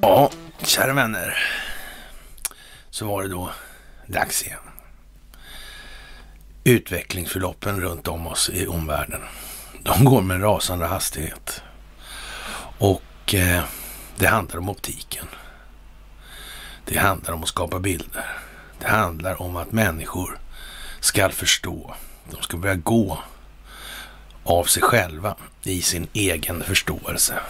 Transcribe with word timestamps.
Ja, 0.00 0.30
kära 0.58 0.92
vänner. 0.92 1.38
Så 2.90 3.06
var 3.06 3.22
det 3.22 3.28
då 3.28 3.50
dags 4.06 4.42
igen. 4.42 4.58
Utvecklingsförloppen 6.64 7.80
runt 7.80 8.08
om 8.08 8.26
oss 8.26 8.50
i 8.50 8.66
omvärlden. 8.66 9.20
De 9.82 10.04
går 10.04 10.22
med 10.22 10.34
en 10.34 10.42
rasande 10.42 10.86
hastighet. 10.86 11.62
Och 12.78 13.34
eh, 13.34 13.64
det 14.16 14.26
handlar 14.26 14.58
om 14.58 14.68
optiken. 14.68 15.26
Det 16.84 16.98
handlar 16.98 17.34
om 17.34 17.42
att 17.42 17.48
skapa 17.48 17.78
bilder. 17.78 18.26
Det 18.78 18.88
handlar 18.88 19.42
om 19.42 19.56
att 19.56 19.72
människor 19.72 20.38
ska 21.00 21.28
förstå. 21.28 21.94
De 22.30 22.42
ska 22.42 22.56
börja 22.56 22.74
gå 22.74 23.18
av 24.48 24.64
sig 24.64 24.82
själva 24.82 25.36
i 25.62 25.82
sin 25.82 26.08
egen 26.12 26.62
förståelse. 26.62 27.40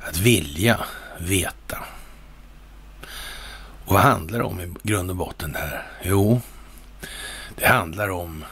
Att 0.00 0.16
vilja 0.16 0.80
veta. 1.18 1.78
Och 3.84 3.94
vad 3.94 4.02
handlar 4.02 4.38
det 4.38 4.44
om 4.44 4.60
i 4.60 4.74
grund 4.82 5.10
och 5.10 5.16
botten 5.16 5.54
här? 5.54 5.86
Jo, 6.02 6.40
det 7.56 7.66
handlar 7.66 8.08
om 8.08 8.44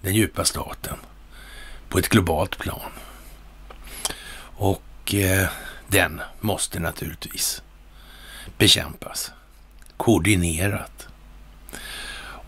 den 0.00 0.14
djupa 0.14 0.44
staten 0.44 0.96
på 1.88 1.98
ett 1.98 2.08
globalt 2.08 2.58
plan. 2.58 2.90
Och 4.56 5.14
eh, 5.14 5.48
den 5.88 6.20
måste 6.40 6.80
naturligtvis 6.80 7.62
bekämpas 8.58 9.32
koordinerat. 9.96 11.08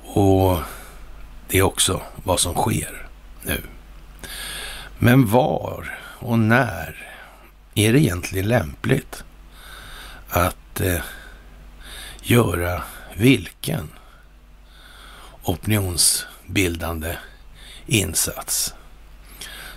Och 0.02 0.58
det 1.48 1.58
är 1.58 1.62
också 1.62 2.02
vad 2.24 2.40
som 2.40 2.54
sker 2.54 3.06
nu. 3.42 3.62
Men 5.04 5.26
var 5.26 5.98
och 6.18 6.38
när 6.38 7.06
är 7.74 7.92
det 7.92 8.00
egentligen 8.00 8.48
lämpligt 8.48 9.24
att 10.28 10.80
eh, 10.80 11.00
göra 12.22 12.82
vilken 13.16 13.88
opinionsbildande 15.42 17.16
insats 17.86 18.74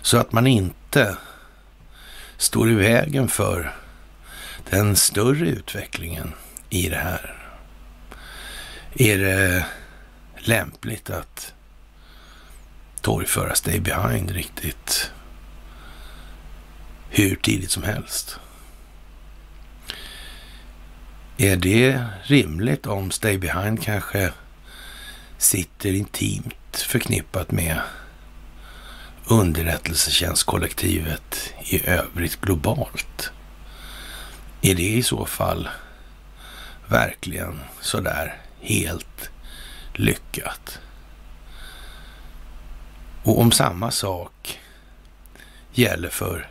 så 0.01 0.17
att 0.17 0.31
man 0.31 0.47
inte 0.47 1.17
står 2.37 2.69
i 2.71 2.75
vägen 2.75 3.27
för 3.27 3.75
den 4.69 4.95
större 4.95 5.49
utvecklingen 5.49 6.33
i 6.69 6.89
det 6.89 6.97
här. 6.97 7.35
Är 8.93 9.17
det 9.17 9.65
lämpligt 10.37 11.09
att 11.09 11.53
torgföra 13.01 13.55
Stay 13.55 13.79
Behind 13.79 14.31
riktigt 14.31 15.11
hur 17.09 17.35
tidigt 17.35 17.71
som 17.71 17.83
helst? 17.83 18.39
Är 21.37 21.55
det 21.55 22.03
rimligt 22.23 22.85
om 22.85 23.11
Stay 23.11 23.37
Behind 23.37 23.83
kanske 23.83 24.31
sitter 25.37 25.93
intimt 25.93 26.85
förknippat 26.87 27.51
med 27.51 27.81
underrättelsetjänstkollektivet 29.25 31.53
i 31.65 31.89
övrigt 31.89 32.41
globalt? 32.41 33.31
Är 34.61 34.75
det 34.75 34.89
i 34.89 35.03
så 35.03 35.25
fall 35.25 35.69
verkligen 36.87 37.59
sådär 37.81 38.41
helt 38.61 39.29
lyckat? 39.93 40.79
Och 43.23 43.41
om 43.41 43.51
samma 43.51 43.91
sak 43.91 44.59
gäller 45.73 46.09
för 46.09 46.49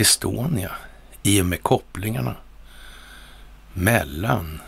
Estonia 0.00 0.70
i 1.22 1.40
och 1.40 1.46
med 1.46 1.62
kopplingarna 1.62 2.36
mellan 3.72 4.60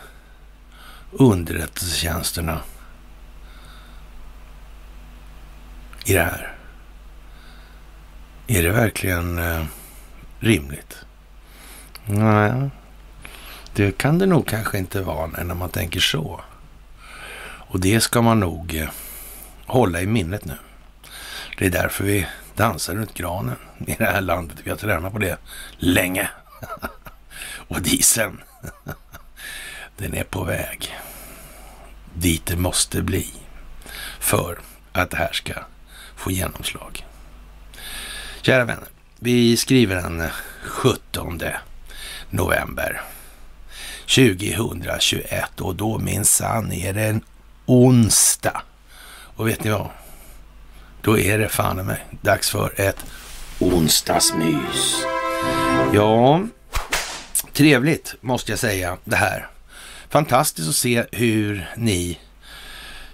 underrättelsetjänsterna 1.11 2.61
i 6.05 6.13
det 6.13 6.23
här. 6.23 6.55
Är 8.47 8.63
det 8.63 8.71
verkligen 8.71 9.37
eh, 9.37 9.65
rimligt? 10.39 11.05
Nej, 12.05 12.69
det 13.73 13.97
kan 13.97 14.17
det 14.17 14.25
nog 14.25 14.47
kanske 14.47 14.77
inte 14.77 15.01
vara 15.01 15.27
när 15.27 15.55
man 15.55 15.69
tänker 15.69 15.99
så. 15.99 16.41
Och 17.43 17.79
det 17.79 18.01
ska 18.01 18.21
man 18.21 18.39
nog 18.39 18.75
eh, 18.75 18.89
hålla 19.65 20.01
i 20.01 20.05
minnet 20.05 20.45
nu. 20.45 20.57
Det 21.57 21.65
är 21.65 21.69
därför 21.69 22.03
vi 22.03 22.27
dansar 22.55 22.95
runt 22.95 23.13
granen 23.13 23.55
i 23.87 23.95
det 23.97 24.05
här 24.05 24.21
landet. 24.21 24.57
Vi 24.63 24.69
har 24.69 24.77
tränat 24.77 25.13
på 25.13 25.19
det 25.19 25.37
länge. 25.77 26.29
Och 27.67 27.81
dieseln, 27.81 28.41
den 29.97 30.13
är 30.13 30.23
på 30.23 30.43
väg 30.43 30.93
dit 32.13 32.45
det 32.45 32.55
måste 32.55 33.01
bli 33.01 33.27
för 34.19 34.59
att 34.91 35.09
det 35.09 35.17
här 35.17 35.33
ska 35.33 35.53
få 36.15 36.31
genomslag. 36.31 37.05
Kära 38.41 38.65
vänner, 38.65 38.87
vi 39.19 39.57
skriver 39.57 39.95
den 39.95 40.29
17 40.63 41.41
november 42.29 43.01
2021 44.01 45.61
och 45.61 45.75
då 45.75 45.97
minsann 45.97 46.71
är 46.71 46.93
det 46.93 47.03
en 47.03 47.21
onsdag. 47.65 48.61
Och 49.35 49.47
vet 49.47 49.63
ni 49.63 49.69
vad? 49.69 49.89
Då 51.03 51.19
är 51.19 51.39
det 51.39 51.49
fan 51.49 51.85
mig 51.85 52.05
dags 52.21 52.49
för 52.49 52.73
ett 52.81 53.05
onsdagsmys. 53.59 55.05
Ja, 55.93 56.41
trevligt 57.53 58.15
måste 58.21 58.51
jag 58.51 58.59
säga 58.59 58.97
det 59.03 59.15
här. 59.15 59.47
Fantastiskt 60.09 60.69
att 60.69 60.75
se 60.75 61.03
hur 61.11 61.69
ni 61.77 62.19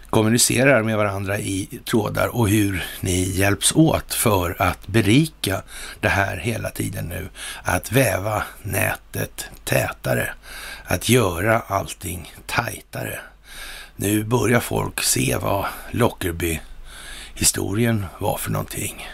kommunicerar 0.10 0.84
med 0.84 0.98
varandra 0.98 1.40
i 1.40 1.80
trådar 1.86 2.28
och 2.28 2.50
hur 2.50 2.86
ni 3.00 3.24
hjälps 3.24 3.72
åt 3.76 4.14
för 4.14 4.62
att 4.62 4.88
berika 4.88 5.62
det 6.00 6.10
här 6.10 6.38
hela 6.38 6.70
tiden 6.70 7.06
nu. 7.06 7.30
Att 7.64 7.92
väva 7.92 8.44
nätet 8.64 9.46
tätare, 9.64 10.34
att 10.86 11.10
göra 11.10 11.60
allting 11.60 12.34
tajtare. 12.46 13.20
Nu 13.96 14.24
börjar 14.24 14.60
folk 14.60 15.04
se 15.04 15.38
vad 15.42 15.66
historien 17.40 18.06
var 18.20 18.38
för 18.38 18.52
någonting. 18.52 19.08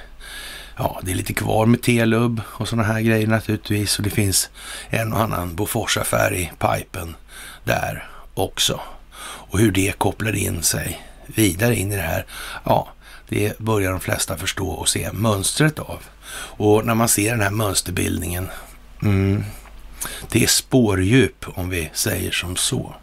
Ja, 0.77 0.99
det 1.03 1.11
är 1.11 1.15
lite 1.15 1.33
kvar 1.33 1.65
med 1.65 1.81
Telub 1.81 2.41
och 2.47 2.67
sådana 2.67 2.87
här 2.87 3.01
grejer 3.01 3.27
naturligtvis. 3.27 3.97
Och 3.97 4.03
det 4.03 4.09
finns 4.09 4.49
en 4.89 5.13
och 5.13 5.21
annan 5.21 5.55
Boforsaffär 5.55 6.33
i 6.33 6.51
pipen 6.59 7.15
där 7.63 8.09
också 8.33 8.79
och 9.55 9.59
hur 9.59 9.71
det 9.71 9.97
kopplar 9.97 10.35
in 10.35 10.63
sig 10.63 11.01
vidare 11.25 11.75
in 11.75 11.91
i 11.91 11.95
det 11.95 12.01
här. 12.01 12.25
Ja, 12.63 12.87
det 13.29 13.59
börjar 13.59 13.91
de 13.91 13.99
flesta 13.99 14.37
förstå 14.37 14.69
och 14.69 14.89
se 14.89 15.11
mönstret 15.11 15.79
av. 15.79 16.03
Och 16.35 16.85
när 16.85 16.95
man 16.95 17.07
ser 17.07 17.31
den 17.31 17.41
här 17.41 17.51
mönsterbildningen, 17.51 18.49
mm, 19.01 19.43
det 20.31 20.43
är 20.43 20.47
spårdjup 20.47 21.45
om 21.55 21.69
vi 21.69 21.89
säger 21.93 22.31
som 22.31 22.55
så. 22.55 22.95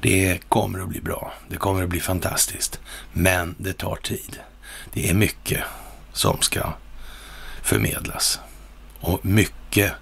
Det 0.00 0.38
kommer 0.48 0.80
att 0.80 0.88
bli 0.88 1.00
bra. 1.00 1.32
Det 1.48 1.56
kommer 1.56 1.82
att 1.82 1.88
bli 1.88 2.00
fantastiskt. 2.00 2.80
Men 3.12 3.54
det 3.58 3.72
tar 3.72 3.96
tid. 3.96 4.38
Det 4.92 5.10
är 5.10 5.14
mycket 5.14 5.64
som 6.12 6.40
ska 6.40 6.72
förmedlas 7.62 8.40
och 9.00 9.24
mycket 9.26 9.92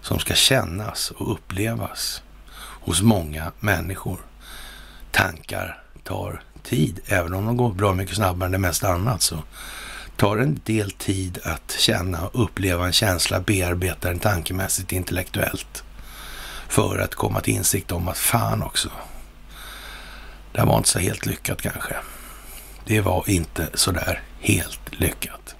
som 0.00 0.18
ska 0.18 0.34
kännas 0.34 1.10
och 1.10 1.32
upplevas 1.32 2.22
hos 2.56 3.02
många 3.02 3.52
människor 3.60 4.18
tankar 5.10 5.82
tar 6.04 6.42
tid. 6.62 7.00
Även 7.06 7.34
om 7.34 7.46
de 7.46 7.56
går 7.56 7.72
bra 7.72 7.94
mycket 7.94 8.16
snabbare 8.16 8.46
än 8.46 8.52
det 8.52 8.58
mesta 8.58 8.88
annat 8.88 9.22
så 9.22 9.42
tar 10.16 10.36
det 10.36 10.42
en 10.42 10.60
del 10.64 10.90
tid 10.90 11.38
att 11.44 11.76
känna 11.78 12.26
och 12.26 12.44
uppleva 12.44 12.86
en 12.86 12.92
känsla, 12.92 13.40
bearbeta 13.40 14.08
den 14.08 14.18
tankemässigt, 14.18 14.92
intellektuellt. 14.92 15.84
För 16.68 16.98
att 16.98 17.14
komma 17.14 17.40
till 17.40 17.54
insikt 17.54 17.92
om 17.92 18.08
att 18.08 18.18
fan 18.18 18.62
också, 18.62 18.90
det 20.56 20.64
var 20.64 20.76
inte 20.76 20.88
så 20.88 20.98
helt 20.98 21.26
lyckat 21.26 21.62
kanske. 21.62 21.94
Det 22.84 23.00
var 23.00 23.30
inte 23.30 23.68
så 23.74 23.90
där 23.90 24.22
helt 24.40 24.80
lyckat. 24.90 25.56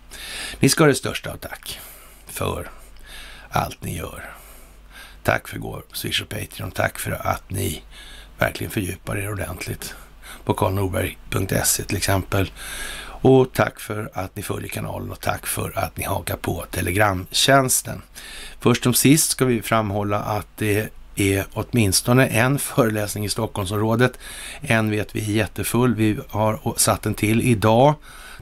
Ni 0.60 0.68
ska 0.68 0.84
ha 0.84 0.88
det 0.88 0.94
största 0.94 1.30
av 1.30 1.36
tack 1.36 1.80
för 2.26 2.70
allt 3.50 3.82
ni 3.82 3.96
gör. 3.96 4.30
Tack 5.22 5.48
för 5.48 5.58
går 5.58 5.82
Swish 5.92 6.22
och 6.22 6.28
Patreon. 6.28 6.70
Tack 6.70 6.98
för 6.98 7.10
att 7.10 7.50
ni 7.50 7.82
verkligen 8.38 8.70
fördjupar 8.70 9.16
er 9.16 9.32
ordentligt 9.32 9.94
på 10.44 10.54
karlnorberg.se 10.54 11.82
till 11.82 11.96
exempel. 11.96 12.52
Och 13.22 13.52
tack 13.52 13.80
för 13.80 14.10
att 14.14 14.36
ni 14.36 14.42
följer 14.42 14.68
kanalen 14.68 15.10
och 15.10 15.20
tack 15.20 15.46
för 15.46 15.78
att 15.78 15.96
ni 15.96 16.04
hakar 16.04 16.36
på 16.36 16.64
Telegramtjänsten. 16.70 18.02
Först 18.60 18.82
som 18.82 18.94
sist 18.94 19.30
ska 19.30 19.44
vi 19.44 19.62
framhålla 19.62 20.18
att 20.18 20.48
det 20.56 20.92
är 21.16 21.46
åtminstone 21.52 22.26
en 22.26 22.58
föreläsning 22.58 23.24
i 23.24 23.28
Stockholmsområdet. 23.28 24.18
En 24.60 24.90
vet 24.90 25.16
vi 25.16 25.20
är 25.20 25.36
jättefull. 25.36 25.94
Vi 25.94 26.18
har 26.28 26.74
satt 26.76 27.06
en 27.06 27.14
till 27.14 27.42
idag 27.42 27.94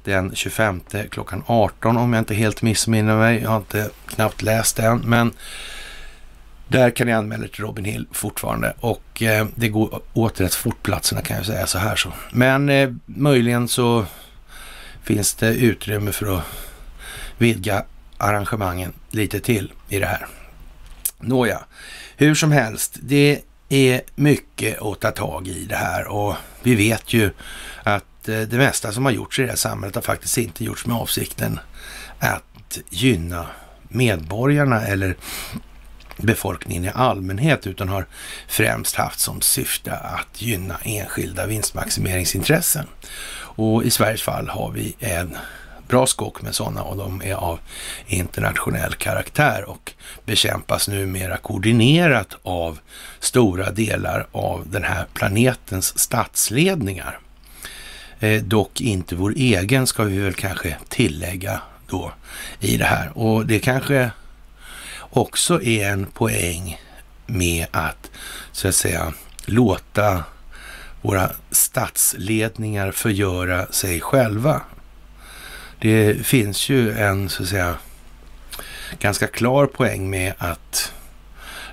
den 0.05 0.35
25 0.35 0.81
klockan 1.11 1.43
18 1.47 1.97
om 1.97 2.12
jag 2.12 2.21
inte 2.21 2.35
helt 2.35 2.62
missminner 2.62 3.17
mig. 3.17 3.43
Jag 3.43 3.50
har 3.50 3.56
inte 3.56 3.91
knappt 4.06 4.43
läst 4.43 4.76
den, 4.76 4.99
men 4.99 5.32
där 6.69 6.91
kan 6.91 7.06
ni 7.06 7.12
anmäla 7.12 7.44
er 7.44 7.49
till 7.49 7.65
Robin 7.65 7.85
Hill 7.85 8.06
fortfarande 8.12 8.75
och 8.81 9.23
eh, 9.23 9.47
det 9.55 9.69
går 9.69 10.00
åt 10.12 10.41
rätt 10.41 10.55
fort 10.55 10.82
platserna 10.82 11.23
kan 11.23 11.37
jag 11.37 11.47
säga 11.47 11.67
så 11.67 11.79
här 11.79 11.97
så. 11.97 12.12
Men 12.32 12.69
eh, 12.69 12.91
möjligen 13.06 13.69
så 13.69 14.05
finns 15.03 15.35
det 15.35 15.55
utrymme 15.55 16.12
för 16.12 16.38
att 16.38 16.44
vidga 17.38 17.85
arrangemangen 18.19 18.93
lite 19.11 19.41
till 19.41 19.73
i 19.88 19.99
det 19.99 20.06
här. 20.06 20.27
Nåja, 21.20 21.61
hur 22.16 22.34
som 22.34 22.52
helst, 22.52 22.96
det 23.02 23.40
är 23.69 24.00
mycket 24.14 24.82
att 24.82 25.00
ta 25.00 25.11
tag 25.11 25.49
i 25.49 25.64
det 25.64 25.76
här 25.76 26.06
och 26.06 26.34
vi 26.62 26.75
vet 26.75 27.12
ju 27.12 27.31
att 27.82 28.28
eh, 28.28 28.40
det 28.40 28.56
mesta 28.56 28.93
som 28.93 29.05
har 29.05 29.12
gjorts 29.12 29.38
i 29.38 29.43
det 29.43 29.49
här 29.49 29.56
samhället 29.56 29.94
har 29.94 30.02
faktiskt 30.02 30.38
inte 30.38 30.64
gjorts 30.64 30.87
med 30.87 30.96
avsikten 30.96 31.58
att 32.19 32.78
gynna 32.90 33.46
medborgarna 33.88 34.87
eller 34.87 35.16
befolkningen 36.16 36.84
i 36.84 36.90
allmänhet 36.94 37.66
utan 37.66 37.88
har 37.88 38.06
främst 38.49 38.96
haft 38.96 39.20
som 39.20 39.40
syfte 39.40 39.93
att 39.93 40.43
gynna 40.43 40.76
enskilda 40.82 41.46
vinstmaximeringsintressen. 41.46 42.87
Och 43.56 43.84
i 43.84 43.90
Sveriges 43.90 44.22
fall 44.22 44.49
har 44.49 44.70
vi 44.70 44.96
en 44.99 45.37
bra 45.88 46.06
skock 46.06 46.42
med 46.42 46.54
sådana 46.54 46.82
och 46.82 46.96
de 46.96 47.22
är 47.22 47.34
av 47.34 47.58
internationell 48.06 48.94
karaktär 48.94 49.64
och 49.69 49.92
bekämpas 50.25 50.88
numera 50.88 51.36
koordinerat 51.36 52.36
av 52.42 52.78
stora 53.20 53.70
delar 53.70 54.26
av 54.32 54.64
den 54.70 54.84
här 54.84 55.06
planetens 55.14 55.98
statsledningar. 55.98 57.19
Eh, 58.20 58.42
dock 58.42 58.81
inte 58.81 59.16
vår 59.16 59.32
egen 59.36 59.86
ska 59.86 60.04
vi 60.04 60.19
väl 60.19 60.34
kanske 60.34 60.76
tillägga 60.88 61.60
då 61.86 62.12
i 62.60 62.76
det 62.76 62.84
här. 62.84 63.19
Och 63.19 63.46
det 63.46 63.58
kanske 63.58 64.10
också 65.10 65.62
är 65.62 65.90
en 65.90 66.06
poäng 66.06 66.81
med 67.26 67.66
att 67.70 68.10
så 68.52 68.69
att 68.69 68.75
säga 68.75 69.12
låta 69.44 70.25
våra 71.02 71.31
statsledningar 71.50 72.92
förgöra 72.92 73.66
sig 73.66 74.00
själva. 74.00 74.62
Det 75.84 76.26
finns 76.26 76.69
ju 76.69 76.92
en 76.92 77.28
så 77.28 77.42
att 77.42 77.48
säga 77.48 77.76
ganska 78.98 79.26
klar 79.26 79.66
poäng 79.66 80.10
med 80.10 80.34
att 80.38 80.92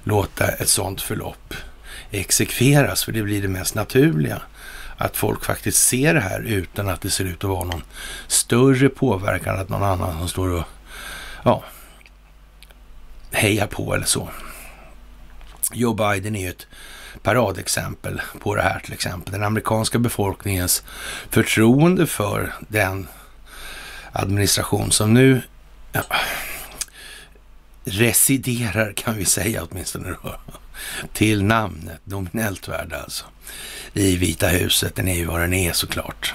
låta 0.04 0.48
ett 0.48 0.70
sådant 0.70 1.02
förlopp 1.02 1.54
exekveras, 2.10 3.04
för 3.04 3.12
det 3.12 3.24
blir 3.24 3.42
det 3.42 3.48
mest 3.48 3.76
naturliga. 3.76 4.42
Att 4.98 5.18
folk 5.18 5.46
faktiskt 5.46 5.88
ser 5.88 6.14
det 6.14 6.20
här 6.20 6.42
utan 6.42 6.90
att 6.90 7.02
det 7.02 7.10
ser 7.10 7.26
ut 7.26 7.44
att 7.44 7.50
vara 7.50 7.64
någon 7.64 7.84
större 8.28 8.90
påverkan, 8.90 9.60
att 9.60 9.70
någon 9.70 9.84
annan 9.84 10.18
som 10.18 10.28
står 10.28 10.50
och 10.50 10.66
ja, 11.44 11.64
hejar 13.32 13.68
på 13.68 13.96
eller 13.96 14.06
så. 14.06 14.30
Joe 15.74 15.94
Biden 15.94 16.36
är 16.36 16.42
ju 16.42 16.50
ett 16.50 16.68
paradexempel 17.24 18.22
på 18.40 18.56
det 18.56 18.62
här 18.62 18.80
till 18.80 18.94
exempel. 18.94 19.34
Den 19.34 19.44
amerikanska 19.44 20.00
befolkningens 20.00 20.84
förtroende 21.30 22.08
för 22.08 22.54
den 22.68 23.08
administration 24.14 24.92
som 24.92 25.14
nu 25.14 25.42
ja, 25.92 26.04
residerar 27.84 28.94
kan 28.94 29.16
vi 29.16 29.26
säga 29.26 29.64
åtminstone 29.64 30.16
då, 30.24 30.36
till 31.14 31.44
namnet, 31.44 32.02
nominellt 32.04 32.68
värde 32.68 33.02
alltså, 33.02 33.26
i 33.94 34.16
Vita 34.16 34.48
huset. 34.48 34.96
Den 34.96 35.08
är 35.08 35.16
ju 35.16 35.26
vad 35.26 35.42
den 35.42 35.54
är 35.54 35.72
såklart. 35.74 36.34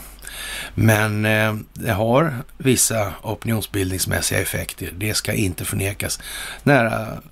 Men 0.74 1.24
eh, 1.24 1.54
det 1.74 1.92
har 1.92 2.34
vissa 2.58 3.12
opinionsbildningsmässiga 3.22 4.40
effekter. 4.40 4.92
Det 4.96 5.14
ska 5.14 5.32
inte 5.32 5.64
förnekas. 5.64 6.20
Nära 6.62 7.22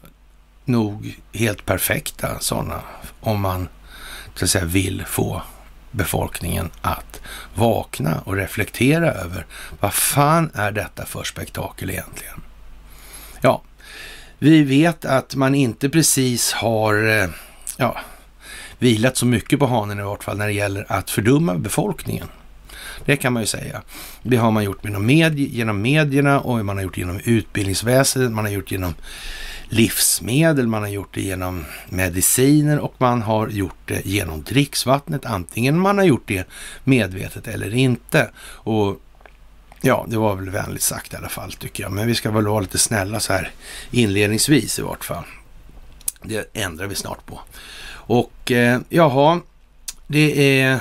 nog 0.64 1.20
helt 1.32 1.67
perfekta 1.67 2.38
sådana 2.41 2.82
om 3.20 3.41
man 3.41 3.69
så 4.35 4.44
att 4.44 4.50
säga, 4.50 4.64
vill 4.64 5.05
få 5.06 5.43
befolkningen 5.94 6.70
att 6.81 7.20
vakna 7.55 8.20
och 8.25 8.37
reflektera 8.37 9.12
över 9.12 9.46
vad 9.81 9.94
fan 9.94 10.50
är 10.55 10.73
detta 10.73 11.06
för 11.06 11.25
spektakel 11.25 11.91
egentligen? 11.91 12.43
Ja, 13.41 13.62
vi 14.38 14.62
vet 14.62 15.05
att 15.05 15.35
man 15.35 15.55
inte 15.55 15.88
precis 15.88 16.52
har 16.52 17.23
eh, 17.23 17.29
ja, 17.76 17.99
vilat 18.79 19.17
så 19.17 19.26
mycket 19.26 19.58
på 19.58 19.67
hanen 19.67 19.99
i 19.99 20.02
vart 20.02 20.25
fall 20.25 20.38
när 20.38 20.46
det 20.46 20.52
gäller 20.52 20.87
att 20.88 21.11
fördumma 21.11 21.55
befolkningen. 21.55 22.29
Det 23.05 23.17
kan 23.17 23.32
man 23.32 23.43
ju 23.43 23.46
säga. 23.46 23.82
Det 24.23 24.37
har 24.37 24.50
man 24.50 24.64
gjort 24.64 24.85
genom, 24.85 25.06
medie, 25.06 25.49
genom 25.49 25.82
medierna 25.82 26.41
och 26.41 26.64
man 26.64 26.76
har 26.76 26.82
gjort 26.82 26.99
genom 26.99 27.20
utbildningsväsendet, 27.25 28.32
man 28.32 28.44
har 28.44 28.52
gjort 28.52 28.70
genom 28.70 28.94
livsmedel, 29.75 30.67
man 30.67 30.82
har 30.82 30.88
gjort 30.88 31.15
det 31.15 31.21
genom 31.21 31.65
mediciner 31.88 32.79
och 32.79 32.94
man 32.99 33.23
har 33.23 33.49
gjort 33.49 33.79
det 33.85 34.06
genom 34.06 34.43
dricksvattnet. 34.43 35.26
Antingen 35.26 35.79
man 35.79 35.99
har 35.99 36.05
gjort 36.05 36.29
det 36.29 36.49
medvetet 36.85 37.49
eller 37.49 37.75
inte. 37.75 38.31
Och 38.38 39.00
Ja, 39.87 40.06
det 40.09 40.17
var 40.17 40.35
väl 40.37 40.50
vänligt 40.50 40.82
sagt 40.82 41.12
i 41.12 41.17
alla 41.17 41.29
fall 41.29 41.53
tycker 41.53 41.82
jag. 41.82 41.93
Men 41.93 42.06
vi 42.06 42.15
ska 42.15 42.31
väl 42.31 42.47
vara 42.47 42.61
lite 42.61 42.79
snälla 42.79 43.21
så 43.21 43.32
här 43.32 43.50
inledningsvis 43.91 44.79
i 44.79 44.82
vart 44.82 45.05
fall. 45.05 45.25
Det 46.23 46.50
ändrar 46.53 46.87
vi 46.87 46.94
snart 46.94 47.27
på. 47.27 47.41
Och 47.91 48.53
eh, 48.53 48.81
jaha, 48.88 49.41
det 50.06 50.61
är 50.61 50.81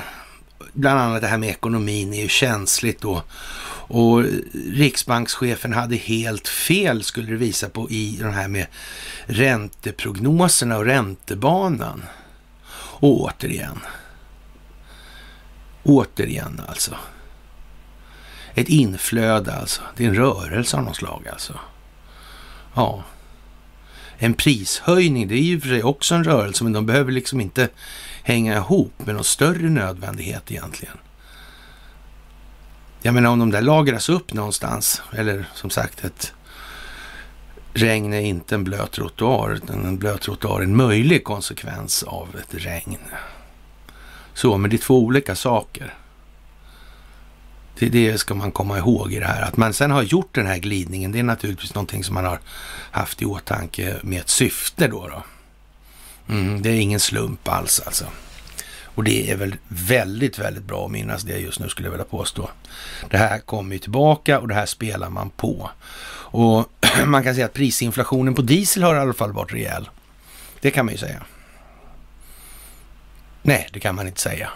bland 0.73 0.99
annat 0.99 1.21
det 1.21 1.27
här 1.27 1.37
med 1.37 1.49
ekonomin 1.49 2.13
är 2.13 2.21
ju 2.21 2.27
känsligt 2.27 3.01
då. 3.01 3.23
Och 3.93 4.23
riksbankschefen 4.71 5.73
hade 5.73 5.95
helt 5.95 6.47
fel 6.47 7.03
skulle 7.03 7.31
det 7.31 7.37
visa 7.37 7.69
på 7.69 7.89
i 7.89 8.17
de 8.21 8.33
här 8.33 8.47
med 8.47 8.67
ränteprognoserna 9.25 10.77
och 10.77 10.85
räntebanan. 10.85 12.03
Och 12.73 13.21
återigen. 13.21 13.79
Återigen 15.83 16.61
alltså. 16.67 16.95
Ett 18.53 18.69
inflöde 18.69 19.53
alltså. 19.53 19.81
Det 19.95 20.05
är 20.05 20.09
en 20.09 20.15
rörelse 20.15 20.77
av 20.77 20.83
något 20.83 20.95
slag 20.95 21.27
alltså. 21.31 21.59
Ja. 22.73 23.03
En 24.17 24.33
prishöjning, 24.33 25.27
det 25.27 25.35
är 25.35 25.43
ju 25.43 25.61
för 25.61 25.67
sig 25.67 25.83
också 25.83 26.15
en 26.15 26.23
rörelse, 26.23 26.63
men 26.63 26.73
de 26.73 26.85
behöver 26.85 27.11
liksom 27.11 27.41
inte 27.41 27.69
hänga 28.23 28.57
ihop 28.57 28.93
med 29.05 29.15
någon 29.15 29.23
större 29.23 29.69
nödvändighet 29.69 30.51
egentligen. 30.51 30.97
Jag 33.05 33.13
menar 33.13 33.29
om 33.29 33.39
de 33.39 33.51
där 33.51 33.61
lagras 33.61 34.09
upp 34.09 34.33
någonstans, 34.33 35.01
eller 35.11 35.45
som 35.53 35.69
sagt 35.69 36.03
ett 36.03 36.33
regn 37.73 38.13
är 38.13 38.21
inte 38.21 38.55
en 38.55 38.63
blöt 38.63 38.91
trottoar, 38.91 39.53
utan 39.53 39.85
en 39.85 39.97
blöt 39.97 40.21
trottoar 40.21 40.59
är 40.59 40.63
en 40.63 40.75
möjlig 40.75 41.23
konsekvens 41.23 42.03
av 42.03 42.27
ett 42.39 42.63
regn. 42.63 42.97
Så, 44.33 44.57
men 44.57 44.69
det 44.69 44.75
är 44.75 44.77
två 44.77 44.99
olika 44.99 45.35
saker. 45.35 45.93
Det, 47.79 47.89
det 47.89 48.17
ska 48.17 48.35
man 48.35 48.51
komma 48.51 48.77
ihåg 48.77 49.13
i 49.13 49.19
det 49.19 49.25
här. 49.25 49.41
Att 49.41 49.57
man 49.57 49.73
sen 49.73 49.91
har 49.91 50.03
gjort 50.03 50.35
den 50.35 50.47
här 50.47 50.57
glidningen, 50.57 51.11
det 51.11 51.19
är 51.19 51.23
naturligtvis 51.23 51.75
någonting 51.75 52.03
som 52.03 52.13
man 52.13 52.25
har 52.25 52.39
haft 52.91 53.21
i 53.21 53.25
åtanke 53.25 53.95
med 54.01 54.19
ett 54.19 54.29
syfte 54.29 54.87
då. 54.87 55.07
då. 55.07 55.23
Mm, 56.33 56.61
det 56.61 56.69
är 56.69 56.79
ingen 56.79 56.99
slump 56.99 57.47
alls 57.47 57.79
alltså. 57.85 58.05
Och 58.95 59.03
det 59.03 59.31
är 59.31 59.35
väl 59.35 59.55
väldigt, 59.67 60.39
väldigt 60.39 60.63
bra 60.63 60.85
att 60.85 60.91
minnas 60.91 61.23
det 61.23 61.37
just 61.37 61.59
nu 61.59 61.69
skulle 61.69 61.87
jag 61.87 61.91
vilja 61.91 62.05
påstå. 62.05 62.49
Det 63.09 63.17
här 63.17 63.39
kommer 63.39 63.73
ju 63.75 63.79
tillbaka 63.79 64.39
och 64.39 64.47
det 64.47 64.53
här 64.53 64.65
spelar 64.65 65.09
man 65.09 65.29
på. 65.29 65.69
Och 66.33 66.69
man 67.05 67.23
kan 67.23 67.35
säga 67.35 67.45
att 67.45 67.53
prisinflationen 67.53 68.33
på 68.33 68.41
diesel 68.41 68.83
har 68.83 68.95
i 68.95 68.99
alla 68.99 69.13
fall 69.13 69.33
varit 69.33 69.53
rejäl. 69.53 69.89
Det 70.61 70.71
kan 70.71 70.85
man 70.85 70.93
ju 70.93 70.97
säga. 70.97 71.23
Nej, 73.41 73.69
det 73.73 73.79
kan 73.79 73.95
man 73.95 74.07
inte 74.07 74.21
säga. 74.21 74.49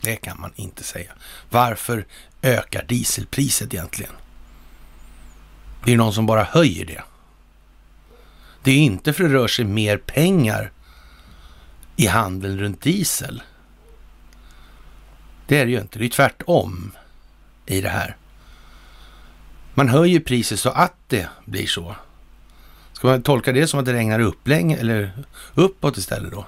Det 0.00 0.16
kan 0.16 0.40
man 0.40 0.52
inte 0.56 0.84
säga. 0.84 1.12
Varför 1.50 2.06
ökar 2.42 2.84
dieselpriset 2.88 3.74
egentligen? 3.74 4.12
Det 5.84 5.92
är 5.92 5.96
någon 5.96 6.12
som 6.12 6.26
bara 6.26 6.44
höjer 6.44 6.84
det. 6.84 7.02
Det 8.62 8.70
är 8.70 8.78
inte 8.78 9.12
för 9.12 9.24
att 9.24 9.30
det 9.30 9.36
rör 9.36 9.48
sig 9.48 9.64
mer 9.64 9.96
pengar 9.96 10.72
i 12.00 12.06
handeln 12.06 12.58
runt 12.58 12.80
diesel. 12.80 13.42
Det 15.46 15.58
är 15.58 15.66
det 15.66 15.72
ju 15.72 15.80
inte. 15.80 15.98
Det 15.98 16.04
är 16.04 16.08
tvärtom 16.08 16.92
i 17.66 17.80
det 17.80 17.88
här. 17.88 18.16
Man 19.74 19.88
höjer 19.88 20.20
priset 20.20 20.60
så 20.60 20.70
att 20.70 20.94
det 21.08 21.28
blir 21.44 21.66
så. 21.66 21.96
Ska 22.92 23.08
man 23.08 23.22
tolka 23.22 23.52
det 23.52 23.66
som 23.66 23.80
att 23.80 23.86
det 23.86 23.92
regnar 23.92 24.20
upp 24.20 24.48
länge 24.48 24.76
eller 24.76 25.12
uppåt 25.54 25.96
istället 25.96 26.32
då? 26.32 26.46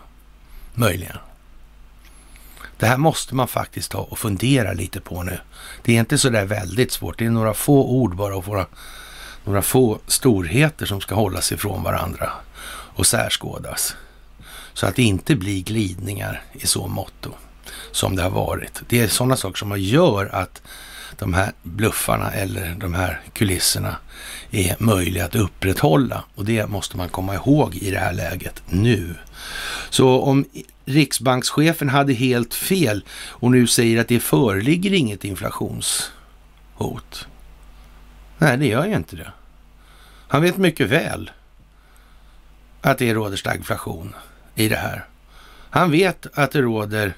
Möjligen. 0.74 1.16
Det 2.76 2.86
här 2.86 2.96
måste 2.96 3.34
man 3.34 3.48
faktiskt 3.48 3.90
ta 3.90 3.98
och 3.98 4.18
fundera 4.18 4.72
lite 4.72 5.00
på 5.00 5.22
nu. 5.22 5.38
Det 5.82 5.96
är 5.96 6.00
inte 6.00 6.18
så 6.18 6.28
där 6.28 6.44
väldigt 6.44 6.92
svårt. 6.92 7.18
Det 7.18 7.26
är 7.26 7.30
några 7.30 7.54
få 7.54 7.90
ord 7.90 8.16
bara 8.16 8.36
och 8.36 8.48
några, 8.48 8.66
några 9.44 9.62
få 9.62 9.98
storheter 10.06 10.86
som 10.86 11.00
ska 11.00 11.14
hållas 11.14 11.52
ifrån 11.52 11.82
varandra 11.82 12.32
och 12.94 13.06
särskådas. 13.06 13.96
Så 14.74 14.86
att 14.86 14.96
det 14.96 15.02
inte 15.02 15.36
blir 15.36 15.62
glidningar 15.62 16.42
i 16.52 16.66
så 16.66 16.86
motto 16.86 17.30
som 17.92 18.16
det 18.16 18.22
har 18.22 18.30
varit. 18.30 18.82
Det 18.88 19.00
är 19.00 19.08
sådana 19.08 19.36
saker 19.36 19.58
som 19.58 19.80
gör 19.80 20.26
att 20.26 20.62
de 21.18 21.34
här 21.34 21.52
bluffarna 21.62 22.30
eller 22.30 22.74
de 22.74 22.94
här 22.94 23.20
kulisserna 23.32 23.96
är 24.50 24.76
möjliga 24.78 25.24
att 25.24 25.34
upprätthålla. 25.34 26.24
Och 26.34 26.44
det 26.44 26.66
måste 26.66 26.96
man 26.96 27.08
komma 27.08 27.34
ihåg 27.34 27.74
i 27.74 27.90
det 27.90 27.98
här 27.98 28.12
läget 28.12 28.62
nu. 28.68 29.14
Så 29.90 30.20
om 30.20 30.44
riksbankschefen 30.84 31.88
hade 31.88 32.12
helt 32.12 32.54
fel 32.54 33.04
och 33.10 33.50
nu 33.50 33.66
säger 33.66 34.00
att 34.00 34.08
det 34.08 34.20
föreligger 34.20 34.92
inget 34.92 35.24
inflationshot. 35.24 37.26
Nej, 38.38 38.58
det 38.58 38.66
gör 38.66 38.86
ju 38.86 38.96
inte 38.96 39.16
det. 39.16 39.32
Han 40.28 40.42
vet 40.42 40.56
mycket 40.56 40.88
väl 40.88 41.30
att 42.80 42.98
det 42.98 43.14
råder 43.14 43.36
stagflation 43.36 44.14
i 44.54 44.68
det 44.68 44.76
här. 44.76 45.04
Han 45.70 45.90
vet 45.90 46.26
att 46.34 46.50
det 46.50 46.62
råder 46.62 47.14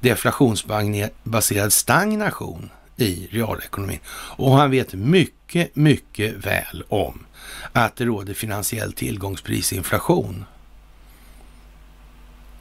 deflationsbaserad 0.00 1.72
stagnation 1.72 2.70
i 2.96 3.28
realekonomin. 3.30 3.98
Och 4.10 4.52
han 4.52 4.70
vet 4.70 4.94
mycket, 4.94 5.76
mycket 5.76 6.34
väl 6.34 6.84
om 6.88 7.26
att 7.72 7.96
det 7.96 8.04
råder 8.04 8.34
finansiell 8.34 8.92
tillgångsprisinflation 8.92 10.44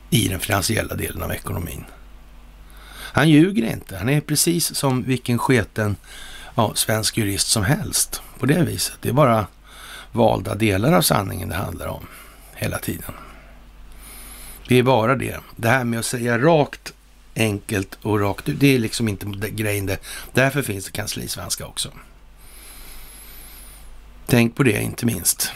i 0.10 0.28
den 0.28 0.40
finansiella 0.40 0.96
delen 0.96 1.24
av 1.24 1.32
ekonomin. 1.32 1.86
Han 3.14 3.30
ljuger 3.30 3.72
inte. 3.72 3.98
Han 3.98 4.10
är 4.10 4.22
precis 4.22 4.76
som 4.76 5.04
vilken 5.04 5.38
sketen 5.38 5.96
ja, 6.56 6.72
svensk 6.76 7.18
jurist 7.18 7.48
som 7.48 7.64
helst 7.64 8.22
på 8.40 8.46
det 8.46 8.64
viset. 8.64 8.98
Det 9.02 9.10
är 9.10 9.14
bara 9.14 9.48
valda 10.12 10.56
delar 10.56 10.94
av 10.94 11.02
sanningen 11.02 11.50
det 11.50 11.56
handlar 11.56 11.88
om 11.88 12.08
hela 12.56 12.78
tiden. 12.78 13.14
Det 14.68 14.76
är 14.76 14.84
bara 14.84 15.16
det. 15.16 15.40
Det 15.56 15.70
här 15.70 15.84
med 15.84 16.00
att 16.00 16.06
säga 16.06 16.40
rakt, 16.40 16.94
enkelt 17.36 17.98
och 18.02 18.20
rakt 18.20 18.50
ut, 18.50 18.60
det 18.60 18.76
är 18.76 18.80
liksom 18.80 19.08
inte 19.08 19.50
grejen 19.50 19.86
det. 19.86 19.98
Därför 20.34 20.62
finns 20.62 20.86
det 20.86 20.92
kanslisvenska 20.92 21.66
också. 21.66 21.90
Tänk 24.26 24.56
på 24.56 24.64
det 24.64 24.82
inte 24.82 25.06
minst. 25.06 25.52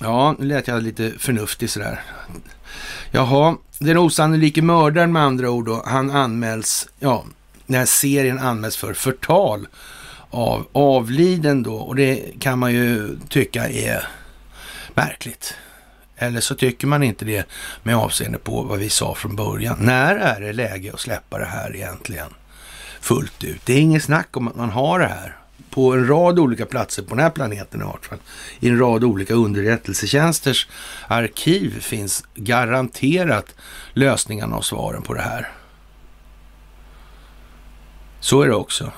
Ja, 0.00 0.36
nu 0.38 0.46
lät 0.46 0.68
jag 0.68 0.82
lite 0.82 1.12
förnuftig 1.18 1.70
sådär. 1.70 2.02
Jaha, 3.10 3.56
den 3.78 3.98
osannolike 3.98 4.62
mördaren 4.62 5.12
med 5.12 5.22
andra 5.22 5.50
ord 5.50 5.66
då, 5.66 5.82
han 5.86 6.10
anmäls, 6.10 6.88
ja, 6.98 7.24
den 7.66 7.76
här 7.76 7.86
serien 7.86 8.38
anmäls 8.38 8.76
för 8.76 8.94
förtal 8.94 9.66
av 10.30 10.66
avliden 10.72 11.62
då 11.62 11.74
och 11.74 11.96
det 11.96 12.40
kan 12.40 12.58
man 12.58 12.72
ju 12.72 13.18
tycka 13.28 13.68
är 13.68 14.08
märkligt. 14.94 15.54
Eller 16.16 16.40
så 16.40 16.54
tycker 16.54 16.86
man 16.86 17.02
inte 17.02 17.24
det 17.24 17.46
med 17.82 17.96
avseende 17.96 18.38
på 18.38 18.62
vad 18.62 18.78
vi 18.78 18.88
sa 18.88 19.14
från 19.14 19.36
början. 19.36 19.76
När 19.80 20.16
är 20.16 20.40
det 20.40 20.52
läge 20.52 20.92
att 20.92 21.00
släppa 21.00 21.38
det 21.38 21.44
här 21.44 21.76
egentligen 21.76 22.34
fullt 23.00 23.44
ut? 23.44 23.60
Det 23.66 23.72
är 23.72 23.80
inget 23.80 24.04
snack 24.04 24.36
om 24.36 24.48
att 24.48 24.56
man 24.56 24.70
har 24.70 24.98
det 24.98 25.06
här 25.06 25.36
på 25.70 25.92
en 25.92 26.06
rad 26.08 26.38
olika 26.38 26.66
platser 26.66 27.02
på 27.02 27.14
den 27.14 27.24
här 27.24 27.30
planeten 27.30 27.80
i 27.80 27.84
vart 27.84 28.06
fall. 28.06 28.18
I 28.60 28.68
en 28.68 28.78
rad 28.78 29.04
olika 29.04 29.34
underrättelsetjänsters 29.34 30.68
arkiv 31.08 31.80
finns 31.80 32.24
garanterat 32.34 33.54
lösningarna 33.92 34.56
och 34.56 34.64
svaren 34.64 35.02
på 35.02 35.14
det 35.14 35.20
här. 35.20 35.48
Så 38.20 38.42
är 38.42 38.46
det 38.46 38.54
också. 38.54 38.92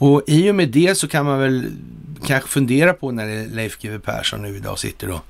Och 0.00 0.22
i 0.26 0.50
och 0.50 0.54
med 0.54 0.68
det 0.68 0.94
så 0.94 1.08
kan 1.08 1.26
man 1.26 1.38
väl 1.38 1.72
kanske 2.26 2.48
fundera 2.48 2.92
på 2.92 3.10
när 3.10 3.46
Leif 3.46 3.78
GW 3.78 3.98
Persson 3.98 4.42
nu 4.42 4.56
idag 4.56 4.78
sitter 4.78 5.10
och 5.10 5.20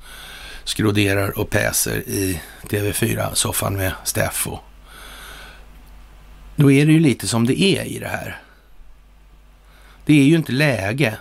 skroderar 0.65 1.39
och 1.39 1.51
päser 1.51 1.97
i 2.09 2.41
TV4-soffan 2.63 3.77
med 3.77 3.93
Steffo. 4.05 4.59
Då 6.57 6.71
är 6.71 6.87
det 6.87 6.93
ju 6.93 7.01
lite 7.01 7.29
som 7.29 7.47
det 7.47 7.63
är 7.63 7.85
i 7.85 7.99
det 7.99 8.09
här. 8.09 8.41
Det 10.05 10.21
är 10.21 10.25
ju 10.25 10.37
inte 10.37 10.53
läge 10.53 11.19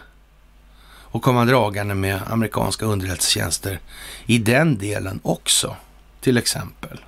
att 1.12 1.22
komma 1.22 1.46
dragande 1.46 1.96
med 1.96 2.22
amerikanska 2.28 2.86
underrättelsetjänster 2.86 3.80
i 4.26 4.38
den 4.38 4.78
delen 4.78 5.20
också, 5.24 5.76
till 6.22 6.38
exempel. 6.38 7.00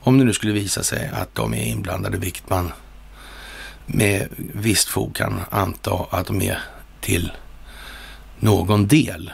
Om 0.00 0.18
det 0.18 0.24
nu 0.24 0.32
skulle 0.32 0.52
visa 0.52 0.82
sig 0.82 1.10
att 1.12 1.34
de 1.34 1.54
är 1.54 1.64
inblandade, 1.64 2.18
vilket 2.18 2.50
man 2.50 2.72
med 3.86 4.28
visst 4.36 4.88
fog 4.88 5.16
kan 5.16 5.40
anta 5.50 6.06
att 6.10 6.26
de 6.26 6.42
är 6.42 6.58
till 7.00 7.32
någon 8.38 8.86
del 8.86 9.32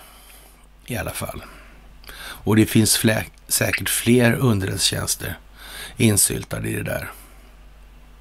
i 0.87 0.97
alla 0.97 1.11
fall. 1.11 1.43
Och 2.47 2.57
det 2.57 2.67
finns 2.67 2.97
flä, 2.97 3.25
säkert 3.49 3.89
fler 3.89 4.33
underrättelsetjänster 4.33 5.39
insyltade 5.97 6.69
i 6.69 6.75
det 6.75 6.83
där. 6.83 7.11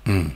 Mm. 0.06 0.32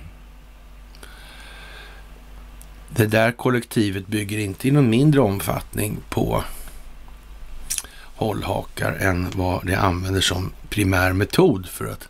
Det 2.89 3.05
där 3.05 3.31
kollektivet 3.31 4.07
bygger 4.07 4.37
inte 4.37 4.67
i 4.67 4.71
någon 4.71 4.89
mindre 4.89 5.21
omfattning 5.21 5.97
på 6.09 6.43
hållhakar 8.15 8.91
än 8.91 9.27
vad 9.35 9.65
det 9.65 9.75
använder 9.75 10.21
som 10.21 10.51
primär 10.69 11.13
metod 11.13 11.69
för 11.69 11.85
att 11.85 12.07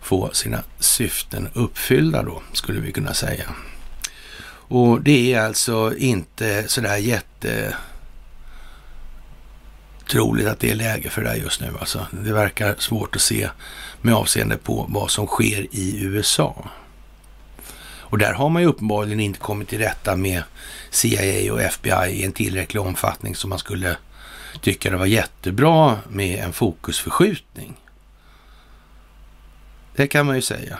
få 0.00 0.30
sina 0.32 0.62
syften 0.78 1.48
uppfyllda 1.54 2.22
då, 2.22 2.42
skulle 2.52 2.80
vi 2.80 2.92
kunna 2.92 3.14
säga. 3.14 3.44
Och 4.70 5.02
det 5.02 5.34
är 5.34 5.40
alltså 5.40 5.96
inte 5.96 6.68
sådär 6.68 6.96
jätte 6.96 7.76
Otroligt 10.08 10.46
att 10.46 10.60
det 10.60 10.70
är 10.70 10.74
läge 10.74 11.10
för 11.10 11.22
det 11.22 11.36
just 11.36 11.60
nu. 11.60 11.74
Alltså, 11.80 12.06
det 12.10 12.32
verkar 12.32 12.74
svårt 12.78 13.16
att 13.16 13.22
se 13.22 13.48
med 14.02 14.14
avseende 14.14 14.56
på 14.56 14.86
vad 14.88 15.10
som 15.10 15.26
sker 15.26 15.66
i 15.70 16.00
USA. 16.00 16.68
Och 17.80 18.18
där 18.18 18.32
har 18.32 18.48
man 18.48 18.62
ju 18.62 18.68
uppenbarligen 18.68 19.20
inte 19.20 19.38
kommit 19.38 19.68
till 19.68 19.78
rätta 19.78 20.16
med 20.16 20.42
CIA 20.90 21.52
och 21.52 21.62
FBI 21.62 22.10
i 22.10 22.24
en 22.24 22.32
tillräcklig 22.32 22.82
omfattning 22.82 23.34
som 23.34 23.50
man 23.50 23.58
skulle 23.58 23.96
tycka 24.60 24.90
det 24.90 24.96
var 24.96 25.06
jättebra 25.06 25.98
med 26.08 26.44
en 26.44 26.52
fokusförskjutning. 26.52 27.76
Det 29.96 30.06
kan 30.06 30.26
man 30.26 30.36
ju 30.36 30.42
säga. 30.42 30.78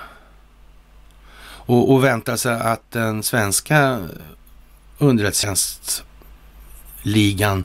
Och, 1.40 1.92
och 1.92 2.04
vänta 2.04 2.36
sig 2.36 2.60
att 2.60 2.90
den 2.90 3.22
svenska 3.22 4.08
underrättelsetjänstligan 4.98 7.64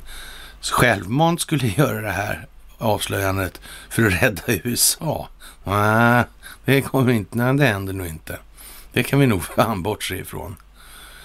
självmant 0.72 1.42
skulle 1.42 1.68
göra 1.78 2.02
det 2.02 2.12
här 2.12 2.48
avslöjandet 2.78 3.62
för 3.90 4.08
att 4.08 4.24
rädda 4.24 4.42
USA. 4.48 5.30
Nej, 5.64 6.24
det 6.66 6.82
kommer 6.82 7.14
inte, 7.14 7.38
nej, 7.38 7.58
det 7.58 7.66
händer 7.66 7.94
nog 7.94 8.08
inte. 8.08 8.40
Det 8.94 9.04
kan 9.04 9.20
vi 9.20 9.28
nog 9.28 9.44
fan 9.56 9.84
bortse 9.84 10.16
ifrån. 10.16 10.56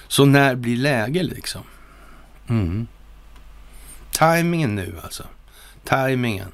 Så 0.08 0.24
när 0.24 0.54
blir 0.54 0.76
läge 0.76 1.22
liksom? 1.22 1.62
Mm. 2.48 2.86
Timingen 4.10 4.74
nu 4.74 4.94
alltså. 5.04 5.24
Timingen. 5.84 6.52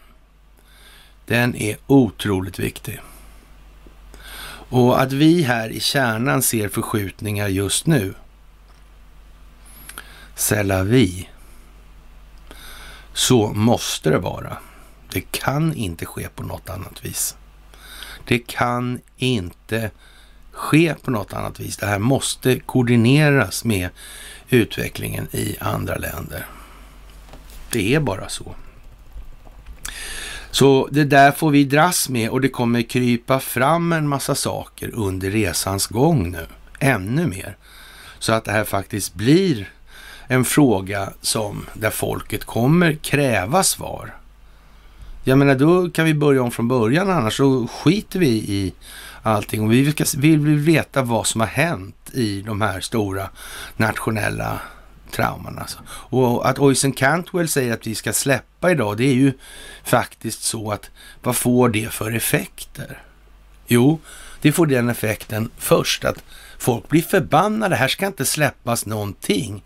Den 1.27 1.57
är 1.57 1.77
otroligt 1.87 2.59
viktig. 2.59 3.01
Och 4.69 5.03
att 5.03 5.13
vi 5.13 5.43
här 5.43 5.69
i 5.69 5.81
kärnan 5.81 6.43
ser 6.43 6.69
förskjutningar 6.69 7.49
just 7.49 7.87
nu. 7.87 8.15
Sälla 10.35 10.83
vi. 10.83 11.29
Så 13.15 13.53
måste 13.53 14.11
det 14.11 14.19
vara. 14.19 14.57
Det 15.13 15.21
kan 15.21 15.75
inte 15.75 16.07
ske 16.07 16.29
på 16.29 16.43
något 16.43 16.71
annat 16.71 17.05
vis. 17.05 17.37
Det 18.25 18.39
kan 18.39 19.01
inte 19.17 19.91
ske 20.53 20.95
på 20.95 21.11
något 21.11 21.33
annat 21.33 21.61
vis. 21.61 21.77
Det 21.77 21.87
här 21.87 21.99
måste 21.99 22.59
koordineras 22.59 23.65
med 23.65 23.91
utvecklingen 24.49 25.29
i 25.33 25.57
andra 25.61 25.97
länder. 25.97 26.47
Det 27.71 27.95
är 27.95 28.01
bara 28.01 28.29
så. 28.29 28.55
Så 30.51 30.89
det 30.93 31.05
där 31.05 31.33
får 31.33 31.51
vi 31.51 31.65
dras 31.65 32.09
med 32.09 32.31
och 32.31 32.41
det 32.41 32.49
kommer 32.49 32.83
krypa 32.83 33.41
fram 33.41 33.93
en 33.93 34.09
massa 34.09 34.35
saker 34.35 34.91
under 34.95 35.31
resans 35.31 35.87
gång 35.87 36.31
nu. 36.31 36.47
Ännu 36.79 37.27
mer. 37.27 37.57
Så 38.19 38.33
att 38.33 38.45
det 38.45 38.53
här 38.53 38.65
faktiskt 38.65 39.15
blir 39.15 39.74
en 40.29 40.45
fråga 40.45 41.13
som 41.21 41.67
där 41.73 41.91
folket 41.91 42.45
kommer 42.45 42.95
kräva 42.95 43.63
svar. 43.63 44.15
Jag 45.25 45.39
menar, 45.39 45.55
då 45.55 45.91
kan 45.91 46.05
vi 46.05 46.15
börja 46.15 46.43
om 46.43 46.51
från 46.51 46.69
början, 46.69 47.11
annars 47.11 47.37
så 47.37 47.67
skiter 47.67 48.19
vi 48.19 48.29
i 48.29 48.75
allting. 49.23 49.65
Och 49.65 49.73
vi 49.73 50.37
vill 50.37 50.59
veta 50.59 51.03
vad 51.03 51.27
som 51.27 51.41
har 51.41 51.49
hänt 51.49 52.11
i 52.13 52.41
de 52.41 52.61
här 52.61 52.81
stora 52.81 53.31
nationella 53.77 54.61
trauman. 55.11 55.59
Alltså. 55.59 55.79
Och 55.89 56.49
att 56.49 56.59
Oisen 56.59 56.93
Cantwell 56.93 57.49
säger 57.49 57.75
att 57.75 57.87
vi 57.87 57.95
ska 57.95 58.13
släppa 58.13 58.71
idag, 58.71 58.97
det 58.97 59.05
är 59.05 59.15
ju 59.15 59.33
faktiskt 59.85 60.43
så 60.43 60.73
att 60.73 60.91
vad 61.23 61.37
får 61.37 61.69
det 61.69 61.93
för 61.93 62.13
effekter? 62.13 63.03
Jo, 63.67 64.01
det 64.41 64.53
får 64.53 64.67
den 64.67 64.89
effekten 64.89 65.51
först 65.59 66.05
att 66.05 66.25
folk 66.59 66.89
blir 66.89 67.03
förbannade. 67.03 67.77
Här 67.77 67.89
ska 67.89 68.07
inte 68.07 68.25
släppas 68.25 68.87
någonting. 68.87 69.63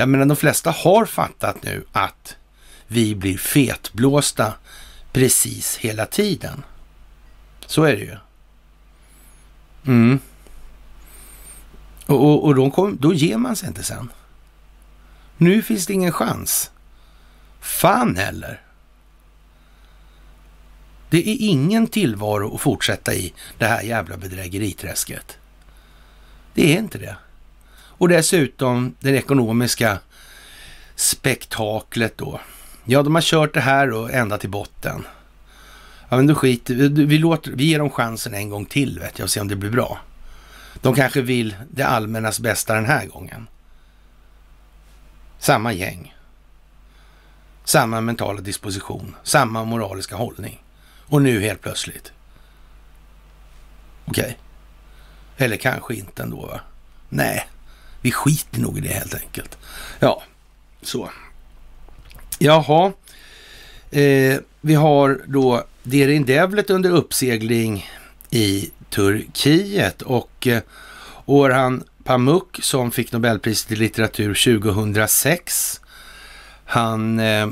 Jag 0.00 0.08
menar, 0.08 0.26
de 0.26 0.36
flesta 0.36 0.70
har 0.70 1.04
fattat 1.04 1.62
nu 1.62 1.84
att 1.92 2.36
vi 2.86 3.14
blir 3.14 3.38
fetblåsta 3.38 4.54
precis 5.12 5.76
hela 5.76 6.06
tiden. 6.06 6.62
Så 7.66 7.84
är 7.84 7.96
det 7.96 8.02
ju. 8.02 8.16
Mm. 9.86 10.20
Och, 12.06 12.24
och, 12.24 12.44
och 12.44 12.54
då, 12.54 12.70
kom, 12.70 12.96
då 13.00 13.14
ger 13.14 13.36
man 13.36 13.56
sig 13.56 13.68
inte 13.68 13.82
sen. 13.82 14.12
Nu 15.36 15.62
finns 15.62 15.86
det 15.86 15.92
ingen 15.92 16.12
chans. 16.12 16.70
Fan 17.60 18.16
heller. 18.16 18.62
Det 21.10 21.28
är 21.28 21.36
ingen 21.40 21.86
tillvaro 21.86 22.54
att 22.54 22.60
fortsätta 22.60 23.14
i 23.14 23.34
det 23.58 23.66
här 23.66 23.82
jävla 23.82 24.16
bedrägeriträsket. 24.16 25.38
Det 26.54 26.74
är 26.74 26.78
inte 26.78 26.98
det. 26.98 27.16
Och 27.98 28.08
dessutom 28.08 28.94
det 29.00 29.10
ekonomiska 29.10 29.98
spektaklet 30.94 32.18
då. 32.18 32.40
Ja, 32.84 33.02
de 33.02 33.14
har 33.14 33.22
kört 33.22 33.54
det 33.54 33.60
här 33.60 33.86
då 33.86 34.08
ända 34.08 34.38
till 34.38 34.50
botten. 34.50 35.04
Ja, 36.08 36.16
men 36.16 36.26
då 36.26 36.34
skiter 36.34 36.74
vi, 36.74 36.88
vi, 36.88 37.18
låter, 37.18 37.50
vi 37.50 37.64
ger 37.64 37.78
dem 37.78 37.90
chansen 37.90 38.34
en 38.34 38.50
gång 38.50 38.64
till 38.64 38.98
vet 38.98 39.18
jag 39.18 39.24
och 39.24 39.30
ser 39.30 39.40
om 39.40 39.48
det 39.48 39.56
blir 39.56 39.70
bra. 39.70 39.98
De 40.80 40.94
kanske 40.94 41.22
vill 41.22 41.56
det 41.70 41.82
allmännas 41.82 42.40
bästa 42.40 42.74
den 42.74 42.86
här 42.86 43.06
gången. 43.06 43.46
Samma 45.38 45.72
gäng. 45.72 46.14
Samma 47.64 48.00
mentala 48.00 48.40
disposition, 48.40 49.16
samma 49.22 49.64
moraliska 49.64 50.16
hållning. 50.16 50.62
Och 51.06 51.22
nu 51.22 51.40
helt 51.40 51.60
plötsligt. 51.60 52.12
Okej. 54.04 54.24
Okay. 54.24 54.34
Eller 55.46 55.56
kanske 55.56 55.94
inte 55.94 56.22
ändå 56.22 56.46
va? 56.46 56.60
Nej, 57.08 57.48
vi 58.00 58.10
skiter 58.10 58.60
nog 58.60 58.78
i 58.78 58.80
det 58.80 58.88
helt 58.88 59.14
enkelt. 59.14 59.58
Ja, 59.98 60.22
så. 60.82 61.10
Jaha. 62.38 62.92
Eh, 63.90 64.38
vi 64.60 64.74
har 64.74 65.20
då 65.26 65.64
Derin 65.82 66.24
Devlet 66.24 66.70
under 66.70 66.90
uppsegling 66.90 67.86
i 68.30 68.70
Turkiet 68.90 70.02
och 70.02 70.46
eh, 70.46 70.62
Orhan 71.24 71.84
Pamuk 72.04 72.58
som 72.62 72.90
fick 72.90 73.12
Nobelpriset 73.12 73.72
i 73.72 73.76
litteratur 73.76 74.60
2006. 74.60 75.80
Han 76.64 77.20
eh, 77.20 77.48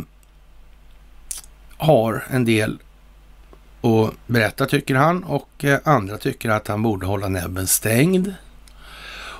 har 1.76 2.24
en 2.30 2.44
del 2.44 2.78
att 3.80 4.14
berätta 4.26 4.66
tycker 4.66 4.94
han 4.94 5.24
och 5.24 5.64
eh, 5.64 5.78
andra 5.84 6.18
tycker 6.18 6.50
att 6.50 6.68
han 6.68 6.82
borde 6.82 7.06
hålla 7.06 7.28
näbben 7.28 7.66
stängd. 7.66 8.34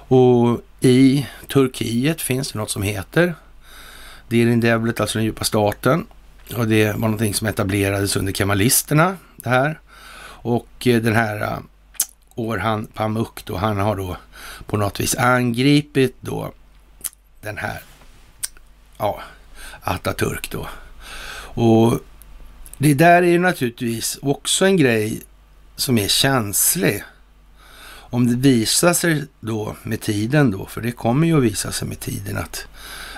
Och 0.08 0.60
i 0.80 1.26
Turkiet 1.48 2.20
finns 2.20 2.52
det 2.52 2.58
något 2.58 2.70
som 2.70 2.82
heter 2.82 3.34
Dirin 4.28 4.60
Devlet, 4.60 5.00
alltså 5.00 5.18
den 5.18 5.24
djupa 5.24 5.44
staten. 5.44 6.06
Och 6.56 6.68
det 6.68 6.86
var 6.86 6.98
någonting 6.98 7.34
som 7.34 7.46
etablerades 7.46 8.16
under 8.16 8.32
kemalisterna 8.32 9.16
det 9.36 9.48
här. 9.48 9.80
Och 10.42 10.86
eh, 10.86 11.02
den 11.02 11.14
här 11.14 11.42
eh, 11.42 11.58
Orhan 12.34 12.86
Pamuk 12.86 13.44
då, 13.44 13.56
han 13.56 13.76
har 13.76 13.96
då 13.96 14.16
på 14.66 14.76
något 14.76 15.00
vis 15.00 15.14
angripit 15.14 16.16
då 16.20 16.52
den 17.40 17.58
här, 17.58 17.82
ja, 18.98 19.20
Atatürk 19.82 20.48
då. 20.50 20.68
Och 21.62 22.00
det 22.78 22.94
där 22.94 23.22
är 23.22 23.26
ju 23.26 23.38
naturligtvis 23.38 24.18
också 24.22 24.64
en 24.64 24.76
grej 24.76 25.22
som 25.76 25.98
är 25.98 26.08
känslig. 26.08 27.02
Om 28.10 28.26
det 28.26 28.36
visar 28.36 28.92
sig 28.92 29.24
då 29.40 29.76
med 29.82 30.00
tiden 30.00 30.50
då, 30.50 30.66
för 30.66 30.80
det 30.80 30.92
kommer 30.92 31.26
ju 31.26 31.36
att 31.36 31.42
visa 31.42 31.72
sig 31.72 31.88
med 31.88 32.00
tiden 32.00 32.36
att 32.36 32.66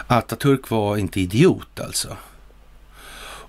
Atatürk 0.07 0.71
var 0.71 0.97
inte 0.97 1.21
idiot 1.21 1.81
alltså. 1.81 2.17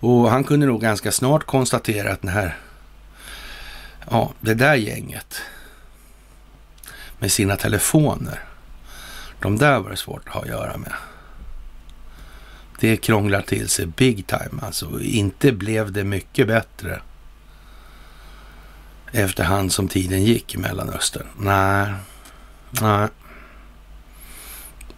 Och 0.01 0.31
han 0.31 0.43
kunde 0.43 0.65
nog 0.65 0.81
ganska 0.81 1.11
snart 1.11 1.45
konstatera 1.45 2.11
att 2.11 2.21
den 2.21 2.31
här, 2.31 2.57
ja, 4.09 4.33
det 4.39 4.53
där 4.53 4.75
gänget 4.75 5.41
med 7.19 7.31
sina 7.31 7.55
telefoner, 7.55 8.43
de 9.41 9.57
där 9.57 9.79
var 9.79 9.89
det 9.89 9.97
svårt 9.97 10.27
att 10.27 10.33
ha 10.33 10.41
att 10.41 10.47
göra 10.47 10.77
med. 10.77 10.93
Det 12.79 12.97
krånglar 12.97 13.41
till 13.41 13.69
sig 13.69 13.85
big 13.85 14.27
time 14.27 14.61
alltså. 14.61 15.01
Inte 15.01 15.51
blev 15.51 15.91
det 15.91 16.03
mycket 16.03 16.47
bättre 16.47 17.01
efterhand 19.11 19.73
som 19.73 19.87
tiden 19.87 20.23
gick 20.23 20.55
i 20.55 20.57
Mellanöstern. 20.57 21.27
Nej, 21.37 21.93
nej. 22.81 23.07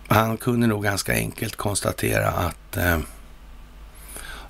Han 0.07 0.37
kunde 0.37 0.67
nog 0.67 0.83
ganska 0.83 1.13
enkelt 1.13 1.55
konstatera 1.55 2.27
att 2.27 2.77
eh, 2.77 2.99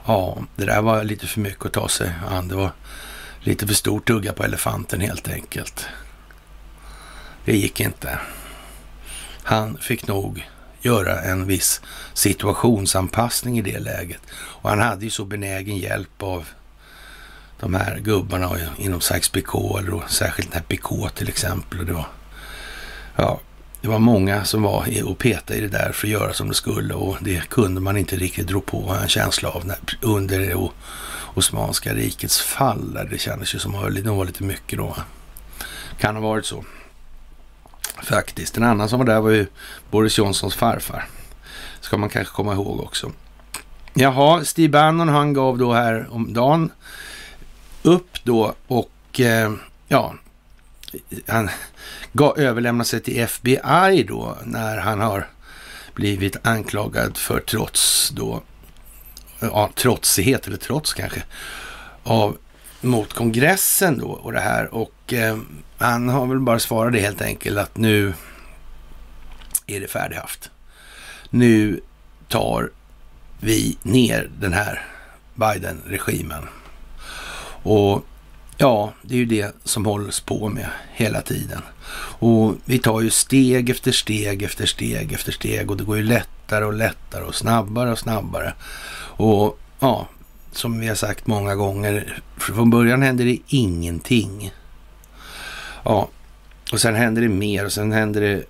ja, 0.05 0.37
det 0.55 0.65
där 0.65 0.81
var 0.81 1.03
lite 1.03 1.27
för 1.27 1.39
mycket 1.39 1.65
att 1.65 1.73
ta 1.73 1.87
sig 1.87 2.13
an. 2.29 2.47
Det 2.47 2.55
var 2.55 2.71
lite 3.39 3.67
för 3.67 3.73
stor 3.73 3.99
tugga 3.99 4.33
på 4.33 4.43
elefanten 4.43 5.01
helt 5.01 5.27
enkelt. 5.27 5.85
Det 7.45 7.57
gick 7.57 7.79
inte. 7.79 8.19
Han 9.43 9.77
fick 9.77 10.07
nog 10.07 10.47
göra 10.81 11.21
en 11.21 11.45
viss 11.45 11.81
situationsanpassning 12.13 13.59
i 13.59 13.61
det 13.61 13.79
läget. 13.79 14.21
Och 14.31 14.69
han 14.69 14.79
hade 14.79 15.03
ju 15.05 15.09
så 15.11 15.25
benägen 15.25 15.77
hjälp 15.77 16.23
av 16.23 16.47
de 17.61 17.73
här 17.73 17.99
gubbarna 17.99 18.57
inom 18.77 18.99
Sykes-Picot, 18.99 19.79
eller 19.79 19.91
då, 19.91 20.03
särskilt 20.07 20.51
den 20.51 20.57
här 20.57 20.67
Picot 20.67 21.15
till 21.15 21.29
exempel. 21.29 21.79
Och 21.79 21.85
det 21.85 21.93
var, 21.93 22.07
ja, 23.15 23.39
det 23.81 23.87
var 23.87 23.99
många 23.99 24.43
som 24.43 24.61
var 24.61 25.03
och 25.03 25.17
petade 25.17 25.59
i 25.59 25.61
det 25.61 25.67
där 25.67 25.91
för 25.91 26.07
att 26.07 26.11
göra 26.11 26.33
som 26.33 26.47
det 26.47 26.53
skulle 26.53 26.93
och 26.93 27.17
det 27.21 27.49
kunde 27.49 27.81
man 27.81 27.97
inte 27.97 28.15
riktigt 28.15 28.51
ro 28.51 28.61
på 28.61 28.97
en 29.01 29.07
känsla 29.07 29.49
av 29.49 29.65
när, 29.65 29.77
under 30.01 30.39
det 30.39 30.69
Osmanska 31.33 31.93
rikets 31.93 32.41
fall. 32.41 32.93
Där 32.93 33.05
det 33.05 33.17
kändes 33.17 33.55
ju 33.55 33.59
som 33.59 33.75
att 33.75 33.95
det 33.95 34.11
var 34.11 34.25
lite 34.25 34.43
mycket 34.43 34.79
då. 34.79 34.95
Kan 35.99 36.15
ha 36.15 36.21
varit 36.21 36.45
så. 36.45 36.63
Faktiskt. 38.03 38.57
En 38.57 38.63
annan 38.63 38.89
som 38.89 38.99
var 38.99 39.05
där 39.05 39.21
var 39.21 39.29
ju 39.29 39.47
Boris 39.91 40.17
Johnsons 40.17 40.55
farfar. 40.55 41.07
Ska 41.81 41.97
man 41.97 42.09
kanske 42.09 42.33
komma 42.33 42.53
ihåg 42.53 42.79
också. 42.79 43.11
Jaha, 43.93 44.45
Steve 44.45 44.69
Bannon 44.69 45.09
han 45.09 45.33
gav 45.33 45.57
då 45.57 45.73
här 45.73 46.07
om 46.11 46.33
dagen 46.33 46.71
upp 47.83 48.23
då 48.23 48.55
och 48.67 49.19
eh, 49.19 49.53
ja, 49.87 50.13
han 51.27 51.49
gav, 52.13 52.39
överlämnade 52.39 52.87
sig 52.87 53.01
till 53.01 53.19
FBI 53.19 54.05
då 54.07 54.37
när 54.43 54.77
han 54.77 54.99
har 54.99 55.27
blivit 55.93 56.47
anklagad 56.47 57.17
för 57.17 57.39
trots 57.39 58.09
då, 58.09 58.43
eh, 59.39 59.49
ja, 59.51 59.69
trotsighet 59.75 60.47
eller 60.47 60.57
trots 60.57 60.93
kanske, 60.93 61.23
av 62.03 62.37
mot 62.81 63.13
kongressen 63.13 63.97
då 63.97 64.07
och 64.07 64.31
det 64.31 64.39
här 64.39 64.73
och 64.73 65.13
eh, 65.13 65.37
han 65.77 66.09
har 66.09 66.25
väl 66.25 66.39
bara 66.39 66.59
svarat 66.59 66.93
det 66.93 66.99
helt 66.99 67.21
enkelt 67.21 67.57
att 67.57 67.77
nu 67.77 68.13
är 69.67 69.79
det 69.79 69.87
färdighaft. 69.87 70.51
Nu 71.29 71.81
tar 72.27 72.71
vi 73.39 73.77
ner 73.83 74.29
den 74.39 74.53
här 74.53 74.85
Biden-regimen. 75.35 76.47
Och 77.63 78.05
ja, 78.57 78.93
det 79.01 79.13
är 79.13 79.17
ju 79.17 79.25
det 79.25 79.55
som 79.63 79.85
hålls 79.85 80.19
på 80.19 80.49
med 80.49 80.67
hela 80.93 81.21
tiden. 81.21 81.61
Och 82.19 82.55
vi 82.65 82.79
tar 82.79 83.01
ju 83.01 83.09
steg 83.09 83.69
efter 83.69 83.91
steg 83.91 84.43
efter 84.43 84.65
steg 84.65 85.13
efter 85.13 85.31
steg 85.31 85.71
och 85.71 85.77
det 85.77 85.83
går 85.83 85.97
ju 85.97 86.03
lättare 86.03 86.65
och 86.65 86.73
lättare 86.73 87.23
och 87.23 87.35
snabbare 87.35 87.91
och 87.91 87.99
snabbare. 87.99 88.53
Och 89.17 89.59
ja, 89.79 90.07
som 90.51 90.79
vi 90.79 90.87
har 90.87 90.95
sagt 90.95 91.27
många 91.27 91.55
gånger, 91.55 92.21
från 92.37 92.69
början 92.69 93.01
händer 93.01 93.25
det 93.25 93.37
ingenting. 93.47 94.53
Ja, 95.83 96.09
och 96.71 96.81
sen 96.81 96.95
händer 96.95 97.21
det 97.21 97.29
mer 97.29 97.65
och 97.65 97.71
sen 97.71 97.91
händer 97.91 98.21
det 98.21 98.43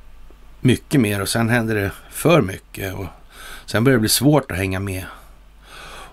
mycket 0.61 1.01
mer 1.01 1.21
och 1.21 1.29
sen 1.29 1.49
händer 1.49 1.75
det 1.75 1.91
för 2.11 2.41
mycket 2.41 2.93
och 2.93 3.05
sen 3.65 3.83
börjar 3.83 3.97
det 3.97 4.01
bli 4.01 4.09
svårt 4.09 4.51
att 4.51 4.57
hänga 4.57 4.79
med. 4.79 5.05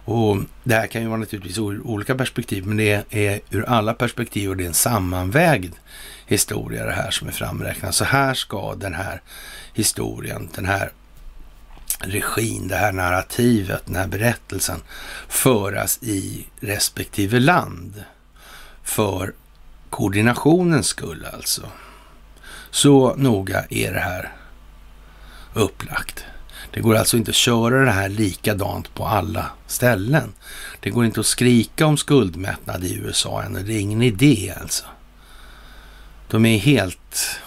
Och 0.09 0.39
det 0.65 0.75
här 0.75 0.87
kan 0.87 1.03
ju 1.03 1.09
vara 1.09 1.21
naturligtvis 1.21 1.59
olika 1.59 2.15
perspektiv, 2.15 2.67
men 2.67 2.77
det 2.77 3.05
är 3.11 3.41
ur 3.51 3.65
alla 3.69 3.95
perspektiv 3.95 4.51
och 4.51 4.57
det 4.57 4.65
är 4.65 4.69
en 4.69 4.75
sammanvägd 4.75 5.75
historia 6.27 6.85
det 6.85 6.93
här 6.93 7.11
som 7.11 7.29
är 7.29 7.33
framräknad. 7.33 7.95
Så 7.95 8.05
här 8.05 8.35
ska 8.35 8.75
den 8.75 8.95
här 8.95 9.23
historien, 9.75 10.49
den 10.55 10.67
här 10.67 10.93
regin, 12.01 12.69
det 12.69 12.77
här 12.77 12.93
narrativet, 12.93 13.83
den 13.87 13.97
här 13.97 14.07
berättelsen 14.07 14.81
föras 15.29 15.99
i 16.03 16.47
respektive 16.61 17.41
land 17.41 18.05
för 18.83 19.35
koordinationens 19.91 20.87
skull 20.87 21.27
alltså. 21.33 21.63
Så 22.71 23.15
noga 23.17 23.65
är 23.71 23.93
det 23.93 24.01
här 24.01 24.33
upplagt. 25.55 26.25
Det 26.71 26.81
går 26.81 26.97
alltså 26.97 27.17
inte 27.17 27.31
att 27.31 27.35
köra 27.35 27.85
det 27.85 27.91
här 27.91 28.09
likadant 28.09 28.95
på 28.95 29.05
alla 29.05 29.47
ställen. 29.67 30.33
Det 30.81 30.91
går 30.91 31.05
inte 31.05 31.21
att 31.21 31.27
skrika 31.27 31.87
om 31.87 31.97
skuldmättnad 31.97 32.85
i 32.85 32.95
USA 32.95 33.43
än. 33.43 33.53
Det 33.53 33.73
är 33.73 33.81
ingen 33.81 34.03
idé 34.03 34.55
alltså. 34.61 34.85
De 36.31 36.47
är 36.47 36.59
helt... 36.59 37.41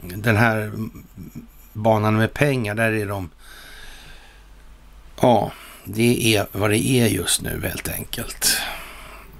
Den 0.00 0.36
här 0.36 0.72
banan 1.72 2.16
med 2.16 2.34
pengar, 2.34 2.74
där 2.74 2.92
är 2.92 3.06
de... 3.06 3.30
Ja, 5.20 5.52
det 5.84 6.36
är 6.36 6.46
vad 6.52 6.70
det 6.70 6.86
är 6.86 7.06
just 7.06 7.42
nu 7.42 7.60
helt 7.64 7.88
enkelt. 7.88 8.58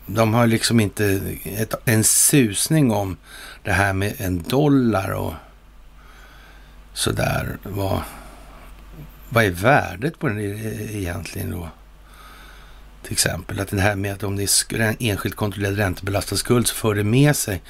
De 0.06 0.34
har 0.34 0.46
liksom 0.46 0.80
inte 0.80 1.36
ett, 1.44 1.74
en 1.84 2.04
susning 2.04 2.90
om 2.90 3.16
det 3.62 3.72
här 3.72 3.92
med 3.92 4.14
en 4.18 4.42
dollar 4.42 5.10
och 5.10 5.34
sådär. 6.92 7.58
Vad, 7.62 8.02
vad 9.32 9.44
är 9.44 9.50
värdet 9.50 10.18
på 10.18 10.28
den 10.28 10.40
egentligen 10.40 11.50
då? 11.50 11.68
Till 13.02 13.12
exempel 13.12 13.60
att 13.60 13.68
det 13.68 13.80
här 13.80 13.96
med 13.96 14.12
att 14.12 14.22
om 14.22 14.36
det 14.36 14.42
är 14.42 14.80
en 14.80 14.96
enskilt 15.00 15.36
kontrollerad 15.36 15.76
räntebelastad 15.76 16.36
skuld 16.36 16.66
så 16.66 16.74
för 16.74 16.94
det 16.94 17.04
med 17.04 17.36
sig 17.36 17.62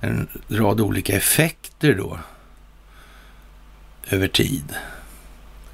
en 0.00 0.28
rad 0.48 0.80
olika 0.80 1.16
effekter 1.16 1.94
då 1.94 2.18
över 4.10 4.28
tid. 4.28 4.74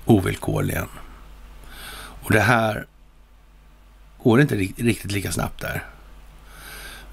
Ovillkorligen. 0.04 0.88
Och 2.22 2.32
det 2.32 2.40
här 2.40 2.86
går 4.22 4.40
inte 4.40 4.54
riktigt 4.56 5.12
lika 5.12 5.32
snabbt 5.32 5.60
där. 5.60 5.84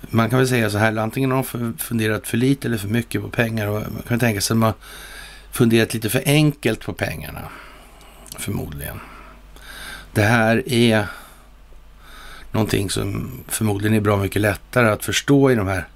Man 0.01 0.29
kan 0.29 0.39
väl 0.39 0.47
säga 0.47 0.69
så 0.69 0.77
här, 0.77 0.97
antingen 0.97 1.31
har 1.31 1.45
de 1.51 1.77
funderat 1.77 2.27
för 2.27 2.37
lite 2.37 2.67
eller 2.67 2.77
för 2.77 2.87
mycket 2.87 3.21
på 3.21 3.29
pengar 3.29 3.67
och 3.67 3.81
man 3.93 4.03
kan 4.07 4.19
tänka 4.19 4.41
sig 4.41 4.53
att 4.53 4.59
de 4.59 4.63
har 4.63 4.73
funderat 5.51 5.93
lite 5.93 6.09
för 6.09 6.23
enkelt 6.25 6.85
på 6.85 6.93
pengarna. 6.93 7.41
Förmodligen. 8.37 8.99
Det 10.13 10.23
här 10.23 10.69
är 10.69 11.07
någonting 12.51 12.89
som 12.89 13.31
förmodligen 13.47 13.97
är 13.97 14.01
bra 14.01 14.17
mycket 14.17 14.41
lättare 14.41 14.89
att 14.89 15.05
förstå 15.05 15.51
i 15.51 15.55
de 15.55 15.67
här 15.67 15.87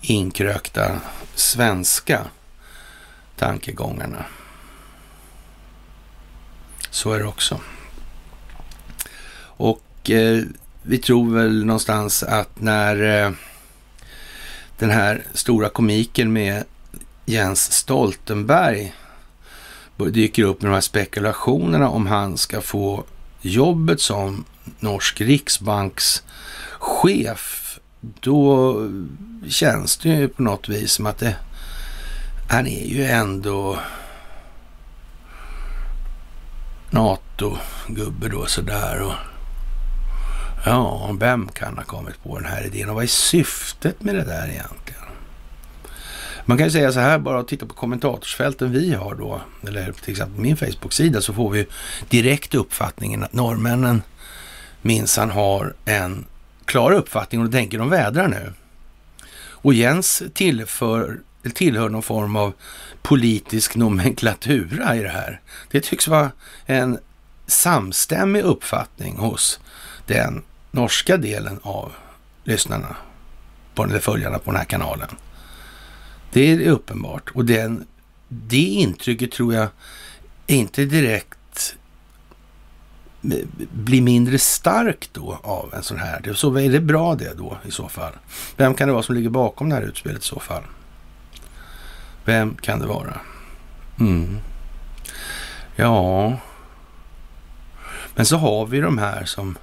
inkrökta 0.00 1.00
svenska 1.34 2.24
tankegångarna. 3.36 4.24
Så 6.90 7.12
är 7.12 7.18
det 7.18 7.26
också. 7.26 7.60
Och 9.38 10.10
eh, 10.10 10.42
vi 10.82 10.98
tror 10.98 11.34
väl 11.34 11.64
någonstans 11.64 12.22
att 12.22 12.60
när 12.60 13.24
eh, 13.24 13.32
den 14.78 14.90
här 14.90 15.22
stora 15.34 15.68
komiken 15.68 16.32
med 16.32 16.64
Jens 17.24 17.72
Stoltenberg 17.72 18.94
dyker 20.04 20.42
upp 20.42 20.62
med 20.62 20.70
de 20.70 20.74
här 20.74 20.80
spekulationerna 20.80 21.88
om 21.88 22.06
han 22.06 22.36
ska 22.36 22.60
få 22.60 23.04
jobbet 23.40 24.00
som 24.00 24.44
norsk 24.80 25.20
riksbankschef, 25.20 27.78
då 28.20 28.76
känns 29.48 29.96
det 29.96 30.08
ju 30.08 30.28
på 30.28 30.42
något 30.42 30.68
vis 30.68 30.92
som 30.92 31.06
att 31.06 31.18
det, 31.18 31.36
han 32.48 32.66
är 32.66 32.86
ju 32.86 33.04
ändå 33.04 33.78
NATO-gubbe 36.90 38.28
då 38.28 38.46
sådär. 38.46 39.02
Och, 39.02 39.14
ja, 40.64 41.16
vem 41.20 41.48
kan 41.48 41.76
ha 41.76 41.84
kommit 41.84 42.22
på 42.22 42.38
den 42.38 42.48
här 42.48 42.66
idén 42.66 42.88
och 42.88 42.94
vad 42.94 43.04
är 43.04 43.08
syftet 43.08 44.02
med 44.02 44.14
det 44.14 44.24
där 44.24 44.48
egentligen? 44.48 44.85
Man 46.48 46.58
kan 46.58 46.66
ju 46.66 46.70
säga 46.70 46.92
så 46.92 47.00
här 47.00 47.18
bara 47.18 47.40
att 47.40 47.48
titta 47.48 47.66
på 47.66 47.74
kommentatorsfälten 47.74 48.72
vi 48.72 48.94
har 48.94 49.14
då, 49.14 49.40
eller 49.68 49.92
till 49.92 50.10
exempel 50.10 50.40
min 50.40 50.56
Facebook-sida, 50.56 51.20
så 51.20 51.32
får 51.32 51.50
vi 51.50 51.66
direkt 52.08 52.54
uppfattningen 52.54 53.24
att 53.24 53.32
norrmännen 53.32 54.02
minsann 54.82 55.30
har 55.30 55.74
en 55.84 56.24
klar 56.64 56.92
uppfattning 56.92 57.42
och 57.46 57.52
tänker 57.52 57.78
de 57.78 57.90
vädrar 57.90 58.28
nu. 58.28 58.52
Och 59.38 59.74
Jens 59.74 60.22
tillför, 60.34 61.20
tillhör 61.54 61.88
någon 61.88 62.02
form 62.02 62.36
av 62.36 62.52
politisk 63.02 63.76
nomenklatura 63.76 64.96
i 64.96 65.02
det 65.02 65.08
här. 65.08 65.40
Det 65.70 65.80
tycks 65.80 66.08
vara 66.08 66.30
en 66.66 66.98
samstämmig 67.46 68.42
uppfattning 68.42 69.16
hos 69.16 69.60
den 70.06 70.42
norska 70.70 71.16
delen 71.16 71.60
av 71.62 71.92
lyssnarna, 72.44 72.96
på, 73.74 73.84
eller 73.84 73.98
följarna 73.98 74.38
på 74.38 74.50
den 74.50 74.58
här 74.58 74.64
kanalen. 74.64 75.08
Det 76.36 76.52
är 76.52 76.68
uppenbart 76.68 77.30
och 77.34 77.44
den, 77.44 77.86
det 78.28 78.56
intrycket 78.56 79.32
tror 79.32 79.54
jag 79.54 79.68
inte 80.46 80.84
direkt 80.84 81.76
blir 83.72 84.02
mindre 84.02 84.38
starkt 84.38 85.10
då 85.14 85.38
av 85.42 85.74
en 85.74 85.82
sån 85.82 85.98
här. 85.98 86.32
Så 86.34 86.56
är 86.58 86.70
det 86.70 86.80
bra 86.80 87.14
det 87.14 87.34
då 87.34 87.58
i 87.64 87.70
så 87.70 87.88
fall? 87.88 88.12
Vem 88.56 88.74
kan 88.74 88.88
det 88.88 88.92
vara 88.92 89.02
som 89.02 89.14
ligger 89.14 89.30
bakom 89.30 89.68
det 89.68 89.74
här 89.74 89.82
utspelet 89.82 90.22
i 90.22 90.26
så 90.26 90.40
fall? 90.40 90.62
Vem 92.24 92.54
kan 92.54 92.80
det 92.80 92.86
vara? 92.86 93.20
Mm. 94.00 94.38
Ja, 95.76 96.36
men 98.14 98.26
så 98.26 98.36
har 98.36 98.66
vi 98.66 98.80
de 98.80 98.98
här 98.98 99.24
som 99.24 99.58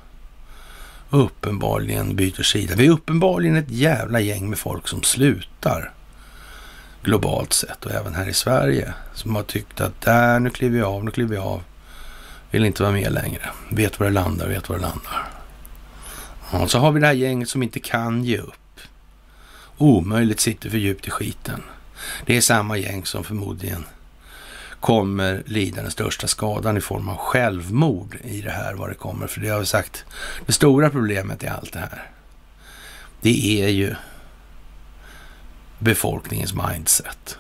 uppenbarligen 1.10 2.16
byter 2.16 2.44
sida. 2.44 2.76
Vi 2.76 2.86
är 2.86 2.92
uppenbarligen 2.92 3.56
ett 3.56 3.72
jävla 3.72 4.20
gäng 4.20 4.50
med 4.50 4.60
folk 4.60 4.88
som 4.88 5.04
slutar 5.04 5.92
globalt 7.04 7.54
sett 7.54 7.86
och 7.86 7.92
även 7.92 8.16
här 8.16 8.30
i 8.30 8.34
Sverige 8.34 8.94
som 9.14 9.36
har 9.36 9.44
tyckt 9.44 9.82
att 9.82 10.02
där, 10.02 10.40
nu 10.40 10.50
kliver 10.50 10.80
jag 10.80 10.88
av, 10.88 11.06
nu 11.06 11.12
kliver 11.12 11.36
jag 11.36 11.46
av. 11.46 11.64
Vill 12.52 12.66
inte 12.66 12.84
vara 12.84 12.94
med 12.94 13.12
längre. 13.12 13.50
Vet 13.70 14.00
var 14.00 14.08
det 14.08 14.14
landar, 14.14 14.48
vet 14.48 14.70
var 14.70 14.76
det 14.76 14.82
landar. 14.82 15.30
Och 16.52 16.72
så 16.72 16.80
har 16.80 16.92
vi 16.92 17.00
det 17.00 17.06
här 17.06 17.14
gänget 17.14 17.50
som 17.50 17.64
inte 17.64 17.80
kan 17.80 18.24
ge 18.24 18.38
upp. 18.38 18.80
Omöjligt 19.78 20.40
sitter 20.40 20.70
för 20.70 20.78
djupt 20.78 21.08
i 21.08 21.10
skiten. 21.10 21.64
Det 22.26 22.38
är 22.38 22.42
samma 22.42 22.78
gäng 22.78 23.06
som 23.06 23.24
förmodligen 23.24 23.86
kommer 24.80 25.44
lida 25.46 25.82
den 25.82 25.92
största 25.92 26.28
skadan 26.28 26.78
i 26.78 26.82
form 26.82 27.10
av 27.10 27.18
självmord 27.18 28.18
i 28.24 28.42
det 28.42 28.52
här, 28.52 28.74
vad 28.74 28.90
det 28.90 28.96
kommer. 28.96 29.28
För 29.28 29.42
det 29.42 29.50
har 29.50 29.60
vi 29.60 29.66
sagt, 29.66 30.06
det 30.46 30.54
stora 30.54 30.90
problemet 30.90 31.44
i 31.44 31.48
allt 31.48 31.74
det 31.74 31.80
här, 31.80 32.10
det 33.22 33.64
är 33.64 33.70
ju 33.70 33.96
befolkningens 35.84 36.54
mindset. 36.54 37.38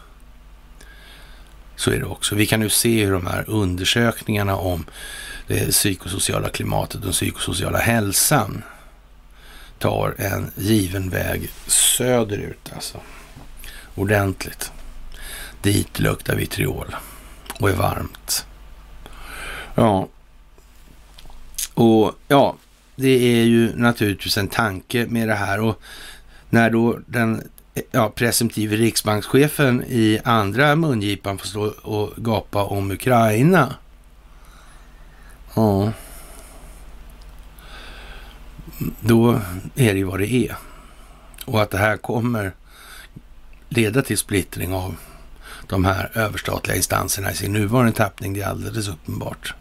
Så 1.75 1.91
är 1.91 1.99
det 1.99 2.05
också. 2.05 2.35
Vi 2.35 2.45
kan 2.45 2.59
nu 2.59 2.69
se 2.69 3.05
hur 3.05 3.11
de 3.11 3.27
här 3.27 3.49
undersökningarna 3.49 4.55
om 4.55 4.85
det 5.47 5.71
psykosociala 5.71 6.49
klimatet 6.49 6.95
och 6.95 7.01
den 7.01 7.11
psykosociala 7.11 7.77
hälsan 7.77 8.63
tar 9.79 10.15
en 10.17 10.51
given 10.55 11.09
väg 11.09 11.49
söderut 11.67 12.71
alltså. 12.75 12.97
Ordentligt. 13.95 14.71
Dit 15.61 15.99
luktar 15.99 16.35
vitriol 16.35 16.95
och 17.59 17.69
är 17.69 17.73
varmt. 17.73 18.45
Ja, 19.75 20.07
och 21.73 22.11
ja, 22.27 22.55
det 22.95 23.39
är 23.39 23.43
ju 23.43 23.75
naturligtvis 23.75 24.37
en 24.37 24.47
tanke 24.47 25.05
med 25.09 25.27
det 25.27 25.35
här 25.35 25.59
och 25.59 25.81
när 26.49 26.69
då 26.69 26.99
den 27.05 27.49
ja, 27.91 28.09
presumtive 28.09 28.75
riksbankschefen 28.75 29.83
i 29.87 30.19
andra 30.23 30.75
mungipan 30.75 31.37
får 31.37 31.47
stå 31.47 31.61
och 31.81 32.13
gapa 32.17 32.63
om 32.63 32.91
Ukraina. 32.91 33.75
Ja. 35.55 35.91
Då 38.99 39.41
är 39.75 39.93
det 39.93 39.97
ju 39.97 40.03
vad 40.03 40.19
det 40.19 40.33
är. 40.33 40.55
Och 41.45 41.61
att 41.61 41.69
det 41.69 41.77
här 41.77 41.97
kommer 41.97 42.53
leda 43.69 44.01
till 44.01 44.17
splittring 44.17 44.73
av 44.73 44.95
de 45.67 45.85
här 45.85 46.11
överstatliga 46.13 46.77
instanserna 46.77 47.31
i 47.31 47.35
sin 47.35 47.53
nuvarande 47.53 47.91
tappning, 47.91 48.33
det 48.33 48.41
är 48.41 48.47
alldeles 48.47 48.87
uppenbart. 48.87 49.53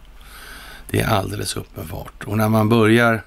Det 0.91 1.01
är 1.01 1.09
alldeles 1.09 1.57
uppenbart. 1.57 2.25
Och 2.25 2.37
när 2.37 2.49
man 2.49 2.69
börjar 2.69 3.23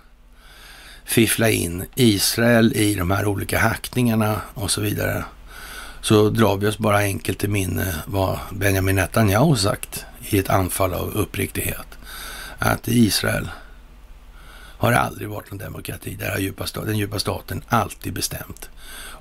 fiffla 1.06 1.50
in 1.50 1.86
Israel 1.96 2.74
i 2.76 2.96
de 2.96 3.12
här 3.12 3.26
olika 3.26 3.60
hackningarna 3.60 4.42
och 4.54 4.72
så 4.72 4.82
vidare, 4.82 5.24
så 6.02 6.30
drar 6.30 6.58
vi 6.58 6.68
oss 6.68 6.78
bara 6.78 6.98
enkelt 6.98 7.40
till 7.40 7.50
minne 7.50 7.96
vad 8.06 8.40
Benjamin 8.52 8.96
Netanyahu 8.96 9.56
sagt 9.56 10.06
i 10.30 10.40
ett 10.40 10.50
anfall 10.50 10.94
av 10.94 11.10
uppriktighet. 11.10 11.88
Att 12.60 12.88
Israel 12.88 13.50
har 14.78 14.92
aldrig 14.92 15.30
varit 15.30 15.52
en 15.52 15.58
demokrati. 15.58 16.16
Där 16.20 16.32
har 16.32 16.40
djupa 16.40 16.66
den 16.86 16.98
djupa 16.98 17.20
staten 17.20 17.64
alltid 17.68 18.14
bestämt. 18.14 18.70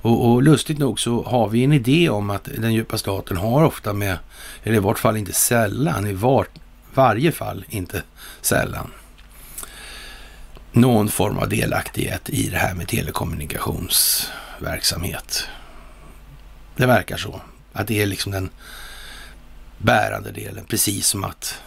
Och, 0.05 0.31
och, 0.31 0.43
lustigt 0.43 0.79
nog 0.79 1.01
så 1.01 1.23
har 1.23 1.49
vi 1.49 1.65
en 1.65 1.73
idé 1.73 2.09
om 2.09 2.31
att 2.31 2.45
den 2.45 2.75
djupa 2.75 2.99
staten 2.99 3.37
har 3.37 3.65
ofta 3.65 3.93
med, 3.93 4.19
eller 4.63 4.77
i 4.77 4.81
vart 4.81 4.99
fall 4.99 5.17
inte 5.17 5.33
sällan, 5.33 6.07
i 6.07 6.13
var, 6.13 6.47
varje 6.95 7.33
fall 7.33 7.65
inte 7.69 8.03
sällan, 8.41 8.91
någon 10.75 11.09
form 11.09 11.39
av 11.39 11.49
delaktighet 11.49 12.31
i 12.31 12.49
det 12.49 12.59
här 12.59 12.75
med 12.75 12.89
telekommunikationsverksamhet. 12.89 15.49
Det 16.77 16.87
verkar 16.87 17.17
så. 17.17 17.41
Att 17.73 17.87
det 17.87 18.03
är 18.03 18.07
liksom 18.07 18.33
den 18.33 18.51
bärande 19.79 20.31
delen. 20.31 20.65
Precis 20.65 21.07
som 21.07 21.25
att 21.25 21.61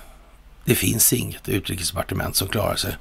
det 0.65 0.75
finns 0.75 1.13
inget 1.13 1.49
utrikesdepartement 1.49 2.35
som 2.35 2.47
klarar 2.47 2.75
sig 2.75 2.97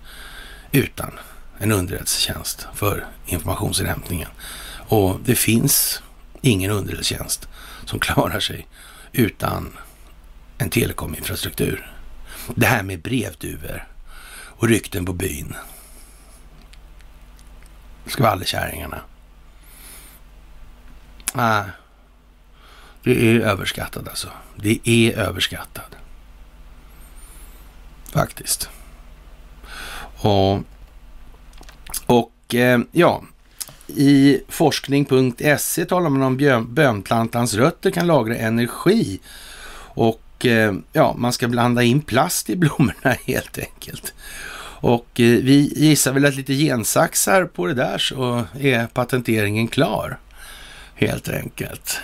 utan 0.72 1.10
en 1.58 1.72
underrättelsetjänst 1.72 2.66
för 2.74 3.06
informationsinhämtningen. 3.26 4.28
Och 4.88 5.20
det 5.24 5.34
finns 5.34 6.02
ingen 6.42 6.70
underrättelsetjänst 6.70 7.48
som 7.84 7.98
klarar 7.98 8.40
sig 8.40 8.66
utan 9.12 9.78
en 10.58 10.70
telekominfrastruktur. 10.70 11.92
Det 12.54 12.66
här 12.66 12.82
med 12.82 13.02
brevduvor 13.02 13.88
och 14.58 14.68
rykten 14.68 15.04
på 15.04 15.12
byn 15.12 15.54
skvallerkärringarna. 18.06 19.00
Nej, 21.34 21.64
Det 23.02 23.30
är 23.30 23.40
överskattat 23.40 24.08
alltså. 24.08 24.28
Det 24.56 24.88
är 24.88 25.18
överskattat. 25.18 25.96
Faktiskt. 28.12 28.70
Och, 30.16 30.62
och 32.06 32.54
eh, 32.54 32.80
ja, 32.92 33.22
i 33.86 34.40
forskning.se 34.48 35.84
talar 35.84 36.10
man 36.10 36.22
om 36.22 36.66
bönplantans 36.74 37.54
rötter 37.54 37.90
kan 37.90 38.06
lagra 38.06 38.36
energi 38.36 39.20
och 39.94 40.46
eh, 40.46 40.74
ja, 40.92 41.14
man 41.18 41.32
ska 41.32 41.48
blanda 41.48 41.82
in 41.82 42.00
plast 42.00 42.50
i 42.50 42.56
blommorna 42.56 43.16
helt 43.26 43.58
enkelt. 43.58 44.14
Och 44.86 45.20
eh, 45.20 45.38
vi 45.42 45.72
gissar 45.76 46.12
väl 46.12 46.24
att 46.24 46.34
lite 46.34 46.54
gensaxar 46.54 47.44
på 47.44 47.66
det 47.66 47.74
där 47.74 47.98
så 47.98 48.44
är 48.58 48.86
patenteringen 48.86 49.68
klar. 49.68 50.18
Helt 50.94 51.28
enkelt. 51.28 52.00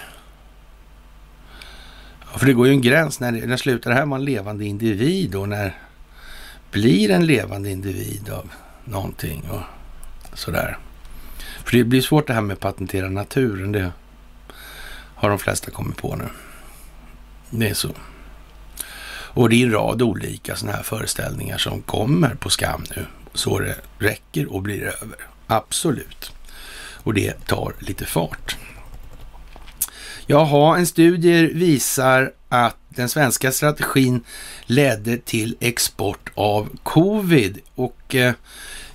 För 2.37 2.47
det 2.47 2.53
går 2.53 2.67
ju 2.67 2.73
en 2.73 2.83
gräns. 2.83 3.21
När, 3.21 3.33
när 3.33 3.57
slutar 3.57 3.91
det 3.91 3.97
här 3.97 4.07
vara 4.07 4.21
en 4.21 4.25
levande 4.25 4.65
individ 4.65 5.35
och 5.35 5.49
när 5.49 5.79
blir 6.71 7.11
en 7.11 7.27
levande 7.27 7.71
individ 7.71 8.31
av 8.31 8.51
någonting 8.85 9.43
och 9.51 9.63
sådär. 10.39 10.79
För 11.65 11.77
det 11.77 11.85
blir 11.85 12.01
svårt 12.01 12.27
det 12.27 12.35
här 12.35 12.41
med 12.41 12.55
att 12.55 12.61
patentera 12.61 13.09
naturen. 13.09 13.73
Det 13.73 13.93
har 15.15 15.29
de 15.29 15.39
flesta 15.39 15.71
kommit 15.71 15.97
på 15.97 16.17
nu. 16.17 16.29
Det 17.51 17.69
är 17.69 17.75
så. 17.75 17.89
Och 19.35 19.49
det 19.49 19.63
är 19.63 19.67
en 19.67 19.73
rad 19.73 20.03
olika 20.03 20.57
sådana 20.57 20.77
här 20.77 20.83
föreställningar 20.83 21.59
som 21.59 21.83
kommer 21.83 22.35
på 22.35 22.51
skam 22.51 22.85
nu. 22.97 23.07
Så 23.35 23.59
det 23.59 23.77
räcker 23.99 24.53
och 24.53 24.63
blir 24.63 24.83
över. 24.83 25.17
Absolut. 25.47 26.33
Och 27.03 27.15
det 27.15 27.47
tar 27.47 27.75
lite 27.79 28.07
fart. 28.07 28.57
Jaha, 30.27 30.79
en 30.79 30.87
studie 30.87 31.47
visar 31.47 32.33
att 32.49 32.77
den 32.89 33.09
svenska 33.09 33.53
strategin 33.53 34.21
ledde 34.67 35.17
till 35.19 35.57
export 35.61 36.31
av 36.35 36.69
covid. 36.83 37.59
Och 37.75 38.15
eh, 38.15 38.35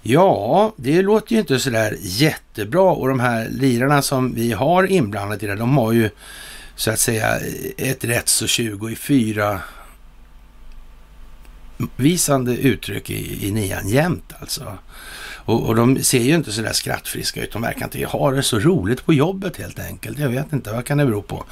ja, 0.01 0.73
det 0.77 1.01
låter 1.01 1.33
ju 1.33 1.39
inte 1.39 1.59
sådär 1.59 1.97
jättebra. 1.99 2.91
Och 2.91 3.07
de 3.07 3.19
här 3.19 3.49
lirarna 3.49 4.01
som 4.01 4.33
vi 4.33 4.51
har 4.51 4.91
inblandat 4.91 5.43
i 5.43 5.47
det, 5.47 5.55
de 5.55 5.77
har 5.77 5.91
ju 5.91 6.09
så 6.75 6.91
att 6.91 6.99
säga 6.99 7.39
ett 7.77 8.03
rätt 8.03 8.29
så 8.29 8.47
20 8.47 8.95
missvisande 11.77 12.57
uttryck 12.57 13.09
i, 13.09 13.47
i 13.47 13.51
nian 13.51 13.89
jämt 13.89 14.33
alltså. 14.39 14.77
Och, 15.47 15.67
och, 15.67 15.75
de 15.75 16.03
ser 16.03 16.21
ju 16.21 16.35
inte 16.35 16.51
så 16.51 16.61
där 16.61 16.73
skrattfriska 16.73 17.43
ut. 17.43 17.51
De 17.51 17.61
verkar 17.61 17.85
inte 17.85 18.05
ha 18.05 18.31
det 18.31 18.43
så 18.43 18.59
roligt 18.59 19.05
på 19.05 19.13
jobbet 19.13 19.57
helt 19.57 19.79
enkelt. 19.79 20.19
Jag 20.19 20.29
vet 20.29 20.53
inte, 20.53 20.71
vad 20.71 20.85
kan 20.85 20.97
det 20.97 21.05
bero 21.05 21.21
på? 21.21 21.45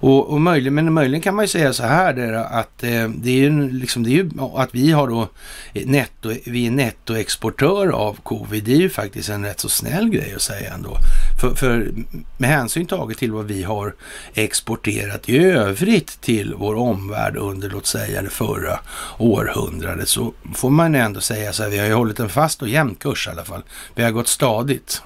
Och, 0.00 0.30
och 0.30 0.40
möjligen, 0.40 0.74
men 0.74 0.92
möjligen 0.92 1.22
kan 1.22 1.34
man 1.34 1.44
ju 1.44 1.48
säga 1.48 1.72
så 1.72 1.82
här 1.82 2.12
där, 2.12 2.32
att 2.32 2.82
eh, 2.82 3.08
det 3.08 3.30
är 3.30 3.36
ju 3.36 3.70
liksom, 3.70 4.02
det 4.02 4.10
är 4.10 4.12
ju 4.12 4.30
att 4.56 4.74
vi 4.74 4.90
har 4.90 5.08
då 5.08 5.28
eh, 5.72 5.86
netto, 5.86 6.34
vi 6.46 6.66
är 6.66 6.70
nettoexportör 6.70 7.88
av 7.88 8.18
covid. 8.22 8.64
Det 8.64 8.72
är 8.72 8.80
ju 8.80 8.90
faktiskt 8.90 9.28
en 9.28 9.44
rätt 9.44 9.60
så 9.60 9.68
snäll 9.68 10.08
grej 10.08 10.34
att 10.36 10.42
säga 10.42 10.74
ändå. 10.74 10.96
För, 11.38 11.54
för 11.54 11.92
med 12.36 12.50
hänsyn 12.50 12.86
taget 12.86 13.18
till 13.18 13.32
vad 13.32 13.44
vi 13.44 13.62
har 13.62 13.94
exporterat 14.34 15.28
i 15.28 15.38
övrigt 15.38 16.20
till 16.20 16.54
vår 16.54 16.74
omvärld 16.74 17.36
under, 17.36 17.70
låt 17.70 17.86
säga 17.86 18.22
det 18.22 18.30
förra 18.30 18.80
århundradet, 19.18 20.08
så 20.08 20.34
får 20.54 20.70
man 20.70 20.94
ändå 20.94 21.20
säga 21.20 21.52
så 21.52 21.62
här, 21.62 21.70
vi 21.70 21.78
har 21.78 21.86
ju 21.86 21.92
hållit 21.92 22.20
en 22.20 22.28
fast 22.28 22.62
och 22.62 22.68
jämn 22.68 22.94
kurs 22.94 23.26
i 23.26 23.30
alla 23.30 23.44
fall. 23.44 23.62
Vi 23.94 24.02
har 24.02 24.10
gått 24.10 24.28
stadigt 24.28 25.02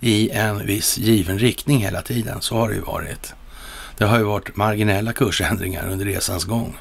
i 0.00 0.30
en 0.30 0.66
viss 0.66 0.98
given 0.98 1.38
riktning 1.38 1.78
hela 1.78 2.02
tiden. 2.02 2.40
Så 2.40 2.56
har 2.56 2.68
det 2.68 2.74
ju 2.74 2.80
varit. 2.80 3.34
Det 3.98 4.04
har 4.04 4.18
ju 4.18 4.24
varit 4.24 4.56
marginella 4.56 5.12
kursändringar 5.12 5.88
under 5.88 6.04
resans 6.04 6.44
gång 6.44 6.76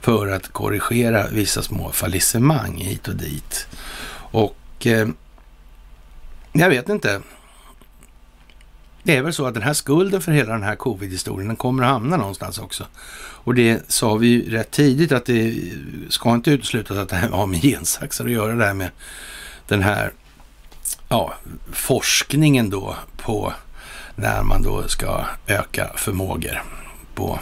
för 0.00 0.28
att 0.28 0.48
korrigera 0.48 1.26
vissa 1.26 1.62
små 1.62 1.92
fallissemang 1.92 2.76
hit 2.76 3.08
och 3.08 3.16
dit. 3.16 3.66
Och 4.16 4.86
eh, 4.86 5.08
jag 6.52 6.68
vet 6.68 6.88
inte. 6.88 7.22
Det 9.06 9.16
är 9.16 9.22
väl 9.22 9.32
så 9.32 9.46
att 9.46 9.54
den 9.54 9.62
här 9.62 9.72
skulden 9.72 10.20
för 10.20 10.32
hela 10.32 10.52
den 10.52 10.62
här 10.62 10.76
covid-historien, 10.76 11.48
den 11.48 11.56
kommer 11.56 11.82
att 11.82 11.88
hamna 11.88 12.16
någonstans 12.16 12.58
också. 12.58 12.86
Och 13.16 13.54
det 13.54 13.90
sa 13.90 14.14
vi 14.14 14.26
ju 14.26 14.50
rätt 14.50 14.70
tidigt 14.70 15.12
att 15.12 15.26
det 15.26 15.54
ska 16.08 16.34
inte 16.34 16.50
uteslutas 16.50 16.96
att 16.96 17.08
det 17.08 17.16
här 17.16 17.28
har 17.28 17.46
med 17.46 17.62
gensaxar 17.62 18.24
att 18.24 18.30
göra, 18.30 18.54
det 18.54 18.64
här 18.64 18.74
med 18.74 18.90
den 19.68 19.82
här 19.82 20.12
ja, 21.08 21.34
forskningen 21.72 22.70
då 22.70 22.96
på 23.16 23.52
när 24.16 24.42
man 24.42 24.62
då 24.62 24.88
ska 24.88 25.24
öka 25.46 25.90
förmågor 25.96 26.62
på 27.14 27.38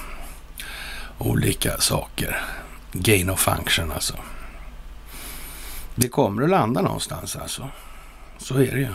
olika 1.18 1.78
saker. 1.78 2.40
Gain 2.92 3.30
of 3.30 3.40
function 3.40 3.92
alltså. 3.92 4.14
Det 5.94 6.08
kommer 6.08 6.42
att 6.42 6.50
landa 6.50 6.82
någonstans 6.82 7.36
alltså. 7.36 7.68
Så 8.38 8.54
är 8.54 8.72
det 8.72 8.80
ju. 8.80 8.88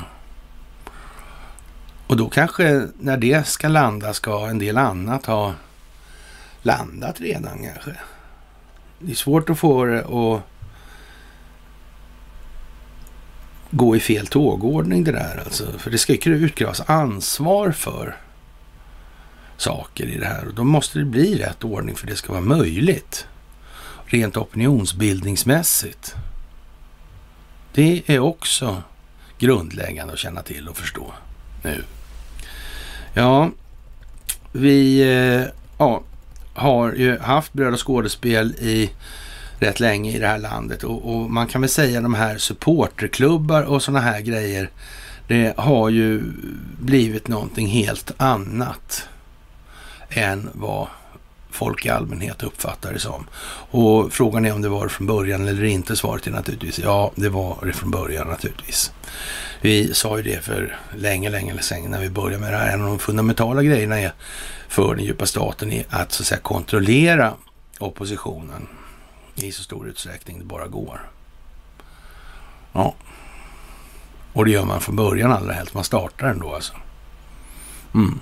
Och 2.08 2.17
då 2.17 2.30
kanske 2.30 2.88
när 3.00 3.17
det 3.17 3.48
ska 3.48 3.67
landa 3.67 4.13
ska 4.13 4.48
en 4.48 4.60
del 4.60 4.78
annat 4.78 5.26
ha 5.26 5.54
landat 6.62 7.22
redan 7.22 7.63
kanske. 7.63 7.96
Det 9.00 9.12
är 9.12 9.15
svårt 9.15 9.50
att 9.50 9.60
få 9.60 9.86
det 9.86 10.00
att 10.00 10.41
gå 13.72 13.96
i 13.96 14.00
fel 14.00 14.28
tågordning 14.28 15.04
det 15.04 15.12
där 15.12 15.41
alltså. 15.46 15.80
För 15.80 15.91
det 15.91 15.98
ska 15.98 16.13
ju 16.13 16.36
utkrävas 16.36 16.82
ansvar 16.86 17.72
för 17.72 18.17
saker 19.58 20.06
i 20.06 20.17
det 20.17 20.26
här. 20.26 20.48
Och 20.48 20.54
då 20.54 20.63
måste 20.63 21.00
det 21.00 21.06
bli 21.06 21.36
rätt 21.38 21.63
ordning 21.63 21.96
för 21.96 22.08
det 22.08 22.15
ska 22.15 22.32
vara 22.32 22.41
möjligt. 22.41 23.28
Rent 24.06 24.38
opinionsbildningsmässigt. 24.38 26.15
Det 27.74 28.04
är 28.06 28.20
också 28.20 28.84
grundläggande 29.39 30.13
att 30.13 30.20
känna 30.20 30.41
till 30.41 30.70
och 30.70 30.78
förstå 30.78 31.13
nu. 31.63 31.84
Ja, 33.18 33.52
vi 34.52 35.02
eh, 35.02 35.48
ja, 35.78 36.02
har 36.54 36.94
ju 36.94 37.20
haft 37.20 37.54
bröd 37.54 37.74
och 37.74 37.88
skådespel 37.88 38.52
i 38.52 38.92
rätt 39.60 39.80
länge 39.80 40.12
i 40.12 40.20
det 40.20 40.28
här 40.28 40.38
landet 40.38 40.84
och, 40.84 41.14
och 41.14 41.32
man 41.32 41.48
kan 41.48 41.62
väl 41.62 41.70
säga 41.70 42.02
de 42.02 42.14
här 42.14 42.38
supporterklubbar 42.38 43.64
och 43.64 43.84
sådana 43.84 44.00
här 44.00 44.22
grejer. 44.22 44.70
Det 45.28 45.58
har 45.58 45.90
ju 45.90 46.24
blivit 46.80 47.28
någonting 47.28 47.68
helt 47.68 48.12
annat 48.18 49.08
än 50.10 50.50
vad 50.54 50.88
folk 51.52 51.86
i 51.86 51.90
allmänhet 51.90 52.44
uppfattar 52.44 52.94
det 52.94 53.00
som. 53.00 53.28
Och 53.72 54.14
frågan 54.14 54.46
är 54.46 54.54
om 54.54 54.62
det 54.62 54.70
var 54.70 54.84
det 54.84 54.90
från 54.90 55.08
början 55.08 55.48
eller 55.48 55.64
inte. 55.64 55.96
Svaret 55.96 56.28
är 56.28 56.32
naturligtvis 56.32 56.80
ja, 56.80 57.12
det 57.16 57.30
var 57.30 57.58
det 57.66 57.74
från 57.74 57.92
början 57.92 58.28
naturligtvis. 58.28 58.92
Vi 59.68 59.94
sa 59.94 60.18
ju 60.18 60.24
det 60.24 60.44
för 60.44 60.80
länge, 60.96 61.30
länge 61.30 61.62
sedan 61.62 61.92
när 61.92 62.00
vi 62.00 62.10
började 62.10 62.42
med 62.42 62.54
det 62.54 62.58
här. 62.58 62.74
En 62.74 62.82
av 62.82 62.88
de 62.88 63.00
fundamentala 63.00 63.64
grejerna 63.64 64.00
är 64.00 64.14
för 64.68 64.96
den 64.96 65.06
djupa 65.06 65.26
staten 65.26 65.72
är 65.72 65.86
att 65.90 66.12
så 66.12 66.24
att 66.24 66.28
säga 66.28 66.40
kontrollera 66.40 67.34
oppositionen 67.80 68.68
i 69.36 69.52
så 69.52 69.64
stor 69.64 69.88
utsträckning 69.88 70.40
det 70.40 70.46
bara 70.46 70.68
går. 70.68 71.10
Ja. 72.74 72.96
Och 74.34 74.46
det 74.46 74.52
gör 74.52 74.66
man 74.66 74.82
från 74.82 74.96
början 74.96 75.32
allra 75.32 75.54
helst. 75.54 75.74
Man 75.74 75.84
startar 75.84 76.28
ändå 76.28 76.56
alltså. 76.56 76.74
Mm. 77.94 78.20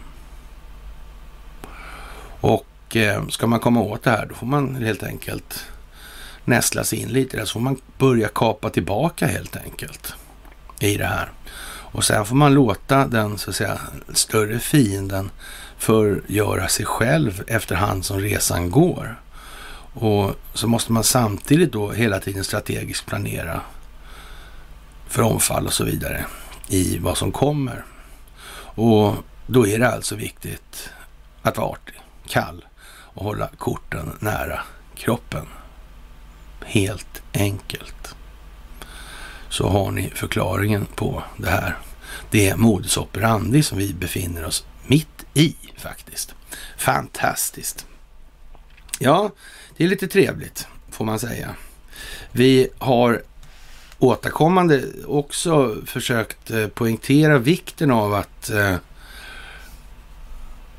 Och 2.41 2.95
eh, 2.95 3.27
ska 3.27 3.47
man 3.47 3.59
komma 3.59 3.81
åt 3.81 4.03
det 4.03 4.11
här 4.11 4.25
då 4.25 4.35
får 4.35 4.47
man 4.47 4.75
helt 4.75 5.03
enkelt 5.03 5.65
nästla 6.45 6.83
sig 6.83 6.99
in 6.99 7.09
lite 7.09 7.37
där. 7.37 7.45
Så 7.45 7.53
får 7.53 7.59
man 7.59 7.77
börja 7.97 8.27
kapa 8.27 8.69
tillbaka 8.69 9.27
helt 9.27 9.55
enkelt 9.55 10.15
i 10.79 10.97
det 10.97 11.05
här. 11.05 11.31
Och 11.67 12.03
sen 12.03 12.25
får 12.25 12.35
man 12.35 12.53
låta 12.53 13.07
den 13.07 13.37
så 13.37 13.49
att 13.49 13.55
säga 13.55 13.79
större 14.13 14.59
fienden 14.59 15.29
förgöra 15.77 16.67
sig 16.67 16.85
själv 16.85 17.43
efterhand 17.47 18.05
som 18.05 18.19
resan 18.19 18.71
går. 18.71 19.21
Och 19.93 20.35
så 20.53 20.67
måste 20.67 20.91
man 20.91 21.03
samtidigt 21.03 21.71
då 21.71 21.91
hela 21.91 22.19
tiden 22.19 22.43
strategiskt 22.43 23.05
planera 23.05 23.61
för 25.07 25.21
omfall 25.21 25.65
och 25.65 25.73
så 25.73 25.83
vidare 25.83 26.25
i 26.67 26.97
vad 26.97 27.17
som 27.17 27.31
kommer. 27.31 27.85
Och 28.57 29.15
då 29.47 29.67
är 29.67 29.79
det 29.79 29.91
alltså 29.91 30.15
viktigt 30.15 30.89
att 31.41 31.57
vara 31.57 31.67
artig, 31.67 32.01
kall 32.27 32.65
och 32.87 33.23
hålla 33.23 33.49
korten 33.57 34.11
nära 34.19 34.59
kroppen. 34.95 35.45
Helt 36.65 37.21
enkelt. 37.33 38.15
Så 39.55 39.69
har 39.69 39.91
ni 39.91 40.09
förklaringen 40.15 40.85
på 40.95 41.23
det 41.37 41.49
här. 41.49 41.77
Det 42.31 42.49
är 42.49 42.55
modus 42.55 42.97
operandi 42.97 43.63
som 43.63 43.77
vi 43.77 43.93
befinner 43.93 44.45
oss 44.45 44.65
mitt 44.87 45.25
i 45.33 45.55
faktiskt. 45.77 46.35
Fantastiskt. 46.77 47.85
Ja, 48.99 49.31
det 49.77 49.83
är 49.83 49.87
lite 49.87 50.07
trevligt 50.07 50.67
får 50.89 51.05
man 51.05 51.19
säga. 51.19 51.55
Vi 52.31 52.69
har 52.77 53.21
återkommande 53.99 54.83
också 55.05 55.75
försökt 55.85 56.51
eh, 56.51 56.67
poängtera 56.67 57.37
vikten 57.37 57.91
av 57.91 58.13
att 58.13 58.49
eh, 58.49 58.75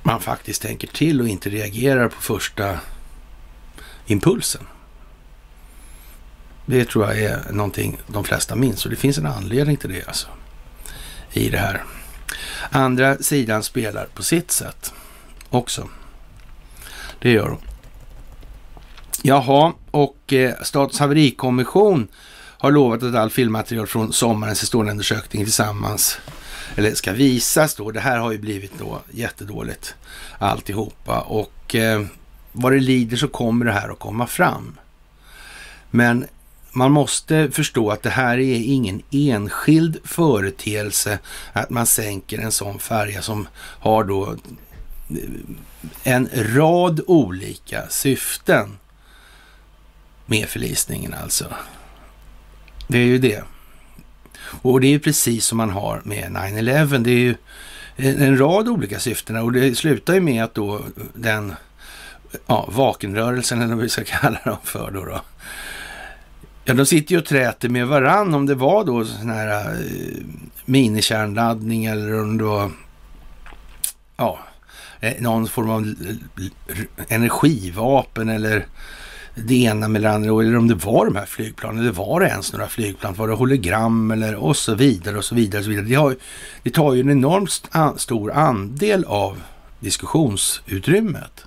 man 0.02 0.20
faktiskt 0.20 0.62
tänker 0.62 0.88
till 0.88 1.20
och 1.20 1.28
inte 1.28 1.50
reagerar 1.50 2.08
på 2.08 2.22
första 2.22 2.80
impulsen. 4.06 4.66
Det 6.66 6.84
tror 6.84 7.06
jag 7.06 7.18
är 7.18 7.52
någonting 7.52 7.98
de 8.06 8.24
flesta 8.24 8.56
minns 8.56 8.84
och 8.84 8.90
det 8.90 8.96
finns 8.96 9.18
en 9.18 9.26
anledning 9.26 9.76
till 9.76 9.92
det 9.92 10.06
alltså. 10.06 10.28
I 11.32 11.48
det 11.48 11.58
här. 11.58 11.84
Andra 12.70 13.18
sidan 13.18 13.62
spelar 13.62 14.06
på 14.14 14.22
sitt 14.22 14.50
sätt 14.50 14.92
också. 15.50 15.88
Det 17.18 17.30
gör 17.30 17.48
de. 17.48 17.58
Jaha, 19.22 19.72
och 19.90 20.32
eh, 20.32 20.54
Statens 20.62 20.98
haverikommission 20.98 22.08
har 22.58 22.70
lovat 22.70 23.02
att 23.02 23.14
all 23.14 23.30
filmmaterial 23.30 23.86
från 23.86 24.12
sommarens 24.12 24.62
historieundersökning 24.62 25.44
tillsammans, 25.44 26.18
eller 26.76 26.94
ska 26.94 27.12
visas 27.12 27.74
då. 27.74 27.90
Det 27.90 28.00
här 28.00 28.18
har 28.18 28.32
ju 28.32 28.38
blivit 28.38 28.78
då 28.78 29.00
jättedåligt 29.10 29.94
alltihopa 30.38 31.20
och 31.20 31.74
eh, 31.74 32.02
vad 32.52 32.72
det 32.72 32.80
lider 32.80 33.16
så 33.16 33.28
kommer 33.28 33.64
det 33.64 33.72
här 33.72 33.88
att 33.88 33.98
komma 33.98 34.26
fram. 34.26 34.78
Men 35.90 36.26
man 36.76 36.92
måste 36.92 37.50
förstå 37.50 37.90
att 37.90 38.02
det 38.02 38.10
här 38.10 38.38
är 38.38 38.62
ingen 38.62 39.02
enskild 39.10 39.98
företeelse 40.04 41.18
att 41.52 41.70
man 41.70 41.86
sänker 41.86 42.38
en 42.38 42.52
sån 42.52 42.78
färja 42.78 43.22
som 43.22 43.48
har 43.58 44.04
då 44.04 44.32
eh, 44.32 44.36
en 46.02 46.28
rad 46.32 47.00
olika 47.06 47.88
syften 47.88 48.78
med 50.26 50.48
förlisningen 50.48 51.14
alltså. 51.14 51.44
Det 52.88 52.98
är 52.98 53.04
ju 53.04 53.18
det. 53.18 53.42
Och 54.62 54.80
det 54.80 54.86
är 54.86 54.90
ju 54.90 55.00
precis 55.00 55.46
som 55.46 55.58
man 55.58 55.70
har 55.70 56.00
med 56.04 56.24
9-11. 56.24 56.98
Det 56.98 57.10
är 57.10 57.18
ju 57.18 57.34
en 57.96 58.38
rad 58.38 58.68
olika 58.68 59.00
syften 59.00 59.36
och 59.36 59.52
det 59.52 59.74
slutar 59.74 60.14
ju 60.14 60.20
med 60.20 60.44
att 60.44 60.54
då 60.54 60.80
den 61.14 61.54
ja, 62.46 62.68
vakenrörelsen 62.72 63.62
eller 63.62 63.74
vad 63.74 63.82
vi 63.82 63.88
ska 63.88 64.04
kalla 64.04 64.38
dem 64.44 64.56
för 64.64 64.90
då, 64.90 65.04
då. 65.04 65.20
Ja, 66.68 66.74
de 66.74 66.86
sitter 66.86 67.12
ju 67.12 67.18
och 67.18 67.24
träter 67.24 67.68
med 67.68 67.86
varann 67.86 68.34
om 68.34 68.46
det 68.46 68.54
var 68.54 68.84
då 68.84 69.04
sån 69.04 69.30
här 69.30 69.72
eh, 69.72 70.24
minikärnladdning 70.64 71.84
eller 71.84 72.20
om 72.20 72.38
det 72.38 72.44
var 72.44 72.70
ja, 74.16 74.38
eh, 75.00 75.12
någon 75.20 75.48
form 75.48 75.70
av 75.70 75.94
energivapen 77.08 78.28
eller 78.28 78.66
det 79.34 79.54
ena 79.54 79.88
med 79.88 80.02
det 80.02 80.10
andra, 80.10 80.42
eller 80.42 80.56
om 80.56 80.68
det 80.68 80.74
var 80.74 81.04
de 81.04 81.16
här 81.16 81.26
flygplanen, 81.26 81.80
eller 81.80 81.92
var 81.92 82.20
det 82.20 82.26
ens 82.26 82.52
några 82.52 82.68
flygplan, 82.68 83.14
var 83.14 83.28
det 83.28 83.34
hologram 83.34 84.10
eller 84.10 84.34
och 84.34 84.56
så 84.56 84.74
vidare 84.74 85.16
och 85.18 85.24
så 85.24 85.34
vidare. 85.34 85.58
Och 85.58 85.64
så 85.64 85.70
vidare. 85.70 85.86
Det, 85.86 85.94
har, 85.94 86.16
det 86.62 86.70
tar 86.70 86.94
ju 86.94 87.00
en 87.00 87.10
enormt 87.10 87.62
stor 87.96 88.32
andel 88.32 89.04
av 89.04 89.42
diskussionsutrymmet. 89.80 91.44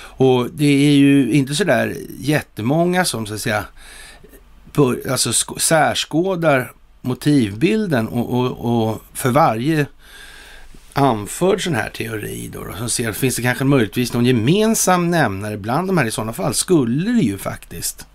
Och 0.00 0.50
det 0.52 0.86
är 0.86 0.96
ju 0.96 1.32
inte 1.32 1.54
så 1.54 1.64
där 1.64 1.96
jättemånga 2.18 3.04
som 3.04 3.26
så 3.26 3.34
att 3.34 3.40
säga 3.40 3.64
bör, 4.78 5.10
alltså 5.10 5.32
särskådar 5.58 6.72
motivbilden 7.00 8.08
och, 8.08 8.38
och, 8.38 8.88
och 8.88 9.02
för 9.12 9.30
varje 9.30 9.86
anförd 10.92 11.64
sån 11.64 11.74
här 11.74 11.90
teori 11.90 12.50
då, 12.52 12.64
då 12.64 12.72
som 12.72 12.90
ser, 12.90 13.12
finns 13.12 13.36
det 13.36 13.42
kanske 13.42 13.64
möjligtvis 13.64 14.12
någon 14.12 14.24
gemensam 14.24 15.10
nämnare 15.10 15.56
bland 15.56 15.88
de 15.88 15.98
här 15.98 16.04
i 16.04 16.10
sådana 16.10 16.32
fall 16.32 16.54
skulle 16.54 17.10
det 17.10 17.20
ju 17.20 17.38
faktiskt 17.38 18.06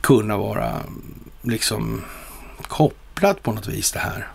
kunna 0.00 0.36
vara 0.36 0.80
liksom 1.42 2.02
kopplat 2.62 3.42
på 3.42 3.52
något 3.52 3.68
vis 3.68 3.92
det 3.92 3.98
här. 3.98 4.28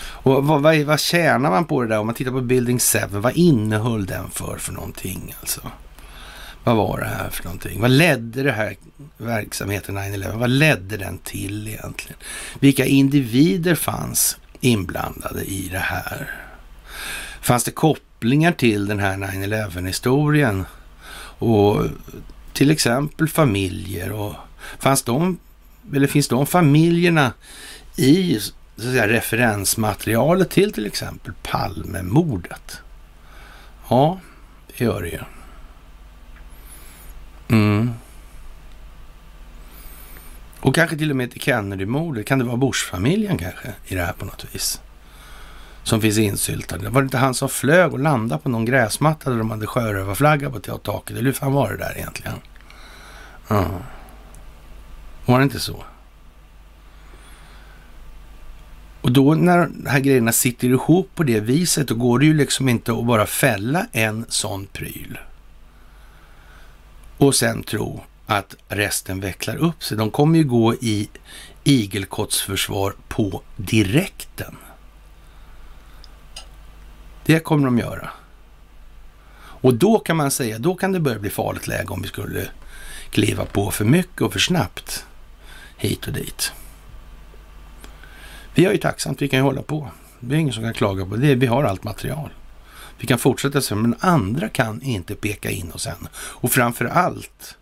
Och 0.00 0.44
vad, 0.44 0.62
vad, 0.62 0.78
vad 0.78 1.00
tjänar 1.00 1.50
man 1.50 1.64
på 1.64 1.82
det 1.82 1.88
där? 1.88 1.98
Om 1.98 2.06
man 2.06 2.14
tittar 2.14 2.32
på 2.32 2.40
Building 2.40 2.78
7, 2.78 2.98
vad 3.10 3.36
innehöll 3.36 4.06
den 4.06 4.30
för 4.30 4.58
för 4.58 4.72
någonting 4.72 5.34
alltså? 5.40 5.60
Vad 6.64 6.76
var 6.76 6.98
det 6.98 7.06
här 7.06 7.30
för 7.30 7.44
någonting? 7.44 7.80
Vad 7.80 7.90
ledde 7.90 8.42
det 8.42 8.52
här 8.52 8.76
verksamheten 9.16 9.98
9-11? 9.98 10.36
Vad 10.36 10.50
ledde 10.50 10.96
den 10.96 11.18
till 11.18 11.68
egentligen? 11.68 12.18
Vilka 12.60 12.84
individer 12.84 13.74
fanns 13.74 14.36
inblandade 14.60 15.44
i 15.44 15.68
det 15.68 15.78
här? 15.78 16.30
Fanns 17.40 17.64
det 17.64 17.70
kopplingar 17.70 18.52
till 18.52 18.86
den 18.86 18.98
här 18.98 19.16
9-11 19.16 19.86
historien? 19.86 20.64
Och 21.38 21.84
till 22.52 22.70
exempel 22.70 23.28
familjer 23.28 24.12
och 24.12 24.34
fanns 24.78 25.02
de, 25.02 25.38
eller 25.94 26.06
finns 26.06 26.28
de 26.28 26.46
familjerna 26.46 27.32
i 27.96 28.40
så 28.40 28.52
att 28.76 28.82
säga, 28.82 29.08
referensmaterialet 29.08 30.50
till 30.50 30.72
till 30.72 30.86
exempel 30.86 31.32
Palmemordet? 31.42 32.80
Ja, 33.88 34.20
det 34.66 34.84
gör 34.84 35.02
det 35.02 35.08
ju. 35.08 35.20
Mm. 37.48 37.90
Och 40.60 40.74
kanske 40.74 40.96
till 40.96 41.10
och 41.10 41.16
med 41.16 41.30
till 41.30 41.40
Kennedy-mordet. 41.40 42.26
Kan 42.26 42.38
det 42.38 42.44
vara 42.44 42.56
Bush-familjen 42.56 43.38
kanske 43.38 43.68
i 43.86 43.94
det 43.94 44.02
här 44.02 44.12
på 44.12 44.24
något 44.24 44.54
vis? 44.54 44.80
Som 45.82 46.00
finns 46.00 46.18
insyltade. 46.18 46.88
Var 46.88 47.02
det 47.02 47.04
inte 47.04 47.18
han 47.18 47.34
som 47.34 47.48
flög 47.48 47.92
och 47.92 47.98
landade 47.98 48.42
på 48.42 48.48
någon 48.48 48.64
gräsmatta 48.64 49.30
där 49.30 49.38
de 49.38 49.50
hade 49.50 49.66
sjörövarflagga 49.66 50.50
på 50.50 50.58
taket? 50.60 51.16
Eller 51.16 51.24
hur 51.24 51.32
fan 51.32 51.52
var 51.52 51.70
det 51.70 51.76
där 51.76 51.94
egentligen? 51.96 52.36
Ja. 53.48 53.66
Var 55.26 55.38
det 55.38 55.44
inte 55.44 55.60
så? 55.60 55.84
Och 59.00 59.12
då 59.12 59.34
när 59.34 59.58
de 59.58 59.86
här 59.86 60.00
grejerna 60.00 60.32
sitter 60.32 60.68
ihop 60.68 61.10
på 61.14 61.22
det 61.22 61.40
viset, 61.40 61.88
då 61.88 61.94
går 61.94 62.18
det 62.18 62.26
ju 62.26 62.34
liksom 62.34 62.68
inte 62.68 62.92
att 62.92 63.06
bara 63.06 63.26
fälla 63.26 63.86
en 63.92 64.24
sån 64.28 64.66
pryl 64.66 65.18
och 67.18 67.34
sen 67.34 67.62
tro 67.62 68.04
att 68.26 68.56
resten 68.68 69.20
vecklar 69.20 69.56
upp 69.56 69.84
sig. 69.84 69.96
De 69.96 70.10
kommer 70.10 70.38
ju 70.38 70.44
gå 70.44 70.74
i 70.74 71.08
igelkottsförsvar 71.64 72.94
på 73.08 73.42
direkten. 73.56 74.56
Det 77.24 77.40
kommer 77.40 77.64
de 77.64 77.78
göra. 77.78 78.10
Och 79.60 79.74
då 79.74 79.98
kan 79.98 80.16
man 80.16 80.30
säga, 80.30 80.58
då 80.58 80.74
kan 80.74 80.92
det 80.92 81.00
börja 81.00 81.18
bli 81.18 81.30
farligt 81.30 81.66
läge 81.66 81.88
om 81.88 82.02
vi 82.02 82.08
skulle 82.08 82.48
kliva 83.10 83.44
på 83.44 83.70
för 83.70 83.84
mycket 83.84 84.20
och 84.20 84.32
för 84.32 84.38
snabbt 84.38 85.06
hit 85.76 86.06
och 86.06 86.12
dit. 86.12 86.52
Vi 88.54 88.64
har 88.64 88.72
ju 88.72 88.78
tacksamt, 88.78 89.22
vi 89.22 89.28
kan 89.28 89.38
ju 89.38 89.42
hålla 89.42 89.62
på. 89.62 89.90
Det 90.20 90.34
är 90.34 90.38
ingen 90.38 90.54
som 90.54 90.62
kan 90.62 90.74
klaga 90.74 91.06
på 91.06 91.16
det. 91.16 91.34
Vi 91.34 91.46
har 91.46 91.64
allt 91.64 91.84
material. 91.84 92.30
Vi 92.98 93.06
kan 93.06 93.18
fortsätta 93.18 93.60
så, 93.60 93.76
men 93.76 93.94
andra 94.00 94.48
kan 94.48 94.82
inte 94.82 95.14
peka 95.14 95.50
in 95.50 95.72
oss 95.72 95.86
än. 95.86 96.08
Och 96.14 96.52
framför 96.52 96.84
allt 96.84 97.56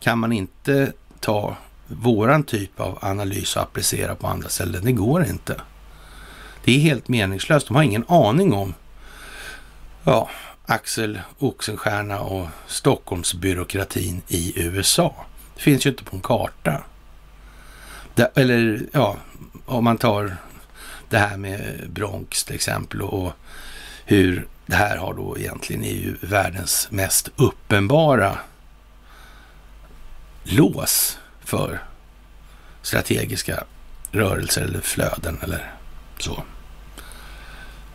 kan 0.00 0.18
man 0.18 0.32
inte 0.32 0.92
ta 1.20 1.56
våran 1.86 2.44
typ 2.44 2.80
av 2.80 2.98
analys 3.02 3.56
och 3.56 3.62
applicera 3.62 4.14
på 4.14 4.26
andra 4.26 4.48
ställen. 4.48 4.84
Det 4.84 4.92
går 4.92 5.24
inte. 5.26 5.60
Det 6.64 6.76
är 6.76 6.80
helt 6.80 7.08
meningslöst. 7.08 7.66
De 7.66 7.76
har 7.76 7.82
ingen 7.82 8.04
aning 8.08 8.52
om 8.52 8.74
ja, 10.04 10.30
Axel 10.66 11.20
Oxenstierna 11.38 12.20
och 12.20 12.48
Stockholmsbyråkratin 12.66 14.22
i 14.28 14.52
USA. 14.56 15.14
Det 15.54 15.62
finns 15.62 15.86
ju 15.86 15.90
inte 15.90 16.04
på 16.04 16.16
en 16.16 16.22
karta. 16.22 16.82
Det, 18.14 18.30
eller 18.34 18.86
ja, 18.92 19.16
om 19.66 19.84
man 19.84 19.98
tar 19.98 20.36
det 21.08 21.18
här 21.18 21.36
med 21.36 21.90
Bronx 21.90 22.44
till 22.44 22.54
exempel 22.54 23.02
och 23.02 23.32
hur 24.04 24.46
det 24.66 24.76
här 24.76 24.96
har 24.96 25.14
då 25.14 25.38
egentligen 25.38 25.84
är 25.84 25.94
ju 25.94 26.16
världens 26.20 26.88
mest 26.90 27.28
uppenbara 27.36 28.38
lås 30.42 31.18
för 31.44 31.82
strategiska 32.82 33.64
rörelser 34.10 34.62
eller 34.62 34.80
flöden 34.80 35.38
eller 35.42 35.72
så. 36.18 36.42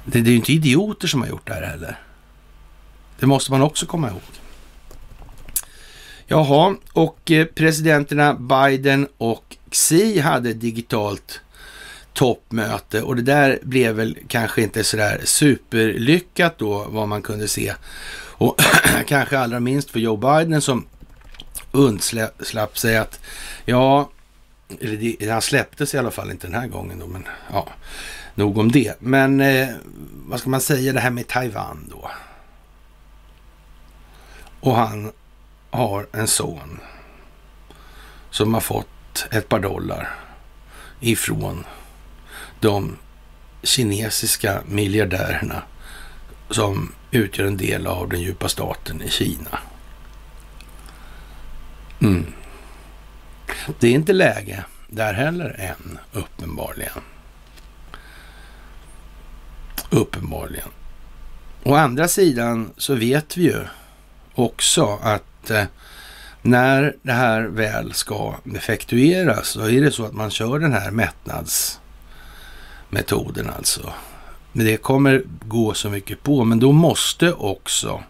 Det, 0.06 0.22
det 0.22 0.30
är 0.30 0.32
ju 0.32 0.38
inte 0.38 0.54
idioter 0.54 1.08
som 1.08 1.22
har 1.22 1.30
gjort 1.30 1.48
det 1.48 1.54
här 1.54 1.62
heller. 1.62 2.00
Det 3.20 3.26
måste 3.26 3.52
man 3.52 3.62
också 3.62 3.86
komma 3.86 4.10
ihåg. 4.10 4.22
Jaha, 6.28 6.76
och 6.94 7.32
eh, 7.32 7.46
presidenterna 7.46 8.34
Biden 8.34 9.08
och 9.18 9.58
Xi 9.72 10.20
hade 10.20 10.54
digitalt 10.54 11.42
toppmöte 12.20 13.02
och 13.02 13.16
det 13.16 13.22
där 13.22 13.60
blev 13.62 13.96
väl 13.96 14.18
kanske 14.28 14.62
inte 14.62 14.84
sådär 14.84 15.22
superlyckat 15.24 16.58
då 16.58 16.88
vad 16.90 17.08
man 17.08 17.22
kunde 17.22 17.48
se. 17.48 17.74
Och 18.14 18.62
kanske 19.08 19.40
allra 19.40 19.60
minst 19.60 19.90
för 19.90 20.00
Joe 20.00 20.18
Biden 20.18 20.62
som 20.62 20.86
undslapp 21.72 22.78
sig 22.78 22.98
att, 22.98 23.20
ja, 23.66 24.10
eller 24.82 25.16
det, 25.20 25.30
han 25.30 25.42
släpptes 25.42 25.94
i 25.94 25.98
alla 25.98 26.12
fall 26.12 26.32
inte 26.32 26.48
den 26.48 26.62
här 26.62 26.68
gången 26.68 27.00
då, 27.00 27.08
men 27.08 27.28
ja, 27.52 27.68
nog 28.36 28.58
om 28.58 28.72
det. 28.72 28.96
Men 29.00 29.42
eh, 29.42 29.68
vad 30.28 30.40
ska 30.40 30.50
man 30.50 30.62
säga, 30.62 30.94
det 30.94 31.00
här 31.00 31.10
med 31.10 31.28
Taiwan 31.28 31.88
då. 31.90 32.12
Och 34.60 34.76
han 34.76 35.12
har 35.70 36.08
en 36.12 36.28
son 36.28 36.80
som 38.30 38.54
har 38.54 38.62
fått 38.62 39.28
ett 39.32 39.50
par 39.50 39.60
dollar 39.60 40.16
ifrån 41.00 41.64
de 42.60 42.98
kinesiska 43.64 44.62
miljardärerna 44.68 45.64
som 46.50 46.92
utgör 47.12 47.46
en 47.46 47.58
del 47.58 47.88
av 47.88 48.10
den 48.10 48.22
djupa 48.22 48.50
staten 48.50 49.02
i 49.02 49.10
Kina. 49.10 49.60
Mm. 52.02 52.26
Det 53.80 53.88
är 53.88 53.92
inte 53.92 54.14
läge 54.14 54.64
där 54.88 55.14
heller 55.14 55.56
än, 55.60 56.00
uppenbarligen. 56.14 57.02
Uppenbarligen. 59.90 60.70
Å 61.64 61.76
andra 61.76 62.08
sidan 62.08 62.74
så 62.78 62.96
vet 62.96 63.38
vi 63.38 63.44
ju 63.44 63.64
också 64.36 65.00
att 65.02 65.50
eh, 65.50 65.64
när 66.42 66.96
det 67.02 67.12
här 67.12 67.42
väl 67.42 67.94
ska 67.94 68.36
effektueras 68.56 69.48
så 69.48 69.70
är 69.70 69.82
det 69.82 69.92
så 69.92 70.06
att 70.06 70.14
man 70.14 70.32
kör 70.32 70.60
den 70.60 70.74
här 70.74 70.92
mättnads 70.92 71.79
metoden 72.90 73.50
alltså. 73.58 73.94
Men 74.52 74.66
det 74.66 74.78
kommer 74.78 75.24
gå 75.48 75.74
så 75.74 75.90
mycket 75.90 76.24
på, 76.24 76.44
men 76.44 76.60
då 76.60 76.72
måste 76.72 77.34
också 77.34 78.04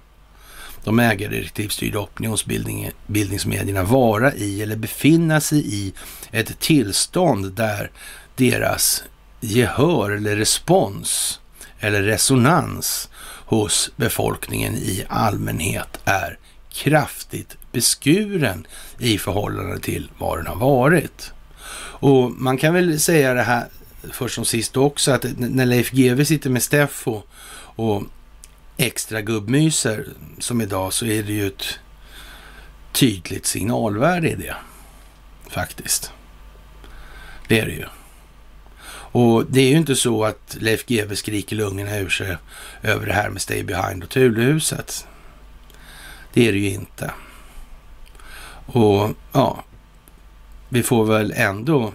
de 0.84 0.99
ägardirektivstyrda 0.99 1.99
opinionsbildningsmedierna 1.99 3.84
vara 3.84 4.34
i 4.34 4.61
eller 4.61 4.75
befinna 4.75 5.41
sig 5.41 5.75
i 5.75 5.93
ett 6.32 6.59
tillstånd 6.59 7.51
där 7.53 7.91
deras 8.36 9.03
gehör 9.39 10.11
eller 10.11 10.36
respons 10.36 11.39
eller 11.80 12.03
resonans 12.03 13.09
hos 13.45 13.91
befolkningen 13.95 14.75
i 14.75 15.05
allmänhet 15.09 15.99
är 16.05 16.38
kraftigt 16.73 17.57
beskuren 17.71 18.67
i 18.97 19.17
förhållande 19.17 19.80
till 19.80 20.11
vad 20.17 20.38
den 20.38 20.47
har 20.47 20.55
varit. 20.55 21.32
Och 22.01 22.32
man 22.32 22.57
kan 22.57 22.73
väl 22.73 22.99
säga 22.99 23.34
det 23.34 23.43
här 23.43 23.67
först 24.11 24.35
som 24.35 24.45
sist 24.45 24.77
också, 24.77 25.11
att 25.11 25.25
när 25.37 25.65
Leif 25.65 25.91
GW 25.91 26.25
sitter 26.25 26.49
med 26.49 26.63
Steffo 26.63 27.21
och 27.75 28.03
extra 28.77 29.21
gubbmyser 29.21 30.07
som 30.39 30.61
idag 30.61 30.93
så 30.93 31.05
är 31.05 31.23
det 31.23 31.33
ju 31.33 31.47
ett 31.47 31.79
tydligt 32.91 33.45
signalvärde 33.45 34.29
i 34.29 34.35
det. 34.35 34.55
Faktiskt. 35.49 36.11
Det 37.47 37.59
är 37.59 37.65
det 37.65 37.71
ju. 37.71 37.85
Och 39.11 39.45
det 39.45 39.61
är 39.61 39.69
ju 39.69 39.77
inte 39.77 39.95
så 39.95 40.25
att 40.25 40.57
Leif 40.59 40.85
GW 40.85 41.15
skriker 41.15 41.55
lungorna 41.55 41.97
ur 41.97 42.09
sig 42.09 42.37
över 42.81 43.05
det 43.05 43.13
här 43.13 43.29
med 43.29 43.41
Stay 43.41 43.63
Behind 43.63 44.03
och 44.03 44.09
Tulehuset. 44.09 45.07
Det 46.33 46.47
är 46.47 46.51
det 46.51 46.59
ju 46.59 46.69
inte. 46.69 47.11
Och 48.65 49.09
ja, 49.31 49.63
vi 50.69 50.83
får 50.83 51.05
väl 51.05 51.33
ändå 51.35 51.93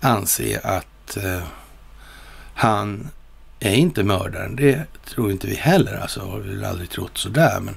anse 0.00 0.60
att 0.64 1.16
eh, 1.16 1.42
han 2.54 3.10
är 3.60 3.74
inte 3.74 4.02
mördaren. 4.02 4.56
Det 4.56 4.86
tror 5.04 5.30
inte 5.30 5.46
vi 5.46 5.54
heller. 5.54 5.96
Alltså, 5.96 6.20
har 6.20 6.38
vi 6.38 6.48
väl 6.50 6.64
aldrig 6.64 6.90
trott 6.90 7.18
sådär. 7.18 7.60
Men 7.60 7.76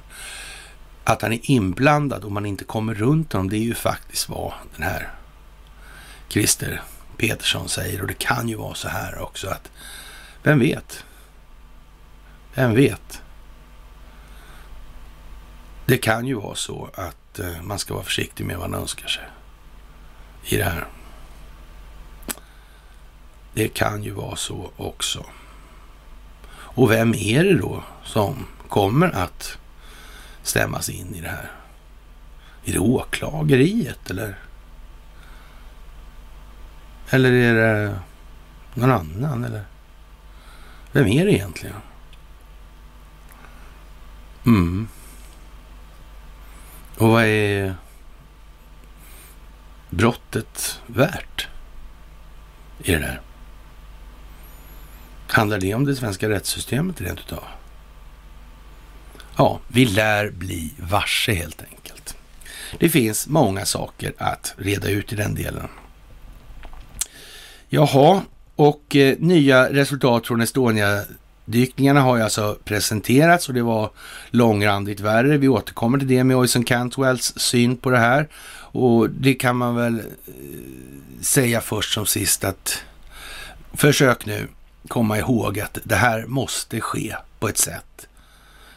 att 1.04 1.22
han 1.22 1.32
är 1.32 1.40
inblandad 1.42 2.24
och 2.24 2.32
man 2.32 2.46
inte 2.46 2.64
kommer 2.64 2.94
runt 2.94 3.32
honom, 3.32 3.50
det 3.50 3.56
är 3.56 3.64
ju 3.64 3.74
faktiskt 3.74 4.28
vad 4.28 4.52
den 4.76 4.82
här 4.82 5.10
Christer 6.28 6.82
Petersson 7.16 7.68
säger. 7.68 8.00
Och 8.00 8.06
det 8.06 8.18
kan 8.18 8.48
ju 8.48 8.56
vara 8.56 8.74
så 8.74 8.88
här 8.88 9.18
också 9.18 9.48
att, 9.48 9.70
vem 10.42 10.58
vet? 10.58 11.04
Vem 12.54 12.74
vet? 12.74 13.22
Det 15.86 15.98
kan 15.98 16.26
ju 16.26 16.34
vara 16.34 16.54
så 16.54 16.90
att 16.94 17.38
eh, 17.38 17.62
man 17.62 17.78
ska 17.78 17.94
vara 17.94 18.04
försiktig 18.04 18.46
med 18.46 18.58
vad 18.58 18.70
man 18.70 18.80
önskar 18.80 19.08
sig 19.08 19.24
i 20.44 20.56
det 20.56 20.64
här. 20.64 20.86
Det 23.54 23.68
kan 23.68 24.02
ju 24.02 24.10
vara 24.10 24.36
så 24.36 24.70
också. 24.76 25.24
Och 26.50 26.90
vem 26.90 27.14
är 27.14 27.44
det 27.44 27.58
då 27.58 27.84
som 28.04 28.46
kommer 28.68 29.10
att 29.10 29.58
stämmas 30.42 30.88
in 30.88 31.14
i 31.14 31.20
det 31.20 31.28
här? 31.28 31.50
Är 32.64 32.72
det 32.72 32.78
åklageriet 32.78 34.10
eller? 34.10 34.38
Eller 37.10 37.32
är 37.32 37.54
det 37.54 37.98
någon 38.74 38.90
annan 38.90 39.44
eller? 39.44 39.64
Vem 40.92 41.06
är 41.06 41.24
det 41.24 41.32
egentligen? 41.32 41.76
Mm. 44.46 44.88
Och 46.98 47.08
vad 47.08 47.24
är 47.24 47.74
brottet 49.90 50.80
värt 50.86 51.48
i 52.78 52.92
det 52.92 52.98
där? 52.98 53.20
Handlar 55.34 55.58
det 55.58 55.74
om 55.74 55.84
det 55.84 55.96
svenska 55.96 56.28
rättssystemet 56.28 57.00
rent 57.00 57.20
utav? 57.20 57.44
Ja, 59.36 59.60
vi 59.68 59.84
lär 59.84 60.30
bli 60.30 60.72
varse 60.78 61.32
helt 61.32 61.62
enkelt. 61.62 62.16
Det 62.78 62.88
finns 62.88 63.28
många 63.28 63.64
saker 63.64 64.12
att 64.18 64.54
reda 64.56 64.88
ut 64.88 65.12
i 65.12 65.16
den 65.16 65.34
delen. 65.34 65.68
Jaha, 67.68 68.22
och 68.56 68.96
eh, 68.96 69.16
nya 69.18 69.72
resultat 69.72 70.26
från 70.26 70.40
Estonia-dykningarna 70.40 72.00
har 72.00 72.16
ju 72.16 72.22
alltså 72.22 72.58
presenterats 72.64 73.48
och 73.48 73.54
det 73.54 73.62
var 73.62 73.90
långrandigt 74.30 75.00
värre. 75.00 75.38
Vi 75.38 75.48
återkommer 75.48 75.98
till 75.98 76.08
det 76.08 76.24
med 76.24 76.36
Oisin 76.36 76.64
Cantwells 76.64 77.38
syn 77.38 77.76
på 77.76 77.90
det 77.90 77.98
här. 77.98 78.28
Och 78.56 79.10
det 79.10 79.34
kan 79.34 79.56
man 79.56 79.76
väl 79.76 79.98
eh, 79.98 80.02
säga 81.20 81.60
först 81.60 81.94
som 81.94 82.06
sist 82.06 82.44
att 82.44 82.82
försök 83.72 84.26
nu 84.26 84.48
komma 84.88 85.18
ihåg 85.18 85.60
att 85.60 85.78
det 85.84 85.96
här 85.96 86.26
måste 86.26 86.80
ske 86.80 87.16
på 87.38 87.48
ett 87.48 87.58
sätt 87.58 88.06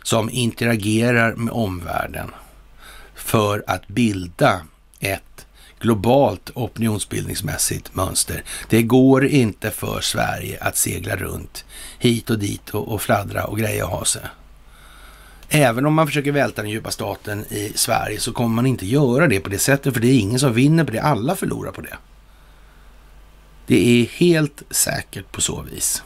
som 0.04 0.30
interagerar 0.30 1.36
med 1.36 1.54
omvärlden 1.54 2.32
för 3.16 3.64
att 3.68 3.88
bilda 3.88 4.62
ett 5.00 5.46
globalt 5.80 6.52
opinionsbildningsmässigt 6.54 7.96
mönster. 7.96 8.44
Det 8.70 8.84
går 8.84 9.26
inte 9.26 9.72
för 9.72 10.02
Sverige 10.02 10.58
att 10.62 10.78
segla 10.78 11.16
runt 11.16 11.66
hit 12.00 12.30
och 12.30 12.40
dit 12.40 12.70
och, 12.70 12.88
och 12.88 13.02
fladdra 13.02 13.44
och 13.44 13.58
greja 13.58 13.86
och 13.86 13.92
ha 13.92 14.06
sig. 14.06 14.22
Även 15.50 15.86
om 15.86 15.94
man 15.94 16.08
försöker 16.08 16.32
välta 16.32 16.62
den 16.62 16.72
djupa 16.72 16.92
staten 16.92 17.46
i 17.50 17.72
Sverige 17.76 18.20
så 18.20 18.32
kommer 18.34 18.56
man 18.56 18.66
inte 18.66 18.86
göra 18.86 19.28
det 19.28 19.40
på 19.40 19.50
det 19.50 19.60
sättet, 19.60 19.94
för 19.94 20.02
det 20.02 20.08
är 20.08 20.20
ingen 20.20 20.40
som 20.40 20.54
vinner 20.54 20.84
på 20.84 20.92
det. 20.92 21.00
Alla 21.00 21.36
förlorar 21.36 21.72
på 21.72 21.82
det. 21.82 21.98
Det 23.68 24.02
är 24.02 24.06
helt 24.06 24.64
säkert 24.70 25.32
på 25.32 25.42
så 25.42 25.62
vis. 25.62 26.04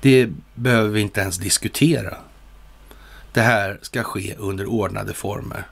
Det 0.00 0.30
behöver 0.54 0.88
vi 0.88 1.00
inte 1.00 1.20
ens 1.20 1.38
diskutera. 1.38 2.16
Det 3.32 3.40
här 3.40 3.78
ska 3.82 4.02
ske 4.02 4.34
under 4.38 4.66
ordnade 4.66 5.14
former 5.14 5.66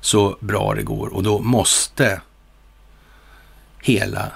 så 0.00 0.36
bra 0.40 0.74
det 0.74 0.82
går 0.82 1.14
och 1.14 1.22
då 1.22 1.38
måste 1.38 2.20
hela 3.82 4.32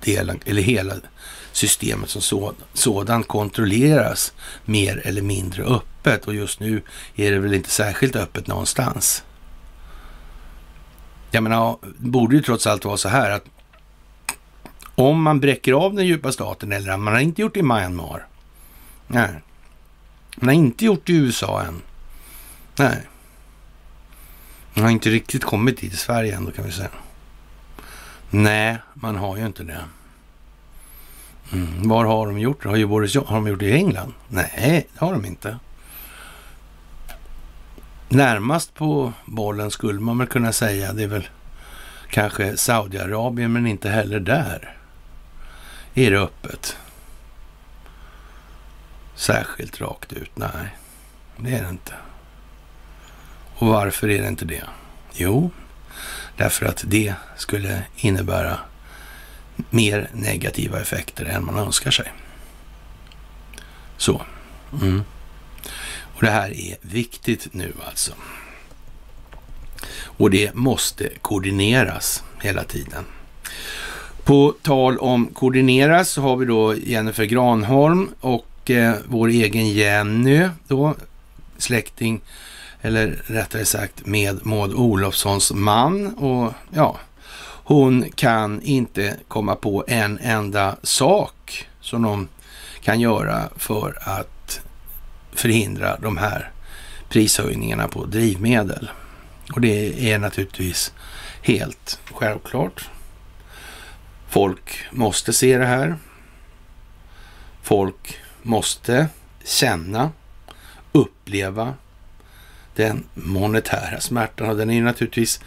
delen, 0.00 0.40
eller 0.44 0.62
hela 0.62 0.94
systemet 1.52 2.10
som 2.10 2.22
så, 2.22 2.54
sådant 2.72 3.28
kontrolleras 3.28 4.32
mer 4.64 5.02
eller 5.04 5.22
mindre 5.22 5.62
öppet 5.62 6.26
och 6.26 6.34
just 6.34 6.60
nu 6.60 6.82
är 7.16 7.32
det 7.32 7.38
väl 7.38 7.54
inte 7.54 7.70
särskilt 7.70 8.16
öppet 8.16 8.46
någonstans. 8.46 9.24
Jag 11.30 11.42
menar, 11.42 11.78
det 11.98 12.08
borde 12.08 12.36
ju 12.36 12.42
trots 12.42 12.66
allt 12.66 12.84
vara 12.84 12.96
så 12.96 13.08
här 13.08 13.30
att 13.30 13.44
om 15.02 15.22
man 15.22 15.40
bräcker 15.40 15.72
av 15.72 15.94
den 15.94 16.06
djupa 16.06 16.32
staten, 16.32 16.72
eller 16.72 16.96
man 16.96 17.14
har 17.14 17.20
inte 17.20 17.42
gjort 17.42 17.54
det 17.54 17.60
i 17.60 17.62
Myanmar. 17.62 18.26
Nej. 19.06 19.30
Man 20.36 20.48
har 20.48 20.54
inte 20.54 20.84
gjort 20.84 21.06
det 21.06 21.12
i 21.12 21.16
USA 21.16 21.62
än. 21.62 21.82
Nej. 22.76 23.06
Man 24.74 24.84
har 24.84 24.90
inte 24.90 25.10
riktigt 25.10 25.44
kommit 25.44 25.80
dit 25.80 25.92
i 25.92 25.96
Sverige 25.96 26.36
ändå 26.36 26.50
kan 26.50 26.64
vi 26.64 26.72
säga. 26.72 26.90
Nej, 28.30 28.78
man 28.94 29.16
har 29.16 29.36
ju 29.36 29.46
inte 29.46 29.62
det. 29.62 29.84
Mm. 31.52 31.88
Var 31.88 32.04
har 32.04 32.26
de 32.26 32.38
gjort 32.38 32.62
det? 32.62 32.68
Har, 32.68 32.76
ju 32.76 32.86
Boris, 32.86 33.14
har 33.14 33.36
de 33.36 33.46
gjort 33.46 33.58
det 33.58 33.68
i 33.68 33.72
England? 33.72 34.12
Nej, 34.28 34.88
det 34.92 35.04
har 35.04 35.12
de 35.12 35.24
inte. 35.24 35.58
Närmast 38.08 38.74
på 38.74 39.12
bollen 39.24 39.70
skulle 39.70 40.00
man 40.00 40.18
väl 40.18 40.26
kunna 40.26 40.52
säga, 40.52 40.92
det 40.92 41.02
är 41.02 41.08
väl 41.08 41.28
kanske 42.10 42.56
Saudiarabien, 42.56 43.52
men 43.52 43.66
inte 43.66 43.88
heller 43.88 44.20
där 44.20 44.76
är 45.94 46.10
det 46.10 46.18
öppet. 46.18 46.76
Särskilt 49.14 49.80
rakt 49.80 50.12
ut, 50.12 50.30
nej. 50.34 50.76
Det 51.36 51.54
är 51.54 51.62
det 51.62 51.68
inte. 51.68 51.94
Och 53.54 53.66
varför 53.66 54.08
är 54.10 54.22
det 54.22 54.28
inte 54.28 54.44
det? 54.44 54.64
Jo, 55.12 55.50
därför 56.36 56.66
att 56.66 56.84
det 56.86 57.14
skulle 57.36 57.84
innebära 57.96 58.58
mer 59.70 60.10
negativa 60.12 60.80
effekter 60.80 61.24
än 61.24 61.44
man 61.44 61.58
önskar 61.58 61.90
sig. 61.90 62.12
Så. 63.96 64.22
Mm. 64.82 65.02
Och 66.14 66.22
det 66.22 66.30
här 66.30 66.50
är 66.50 66.76
viktigt 66.80 67.54
nu 67.54 67.72
alltså. 67.86 68.12
Och 70.04 70.30
det 70.30 70.54
måste 70.54 71.08
koordineras 71.20 72.24
hela 72.40 72.64
tiden. 72.64 73.04
På 74.24 74.54
tal 74.62 74.98
om 74.98 75.26
koordineras 75.26 76.10
så 76.10 76.22
har 76.22 76.36
vi 76.36 76.46
då 76.46 76.76
Jennifer 76.76 77.24
Granholm 77.24 78.08
och 78.20 78.70
eh, 78.70 78.94
vår 79.06 79.28
egen 79.28 79.68
Jenny 79.68 80.48
då, 80.68 80.94
släkting, 81.58 82.20
eller 82.82 83.22
rättare 83.26 83.64
sagt 83.64 84.06
med 84.06 84.46
Maud 84.46 84.74
Olofssons 84.74 85.52
man. 85.52 86.14
Och 86.14 86.52
ja, 86.70 86.98
hon 87.64 88.04
kan 88.14 88.62
inte 88.62 89.16
komma 89.28 89.54
på 89.54 89.84
en 89.88 90.18
enda 90.18 90.76
sak 90.82 91.66
som 91.80 92.02
de 92.02 92.28
kan 92.82 93.00
göra 93.00 93.48
för 93.56 93.98
att 94.00 94.60
förhindra 95.32 95.96
de 95.96 96.16
här 96.16 96.50
prishöjningarna 97.08 97.88
på 97.88 98.04
drivmedel. 98.04 98.90
Och 99.54 99.60
det 99.60 100.10
är 100.12 100.18
naturligtvis 100.18 100.92
helt 101.42 102.00
självklart. 102.12 102.88
Folk 104.32 104.84
måste 104.90 105.32
se 105.32 105.58
det 105.58 105.66
här. 105.66 105.96
Folk 107.62 108.18
måste 108.42 109.08
känna, 109.44 110.10
uppleva 110.92 111.74
den 112.74 113.04
monetära 113.14 114.00
smärtan. 114.00 114.50
Och 114.50 114.56
den 114.56 114.70
är 114.70 114.74
ju 114.74 114.82
naturligtvis, 114.82 115.40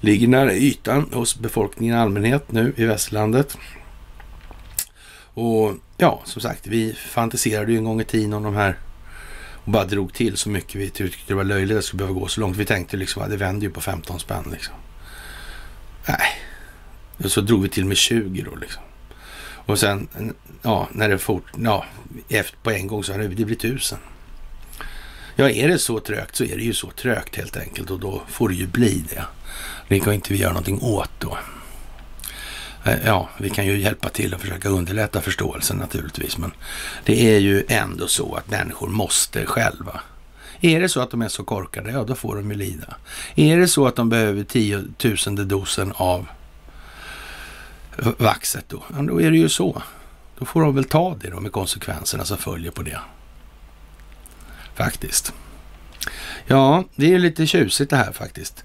ligger 0.00 0.28
nära 0.28 0.52
ytan 0.52 1.10
hos 1.12 1.38
befolkningen 1.38 1.96
i 1.96 1.98
allmänhet 1.98 2.52
nu 2.52 2.72
i 2.76 2.84
västlandet. 2.84 3.58
Och 5.34 5.74
ja, 5.96 6.20
som 6.24 6.42
sagt, 6.42 6.66
vi 6.66 6.94
fantiserade 6.94 7.72
ju 7.72 7.78
en 7.78 7.84
gång 7.84 8.00
i 8.00 8.04
tiden 8.04 8.32
om 8.32 8.42
de 8.42 8.54
här 8.54 8.78
och 9.64 9.70
bara 9.70 9.84
drog 9.84 10.12
till 10.12 10.36
så 10.36 10.48
mycket. 10.48 10.74
Vi 10.74 10.90
tyckte 10.90 11.22
det 11.26 11.34
var 11.34 11.44
löjligt 11.44 11.76
att 11.76 11.78
det 11.78 11.86
skulle 11.86 11.98
behöva 11.98 12.20
gå 12.20 12.28
så 12.28 12.40
långt. 12.40 12.56
Vi 12.56 12.64
tänkte 12.64 12.96
liksom 12.96 13.22
att 13.22 13.30
det 13.30 13.36
vänder 13.36 13.66
ju 13.66 13.72
på 13.72 13.80
15 13.80 14.20
spänn 14.20 14.48
liksom. 14.52 14.74
Nej, 16.06 16.47
så 17.24 17.40
drog 17.40 17.62
vi 17.62 17.68
till 17.68 17.84
med 17.84 17.96
20 17.96 18.42
då 18.42 18.56
liksom. 18.56 18.82
Och 19.68 19.78
sen, 19.78 20.08
ja, 20.62 20.88
när 20.92 21.08
det 21.08 21.18
fort, 21.18 21.44
ja, 21.64 21.84
efter 22.28 22.58
på 22.62 22.70
en 22.70 22.86
gång 22.86 23.04
så 23.04 23.12
har 23.12 23.18
det 23.18 23.28
blivit 23.28 23.60
tusen. 23.60 23.98
Ja, 25.36 25.50
är 25.50 25.68
det 25.68 25.78
så 25.78 26.00
trögt 26.00 26.36
så 26.36 26.44
är 26.44 26.56
det 26.56 26.62
ju 26.62 26.74
så 26.74 26.90
trögt 26.90 27.36
helt 27.36 27.56
enkelt 27.56 27.90
och 27.90 28.00
då 28.00 28.22
får 28.28 28.48
det 28.48 28.54
ju 28.54 28.66
bli 28.66 29.04
det. 29.10 29.24
Det 29.88 30.00
kan 30.00 30.14
inte 30.14 30.32
vi 30.32 30.38
göra 30.38 30.52
någonting 30.52 30.82
åt 30.82 31.10
då. 31.18 31.38
Eh, 32.84 33.06
ja, 33.06 33.28
vi 33.38 33.50
kan 33.50 33.66
ju 33.66 33.78
hjälpa 33.78 34.08
till 34.08 34.34
och 34.34 34.40
försöka 34.40 34.68
underlätta 34.68 35.20
förståelsen 35.20 35.76
naturligtvis, 35.76 36.38
men 36.38 36.52
det 37.04 37.34
är 37.34 37.38
ju 37.38 37.64
ändå 37.68 38.06
så 38.06 38.34
att 38.34 38.50
människor 38.50 38.88
måste 38.88 39.46
själva. 39.46 40.00
Är 40.60 40.80
det 40.80 40.88
så 40.88 41.00
att 41.00 41.10
de 41.10 41.22
är 41.22 41.28
så 41.28 41.44
korkade, 41.44 41.90
ja 41.90 42.04
då 42.04 42.14
får 42.14 42.36
de 42.36 42.50
ju 42.50 42.56
lida. 42.56 42.96
Är 43.34 43.56
det 43.56 43.68
så 43.68 43.86
att 43.86 43.96
de 43.96 44.08
behöver 44.08 44.44
tiotusende 44.44 45.44
dosen 45.44 45.92
av 45.96 46.26
vaxet 48.18 48.64
då, 48.68 48.82
ja, 48.96 49.02
då 49.02 49.22
är 49.22 49.30
det 49.30 49.38
ju 49.38 49.48
så. 49.48 49.82
Då 50.38 50.44
får 50.44 50.60
de 50.60 50.74
väl 50.74 50.84
ta 50.84 51.16
det 51.20 51.30
då 51.30 51.40
med 51.40 51.52
konsekvenserna 51.52 52.24
som 52.24 52.38
följer 52.38 52.70
på 52.70 52.82
det. 52.82 53.00
Faktiskt. 54.74 55.32
Ja, 56.46 56.84
det 56.96 57.14
är 57.14 57.18
lite 57.18 57.46
tjusigt 57.46 57.90
det 57.90 57.96
här 57.96 58.12
faktiskt. 58.12 58.64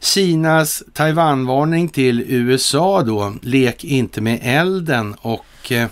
Kinas 0.00 0.82
Taiwan-varning 0.92 1.88
till 1.88 2.24
USA 2.28 3.02
då, 3.02 3.34
lek 3.42 3.84
inte 3.84 4.20
med 4.20 4.40
elden 4.42 5.14
och 5.14 5.72
eh, 5.72 5.88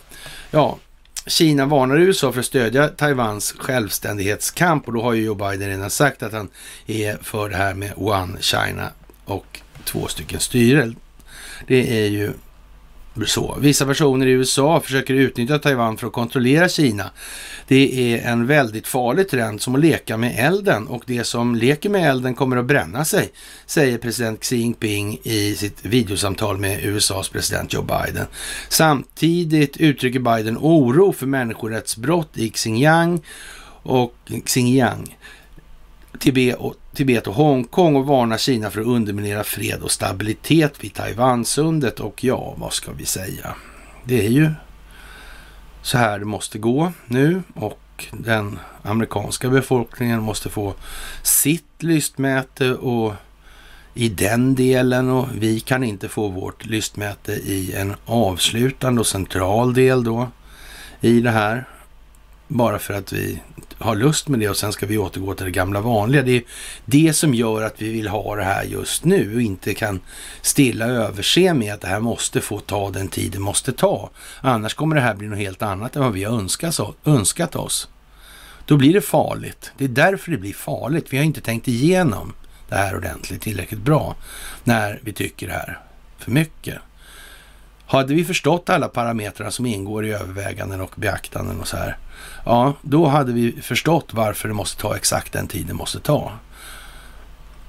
ja, 0.51 0.78
Kina 1.26 1.66
varnar 1.66 1.99
USA 1.99 2.32
för 2.32 2.40
att 2.40 2.47
stödja 2.47 2.88
Taiwans 2.88 3.55
självständighetskamp 3.59 4.86
och 4.86 4.93
då 4.93 5.03
har 5.03 5.12
ju 5.12 5.24
Joe 5.24 5.34
Biden 5.34 5.68
redan 5.68 5.90
sagt 5.90 6.22
att 6.22 6.32
han 6.32 6.49
är 6.86 7.18
för 7.22 7.49
det 7.49 7.57
här 7.57 7.74
med 7.74 7.93
One 7.97 8.36
China 8.40 8.90
och 9.24 9.61
två 9.84 10.07
stycken 10.09 10.40
styre. 10.40 10.93
Det 11.66 12.05
är 12.05 12.09
ju 12.09 12.32
så. 13.27 13.57
Vissa 13.61 13.87
personer 13.87 14.27
i 14.27 14.31
USA 14.31 14.81
försöker 14.81 15.15
utnyttja 15.15 15.59
Taiwan 15.59 15.97
för 15.97 16.07
att 16.07 16.13
kontrollera 16.13 16.69
Kina. 16.69 17.11
Det 17.69 18.15
är 18.15 18.31
en 18.31 18.47
väldigt 18.47 18.87
farlig 18.87 19.29
trend 19.29 19.61
som 19.61 19.75
att 19.75 19.81
leka 19.81 20.17
med 20.17 20.35
elden 20.39 20.87
och 20.87 21.03
det 21.07 21.25
som 21.25 21.55
leker 21.55 21.91
med 21.91 22.11
elden 22.11 22.35
kommer 22.35 22.57
att 22.57 22.67
bränna 22.67 23.05
sig, 23.05 23.33
säger 23.67 23.99
president 23.99 24.41
Xi 24.41 24.57
Jinping 24.57 25.19
i 25.23 25.55
sitt 25.55 25.85
videosamtal 25.87 26.59
med 26.59 26.85
USAs 26.85 27.29
president 27.29 27.73
Joe 27.73 27.83
Biden. 27.83 28.27
Samtidigt 28.69 29.77
uttrycker 29.77 30.21
Biden 30.21 30.59
oro 30.61 31.13
för 31.13 31.27
människorättsbrott 31.27 32.39
i 32.39 32.51
Xinjiang 32.51 33.21
och 33.83 34.15
Xinjiang 34.45 35.17
Tibet 36.19 36.57
och, 36.57 36.75
Tibet 36.95 37.26
och 37.26 37.34
Hongkong 37.34 37.97
och 37.97 38.07
varnar 38.07 38.38
Kina 38.38 38.70
för 38.70 38.80
att 38.80 38.86
underminera 38.86 39.45
fred 39.45 39.82
och 39.82 39.90
stabilitet 39.90 40.84
vid 40.84 40.95
Taiwansundet. 40.95 42.01
Och 42.01 42.24
ja, 42.24 42.55
vad 42.59 42.72
ska 42.72 42.93
vi 42.93 43.05
säga? 43.05 43.55
Det 44.05 44.26
är 44.26 44.30
ju 44.30 44.51
så 45.82 45.99
här 45.99 46.18
det 46.18 46.24
måste 46.24 46.59
gå 46.59 46.93
nu 47.07 47.43
och 47.55 48.07
den 48.11 48.59
amerikanska 48.82 49.51
befolkningen 49.51 50.22
måste 50.22 50.51
få 50.51 50.74
sitt 51.22 51.82
lystmäte 51.82 52.74
och 52.74 53.14
i 53.95 54.09
den 54.09 54.55
delen 54.55 55.11
och 55.11 55.28
vi 55.34 55.61
kan 55.61 55.84
inte 55.84 56.09
få 56.09 56.28
vårt 56.28 56.66
lystmäte 56.66 57.32
i 57.32 57.72
en 57.72 57.95
avslutande 58.07 59.01
och 59.01 59.07
central 59.07 59.74
del 59.74 60.05
då 60.05 60.28
i 61.01 61.20
det 61.20 61.30
här. 61.30 61.64
Bara 62.49 62.78
för 62.78 62.95
att 62.95 63.12
vi 63.12 63.40
har 63.83 63.97
lust 63.97 64.28
med 64.28 64.41
det 64.41 64.49
och 64.49 64.57
sen 64.57 64.72
ska 64.72 64.87
vi 64.87 64.99
återgå 64.99 65.35
till 65.35 65.45
det 65.45 65.53
gamla 65.53 65.80
vanliga. 65.80 66.22
Det 66.22 66.37
är 66.37 66.43
det 66.85 67.12
som 67.12 67.35
gör 67.35 67.62
att 67.62 67.83
vi 67.83 67.93
vill 67.93 68.09
ha 68.09 68.37
det 68.37 68.45
här 68.45 68.62
just 68.64 69.05
nu 69.05 69.35
och 69.35 69.43
inte 69.43 69.74
kan 69.74 70.01
stilla 70.43 70.87
överse 70.87 71.55
med 71.55 71.74
att 71.74 71.80
det 71.80 71.89
här 71.89 72.01
måste 72.01 72.41
få 72.41 72.61
ta 72.61 72.91
den 72.91 73.09
tid 73.09 73.33
det 73.33 73.39
måste 73.39 73.72
ta. 73.72 74.11
Annars 74.41 74.74
kommer 74.74 74.97
det 74.97 75.03
här 75.03 75.14
bli 75.14 75.28
något 75.28 75.39
helt 75.39 75.62
annat 75.62 75.97
än 75.97 76.03
vad 76.03 76.12
vi 76.12 76.24
har 76.24 76.39
önskat, 76.39 76.80
önskat 77.05 77.57
oss. 77.57 77.89
Då 78.66 78.76
blir 78.76 78.93
det 78.93 79.01
farligt. 79.01 79.72
Det 79.78 79.85
är 79.85 79.89
därför 79.89 80.30
det 80.30 80.39
blir 80.39 80.53
farligt. 80.53 81.07
Vi 81.11 81.16
har 81.16 81.24
inte 81.24 81.41
tänkt 81.41 81.68
igenom 81.68 82.33
det 82.68 82.74
här 82.74 82.97
ordentligt 82.97 83.43
tillräckligt 83.43 83.80
bra 83.80 84.16
när 84.64 85.01
vi 85.03 85.12
tycker 85.12 85.47
det 85.47 85.53
här 85.53 85.78
för 86.18 86.30
mycket. 86.30 86.78
Hade 87.93 88.14
vi 88.14 88.24
förstått 88.24 88.70
alla 88.70 88.88
parametrar 88.88 89.51
som 89.51 89.66
ingår 89.66 90.07
i 90.07 90.12
överväganden 90.12 90.80
och 90.80 90.93
beaktanden 90.97 91.61
och 91.61 91.68
så 91.68 91.76
här, 91.76 91.97
ja, 92.45 92.74
då 92.82 93.07
hade 93.07 93.32
vi 93.32 93.62
förstått 93.62 94.09
varför 94.14 94.49
det 94.49 94.55
måste 94.55 94.80
ta 94.80 94.97
exakt 94.97 95.32
den 95.32 95.49
tid 95.49 95.66
det 95.66 95.74
måste 95.74 96.01
ta. 96.01 96.32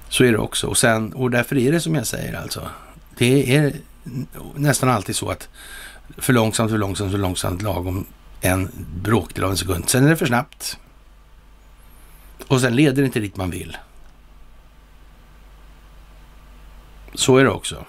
Så 0.08 0.24
är 0.24 0.32
det 0.32 0.38
också. 0.38 0.66
Och, 0.66 0.78
sen, 0.78 1.12
och 1.12 1.30
därför 1.30 1.58
är 1.58 1.72
det 1.72 1.80
som 1.80 1.94
jag 1.94 2.06
säger 2.06 2.40
alltså. 2.40 2.68
Det 3.16 3.56
är 3.56 3.72
nästan 4.54 4.88
alltid 4.88 5.16
så 5.16 5.30
att 5.30 5.48
för 6.18 6.32
långsamt, 6.32 6.70
för 6.70 6.78
långsamt, 6.78 7.10
för 7.10 7.18
långsamt, 7.18 7.62
lagom 7.62 8.06
en 8.40 8.70
bråkdel 9.02 9.44
av 9.44 9.50
en 9.50 9.56
sekund. 9.56 9.88
Sen 9.88 10.04
är 10.04 10.10
det 10.10 10.16
för 10.16 10.26
snabbt. 10.26 10.78
Och 12.48 12.60
sen 12.60 12.76
leder 12.76 13.02
det 13.02 13.06
inte 13.06 13.20
dit 13.20 13.36
man 13.36 13.50
vill. 13.50 13.76
Så 17.14 17.36
är 17.36 17.44
det 17.44 17.50
också. 17.50 17.84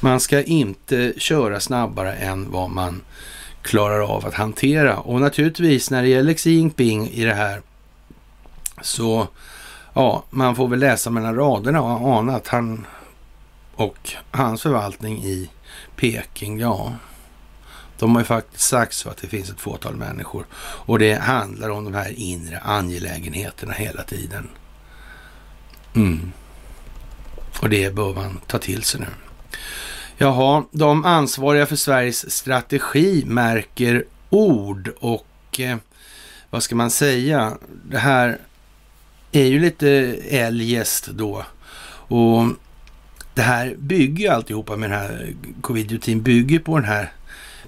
Man 0.00 0.20
ska 0.20 0.42
inte 0.42 1.12
köra 1.16 1.60
snabbare 1.60 2.14
än 2.14 2.50
vad 2.50 2.70
man 2.70 3.00
klarar 3.62 4.00
av 4.00 4.26
att 4.26 4.34
hantera. 4.34 4.98
Och 4.98 5.20
naturligtvis 5.20 5.90
när 5.90 6.02
det 6.02 6.08
gäller 6.08 6.34
Xi 6.34 6.50
Jinping 6.50 7.08
i 7.08 7.24
det 7.24 7.34
här 7.34 7.62
så 8.82 9.28
ja, 9.94 10.24
man 10.30 10.56
får 10.56 10.68
väl 10.68 10.78
läsa 10.78 11.10
mellan 11.10 11.36
raderna 11.36 11.82
och 11.82 12.08
ana 12.08 12.36
att 12.36 12.48
han 12.48 12.86
och 13.74 14.12
hans 14.30 14.62
förvaltning 14.62 15.24
i 15.24 15.50
Peking, 15.96 16.58
ja, 16.58 16.94
de 17.98 18.14
har 18.14 18.22
ju 18.22 18.26
faktiskt 18.26 18.68
sagt 18.68 18.94
så 18.94 19.08
att 19.10 19.16
det 19.16 19.26
finns 19.26 19.50
ett 19.50 19.60
fåtal 19.60 19.96
människor 19.96 20.46
och 20.60 20.98
det 20.98 21.14
handlar 21.14 21.70
om 21.70 21.84
de 21.84 21.94
här 21.94 22.12
inre 22.16 22.58
angelägenheterna 22.58 23.72
hela 23.72 24.02
tiden. 24.02 24.48
Mm. 25.94 26.32
Och 27.62 27.70
det 27.70 27.94
bör 27.94 28.14
man 28.14 28.40
ta 28.46 28.58
till 28.58 28.82
sig 28.82 29.00
nu. 29.00 29.06
Jaha, 30.22 30.64
de 30.72 31.04
ansvariga 31.04 31.66
för 31.66 31.76
Sveriges 31.76 32.30
strategi 32.30 33.24
märker 33.26 34.04
ord 34.30 34.92
och 35.00 35.60
eh, 35.60 35.76
vad 36.50 36.62
ska 36.62 36.74
man 36.74 36.90
säga? 36.90 37.58
Det 37.84 37.98
här 37.98 38.38
är 39.32 39.44
ju 39.44 39.58
lite 39.58 39.88
eljest 40.28 41.06
då. 41.06 41.44
Och 42.08 42.44
det 43.34 43.42
här 43.42 43.74
bygger 43.78 44.32
alltihopa 44.32 44.76
med 44.76 44.90
den 44.90 44.98
här 44.98 45.34
covid-19 45.60 46.22
bygger 46.22 46.58
på 46.58 46.76
den 46.78 46.88
här 46.88 47.12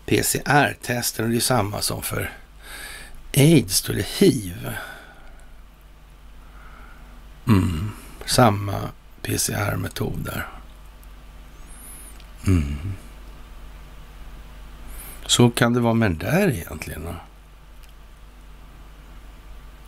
PCR-testen 0.06 1.24
och 1.24 1.30
det 1.30 1.36
är 1.36 1.40
samma 1.40 1.80
som 1.80 2.02
för 2.02 2.32
aids 3.36 3.88
eller 3.88 4.06
hiv. 4.18 4.70
Mm, 7.46 7.90
samma 8.26 8.80
PCR-metod 9.22 10.18
där. 10.24 10.61
Mm. 12.46 12.92
Så 15.26 15.50
kan 15.50 15.72
det 15.72 15.80
vara 15.80 15.94
med 15.94 16.10
den 16.10 16.18
där 16.18 16.48
egentligen. 16.48 17.04
Då? 17.04 17.14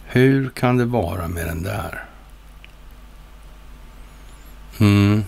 Hur 0.04 0.50
kan 0.50 0.76
det 0.76 0.84
vara 0.84 1.28
med 1.28 1.46
den 1.46 1.62
där? 1.62 2.04
Mm. 4.78 5.24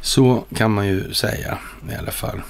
Så 0.00 0.44
kan 0.54 0.70
man 0.70 0.86
ju 0.86 1.14
säga 1.14 1.58
i 1.90 1.94
alla 1.94 2.10
fall. 2.10 2.42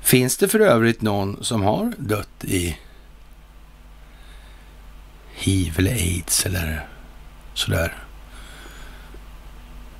Finns 0.00 0.36
det 0.36 0.48
för 0.48 0.60
övrigt 0.60 1.02
någon 1.02 1.44
som 1.44 1.62
har 1.62 1.92
dött 1.98 2.44
i 2.44 2.78
hiv 5.34 5.74
eller 5.78 5.92
aids 5.92 6.46
eller 6.46 6.86
sådär? 7.54 8.07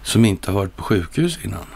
Som 0.09 0.25
inte 0.25 0.51
har 0.51 0.59
varit 0.59 0.77
på 0.77 0.83
sjukhus 0.83 1.39
innan? 1.45 1.67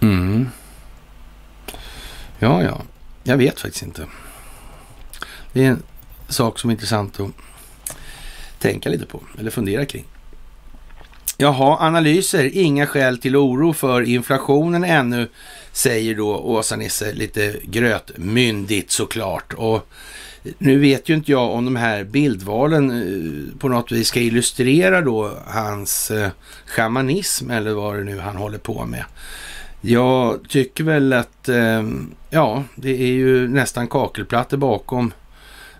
Mm. 0.00 0.48
Ja, 2.38 2.62
ja. 2.62 2.82
Jag 3.22 3.36
vet 3.36 3.60
faktiskt 3.60 3.82
inte. 3.84 4.06
Det 5.52 5.64
är 5.64 5.68
en 5.68 5.82
sak 6.28 6.58
som 6.58 6.70
är 6.70 6.74
intressant 6.74 7.20
att 7.20 7.30
tänka 8.58 8.88
lite 8.88 9.06
på 9.06 9.22
eller 9.38 9.50
fundera 9.50 9.86
kring. 9.86 10.04
Jaha, 11.36 11.76
analyser. 11.86 12.50
Inga 12.56 12.86
skäl 12.86 13.18
till 13.18 13.36
oro 13.36 13.72
för 13.72 14.02
inflationen 14.02 14.84
ännu, 14.84 15.28
säger 15.72 16.14
då 16.14 16.36
Åsa-Nisse 16.36 17.12
lite 17.12 17.56
grötmyndigt 17.64 18.90
såklart. 18.90 19.52
Och 19.52 19.88
nu 20.58 20.78
vet 20.78 21.08
ju 21.08 21.14
inte 21.14 21.32
jag 21.32 21.50
om 21.50 21.64
de 21.64 21.76
här 21.76 22.04
bildvalen 22.04 22.90
eh, 22.90 23.58
på 23.58 23.68
något 23.68 23.92
vis 23.92 24.08
ska 24.08 24.20
illustrera 24.20 25.00
då 25.00 25.32
hans 25.46 26.10
eh, 26.10 26.30
shamanism 26.66 27.50
eller 27.50 27.72
vad 27.72 27.96
det 27.96 28.04
nu 28.04 28.18
han 28.18 28.36
håller 28.36 28.58
på 28.58 28.86
med. 28.86 29.04
Jag 29.80 30.38
tycker 30.48 30.84
väl 30.84 31.12
att, 31.12 31.48
eh, 31.48 31.82
ja, 32.30 32.64
det 32.74 32.90
är 32.90 33.12
ju 33.12 33.48
nästan 33.48 33.88
kakelplattor 33.88 34.56
bakom 34.56 35.12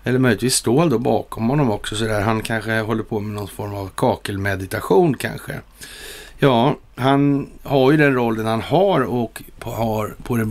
eller 0.03 0.19
möjligtvis 0.19 0.55
stål 0.55 0.89
då 0.89 0.99
bakom 0.99 1.49
honom 1.49 1.71
också 1.71 1.95
sådär. 1.95 2.21
Han 2.21 2.41
kanske 2.41 2.79
håller 2.79 3.03
på 3.03 3.19
med 3.19 3.35
någon 3.35 3.47
form 3.47 3.75
av 3.75 3.89
kakelmeditation 3.95 5.17
kanske. 5.17 5.53
Ja, 6.37 6.77
han 6.95 7.49
har 7.63 7.91
ju 7.91 7.97
den 7.97 8.13
rollen 8.13 8.45
han 8.45 8.61
har 8.61 9.01
och 9.01 9.43
har 9.59 10.15
på 10.23 10.37
det 10.37 10.45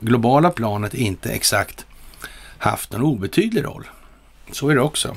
globala 0.00 0.50
planet 0.50 0.94
inte 0.94 1.30
exakt 1.30 1.86
haft 2.64 2.92
någon 2.92 3.02
obetydlig 3.02 3.64
roll. 3.64 3.84
Så 4.52 4.68
är 4.68 4.74
det 4.74 4.80
också. 4.80 5.16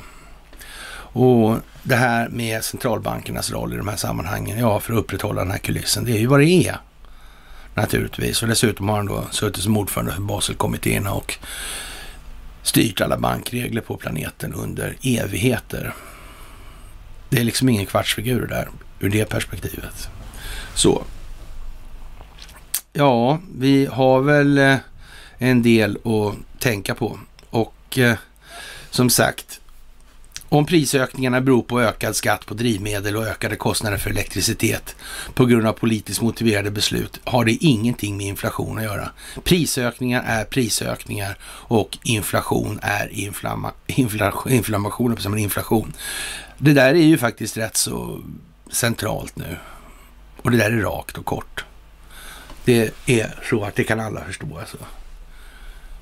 Och 1.20 1.58
det 1.84 1.95
här 1.95 2.30
med 2.30 2.64
centralbankernas 2.64 3.52
roll 3.52 3.74
i 3.74 3.78
de 3.78 3.88
här 3.88 3.95
sammanhangen, 3.95 4.60
ja, 4.60 4.80
för 4.80 4.93
att 4.93 5.00
upprätthålla 5.00 5.41
den 5.41 5.52
här 5.52 5.58
kulissen, 5.58 6.06
det 6.06 6.12
är 6.12 6.20
ju 6.20 6.28
vad 6.28 6.39
det 6.39 6.68
är. 6.68 6.78
Naturligtvis. 7.74 8.41
Och 8.41 8.48
dessutom 8.48 8.89
har 8.89 8.95
han 8.95 9.06
då 9.06 9.28
suttit 9.32 9.64
som 9.64 9.78
ordförande 9.78 10.12
för 10.12 10.22
Baselkommittéerna 10.22 11.14
och 11.14 11.38
styrt 12.64 13.02
alla 13.02 13.18
bankregler 13.18 13.82
på 13.82 13.98
planeten 13.98 14.54
under 14.54 14.98
evigheter. 15.04 15.93
Det 17.30 17.39
är 17.39 17.43
liksom 17.43 17.70
ingen 17.70 17.86
kvartsfigur 17.86 18.48
där 18.48 18.70
ur 19.00 19.10
det 19.10 19.26
perspektivet. 19.26 20.10
Så. 20.76 21.04
Ja, 22.93 23.39
vi 23.58 23.86
har 23.86 24.22
väl 24.22 24.58
eh, 24.58 24.76
en 25.38 25.62
del 25.62 25.98
att 25.98 26.60
tänka 26.60 26.95
på 26.95 27.20
och 27.88 27.98
eh, 27.98 28.18
som 28.90 29.10
sagt, 29.10 29.60
om 30.50 30.66
prisökningarna 30.66 31.42
beror 31.42 31.62
på 31.62 31.82
ökad 31.82 32.16
skatt 32.16 32.46
på 32.46 32.54
drivmedel 32.54 33.16
och 33.16 33.28
ökade 33.28 33.56
kostnader 33.56 33.98
för 33.98 34.10
elektricitet 34.10 34.96
på 35.34 35.46
grund 35.46 35.68
av 35.68 35.74
politiskt 35.74 36.22
motiverade 36.22 36.72
beslut 36.72 37.20
har 37.24 37.46
det 37.46 37.52
ingenting 37.52 38.18
med 38.18 38.26
inflation 38.26 38.78
att 38.78 38.84
göra. 38.84 39.10
Prisökningar 39.44 40.24
är 40.28 40.44
prisökningar 40.44 41.38
och 41.44 41.98
inflation 42.04 42.80
är 42.82 43.08
inflamma, 43.12 43.72
inflation, 43.88 44.52
inflammation, 44.52 45.18
som 45.18 45.38
inflation. 45.38 45.94
Det 46.58 46.74
där 46.74 46.96
är 46.96 47.06
ju 47.06 47.18
faktiskt 47.18 47.58
rätt 47.58 47.78
så 47.78 48.22
centralt 48.72 49.36
nu. 49.36 49.58
Och 50.42 50.52
det 50.52 50.58
där 50.58 50.72
är 50.72 50.82
rakt 50.82 51.18
och 51.18 51.26
kort. 51.26 51.66
Det 52.66 52.92
är 53.06 53.36
så 53.50 53.64
att 53.64 53.76
det 53.76 53.84
kan 53.84 54.00
alla 54.00 54.24
förstå 54.24 54.58
alltså. 54.60 54.78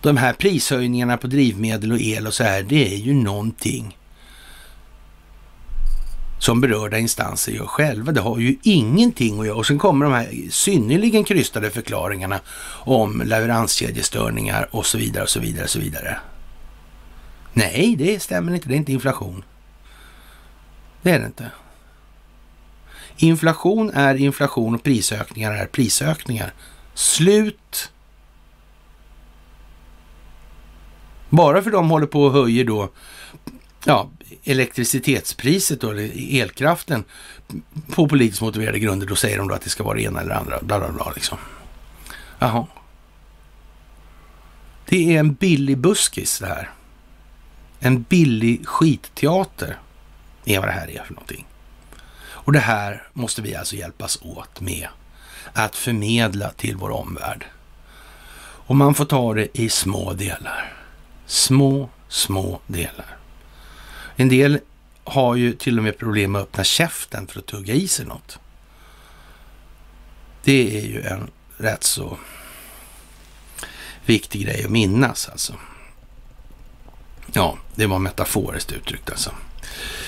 De 0.06 0.18
här 0.18 0.34
prishöjningarna 0.34 1.18
på 1.18 1.28
drivmedel 1.28 1.92
och 1.92 2.02
el 2.02 2.28
och 2.28 2.34
så 2.34 2.44
här, 2.44 2.64
det 2.64 2.94
är 2.94 2.98
ju 2.98 3.14
någonting 3.14 3.98
som 6.40 6.62
berörda 6.62 6.98
instanser 6.98 7.52
gör 7.52 7.66
själva. 7.66 8.12
Det 8.12 8.22
har 8.22 8.40
ju 8.40 8.58
ingenting 8.64 9.40
att 9.40 9.46
göra. 9.46 9.56
Och 9.58 9.66
sen 9.66 9.80
kommer 9.80 10.06
de 10.06 10.14
här 10.14 10.50
synnerligen 10.50 11.24
krystade 11.24 11.72
förklaringarna 11.72 12.40
om 12.70 13.22
leveranskedjestörningar 13.26 14.68
och 14.72 14.86
så 14.86 14.98
vidare 14.98 15.24
och 15.24 15.30
så 15.30 15.40
vidare 15.40 15.64
och 15.64 15.70
så 15.70 15.80
vidare. 15.80 16.18
Nej, 17.54 17.96
det 17.98 18.20
stämmer 18.20 18.54
inte. 18.54 18.68
Det 18.68 18.76
är 18.76 18.78
inte 18.78 18.94
inflation. 18.94 19.44
Det 21.02 21.12
är 21.12 21.20
det 21.20 21.26
inte. 21.26 21.52
Inflation 23.18 23.92
är 23.94 24.16
inflation 24.16 24.76
och 24.76 24.84
prisökningar 24.84 25.52
är 25.52 25.66
prisökningar. 25.66 26.54
Slut. 26.94 27.92
Bara 31.36 31.62
för 31.62 31.72
de 31.72 31.90
håller 31.90 32.08
på 32.08 32.24
och 32.24 32.32
höjer 32.32 32.64
då 32.64 32.90
ja, 33.86 34.10
elektricitetspriset 34.44 35.82
då, 35.82 35.92
eller 35.92 36.12
elkraften 36.42 37.04
på 37.96 38.08
politiskt 38.08 38.42
motiverade 38.42 38.80
grunder, 38.80 39.08
då 39.08 39.16
säger 39.16 39.38
de 39.38 39.48
då 39.48 39.56
att 39.56 39.62
det 39.62 39.70
ska 39.70 39.84
vara 39.84 39.96
det 39.96 40.04
ena 40.04 40.22
eller 40.22 40.36
andra, 40.36 40.60
bla 40.62 40.80
bla 40.80 40.92
bla 40.92 41.12
liksom. 41.16 41.38
Jaha. 42.40 42.68
Det 44.86 45.16
är 45.16 45.20
en 45.20 45.34
billig 45.34 45.78
buskis 45.78 46.40
det 46.40 46.48
här. 46.48 46.70
En 47.80 48.02
billig 48.02 48.68
skitteater 48.68 49.80
är 50.46 50.60
vad 50.60 50.68
det 50.68 50.72
här 50.72 50.90
är 50.90 51.04
för 51.04 51.14
någonting. 51.14 51.46
Och 52.18 52.52
det 52.52 52.60
här 52.60 53.08
måste 53.14 53.42
vi 53.42 53.56
alltså 53.56 53.76
hjälpas 53.76 54.20
åt 54.22 54.62
med 54.62 54.88
att 55.54 55.76
förmedla 55.76 56.52
till 56.52 56.76
vår 56.76 56.90
omvärld. 56.90 57.46
Och 58.68 58.76
man 58.76 58.94
får 58.94 59.06
ta 59.06 59.34
det 59.34 59.60
i 59.60 59.70
små 59.70 60.14
delar. 60.14 60.85
Små, 61.26 61.90
små 62.08 62.60
delar. 62.68 63.18
En 64.16 64.30
del 64.30 64.60
har 65.04 65.36
ju 65.36 65.54
till 65.54 65.78
och 65.78 65.84
med 65.84 65.98
problem 65.98 66.32
med 66.32 66.42
att 66.42 66.48
öppna 66.48 66.64
käften 66.64 67.28
för 67.28 67.40
att 67.40 67.46
tugga 67.46 67.74
i 67.74 67.88
sig 67.88 68.06
något. 68.06 68.40
Det 70.44 70.78
är 70.78 70.86
ju 70.86 71.02
en 71.02 71.30
rätt 71.58 71.84
så 71.84 72.18
viktig 74.06 74.46
grej 74.46 74.64
att 74.64 74.72
minnas 74.72 75.30
alltså. 75.30 75.54
Ja, 77.34 77.58
det 77.76 77.86
var 77.86 78.00
metaforiskt 78.00 78.72
uttryckt 78.72 79.10
alltså. 79.10 79.32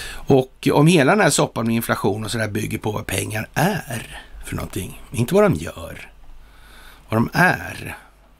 Och 0.09 0.67
om 0.73 0.87
hela 0.87 1.11
den 1.11 1.21
här 1.21 1.29
soppan 1.29 1.65
med 1.67 1.75
inflation 1.75 2.25
och 2.25 2.31
sådär 2.31 2.47
bygger 2.47 2.77
på 2.77 2.91
vad 2.91 3.05
pengar 3.05 3.49
är 3.53 4.21
för 4.45 4.55
någonting, 4.55 5.01
inte 5.11 5.33
vad 5.33 5.43
de 5.43 5.53
gör, 5.53 6.11
vad 7.09 7.17
de 7.17 7.29
är 7.33 7.97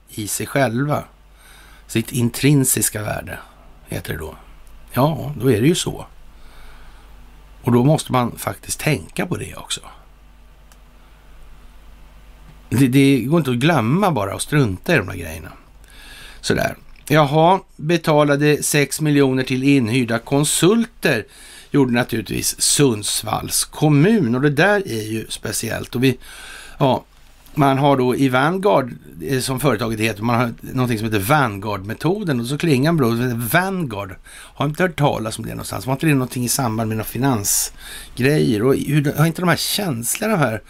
i 0.10 0.28
sig 0.28 0.48
själva, 0.48 1.04
sitt 1.88 2.12
intrinsiska 2.12 3.04
värde, 3.04 3.40
heter 3.88 4.14
det 4.14 4.20
då. 4.20 4.36
Ja, 4.94 5.34
då 5.38 5.52
är 5.52 5.62
det 5.62 5.68
ju 5.68 5.76
så. 5.76 6.06
Och 7.62 7.72
då 7.72 7.84
måste 7.84 8.12
man 8.12 8.38
faktiskt 8.38 8.80
tänka 8.80 9.26
på 9.26 9.38
det 9.38 9.56
också. 9.56 9.82
Det, 12.70 12.88
det 12.88 13.20
går 13.20 13.40
inte 13.40 13.52
att 13.52 13.58
glömma 13.58 14.12
bara 14.12 14.36
och 14.36 14.42
strunta 14.42 14.94
i 14.94 14.98
de 14.98 15.08
där 15.08 15.16
grejerna. 15.16 15.52
Sådär. 16.42 16.76
Jaha, 17.08 17.60
betalade 17.76 18.64
6 18.64 19.02
miljoner 19.02 19.44
till 19.44 19.64
inhyrda 19.64 20.20
konsulter 20.20 21.26
gjorde 21.72 21.92
naturligtvis 21.92 22.62
Sundsvalls 22.62 23.66
kommun 23.66 24.36
och 24.36 24.42
det 24.42 24.50
där 24.50 24.88
är 24.88 25.04
ju 25.04 25.26
speciellt. 25.30 25.96
Och 25.96 26.04
vi, 26.04 26.18
ja, 26.78 27.04
man 27.58 27.78
har 27.78 27.98
då 27.98 28.16
i 28.16 28.30
Vanguard, 28.30 28.94
eh, 29.22 29.40
som 29.40 29.60
företaget 29.60 30.00
heter, 30.00 30.24
man 30.24 30.36
har 30.36 30.54
någonting 30.62 30.98
som 30.98 31.06
heter 31.06 31.20
Vanguard-metoden 31.20 32.40
och 32.40 32.46
så 32.46 32.58
klingar 32.58 32.94
bra, 32.94 33.10
Vanguard. 33.52 34.16
Har 34.30 34.66
inte 34.66 34.84
hört 34.84 35.00
talas 35.00 35.40
om 35.40 35.46
det 35.46 35.52
någonstans. 35.52 35.86
Var 35.86 35.94
inte 35.94 36.06
det 36.06 36.14
någonting 36.14 36.44
i 36.44 36.50
samband 36.50 36.88
med 36.88 36.98
några 36.98 37.10
finansgrejer? 37.10 38.64
Och 38.64 38.76
hur, 38.76 39.14
har 39.18 39.26
inte 39.26 39.42
de 39.42 39.50
här 39.50 39.56
känslorna, 39.56 40.34
de 40.34 40.40
här 40.40 40.62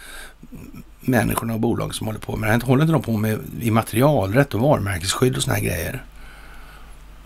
människorna 1.00 1.54
och 1.54 1.60
bolag 1.60 1.94
som 1.94 2.06
håller 2.06 2.20
på 2.20 2.36
med 2.36 2.48
det 2.48 2.52
här, 2.52 2.60
håller 2.60 2.82
inte 2.82 2.92
de 2.92 3.02
på 3.02 3.16
med 3.16 3.40
immaterialrätt 3.60 4.54
och 4.54 4.60
varumärkesskydd 4.60 5.36
och 5.36 5.42
såna 5.42 5.54
här 5.54 5.64
grejer? 5.64 6.04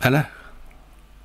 Eller? 0.01 0.29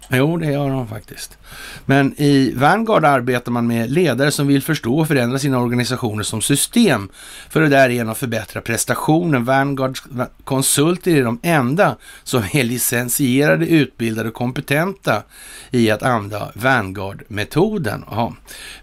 Jo, 0.10 0.38
det 0.38 0.52
gör 0.52 0.70
de 0.70 0.88
faktiskt. 0.88 1.38
Men 1.86 2.22
i 2.22 2.54
Vanguard 2.56 3.06
arbetar 3.06 3.52
man 3.52 3.68
med 3.68 3.92
ledare 3.92 4.32
som 4.32 4.48
vill 4.48 4.64
förstå 4.64 5.00
och 5.00 5.08
förändra 5.08 5.40
sina 5.40 5.60
organisationer 5.60 6.24
som 6.24 6.42
system 6.42 7.10
för 7.50 7.62
att 7.62 7.72
därigenom 7.72 8.16
förbättra 8.16 8.62
prestationen. 8.62 9.46
Vanguards 9.46 10.04
konsulter 10.44 11.16
är 11.16 11.24
de 11.24 11.40
enda 11.44 11.96
som 12.24 12.44
är 12.52 12.64
licensierade, 12.64 13.68
utbildade 13.68 14.30
och 14.30 14.36
kompetenta 14.36 15.24
i 15.72 15.92
att 15.92 16.04
använda 16.04 16.52
Vanguard-metoden. 16.54 18.04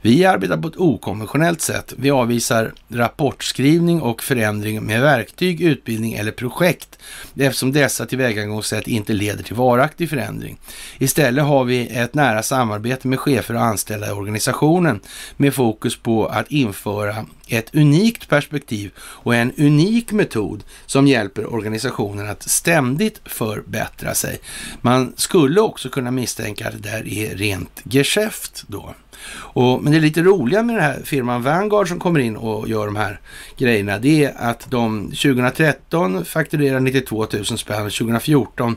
Vi 0.01 0.25
arbetar 0.25 0.57
på 0.57 0.69
ett 0.69 0.77
okonventionellt 0.77 1.61
sätt. 1.61 1.93
Vi 1.97 2.11
avvisar 2.11 2.73
rapportskrivning 2.89 4.03
och 4.03 4.23
förändring 4.23 4.85
med 4.85 5.03
verktyg, 5.03 5.61
utbildning 5.61 6.13
eller 6.13 6.33
projekt 6.33 6.99
eftersom 7.37 7.73
dessa 7.73 8.07
tillvägagångssätt 8.07 8.89
inte 8.89 9.13
leder 9.13 9.43
till 9.43 9.55
varaktig 9.55 10.11
förändring. 10.11 10.59
Istället 10.99 11.14
Istället 11.15 11.45
har 11.45 11.65
vi 11.65 11.89
ett 11.89 12.15
nära 12.15 12.43
samarbete 12.43 13.09
med 13.09 13.21
chefer 13.21 13.55
och 13.55 13.63
anställda 13.63 14.09
i 14.09 14.11
organisationen 14.11 15.01
med 15.37 15.55
fokus 15.55 15.97
på 15.97 16.27
att 16.27 16.51
införa 16.51 17.27
ett 17.49 17.75
unikt 17.75 18.29
perspektiv 18.29 18.91
och 18.99 19.35
en 19.35 19.53
unik 19.59 20.13
metod 20.13 20.65
som 20.87 21.07
hjälper 21.07 21.55
organisationen 21.55 22.29
att 22.29 22.43
ständigt 22.43 23.21
förbättra 23.25 24.15
sig. 24.15 24.39
Man 24.81 25.13
skulle 25.17 25.61
också 25.61 25.89
kunna 25.89 26.11
misstänka 26.11 26.69
att 26.69 26.83
det 26.83 26.91
där 26.91 27.09
är 27.09 27.37
rent 27.37 27.81
geschäft 27.85 28.65
då. 28.67 28.95
Och, 29.35 29.83
men 29.83 29.93
det 29.93 29.99
är 29.99 30.03
lite 30.03 30.23
roliga 30.23 30.63
med 30.63 30.77
den 30.77 30.85
här 30.85 31.01
firman 31.05 31.43
Vanguard 31.43 31.89
som 31.89 32.01
kommer 32.01 32.21
in 32.21 32.37
och 32.37 32.69
gör 32.69 32.87
de 32.87 32.97
här 32.97 33.21
grejerna, 33.59 33.99
det 33.99 34.25
är 34.25 34.35
att 34.37 34.71
de 34.71 35.07
2013 35.07 36.25
fakturerar 36.25 36.81
92 36.81 37.27
000 37.33 37.45
spänn, 37.45 37.91
2014 37.91 38.77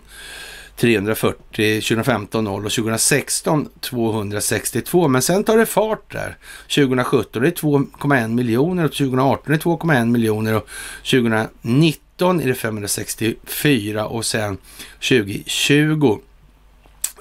340, 0.78 1.82
2015 1.82 2.44
0 2.44 2.66
och 2.66 2.72
2016 2.72 3.70
262. 3.80 5.08
Men 5.08 5.22
sen 5.22 5.44
tar 5.44 5.58
det 5.58 5.66
fart 5.66 6.12
där. 6.12 6.38
2017 6.76 7.42
är 7.42 7.46
det 7.46 7.62
2,1 7.62 8.28
miljoner 8.28 8.86
och 8.86 8.92
2018 8.92 9.54
är 9.54 9.58
det 9.58 9.64
2,1 9.64 10.06
miljoner 10.06 10.54
och 10.56 10.68
2019 11.12 12.42
är 12.42 12.48
det 12.48 12.56
564 12.56 14.08
och 14.08 14.26
sen 14.26 14.58
2020 14.94 16.20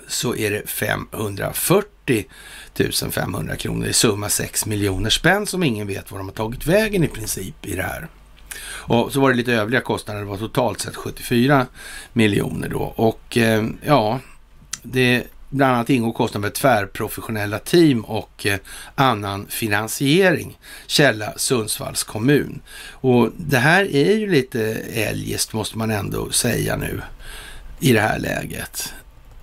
så 0.09 0.37
är 0.37 0.51
det 0.51 0.69
540 0.69 2.25
500 3.11 3.57
kronor 3.57 3.87
i 3.87 3.93
summa 3.93 4.29
6 4.29 4.67
miljoner 4.67 5.11
spänn 5.11 5.47
som 5.47 5.63
ingen 5.63 5.87
vet 5.87 6.11
var 6.11 6.19
de 6.19 6.29
har 6.29 6.35
tagit 6.35 6.67
vägen 6.67 7.05
i 7.05 7.09
princip 7.09 7.67
i 7.67 7.77
det 7.77 7.83
här. 7.83 8.09
Och 8.89 9.13
så 9.13 9.21
var 9.21 9.31
det 9.31 9.37
lite 9.37 9.53
övriga 9.53 9.81
kostnader, 9.81 10.21
det 10.21 10.27
var 10.27 10.37
totalt 10.37 10.81
sett 10.81 10.97
74 10.97 11.67
miljoner 12.13 12.69
då. 12.69 12.93
Och 12.97 13.37
eh, 13.37 13.65
ja, 13.83 14.21
det 14.83 15.27
bland 15.51 15.75
annat 15.75 15.91
ingår 15.91 16.13
kostnader 16.13 16.47
med 16.47 16.55
tvärprofessionella 16.55 17.59
team 17.59 18.05
och 18.05 18.47
eh, 18.47 18.59
annan 18.95 19.47
finansiering. 19.49 20.59
Källa 20.87 21.33
Sundsvalls 21.37 22.05
kommun. 22.05 22.61
Och 22.91 23.31
det 23.37 23.59
här 23.59 23.95
är 23.95 24.17
ju 24.17 24.31
lite 24.31 24.61
eljest 24.93 25.53
måste 25.53 25.79
man 25.79 25.91
ändå 25.91 26.31
säga 26.31 26.77
nu 26.77 27.03
i 27.81 27.93
det 27.93 28.01
här 28.01 28.19
läget. 28.19 28.95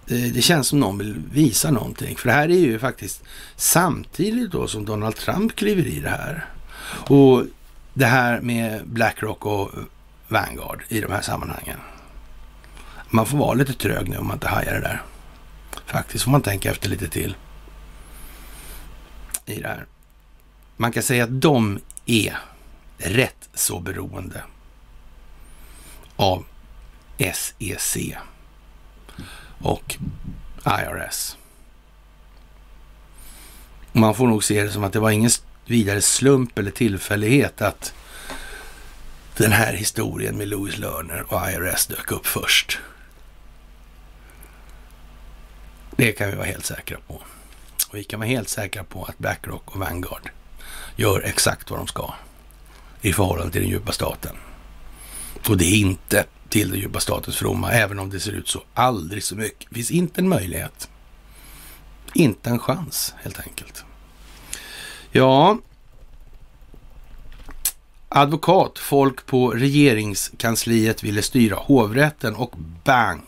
Det, 0.05 0.43
känns 0.43 0.67
som 0.67 0.79
någon 0.79 0.97
vill 0.97 1.15
visa 1.31 1.71
någonting. 1.71 2.15
För 2.15 2.27
det 2.29 2.35
här 2.35 2.49
är 2.49 2.59
ju 2.59 2.79
faktiskt 2.79 3.23
samtidigt 3.55 4.51
då 4.51 4.67
som 4.67 4.85
Donald 4.85 5.15
Trump 5.15 5.55
kliver 5.55 5.87
i 5.87 5.99
det 5.99 6.09
här. 6.09 6.45
Och 7.07 7.43
det 7.93 8.05
här 8.05 8.41
med 8.41 8.87
Blackrock 8.87 9.45
och 9.45 9.71
Vanguard 10.27 10.83
i 10.87 11.01
de 11.01 11.11
här 11.11 11.21
sammanhangen. 11.21 11.79
Man 13.09 13.25
får 13.25 13.37
vara 13.37 13.53
lite 13.53 13.73
trög 13.73 14.09
nu 14.09 14.17
om 14.17 14.27
man 14.27 14.35
inte 14.35 14.47
hajar 14.47 14.73
det 14.73 14.79
där. 14.79 15.01
Faktiskt 15.85 16.23
får 16.23 16.31
man 16.31 16.41
tänka 16.41 16.71
efter 16.71 16.89
lite 16.89 17.07
till. 17.07 17.35
I 19.45 19.61
det 19.61 19.67
här. 19.67 19.85
Man 20.77 20.91
kan 20.91 21.03
säga 21.03 21.23
att 21.23 21.41
de 21.41 21.79
är 22.05 22.37
rätt 22.97 23.49
så 23.53 23.79
beroende 23.79 24.43
av 26.15 26.45
SEC 27.33 27.97
och 29.61 29.95
IRS. 30.65 31.37
Man 33.91 34.15
får 34.15 34.27
nog 34.27 34.43
se 34.43 34.63
det 34.63 34.71
som 34.71 34.83
att 34.83 34.93
det 34.93 34.99
var 34.99 35.11
ingen 35.11 35.29
vidare 35.65 36.01
slump 36.01 36.59
eller 36.59 36.71
tillfällighet 36.71 37.61
att 37.61 37.93
den 39.37 39.51
här 39.51 39.73
historien 39.73 40.37
med 40.37 40.47
Louis 40.47 40.77
Lerner 40.77 41.33
och 41.33 41.49
IRS 41.49 41.85
dök 41.87 42.11
upp 42.11 42.27
först. 42.27 42.79
Det 45.95 46.11
kan 46.11 46.29
vi 46.29 46.35
vara 46.35 46.47
helt 46.47 46.65
säkra 46.65 46.97
på. 47.07 47.13
Och 47.89 47.97
vi 47.97 48.03
kan 48.03 48.19
vara 48.19 48.29
helt 48.29 48.49
säkra 48.49 48.83
på 48.83 49.03
att 49.03 49.17
Blackrock 49.17 49.71
och 49.75 49.79
Vanguard 49.79 50.29
gör 50.95 51.21
exakt 51.21 51.69
vad 51.69 51.79
de 51.79 51.87
ska 51.87 52.13
i 53.01 53.13
förhållande 53.13 53.51
till 53.51 53.61
den 53.61 53.69
djupa 53.69 53.91
staten. 53.91 54.35
Och 55.49 55.57
det 55.57 55.65
är 55.65 55.75
inte 55.75 56.25
till 56.49 56.69
den 56.69 56.79
djupa 56.79 56.99
statens 56.99 57.37
fromma, 57.37 57.71
även 57.71 57.99
om 57.99 58.09
det 58.09 58.19
ser 58.19 58.31
ut 58.31 58.47
så 58.47 58.63
aldrig 58.73 59.23
så 59.23 59.35
mycket. 59.35 59.67
Det 59.69 59.75
finns 59.75 59.91
inte 59.91 60.21
en 60.21 60.29
möjlighet. 60.29 60.89
Inte 62.13 62.49
en 62.49 62.59
chans, 62.59 63.13
helt 63.23 63.39
enkelt. 63.39 63.85
Ja, 65.15 65.57
advokat, 68.09 68.79
folk 68.79 69.25
på 69.25 69.49
regeringskansliet 69.51 71.03
ville 71.03 71.21
styra 71.21 71.55
hovrätten 71.55 72.35
och 72.35 72.55
bang, 72.83 73.21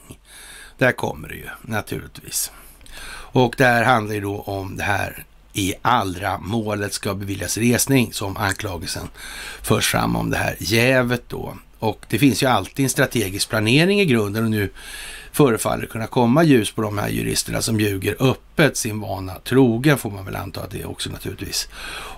där 0.77 0.91
kommer 0.91 1.27
det 1.27 1.35
ju 1.35 1.47
naturligtvis. 1.61 2.51
Och 3.07 3.55
det 3.57 3.65
här 3.65 3.83
handlar 3.83 4.15
ju 4.15 4.21
då 4.21 4.41
om 4.41 4.77
det 4.77 4.83
här 4.83 5.25
i 5.53 5.73
allra 5.81 6.37
målet 6.37 6.93
ska 6.93 7.13
beviljas 7.13 7.57
resning 7.57 8.13
som 8.13 8.37
anklagelsen 8.37 9.07
förs 9.61 9.87
fram 9.87 10.15
om 10.15 10.29
det 10.29 10.37
här 10.37 10.55
jävet 10.59 11.23
då. 11.27 11.57
Och 11.79 12.05
det 12.09 12.19
finns 12.19 12.43
ju 12.43 12.47
alltid 12.47 12.83
en 12.83 12.89
strategisk 12.89 13.49
planering 13.49 14.01
i 14.01 14.05
grunden 14.05 14.43
och 14.43 14.51
nu 14.51 14.69
förefaller 15.35 15.85
kunna 15.85 16.07
komma 16.07 16.43
ljus 16.43 16.71
på 16.71 16.81
de 16.81 16.97
här 16.97 17.09
juristerna 17.09 17.61
som 17.61 17.79
ljuger 17.79 18.15
öppet 18.19 18.77
sin 18.77 18.99
vana 18.99 19.35
trogen 19.43 19.97
får 19.97 20.11
man 20.11 20.25
väl 20.25 20.35
anta 20.35 20.61
att 20.61 20.71
det 20.71 20.81
är 20.81 20.89
också 20.89 21.09
naturligtvis. 21.09 21.69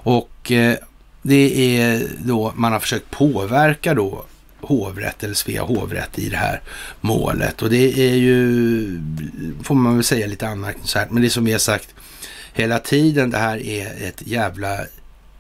Och 0.04 0.52
eh, 0.52 0.76
det 1.22 1.78
är 1.80 2.08
då 2.18 2.54
man 2.56 2.72
har 2.72 2.80
försökt 2.80 3.12
påverka 3.12 3.94
då 3.94 4.26
hovrätt 4.62 5.24
eller 5.24 5.34
Svea 5.34 5.64
hovrätt 5.64 6.20
i 6.20 6.30
det 6.30 6.38
här 6.38 6.62
målet 7.02 7.62
och 7.62 7.70
det 7.70 8.00
är 8.10 8.16
ju, 8.16 9.02
får 9.64 9.76
man 9.76 9.96
väl 9.96 10.04
säga 10.04 10.28
lite 10.28 10.48
anmärkningsvärt, 10.48 11.12
men 11.12 11.24
det 11.24 11.30
som 11.30 11.46
vi 11.46 11.52
har 11.52 11.60
sagt 11.60 11.96
hela 12.54 12.80
tiden, 12.80 13.30
det 13.30 13.38
här 13.38 13.58
är 13.58 14.08
ett 14.08 14.22
jävla 14.28 14.78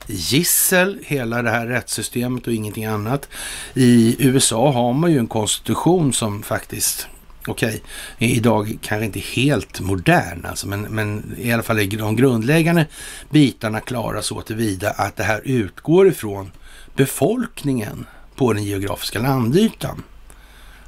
gissel, 0.07 0.99
hela 1.05 1.41
det 1.41 1.49
här 1.49 1.67
rättssystemet 1.67 2.47
och 2.47 2.53
ingenting 2.53 2.85
annat. 2.85 3.29
I 3.73 4.15
USA 4.19 4.71
har 4.71 4.93
man 4.93 5.11
ju 5.11 5.19
en 5.19 5.27
konstitution 5.27 6.13
som 6.13 6.43
faktiskt 6.43 7.07
okej, 7.49 7.81
okay, 8.15 8.29
idag 8.29 8.77
kanske 8.81 9.05
inte 9.05 9.19
helt 9.19 9.79
modern 9.79 10.45
alltså, 10.45 10.67
men, 10.67 10.81
men 10.81 11.35
i 11.37 11.51
alla 11.51 11.63
fall 11.63 11.79
är 11.79 11.97
de 11.97 12.15
grundläggande 12.15 12.87
bitarna 13.29 13.79
klara 13.79 14.21
så 14.21 14.41
tillvida 14.41 14.89
att 14.89 15.15
det 15.15 15.23
här 15.23 15.41
utgår 15.43 16.07
ifrån 16.07 16.51
befolkningen 16.95 18.05
på 18.35 18.53
den 18.53 18.63
geografiska 18.63 19.19
landytan. 19.19 20.03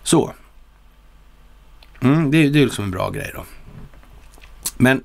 Så. 0.03 0.33
Mm, 2.01 2.31
det, 2.31 2.49
det 2.49 2.59
är 2.59 2.63
liksom 2.63 2.83
en 2.83 2.91
bra 2.91 3.09
grej 3.09 3.31
då. 3.35 3.45
Men 4.77 5.03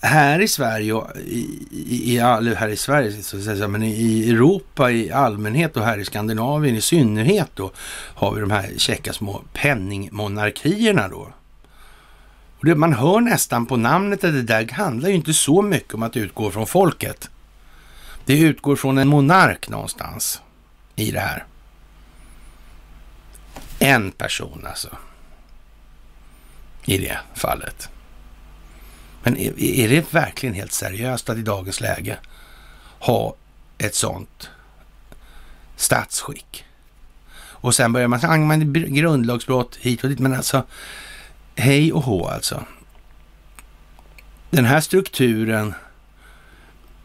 här 0.00 0.40
i 0.40 0.48
Sverige, 0.48 0.92
och 0.92 1.16
i, 1.16 1.68
i, 1.70 2.18
här 2.54 2.68
i 2.68 2.76
Sverige, 2.76 3.22
så 3.22 3.36
att 3.36 3.44
säga, 3.44 3.68
men 3.68 3.82
i 3.82 4.30
Europa 4.30 4.90
i 4.90 5.12
allmänhet 5.12 5.76
och 5.76 5.84
här 5.84 5.98
i 5.98 6.04
Skandinavien 6.04 6.76
i 6.76 6.80
synnerhet 6.80 7.50
då 7.54 7.70
har 8.14 8.34
vi 8.34 8.40
de 8.40 8.50
här 8.50 8.70
käcka 8.76 9.12
små 9.12 9.42
penningmonarkierna 9.52 11.08
då. 11.08 11.28
Och 12.58 12.66
det, 12.66 12.74
man 12.74 12.92
hör 12.92 13.20
nästan 13.20 13.66
på 13.66 13.76
namnet 13.76 14.24
att 14.24 14.32
det 14.32 14.42
där 14.42 14.68
handlar 14.72 15.08
ju 15.08 15.14
inte 15.14 15.34
så 15.34 15.62
mycket 15.62 15.94
om 15.94 16.02
att 16.02 16.16
utgå 16.16 16.50
från 16.50 16.66
folket. 16.66 17.30
Det 18.24 18.38
utgår 18.38 18.76
från 18.76 18.98
en 18.98 19.08
monark 19.08 19.68
någonstans 19.68 20.42
i 20.96 21.10
det 21.10 21.20
här. 21.20 21.44
En 23.78 24.10
person 24.10 24.66
alltså. 24.68 24.88
I 26.84 26.98
det 26.98 27.18
fallet. 27.34 27.88
Men 29.22 29.36
är, 29.36 29.62
är 29.62 29.88
det 29.88 30.14
verkligen 30.14 30.54
helt 30.54 30.72
seriöst 30.72 31.30
att 31.30 31.38
i 31.38 31.42
dagens 31.42 31.80
läge 31.80 32.18
ha 32.98 33.34
ett 33.78 33.94
sånt 33.94 34.50
statsskick? 35.76 36.64
Och 37.62 37.74
sen 37.74 37.92
börjar 37.92 38.08
man 38.08 38.16
ah, 38.16 38.20
säga, 38.20 38.86
grundlagsbrott 38.88 39.76
hit 39.76 40.04
och 40.04 40.10
dit, 40.10 40.18
men 40.18 40.34
alltså 40.34 40.66
hej 41.56 41.92
och 41.92 42.02
hå 42.02 42.28
alltså. 42.28 42.64
Den 44.50 44.64
här 44.64 44.80
strukturen, 44.80 45.74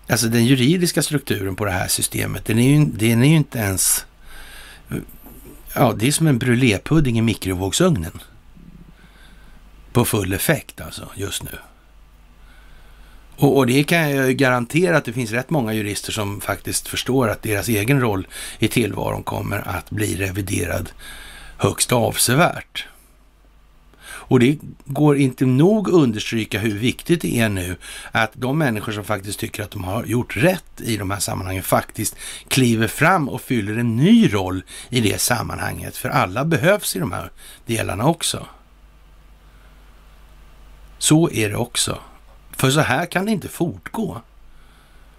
alltså 0.10 0.28
den 0.28 0.46
juridiska 0.46 1.02
strukturen 1.02 1.56
på 1.56 1.66
det 1.66 1.72
här 1.72 1.88
systemet, 1.88 2.46
den 2.46 2.60
är 2.60 2.70
ju, 2.70 2.86
den 2.86 3.24
är 3.24 3.30
ju 3.30 3.36
inte 3.36 3.60
ens, 3.60 4.06
ja 5.74 5.94
det 5.98 6.08
är 6.08 6.12
som 6.12 6.28
en 6.28 6.38
brulépudding 6.38 7.18
i 7.18 7.22
mikrovågsugnen. 7.22 8.20
På 9.92 10.06
full 10.06 10.34
effekt 10.34 10.82
alltså, 10.82 11.10
just 11.16 11.44
nu. 11.44 11.58
Och, 13.38 13.58
och, 13.58 13.68
det 13.68 13.84
kan 13.84 14.10
jag 14.10 14.38
garantera 14.38 14.98
att 14.98 15.06
det 15.06 15.14
finns 15.14 15.32
rätt 15.32 15.50
många 15.50 15.74
jurister 15.74 16.12
som 16.12 16.42
faktiskt 16.42 16.88
förstår 16.88 17.30
att 17.30 17.44
deras 17.44 17.68
egen 17.68 18.02
roll 18.02 18.28
i 18.60 18.68
tillvaron 18.68 19.24
kommer 19.24 19.68
att 19.68 19.90
bli 19.90 20.16
reviderad 20.16 20.92
högst 21.58 21.92
avsevärt. 21.92 22.88
Och 24.28 24.40
det 24.40 24.58
går 24.86 25.18
inte 25.18 25.46
nog 25.46 25.88
understryka 25.88 26.60
hur 26.60 26.78
viktigt 26.78 27.22
det 27.22 27.40
är 27.40 27.50
nu 27.50 27.76
att 28.12 28.32
de 28.34 28.58
människor 28.58 28.92
som 28.92 29.04
faktiskt 29.04 29.40
tycker 29.40 29.64
att 29.64 29.72
de 29.72 29.84
har 29.84 30.06
gjort 30.06 30.38
rätt 30.38 30.82
i 30.82 30.98
de 30.98 31.12
här 31.12 31.20
sammanhangen 31.20 31.64
faktiskt 31.64 32.16
kliver 32.48 32.88
fram 32.88 33.30
och 33.30 33.42
fyller 33.42 33.78
en 33.78 33.96
ny 33.96 34.34
roll 34.34 34.64
i 34.90 35.02
det 35.02 35.22
sammanhanget. 35.22 35.98
För 35.98 36.10
alla 36.10 36.46
behövs 36.46 36.96
i 36.96 37.00
de 37.00 37.12
här 37.12 37.32
delarna 37.66 38.06
också. 38.06 38.48
Så 40.98 41.30
är 41.32 41.50
det 41.50 41.56
också. 41.56 42.00
För 42.56 42.70
så 42.70 42.80
här 42.80 43.06
kan 43.06 43.26
det 43.26 43.32
inte 43.32 43.48
fortgå. 43.48 44.22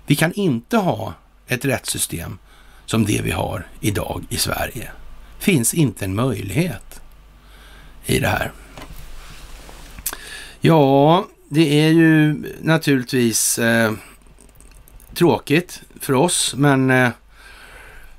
Vi 0.06 0.16
kan 0.16 0.32
inte 0.32 0.76
ha 0.76 1.14
ett 1.46 1.64
rättssystem 1.64 2.38
som 2.86 3.04
det 3.04 3.20
vi 3.24 3.30
har 3.30 3.66
idag 3.80 4.24
i 4.28 4.36
Sverige. 4.36 4.90
Finns 5.38 5.74
inte 5.74 6.04
en 6.04 6.14
möjlighet 6.14 7.00
i 8.06 8.18
det 8.18 8.28
här. 8.28 8.52
Ja, 10.60 11.26
det 11.48 11.80
är 11.84 11.88
ju 11.88 12.42
naturligtvis 12.60 13.58
eh, 13.58 13.92
tråkigt 15.14 15.82
för 16.00 16.12
oss, 16.12 16.54
men 16.56 16.90
eh, 16.90 17.10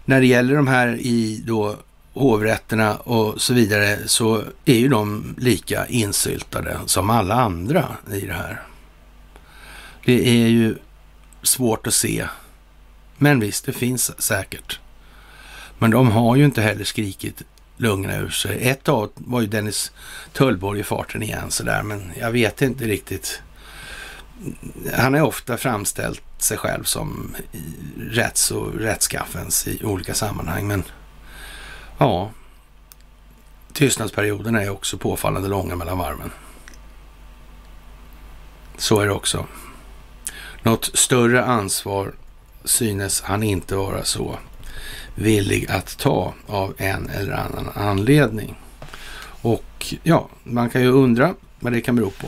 när 0.05 0.21
det 0.21 0.27
gäller 0.27 0.55
de 0.55 0.67
här 0.67 0.97
i 0.99 1.43
då 1.45 1.75
hovrätterna 2.13 2.95
och 2.95 3.41
så 3.41 3.53
vidare 3.53 3.97
så 4.05 4.43
är 4.65 4.75
ju 4.75 4.87
de 4.87 5.35
lika 5.37 5.85
insyltade 5.87 6.77
som 6.85 7.09
alla 7.09 7.35
andra 7.35 7.85
i 8.13 8.19
det 8.19 8.33
här. 8.33 8.61
Det 10.07 10.27
är 10.27 10.47
ju 10.47 10.77
svårt 11.43 11.87
att 11.87 11.93
se. 11.93 12.27
Men 13.17 13.39
visst, 13.39 13.65
det 13.65 13.73
finns 13.73 14.21
säkert. 14.21 14.79
Men 15.77 15.91
de 15.91 16.11
har 16.11 16.35
ju 16.35 16.45
inte 16.45 16.61
heller 16.61 16.83
skrikit 16.83 17.41
lugna 17.77 18.17
ur 18.17 18.29
sig. 18.29 18.69
Ett 18.69 18.83
tag 18.83 19.09
var 19.15 19.41
ju 19.41 19.47
Dennis 19.47 19.91
Tullborg 20.33 20.79
i 20.79 20.83
farten 20.83 21.23
igen 21.23 21.51
sådär, 21.51 21.83
men 21.83 22.11
jag 22.19 22.31
vet 22.31 22.61
inte 22.61 22.85
riktigt. 22.85 23.41
Han 24.93 25.13
har 25.13 25.21
ofta 25.21 25.57
framställt 25.57 26.23
sig 26.37 26.57
själv 26.57 26.83
som 26.83 27.35
rätts 27.99 28.51
och 28.51 28.73
rättskaffens 28.73 29.67
i 29.67 29.83
olika 29.83 30.13
sammanhang, 30.13 30.67
men 30.67 30.83
ja, 31.97 32.31
tystnadsperioderna 33.73 34.63
är 34.63 34.69
också 34.69 34.97
påfallande 34.97 35.49
långa 35.49 35.75
mellan 35.75 35.97
varven. 35.97 36.31
Så 38.77 38.99
är 38.99 39.05
det 39.05 39.13
också. 39.13 39.45
Något 40.67 40.91
större 40.93 41.43
ansvar 41.43 42.13
synes 42.63 43.21
han 43.21 43.43
inte 43.43 43.75
vara 43.75 44.03
så 44.03 44.39
villig 45.15 45.65
att 45.69 45.97
ta 45.97 46.33
av 46.47 46.73
en 46.77 47.09
eller 47.09 47.33
annan 47.33 47.69
anledning. 47.75 48.55
Och 49.41 49.95
ja, 50.03 50.29
man 50.43 50.69
kan 50.69 50.81
ju 50.81 50.87
undra 50.87 51.33
vad 51.59 51.73
det 51.73 51.81
kan 51.81 51.95
bero 51.95 52.09
på. 52.09 52.27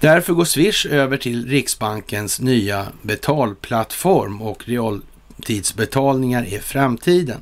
Därför 0.00 0.32
går 0.32 0.44
Swish 0.44 0.86
över 0.86 1.16
till 1.16 1.46
Riksbankens 1.46 2.40
nya 2.40 2.86
betalplattform 3.02 4.42
och 4.42 4.68
realtidsbetalningar 4.68 6.44
är 6.44 6.60
framtiden. 6.60 7.40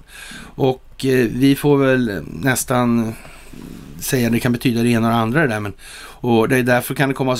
Och 0.54 1.04
eh, 1.04 1.28
vi 1.32 1.56
får 1.56 1.76
väl 1.76 2.22
nästan 2.26 3.14
säga 4.00 4.26
att 4.26 4.32
det 4.32 4.40
kan 4.40 4.52
betyda 4.52 4.82
det 4.82 4.88
ena 4.88 5.06
och 5.06 5.12
det 5.12 5.18
andra 5.20 5.40
det 5.40 5.48
där. 5.48 5.60
Men, 5.60 5.72
och 5.98 6.48
det 6.48 6.56
är 6.56 6.62
därför 6.62 6.94
kan 6.94 7.08
det 7.08 7.14
komma 7.14 7.36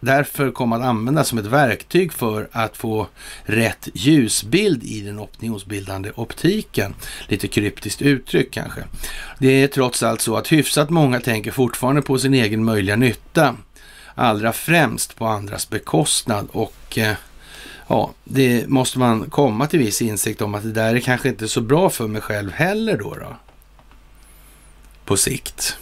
därför 0.00 0.50
kom 0.50 0.72
att 0.72 0.82
användas 0.82 1.28
som 1.28 1.38
ett 1.38 1.46
verktyg 1.46 2.12
för 2.12 2.48
att 2.52 2.76
få 2.76 3.06
rätt 3.42 3.88
ljusbild 3.94 4.84
i 4.84 5.00
den 5.00 5.20
opinionsbildande 5.20 6.10
optiken. 6.14 6.94
Lite 7.28 7.48
kryptiskt 7.48 8.02
uttryck 8.02 8.50
kanske. 8.50 8.84
Det 9.38 9.62
är 9.62 9.68
trots 9.68 10.02
allt 10.02 10.20
så 10.20 10.36
att 10.36 10.52
hyfsat 10.52 10.90
många 10.90 11.20
tänker 11.20 11.50
fortfarande 11.50 12.02
på 12.02 12.18
sin 12.18 12.34
egen 12.34 12.64
möjliga 12.64 12.96
nytta. 12.96 13.56
Allra 14.14 14.52
främst 14.52 15.16
på 15.16 15.26
andras 15.26 15.70
bekostnad 15.70 16.48
och 16.52 16.98
eh, 16.98 17.14
ja, 17.86 18.10
det 18.24 18.68
måste 18.68 18.98
man 18.98 19.30
komma 19.30 19.66
till 19.66 19.78
viss 19.78 20.02
insikt 20.02 20.40
om 20.40 20.54
att 20.54 20.62
det 20.62 20.72
där 20.72 20.94
är 20.94 21.00
kanske 21.00 21.28
inte 21.28 21.48
så 21.48 21.60
bra 21.60 21.90
för 21.90 22.08
mig 22.08 22.22
själv 22.22 22.52
heller 22.52 22.96
då. 22.96 23.14
då 23.14 23.36
på 25.10 25.16
sikt 25.16 25.76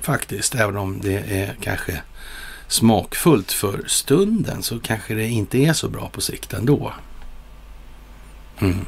faktiskt. 0.00 0.54
Även 0.54 0.76
om 0.76 1.00
det 1.00 1.16
är 1.16 1.56
kanske 1.60 2.02
smakfullt 2.68 3.52
för 3.52 3.84
stunden 3.86 4.62
så 4.62 4.80
kanske 4.80 5.14
det 5.14 5.28
inte 5.28 5.58
är 5.58 5.72
så 5.72 5.88
bra 5.88 6.08
på 6.08 6.20
sikt 6.20 6.52
ändå. 6.52 6.92
Mm. 8.58 8.86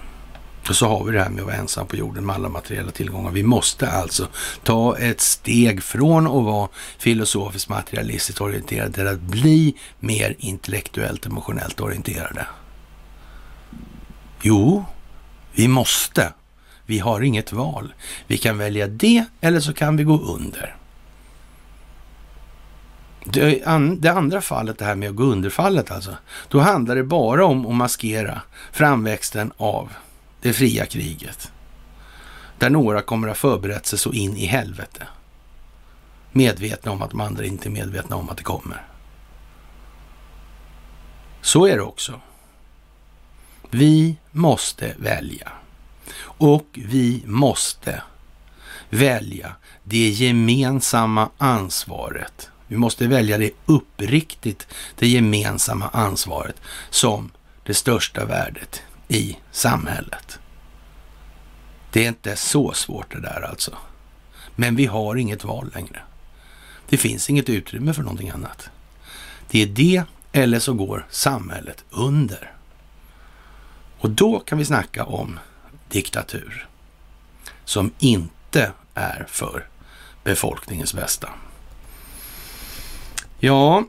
Och 0.68 0.76
så 0.76 0.88
har 0.88 1.04
vi 1.04 1.12
det 1.12 1.22
här 1.22 1.30
med 1.30 1.40
att 1.40 1.46
vara 1.46 1.56
ensam 1.56 1.86
på 1.86 1.96
jorden 1.96 2.26
med 2.26 2.34
alla 2.34 2.48
materiella 2.48 2.90
tillgångar. 2.90 3.30
Vi 3.30 3.42
måste 3.42 3.90
alltså 3.90 4.28
ta 4.62 4.98
ett 4.98 5.20
steg 5.20 5.82
från 5.82 6.26
att 6.26 6.44
vara 6.44 6.68
filosofiskt 6.98 7.68
materialistiskt 7.68 8.40
orienterade 8.40 8.92
till 8.92 9.06
att 9.06 9.20
bli 9.20 9.74
mer 10.00 10.36
intellektuellt 10.38 11.26
emotionellt 11.26 11.80
orienterade. 11.80 12.46
Jo, 14.42 14.84
vi 15.52 15.68
måste. 15.68 16.32
Vi 16.86 16.98
har 16.98 17.20
inget 17.20 17.52
val. 17.52 17.94
Vi 18.26 18.38
kan 18.38 18.58
välja 18.58 18.86
det 18.86 19.24
eller 19.40 19.60
så 19.60 19.74
kan 19.74 19.96
vi 19.96 20.04
gå 20.04 20.20
under. 20.20 20.76
Det, 23.24 23.64
det, 23.98 24.08
andra 24.08 24.40
fallet, 24.40 24.78
det 24.78 24.84
här 24.84 24.94
med 24.94 25.08
att 25.08 25.16
gå 25.16 25.24
under 25.24 25.50
fallet 25.50 25.90
alltså, 25.90 26.16
då 26.48 26.60
handlar 26.60 26.96
det 26.96 27.04
bara 27.04 27.44
om 27.44 27.66
att 27.66 27.74
maskera 27.74 28.40
framväxten 28.72 29.52
av 29.56 29.92
det 30.40 30.52
fria 30.52 30.86
kriget. 30.86 31.52
Där 32.58 32.70
några 32.70 33.02
kommer 33.02 33.28
att 33.28 33.40
ha 33.40 33.50
förberett 33.50 33.86
sig 33.86 33.98
så 33.98 34.12
in 34.12 34.36
i 34.36 34.46
helvete. 34.46 35.06
Medvetna 36.32 36.92
om 36.92 37.02
att 37.02 37.10
de 37.10 37.20
andra 37.20 37.44
inte 37.44 37.68
är 37.68 37.70
medvetna 37.70 38.16
om 38.16 38.28
att 38.28 38.36
det 38.36 38.42
kommer. 38.42 38.86
Så 41.40 41.66
är 41.66 41.76
det 41.76 41.82
också. 41.82 42.20
Vi 43.70 44.16
måste 44.30 44.94
välja. 44.98 45.52
Och 46.20 46.66
vi 46.72 47.22
måste 47.26 48.02
välja 48.90 49.52
det 49.84 50.08
gemensamma 50.08 51.28
ansvaret 51.38 52.50
vi 52.74 52.78
måste 52.78 53.06
välja 53.06 53.38
det 53.38 53.50
uppriktigt, 53.66 54.66
det 54.98 55.08
gemensamma 55.08 55.88
ansvaret 55.88 56.60
som 56.90 57.30
det 57.64 57.74
största 57.74 58.24
värdet 58.24 58.82
i 59.08 59.36
samhället. 59.50 60.38
Det 61.92 62.04
är 62.04 62.08
inte 62.08 62.36
så 62.36 62.72
svårt 62.72 63.12
det 63.12 63.20
där 63.20 63.48
alltså. 63.50 63.76
Men 64.56 64.76
vi 64.76 64.86
har 64.86 65.16
inget 65.16 65.44
val 65.44 65.70
längre. 65.74 66.02
Det 66.88 66.96
finns 66.96 67.30
inget 67.30 67.48
utrymme 67.48 67.94
för 67.94 68.02
någonting 68.02 68.30
annat. 68.30 68.70
Det 69.50 69.62
är 69.62 69.66
det 69.66 70.02
eller 70.32 70.58
så 70.58 70.74
går 70.74 71.06
samhället 71.10 71.84
under. 71.90 72.52
Och 73.98 74.10
då 74.10 74.40
kan 74.40 74.58
vi 74.58 74.64
snacka 74.64 75.04
om 75.04 75.38
diktatur 75.88 76.68
som 77.64 77.92
inte 77.98 78.72
är 78.94 79.26
för 79.28 79.68
befolkningens 80.24 80.94
bästa. 80.94 81.28
Ja, 83.44 83.84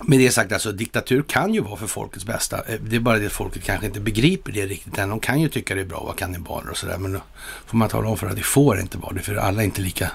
med 0.00 0.18
det 0.18 0.30
sagt, 0.30 0.52
alltså 0.52 0.72
diktatur 0.72 1.22
kan 1.22 1.54
ju 1.54 1.60
vara 1.60 1.76
för 1.76 1.86
folkets 1.86 2.26
bästa. 2.26 2.56
Eh, 2.56 2.80
det 2.80 2.96
är 2.96 3.00
bara 3.00 3.18
det 3.18 3.26
att 3.26 3.32
folket 3.32 3.64
kanske 3.64 3.86
inte 3.86 4.00
begriper 4.00 4.52
det 4.52 4.66
riktigt 4.66 4.98
än. 4.98 5.08
De 5.08 5.20
kan 5.20 5.40
ju 5.40 5.48
tycka 5.48 5.74
det 5.74 5.80
är 5.80 5.84
bra 5.84 5.98
att 5.98 6.04
vara 6.04 6.16
kannibaler 6.16 6.70
och 6.70 6.76
sådär, 6.76 6.98
men 6.98 7.12
då 7.12 7.20
får 7.66 7.76
man 7.76 7.88
tala 7.88 8.08
om 8.08 8.16
för 8.16 8.26
att 8.26 8.36
det 8.36 8.42
får 8.42 8.80
inte 8.80 8.98
vara 8.98 9.12
det, 9.12 9.20
för 9.20 9.34
alla 9.34 9.62
är 9.62 9.64
inte 9.64 9.80
lika 9.80 10.10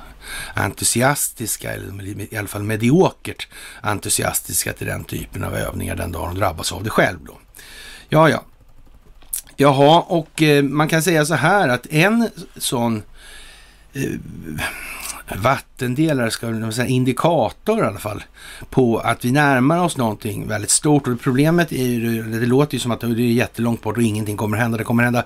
entusiastiska, 0.53 1.73
eller 1.73 2.33
i 2.33 2.37
alla 2.37 2.47
fall 2.47 2.63
mediokert 2.63 3.47
entusiastiska 3.81 4.73
till 4.73 4.87
den 4.87 5.03
typen 5.03 5.43
av 5.43 5.55
övningar 5.55 5.95
den 5.95 6.11
dagen 6.11 6.33
de 6.33 6.39
drabbas 6.39 6.71
av 6.71 6.83
det 6.83 6.89
själv 6.89 7.19
då. 7.25 7.37
Ja, 8.09 8.29
ja. 8.29 8.43
Jaha, 9.55 10.01
och 10.01 10.41
eh, 10.41 10.63
man 10.63 10.87
kan 10.87 11.03
säga 11.03 11.25
så 11.25 11.35
här 11.35 11.69
att 11.69 11.87
en 11.87 12.29
sån 12.57 13.03
eh, 13.93 14.11
vattendelare, 15.37 16.31
ska 16.31 16.49
man 16.49 16.73
säga, 16.73 16.87
indikator 16.87 17.83
i 17.83 17.87
alla 17.87 17.99
fall, 17.99 18.23
på 18.69 18.97
att 18.97 19.25
vi 19.25 19.31
närmar 19.31 19.83
oss 19.83 19.97
någonting 19.97 20.47
väldigt 20.47 20.69
stort. 20.69 21.07
Och 21.07 21.21
problemet 21.21 21.71
är 21.71 21.85
ju, 21.85 22.23
det 22.23 22.45
låter 22.45 22.73
ju 22.73 22.79
som 22.79 22.91
att 22.91 23.01
det 23.01 23.07
är 23.07 23.19
jättelångt 23.19 23.81
bort 23.81 23.97
och 23.97 24.03
ingenting 24.03 24.37
kommer 24.37 24.57
hända. 24.57 24.77
Det 24.77 24.83
kommer 24.83 25.03
hända 25.03 25.25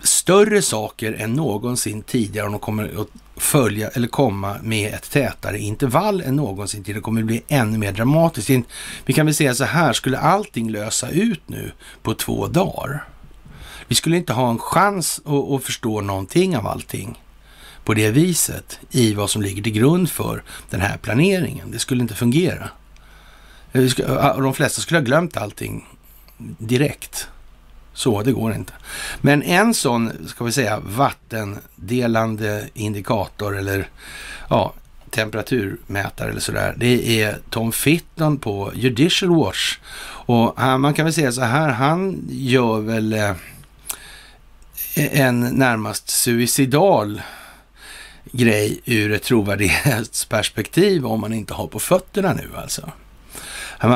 större 0.00 0.62
saker 0.62 1.12
än 1.12 1.32
någonsin 1.32 2.02
tidigare 2.02 2.46
och 2.46 2.52
de 2.52 2.60
kommer 2.60 2.84
att 2.84 3.08
följa 3.36 3.88
eller 3.88 4.08
komma 4.08 4.56
med 4.62 4.94
ett 4.94 5.10
tätare 5.10 5.58
intervall 5.58 6.20
än 6.20 6.36
någonsin 6.36 6.82
tidigare. 6.82 6.98
Det 6.98 7.04
kommer 7.04 7.20
att 7.20 7.26
bli 7.26 7.42
ännu 7.48 7.78
mer 7.78 7.92
dramatiskt. 7.92 8.50
Vi 9.06 9.12
kan 9.12 9.26
väl 9.26 9.34
säga 9.34 9.54
så 9.54 9.64
här, 9.64 9.92
skulle 9.92 10.18
allting 10.18 10.70
lösa 10.70 11.10
ut 11.10 11.42
nu 11.46 11.72
på 12.02 12.14
två 12.14 12.46
dagar? 12.46 13.04
Vi 13.88 13.94
skulle 13.94 14.16
inte 14.16 14.32
ha 14.32 14.50
en 14.50 14.58
chans 14.58 15.20
att, 15.24 15.50
att 15.50 15.64
förstå 15.64 16.00
någonting 16.00 16.56
av 16.56 16.66
allting 16.66 17.18
på 17.88 17.94
det 17.94 18.10
viset 18.10 18.78
i 18.90 19.14
vad 19.14 19.30
som 19.30 19.42
ligger 19.42 19.62
till 19.62 19.72
grund 19.72 20.10
för 20.10 20.42
den 20.70 20.80
här 20.80 20.96
planeringen. 20.96 21.70
Det 21.70 21.78
skulle 21.78 22.02
inte 22.02 22.14
fungera. 22.14 22.70
Eh, 23.72 23.82
eh, 23.82 24.26
ah, 24.26 24.36
de 24.36 24.54
flesta 24.54 24.80
skulle 24.80 25.00
ha 25.00 25.04
glömt 25.04 25.36
allting 25.36 25.86
direkt. 26.58 27.28
Så, 27.92 28.22
det 28.22 28.32
går 28.32 28.54
inte. 28.54 28.72
Men 29.20 29.42
en 29.42 29.74
sån, 29.74 30.28
ska 30.28 30.44
vi 30.44 30.52
säga, 30.52 30.80
vattendelande 30.80 32.68
indikator 32.74 33.58
eller 33.58 33.88
ja, 34.50 34.74
temperaturmätare 35.10 36.30
eller 36.30 36.40
sådär, 36.40 36.74
det 36.76 37.22
är 37.22 37.38
Tom 37.50 37.72
Fitton 37.72 38.38
på 38.38 38.72
Judicial 38.74 39.34
Watch. 39.36 39.78
Och 40.26 40.54
han, 40.56 40.80
man 40.80 40.94
kan 40.94 41.04
väl 41.04 41.14
säga 41.14 41.32
så 41.32 41.42
här, 41.42 41.68
han 41.68 42.28
gör 42.30 42.80
väl 42.80 43.12
eh, 43.12 43.32
en 44.94 45.40
närmast 45.40 46.10
suicidal 46.10 47.20
grej 48.32 48.80
ur 48.84 49.12
ett 49.12 49.22
trovärdighetsperspektiv 49.22 51.06
om 51.06 51.20
man 51.20 51.32
inte 51.32 51.54
har 51.54 51.66
på 51.66 51.78
fötterna 51.78 52.32
nu 52.32 52.48
alltså. 52.56 52.92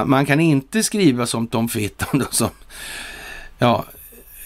Man 0.06 0.26
kan 0.26 0.40
inte 0.40 0.82
skriva 0.82 1.26
som 1.26 1.46
Tom 1.46 1.68
Fitton 1.68 2.24
som 2.30 2.50
ja, 3.58 3.84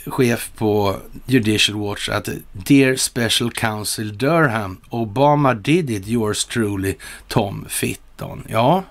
chef 0.07 0.51
på 0.57 0.97
Judicial 1.26 1.78
Watch 1.78 2.09
att 2.09 2.28
Dear 2.53 2.97
Special 2.97 3.53
Counsel 3.53 4.18
Durham, 4.18 4.76
Obama 4.89 5.55
did 5.55 5.91
it, 5.91 6.09
yours 6.09 6.45
truly, 6.45 6.95
Tom 7.28 7.66
Fitton. 7.68 8.45
Ja, 8.49 8.84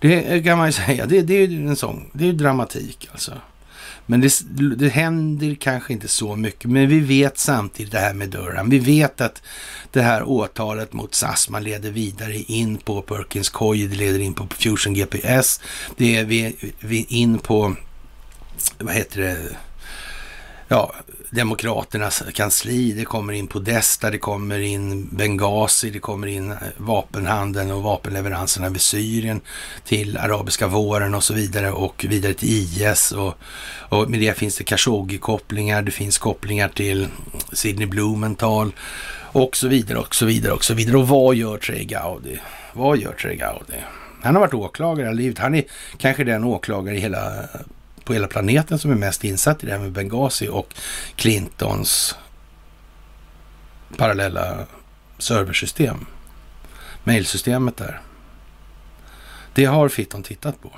det 0.00 0.44
kan 0.44 0.58
man 0.58 0.66
ju 0.66 0.72
säga. 0.72 1.06
Det, 1.06 1.22
det 1.22 1.34
är 1.34 1.46
ju 1.46 1.68
en 1.68 1.76
sån, 1.76 2.10
det 2.12 2.24
är 2.24 2.26
ju 2.26 2.32
dramatik 2.32 3.08
alltså. 3.12 3.32
Men 4.06 4.20
det, 4.20 4.40
det 4.76 4.88
händer 4.88 5.54
kanske 5.54 5.92
inte 5.92 6.08
så 6.08 6.36
mycket. 6.36 6.70
Men 6.70 6.88
vi 6.88 7.00
vet 7.00 7.38
samtidigt 7.38 7.92
det 7.92 7.98
här 7.98 8.14
med 8.14 8.28
Durham. 8.28 8.70
Vi 8.70 8.78
vet 8.78 9.20
att 9.20 9.42
det 9.90 10.02
här 10.02 10.22
åtalet 10.22 10.92
mot 10.92 11.14
SAS, 11.14 11.48
man 11.48 11.64
leder 11.64 11.90
vidare 11.90 12.36
in 12.36 12.76
på 12.76 13.02
Perkins 13.02 13.48
Coy, 13.48 13.86
det 13.86 13.96
leder 13.96 14.18
in 14.18 14.34
på 14.34 14.46
Fusion 14.58 14.94
GPS. 14.94 15.60
Det 15.96 16.16
är 16.16 16.24
vi, 16.24 16.56
vi 16.80 17.06
in 17.08 17.38
på, 17.38 17.76
vad 18.78 18.94
heter 18.94 19.20
det, 19.20 19.56
ja, 20.68 20.94
Demokraternas 21.30 22.22
kansli, 22.34 22.92
det 22.92 23.04
kommer 23.04 23.32
in 23.32 23.46
Podesta, 23.46 24.10
det 24.10 24.18
kommer 24.18 24.58
in 24.58 25.08
Benghazi, 25.12 25.90
det 25.90 25.98
kommer 25.98 26.26
in 26.26 26.50
eh, 26.50 26.58
vapenhandeln 26.76 27.70
och 27.70 27.82
vapenleveranserna 27.82 28.68
vid 28.68 28.80
Syrien 28.80 29.40
till 29.84 30.16
arabiska 30.16 30.66
våren 30.66 31.14
och 31.14 31.24
så 31.24 31.34
vidare 31.34 31.70
och 31.70 32.06
vidare 32.08 32.34
till 32.34 32.48
IS 32.48 33.12
och, 33.12 33.34
och 33.88 34.10
med 34.10 34.20
det 34.20 34.38
finns 34.38 34.56
det 34.56 34.64
Khashoggi-kopplingar, 34.64 35.82
det 35.82 35.90
finns 35.90 36.18
kopplingar 36.18 36.68
till 36.68 37.08
Sidney 37.52 37.86
Blumenthal 37.86 38.72
och 39.32 39.56
så 39.56 39.68
vidare 39.68 39.98
och 39.98 40.14
så 40.14 40.26
vidare 40.26 40.52
och 40.52 40.64
så 40.64 40.74
vidare. 40.74 40.96
Och 40.96 41.08
vad 41.08 41.34
gör 41.34 41.58
Trey 41.58 41.84
Gowdy? 41.84 42.36
Vad 42.72 42.98
gör 42.98 43.12
Trey 43.12 43.36
Gowdy? 43.36 43.82
Han 44.22 44.34
har 44.34 44.40
varit 44.40 44.54
åklagare 44.54 45.04
hela 45.04 45.16
livet. 45.16 45.38
Han 45.38 45.54
är 45.54 45.64
kanske 45.98 46.24
den 46.24 46.44
åklagare 46.44 46.96
i 46.96 47.00
hela 47.00 47.32
på 48.06 48.12
hela 48.12 48.26
planeten 48.28 48.78
som 48.78 48.90
är 48.90 48.94
mest 48.94 49.24
insatt 49.24 49.62
i 49.62 49.66
det 49.66 49.72
här 49.72 49.78
med 49.78 49.92
Benghazi 49.92 50.48
och 50.48 50.74
Clintons 51.16 52.16
parallella 53.96 54.66
serversystem. 55.18 56.06
Mailsystemet 57.04 57.76
där. 57.76 58.00
Det 59.54 59.64
har 59.64 59.88
Fitton 59.88 60.22
tittat 60.22 60.62
på. 60.62 60.70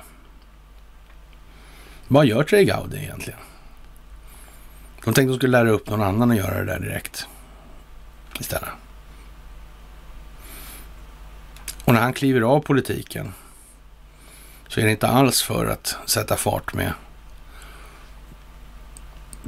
Vad 2.07 2.25
gör 2.25 2.43
Trey 2.43 2.65
Gowdy 2.65 2.97
egentligen? 2.97 3.39
De 4.95 5.13
tänkte 5.13 5.21
att 5.21 5.27
de 5.27 5.35
skulle 5.35 5.57
lära 5.57 5.69
upp 5.69 5.89
någon 5.89 6.01
annan 6.01 6.31
att 6.31 6.37
göra 6.37 6.59
det 6.59 6.65
där 6.65 6.79
direkt. 6.79 7.27
Istället. 8.39 8.69
Och 11.83 11.93
när 11.93 12.01
han 12.01 12.13
kliver 12.13 12.41
av 12.41 12.59
politiken 12.59 13.33
så 14.67 14.79
är 14.79 14.85
det 14.85 14.91
inte 14.91 15.07
alls 15.07 15.41
för 15.41 15.65
att 15.65 15.97
sätta 16.05 16.35
fart 16.35 16.73
med 16.73 16.93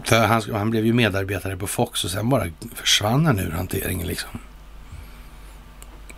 han, 0.09 0.41
han 0.53 0.69
blev 0.69 0.85
ju 0.85 0.93
medarbetare 0.93 1.57
på 1.57 1.67
Fox 1.67 2.03
och 2.03 2.11
sen 2.11 2.29
bara 2.29 2.47
försvann 2.75 3.25
han 3.25 3.39
ur 3.39 3.51
hanteringen 3.51 4.07
liksom. 4.07 4.39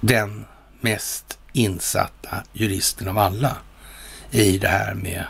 Den 0.02 0.46
mest 0.82 1.40
insatta 1.54 2.44
juristen 2.54 3.08
av 3.08 3.18
alla 3.18 3.58
i 4.32 4.58
det 4.58 4.68
här 4.68 4.94
med 4.94 5.26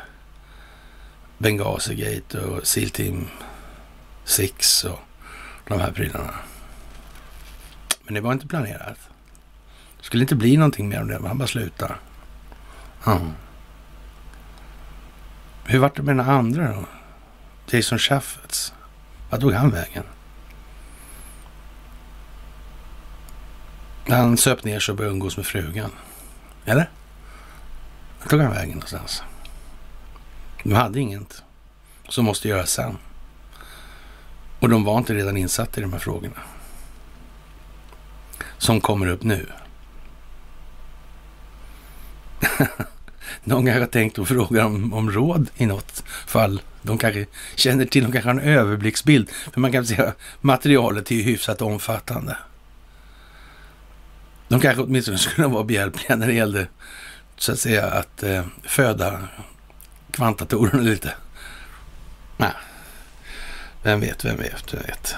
Benghazi-gate 1.37 2.37
och 2.37 2.67
SEAL 2.67 2.89
Team 2.89 3.27
6 4.23 4.83
och 4.83 4.99
de 5.67 5.79
här 5.79 5.91
prylarna. 5.91 6.33
Men 8.03 8.13
det 8.13 8.21
var 8.21 8.33
inte 8.33 8.47
planerat. 8.47 8.97
Det 9.97 10.05
skulle 10.05 10.23
inte 10.23 10.35
bli 10.35 10.57
någonting 10.57 10.89
mer 10.89 11.01
om 11.01 11.07
det, 11.07 11.27
han 11.27 11.37
bara 11.37 11.47
slutade. 11.47 11.95
Mm. 13.07 13.31
Hur 15.65 15.79
vart 15.79 15.95
det 15.95 16.03
med 16.03 16.17
den 16.17 16.29
andra 16.29 16.73
då? 16.73 16.85
Jason 17.67 17.99
Chaffetz. 17.99 18.73
Vad 19.29 19.41
tog 19.41 19.53
han 19.53 19.69
vägen? 19.69 20.03
Han 24.07 24.37
söp 24.37 24.63
ner 24.63 24.79
sig 24.79 24.91
och 24.91 24.97
började 24.97 25.13
umgås 25.13 25.37
med 25.37 25.45
frugan. 25.45 25.91
Eller? 26.65 26.89
Vart 28.19 28.29
tog 28.29 28.41
han 28.41 28.51
vägen 28.51 28.69
någonstans? 28.69 29.23
De 30.63 30.73
hade 30.73 30.99
inget 30.99 31.43
som 32.09 32.25
måste 32.25 32.47
göras 32.47 32.71
sen. 32.71 32.97
Och 34.59 34.69
de 34.69 34.83
var 34.83 34.97
inte 34.97 35.13
redan 35.13 35.37
insatta 35.37 35.79
i 35.79 35.81
de 35.81 35.93
här 35.93 35.99
frågorna. 35.99 36.39
Som 38.57 38.81
kommer 38.81 39.07
upp 39.07 39.23
nu. 39.23 39.47
Någon 43.43 43.65
kanske 43.65 43.79
har 43.81 43.87
tänkt 43.87 44.19
att 44.19 44.27
fråga 44.27 44.65
om, 44.65 44.93
om 44.93 45.11
råd 45.11 45.49
i 45.55 45.65
något 45.65 46.03
fall 46.25 46.61
de 46.83 46.97
kanske 46.97 47.25
känner 47.55 47.85
till, 47.85 48.03
de 48.03 48.11
kanske 48.11 48.29
har 48.29 48.35
en 48.35 48.49
överblicksbild. 48.49 49.29
För 49.53 49.61
man 49.61 49.71
kan 49.71 49.85
säga 49.85 50.13
materialet 50.41 51.11
är 51.11 51.15
ju 51.15 51.21
hyfsat 51.21 51.61
omfattande. 51.61 52.37
De 54.47 54.59
kanske 54.59 54.81
åtminstone 54.83 55.17
skulle 55.17 55.47
vara 55.47 55.63
behjälpliga 55.63 56.15
när 56.15 56.27
det 56.27 56.33
gällde 56.33 56.67
så 57.35 57.51
att 57.51 57.59
säga 57.59 57.85
att 57.85 58.23
eh, 58.23 58.45
föda 58.63 59.19
kvantatorerna 60.11 60.81
lite. 60.83 61.13
Nej, 62.37 62.51
vem 63.83 63.99
vet, 63.99 64.25
vem 64.25 64.37
vet, 64.37 64.73
vem 64.73 64.81
vet. 64.81 65.15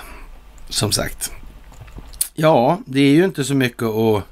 Som 0.70 0.91
sagt. 0.91 1.32
Ja, 2.34 2.80
det 2.86 2.99
är 2.99 3.11
ju 3.11 3.26
inte 3.26 3.43
så 3.43 3.55
mycket 3.55 3.84
att 3.84 4.24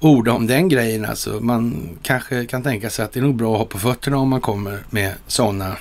orda 0.00 0.32
om 0.32 0.46
den 0.46 0.68
grejen. 0.68 1.04
Alltså, 1.04 1.40
man 1.40 1.90
kanske 2.02 2.46
kan 2.46 2.62
tänka 2.62 2.90
sig 2.90 3.04
att 3.04 3.12
det 3.12 3.20
är 3.20 3.24
nog 3.24 3.36
bra 3.36 3.52
att 3.52 3.58
ha 3.58 3.66
på 3.66 3.78
fötterna 3.78 4.16
om 4.16 4.28
man 4.28 4.40
kommer 4.40 4.84
med 4.90 5.14
sådana 5.26 5.76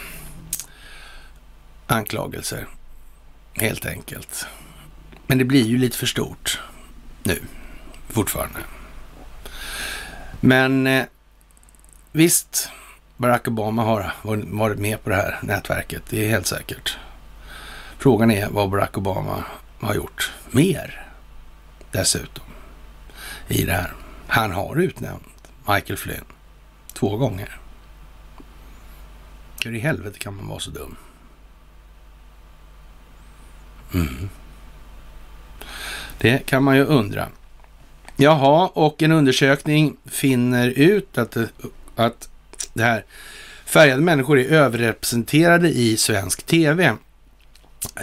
anklagelser. 1.87 2.67
Helt 3.53 3.85
enkelt. 3.85 4.47
Men 5.27 5.37
det 5.37 5.45
blir 5.45 5.65
ju 5.65 5.77
lite 5.77 5.97
för 5.97 6.05
stort 6.05 6.61
nu, 7.23 7.41
fortfarande. 8.09 8.59
Men 10.39 10.87
eh, 10.87 11.05
visst, 12.11 12.69
Barack 13.17 13.47
Obama 13.47 13.83
har 13.83 14.13
varit 14.45 14.79
med 14.79 15.03
på 15.03 15.09
det 15.09 15.15
här 15.15 15.39
nätverket. 15.43 16.03
Det 16.09 16.25
är 16.25 16.29
helt 16.29 16.47
säkert. 16.47 16.97
Frågan 17.97 18.31
är 18.31 18.49
vad 18.49 18.69
Barack 18.69 18.97
Obama 18.97 19.43
har 19.79 19.95
gjort 19.95 20.33
mer 20.51 21.07
dessutom 21.91 22.45
i 23.47 23.63
det 23.63 23.73
här. 23.73 23.93
Han 24.27 24.51
har 24.51 24.75
utnämnt 24.75 25.51
Michael 25.67 25.97
Flynn 25.97 26.25
två 26.93 27.17
gånger. 27.17 27.59
Hur 29.63 29.75
i 29.75 29.79
helvete 29.79 30.19
kan 30.19 30.35
man 30.35 30.47
vara 30.47 30.59
så 30.59 30.71
dum? 30.71 30.95
Mm. 33.93 34.29
Det 36.17 36.45
kan 36.45 36.63
man 36.63 36.75
ju 36.75 36.83
undra. 36.83 37.27
Jaha, 38.15 38.67
och 38.73 39.03
en 39.03 39.11
undersökning 39.11 39.97
finner 40.05 40.67
ut 40.67 41.17
att, 41.17 41.37
att 41.95 42.29
det 42.73 42.83
här 42.83 43.05
färgade 43.65 44.01
människor 44.01 44.39
är 44.39 44.49
överrepresenterade 44.49 45.69
i 45.69 45.97
svensk 45.97 46.43
tv 46.43 46.95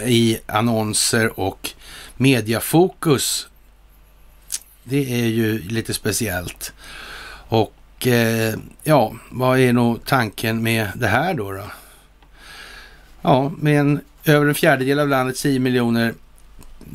i 0.05 0.37
annonser 0.45 1.39
och 1.39 1.69
mediafokus. 2.17 3.47
Det 4.83 5.21
är 5.21 5.25
ju 5.25 5.59
lite 5.59 5.93
speciellt. 5.93 6.73
Och 7.47 8.07
eh, 8.07 8.55
ja, 8.83 9.13
vad 9.29 9.59
är 9.59 9.73
nog 9.73 10.05
tanken 10.05 10.63
med 10.63 10.87
det 10.95 11.07
här 11.07 11.33
då? 11.33 11.51
då? 11.51 11.71
Ja, 13.21 13.51
med 13.57 13.79
en 13.79 14.01
över 14.25 14.45
en 14.45 14.55
fjärdedel 14.55 14.99
av 14.99 15.09
landets 15.09 15.41
10 15.41 15.59
miljoner 15.59 16.13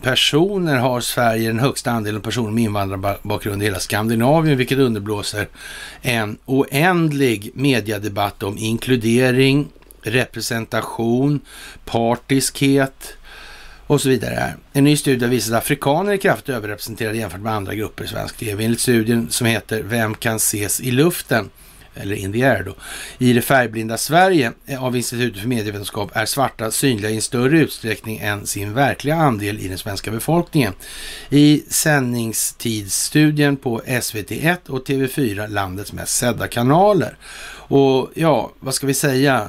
personer 0.02 0.76
har 0.76 1.00
Sverige 1.00 1.48
den 1.48 1.58
högsta 1.58 1.90
andelen 1.90 2.20
personer 2.20 2.50
med 2.50 2.64
invandrarbakgrund 2.64 3.62
i 3.62 3.64
hela 3.64 3.80
Skandinavien, 3.80 4.58
vilket 4.58 4.78
underblåser 4.78 5.48
en 6.02 6.38
oändlig 6.44 7.50
mediadebatt 7.54 8.42
om 8.42 8.58
inkludering, 8.58 9.68
representation, 10.02 11.40
partiskhet 11.84 13.14
och 13.86 14.00
så 14.00 14.08
vidare. 14.08 14.54
En 14.72 14.84
ny 14.84 14.96
studie 14.96 15.26
visar 15.26 15.56
att 15.56 15.62
afrikaner 15.62 16.12
är 16.12 16.16
kraftigt 16.16 16.54
överrepresenterade 16.54 17.18
jämfört 17.18 17.40
med 17.40 17.52
andra 17.52 17.74
grupper 17.74 18.04
i 18.04 18.08
svensk 18.08 18.36
tv. 18.36 18.64
Enligt 18.64 18.80
studien 18.80 19.30
som 19.30 19.46
heter 19.46 19.82
Vem 19.82 20.14
kan 20.14 20.36
ses 20.36 20.80
i 20.80 20.90
luften? 20.90 21.50
Eller 22.00 22.16
in 22.16 22.32
the 22.32 22.42
air 22.42 22.62
då. 22.62 22.74
I 23.18 23.32
det 23.32 23.42
färgblinda 23.42 23.98
Sverige 23.98 24.52
eh, 24.66 24.84
av 24.84 24.96
Institutet 24.96 25.40
för 25.40 25.48
medievetenskap 25.48 26.10
är 26.12 26.26
svarta 26.26 26.70
synliga 26.70 27.10
i 27.10 27.16
en 27.16 27.22
större 27.22 27.58
utsträckning 27.58 28.18
än 28.18 28.46
sin 28.46 28.74
verkliga 28.74 29.14
andel 29.14 29.58
i 29.58 29.68
den 29.68 29.78
svenska 29.78 30.10
befolkningen. 30.10 30.72
I 31.30 31.62
sändningstidsstudien 31.68 33.56
på 33.56 33.80
SVT1 33.80 34.68
och 34.68 34.86
TV4, 34.86 35.48
landets 35.48 35.92
mest 35.92 36.18
sedda 36.18 36.48
kanaler. 36.48 37.16
Och 37.70 38.10
ja, 38.14 38.52
vad 38.60 38.74
ska 38.74 38.86
vi 38.86 38.94
säga? 38.94 39.48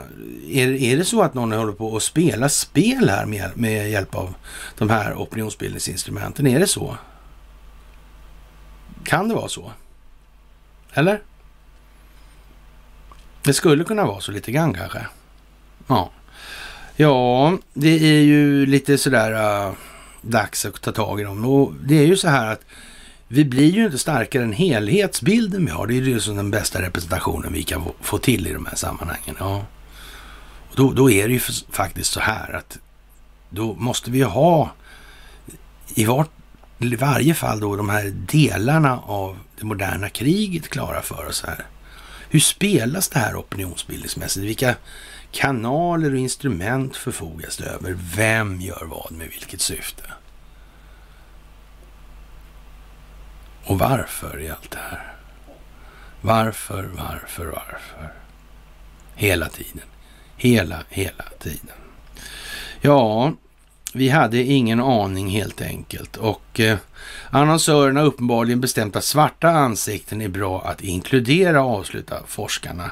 Är, 0.49 0.68
är 0.68 0.97
det 0.97 1.06
så 1.06 1.22
att 1.22 1.34
någon 1.34 1.52
håller 1.52 1.74
på 1.74 1.95
att 1.95 2.04
spela 2.04 2.49
spel 2.49 3.10
här 3.10 3.26
med, 3.26 3.52
med 3.56 3.91
hjälp 3.91 4.16
av 4.16 4.34
de 4.78 4.89
här 4.89 5.14
opinionsbildningsinstrumenten? 5.14 6.47
Är 6.47 6.60
det 6.60 6.68
så? 6.68 6.97
Kan 9.04 9.30
det 9.30 9.36
vara 9.36 9.47
så? 9.47 9.72
Eller? 10.93 11.22
Det 13.44 13.54
skulle 13.54 13.84
kunna 13.84 14.06
vara 14.06 14.22
så 14.22 14.32
lite 14.32 14.52
grann 14.52 14.74
kanske. 14.74 15.06
Ja. 15.88 16.12
Ja, 16.96 17.58
det 17.74 17.89
är 17.89 18.22
ju 18.22 18.66
lite 18.66 18.98
sådär 18.98 19.66
äh, 19.68 19.74
dags 20.22 20.66
att 20.66 20.82
ta 20.82 20.92
tag 20.92 21.22
i 21.22 21.24
dem. 21.24 21.46
Och 21.46 21.74
det 21.84 22.00
är 22.00 22.06
ju 22.06 22.18
så 22.18 22.28
här 22.28 22.48
att 22.48 22.62
vi 23.28 23.46
blir 23.46 23.72
ju 23.72 23.86
inte 23.86 23.98
starkare 23.98 24.44
än 24.44 24.54
helhetsbilden 24.54 25.66
vi 25.66 25.72
har. 25.72 25.88
Det 25.88 25.94
är 25.94 26.02
ju 26.02 26.20
som 26.20 26.36
den 26.36 26.52
bästa 26.52 26.82
representationen 26.82 27.54
vi 27.54 27.64
kan 27.64 27.84
få 28.02 28.18
till 28.18 28.48
i 28.48 28.54
de 28.54 28.66
här 28.66 28.76
sammanhangen. 28.76 29.36
Ja. 29.39 29.66
Och 30.70 30.76
då, 30.76 30.92
då 30.92 31.12
är 31.12 31.28
det 31.28 31.34
ju 31.34 31.39
faktiskt 31.72 32.12
så 32.12 32.20
här 32.20 32.54
att 32.54 32.80
då 33.50 33.74
måste 33.74 34.12
vi 34.12 34.22
ha 34.22 34.72
i 35.96 36.06
vart, 36.06 36.30
varje 36.78 37.34
fall 37.34 37.60
då 37.60 37.76
de 37.76 37.89
här 37.89 38.14
delarna 38.32 39.00
av 39.00 39.38
det 39.60 39.66
moderna 39.66 40.10
kriget 40.10 40.70
klara 40.70 41.02
för 41.02 41.28
oss 41.28 41.44
här. 41.48 41.66
Hur 42.34 42.40
spelas 42.40 43.10
det 43.10 43.20
här 43.20 43.40
opinionsbildningsmässigt? 43.40 44.46
Vilka 44.46 44.76
kanaler 45.32 46.14
och 46.14 46.20
instrument 46.20 46.98
förfogas 46.98 47.58
det 47.58 47.66
över? 47.66 47.98
Vem 48.16 48.62
gör 48.62 48.86
vad 48.86 49.12
med 49.12 49.28
vilket 49.28 49.62
syfte? 49.62 50.04
Och 53.64 53.80
varför 53.80 54.42
i 54.42 54.50
allt 54.50 54.72
det 54.72 54.78
här? 54.78 55.14
Varför, 56.22 56.84
varför, 56.84 57.46
varför? 57.46 58.14
Hela 59.16 59.50
tiden. 59.50 59.88
Hela, 60.38 60.84
hela 60.90 61.26
tiden. 61.40 61.76
Ja, 62.82 63.34
vi 63.94 64.10
hade 64.10 64.44
ingen 64.44 64.80
aning 64.80 65.30
helt 65.30 65.62
enkelt. 65.62 66.18
Och 66.18 66.60
eh, 66.60 66.78
annonsörerna 67.30 67.99
har 67.99 68.08
uppenbarligen 68.08 68.62
bestämt 68.62 68.95
att 68.95 69.04
svarta 69.04 69.49
ansikten 69.49 70.22
är 70.22 70.30
bra 70.30 70.62
att 70.62 70.82
inkludera, 70.82 71.64
avsluta 71.64 72.16
forskarna. 72.28 72.91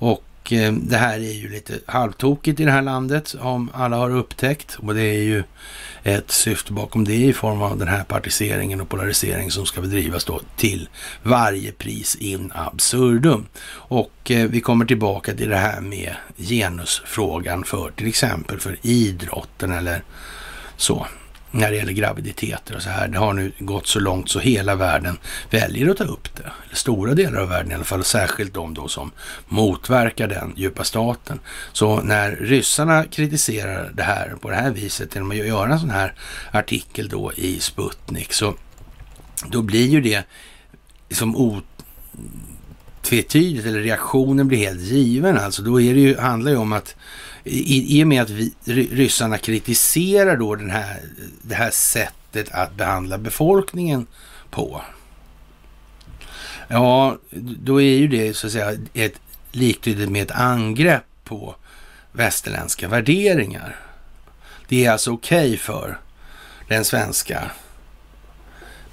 Och 0.00 0.52
eh, 0.52 0.72
det 0.72 0.96
här 0.96 1.18
är 1.18 1.32
ju 1.32 1.48
lite 1.48 1.78
halvtokigt 1.86 2.60
i 2.60 2.64
det 2.64 2.70
här 2.70 2.82
landet 2.82 3.34
om 3.40 3.70
alla 3.74 3.96
har 3.96 4.10
upptäckt. 4.10 4.78
Och 4.80 4.94
det 4.94 5.02
är 5.02 5.22
ju 5.22 5.42
ett 6.02 6.30
syfte 6.30 6.72
bakom 6.72 7.04
det 7.04 7.16
i 7.16 7.32
form 7.32 7.62
av 7.62 7.78
den 7.78 7.88
här 7.88 8.04
partiseringen 8.04 8.80
och 8.80 8.88
polariseringen 8.88 9.50
som 9.50 9.66
ska 9.66 9.80
bedrivas 9.80 10.24
då 10.24 10.40
till 10.56 10.88
varje 11.22 11.72
pris 11.72 12.16
in 12.16 12.52
absurdum. 12.54 13.46
Och 13.72 14.30
eh, 14.30 14.48
vi 14.48 14.60
kommer 14.60 14.84
tillbaka 14.84 15.34
till 15.34 15.48
det 15.48 15.56
här 15.56 15.80
med 15.80 16.14
genusfrågan 16.36 17.64
för 17.64 17.90
till 17.90 18.08
exempel 18.08 18.60
för 18.60 18.76
idrotten 18.82 19.72
eller 19.72 20.02
så 20.76 21.06
när 21.50 21.70
det 21.70 21.76
gäller 21.76 21.92
graviditeter 21.92 22.76
och 22.76 22.82
så 22.82 22.90
här. 22.90 23.08
Det 23.08 23.18
har 23.18 23.32
nu 23.32 23.52
gått 23.58 23.86
så 23.86 24.00
långt 24.00 24.28
så 24.28 24.38
hela 24.38 24.74
världen 24.74 25.18
väljer 25.50 25.90
att 25.90 25.96
ta 25.96 26.04
upp 26.04 26.36
det. 26.36 26.42
Eller 26.42 26.76
stora 26.76 27.14
delar 27.14 27.40
av 27.40 27.48
världen 27.48 27.72
i 27.72 27.74
alla 27.74 27.84
fall, 27.84 28.00
och 28.00 28.06
särskilt 28.06 28.54
de 28.54 28.74
då 28.74 28.88
som 28.88 29.10
motverkar 29.48 30.28
den 30.28 30.52
djupa 30.56 30.84
staten. 30.84 31.40
Så 31.72 32.00
när 32.00 32.30
ryssarna 32.30 33.04
kritiserar 33.04 33.90
det 33.94 34.02
här 34.02 34.34
på 34.40 34.50
det 34.50 34.56
här 34.56 34.70
viset 34.70 35.14
genom 35.14 35.30
att 35.30 35.36
göra 35.36 35.72
en 35.72 35.80
sån 35.80 35.90
här 35.90 36.14
artikel 36.50 37.08
då 37.08 37.32
i 37.32 37.60
Sputnik, 37.60 38.32
så 38.32 38.54
då 39.46 39.62
blir 39.62 39.88
ju 39.88 40.00
det 40.00 40.22
som 41.10 41.36
otvetydigt, 43.02 43.66
eller 43.66 43.80
reaktionen 43.80 44.48
blir 44.48 44.58
helt 44.58 44.80
given 44.80 45.38
alltså. 45.38 45.62
Då 45.62 45.80
är 45.80 45.94
det 45.94 46.00
ju, 46.00 46.18
handlar 46.18 46.50
det 46.50 46.54
ju 46.54 46.60
om 46.60 46.72
att 46.72 46.96
i, 47.44 47.98
i 47.98 48.04
och 48.04 48.08
med 48.08 48.22
att 48.22 48.30
vi, 48.30 48.52
ryssarna 48.64 49.38
kritiserar 49.38 50.36
då 50.36 50.54
den 50.54 50.70
här, 50.70 51.00
det 51.42 51.54
här 51.54 51.70
sättet 51.70 52.50
att 52.50 52.74
behandla 52.74 53.18
befolkningen 53.18 54.06
på. 54.50 54.82
Ja, 56.68 57.18
då 57.40 57.80
är 57.80 57.96
ju 57.96 58.08
det 58.08 58.34
så 58.34 58.46
att 58.46 58.52
säga 58.52 58.72
ett 58.94 59.14
liktydigt 59.52 60.10
med 60.10 60.22
ett 60.22 60.30
angrepp 60.30 61.04
på 61.24 61.54
västerländska 62.12 62.88
värderingar. 62.88 63.76
Det 64.68 64.86
är 64.86 64.90
alltså 64.90 65.12
okej 65.12 65.46
okay 65.46 65.56
för 65.56 65.98
den 66.68 66.84
svenska 66.84 67.50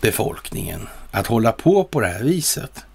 befolkningen 0.02 0.88
att 1.12 1.28
hålla 1.28 1.52
på 1.52 1.84
på 1.84 2.00
det 2.00 2.08
här 2.08 2.24
viset. 2.24 2.86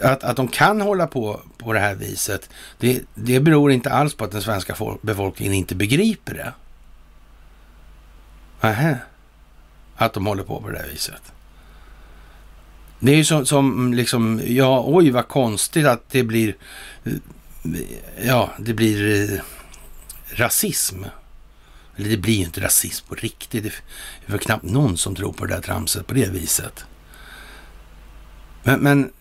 Att, 0.00 0.24
att 0.24 0.36
de 0.36 0.48
kan 0.48 0.80
hålla 0.80 1.06
på 1.06 1.40
på 1.58 1.72
det 1.72 1.80
här 1.80 1.94
viset, 1.94 2.50
det, 2.78 3.02
det 3.14 3.40
beror 3.40 3.72
inte 3.72 3.90
alls 3.90 4.14
på 4.14 4.24
att 4.24 4.32
den 4.32 4.42
svenska 4.42 4.96
befolkningen 5.02 5.54
inte 5.54 5.74
begriper 5.74 6.34
det. 6.34 6.52
Nähä. 8.60 8.98
Att 9.96 10.12
de 10.12 10.26
håller 10.26 10.42
på 10.42 10.60
på 10.60 10.70
det 10.70 10.78
här 10.78 10.88
viset. 10.88 11.22
Det 13.00 13.12
är 13.12 13.16
ju 13.16 13.24
som, 13.24 13.46
som 13.46 13.94
liksom, 13.94 14.40
ja, 14.46 14.84
oj 14.86 15.10
vad 15.10 15.28
konstigt 15.28 15.86
att 15.86 16.10
det 16.10 16.22
blir, 16.22 16.56
ja, 18.22 18.50
det 18.58 18.74
blir 18.74 19.30
eh, 19.32 19.40
rasism. 20.30 21.04
Eller 21.96 22.10
det 22.10 22.16
blir 22.16 22.34
ju 22.34 22.44
inte 22.44 22.60
rasism 22.60 23.06
på 23.08 23.14
riktigt. 23.14 23.62
Det 23.62 23.68
är 24.26 24.30
för 24.30 24.38
knappt 24.38 24.64
någon 24.64 24.98
som 24.98 25.14
tror 25.14 25.32
på 25.32 25.46
det 25.46 25.54
där 25.54 25.62
tramset 25.62 26.06
på 26.06 26.14
det 26.14 26.30
viset. 26.30 26.84
Men, 28.62 28.80
men 28.80 29.12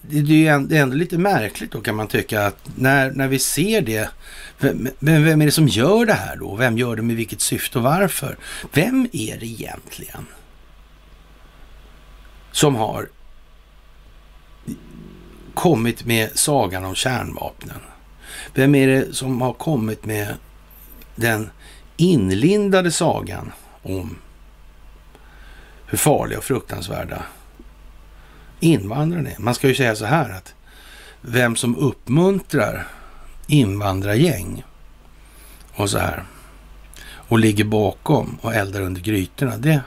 det 0.00 0.46
är 0.46 0.72
ändå 0.72 0.96
lite 0.96 1.18
märkligt 1.18 1.70
då 1.70 1.80
kan 1.80 1.96
man 1.96 2.08
tycka 2.08 2.46
att 2.46 2.70
när, 2.76 3.10
när 3.10 3.28
vi 3.28 3.38
ser 3.38 3.80
det, 3.80 4.10
vem, 4.58 4.88
vem 5.00 5.42
är 5.42 5.46
det 5.46 5.52
som 5.52 5.68
gör 5.68 6.06
det 6.06 6.12
här 6.12 6.36
då? 6.36 6.54
Vem 6.54 6.78
gör 6.78 6.96
det 6.96 7.02
med 7.02 7.16
vilket 7.16 7.40
syfte 7.40 7.78
och 7.78 7.84
varför? 7.84 8.36
Vem 8.72 9.08
är 9.12 9.36
det 9.38 9.46
egentligen 9.46 10.26
som 12.52 12.74
har 12.74 13.08
kommit 15.54 16.04
med 16.04 16.30
sagan 16.34 16.84
om 16.84 16.94
kärnvapnen? 16.94 17.80
Vem 18.54 18.74
är 18.74 18.86
det 18.86 19.14
som 19.14 19.40
har 19.40 19.52
kommit 19.52 20.04
med 20.04 20.34
den 21.14 21.50
inlindade 21.96 22.92
sagan 22.92 23.52
om 23.82 24.16
hur 25.86 25.98
farliga 25.98 26.38
och 26.38 26.44
fruktansvärda 26.44 27.22
invandrarna 28.60 29.30
är. 29.30 29.36
Man 29.38 29.54
ska 29.54 29.68
ju 29.68 29.74
säga 29.74 29.96
så 29.96 30.04
här 30.04 30.30
att 30.30 30.54
vem 31.20 31.56
som 31.56 31.76
uppmuntrar 31.76 32.86
invandrargäng 33.46 34.64
och 35.74 35.90
så 35.90 35.98
här 35.98 36.24
och 37.28 37.38
ligger 37.38 37.64
bakom 37.64 38.38
och 38.40 38.54
eldar 38.54 38.80
under 38.80 39.00
grytorna, 39.00 39.56
det 39.56 39.80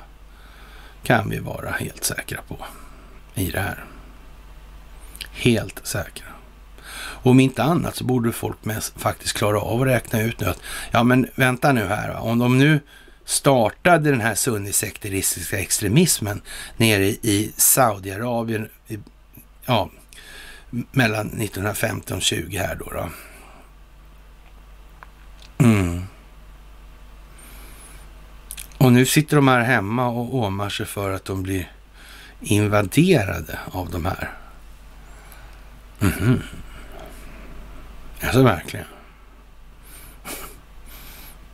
kan 1.04 1.30
vi 1.30 1.40
vara 1.40 1.72
helt 1.72 2.04
säkra 2.04 2.42
på 2.48 2.58
i 3.36 3.52
det 3.52 3.60
här. 3.60 3.86
Helt 5.32 5.88
säkra. 5.88 6.26
Och 7.22 7.32
om 7.32 7.40
inte 7.40 7.64
annat 7.64 7.96
så 7.96 8.04
borde 8.04 8.32
folk 8.32 8.58
faktiskt 8.96 9.38
klara 9.38 9.60
av 9.60 9.82
att 9.82 9.88
räkna 9.88 10.22
ut 10.22 10.40
nu 10.40 10.48
att 10.48 10.62
ja 10.92 11.04
men 11.04 11.28
vänta 11.36 11.72
nu 11.72 11.86
här, 11.86 12.16
om 12.16 12.40
de 12.40 12.58
nu 12.58 12.80
startade 13.30 14.10
den 14.10 14.22
här 14.22 14.36
sunnisekteristiska 14.36 15.60
extremismen 15.60 16.42
nere 16.78 17.06
i 17.06 17.52
Saudiarabien 17.58 18.70
ja, 19.66 19.90
mellan 20.92 21.28
1915 21.28 22.18
och 22.18 22.24
20 22.24 22.58
här 22.58 22.76
då. 22.76 22.86
då. 22.86 23.10
Mm. 25.66 26.04
Och 28.78 28.92
nu 28.94 29.06
sitter 29.06 29.36
de 29.36 29.48
här 29.48 29.60
hemma 29.60 30.08
och 30.08 30.36
åmar 30.36 30.70
sig 30.70 30.86
för 30.86 31.12
att 31.12 31.26
de 31.26 31.44
blir 31.44 31.72
invaderade 32.42 33.60
av 33.72 33.90
de 33.90 34.06
här. 34.06 34.32
Mm. 36.02 36.42
Alltså 38.22 38.44
verkligen. 38.44 38.86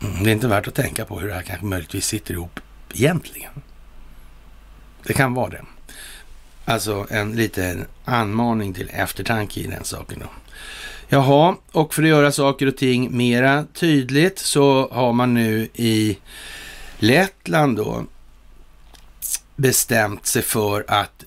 Mm, 0.05 0.23
det 0.23 0.29
är 0.29 0.33
inte 0.33 0.47
värt 0.47 0.67
att 0.67 0.75
tänka 0.75 1.05
på 1.05 1.19
hur 1.19 1.27
det 1.27 1.33
här 1.33 1.41
kanske 1.41 1.65
möjligtvis 1.65 2.05
sitter 2.05 2.33
ihop 2.33 2.59
egentligen. 2.93 3.51
Det 5.03 5.13
kan 5.13 5.33
vara 5.33 5.49
det. 5.49 5.65
Alltså 6.65 7.07
en 7.09 7.31
liten 7.35 7.85
anmaning 8.05 8.73
till 8.73 8.89
eftertanke 8.93 9.59
i 9.59 9.67
den 9.67 9.83
saken 9.83 10.19
då. 10.19 10.25
Jaha, 11.07 11.55
och 11.71 11.93
för 11.93 12.03
att 12.03 12.09
göra 12.09 12.31
saker 12.31 12.67
och 12.67 12.77
ting 12.77 13.17
mera 13.17 13.65
tydligt 13.73 14.39
så 14.39 14.89
har 14.91 15.13
man 15.13 15.33
nu 15.33 15.69
i 15.73 16.17
Lettland 16.97 17.77
då 17.77 18.05
bestämt 19.55 20.25
sig 20.25 20.41
för 20.41 20.85
att 20.87 21.23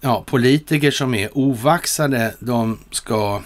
ja, 0.00 0.24
politiker 0.26 0.90
som 0.90 1.14
är 1.14 1.38
ovaxade, 1.38 2.34
de 2.40 2.78
ska 2.90 3.42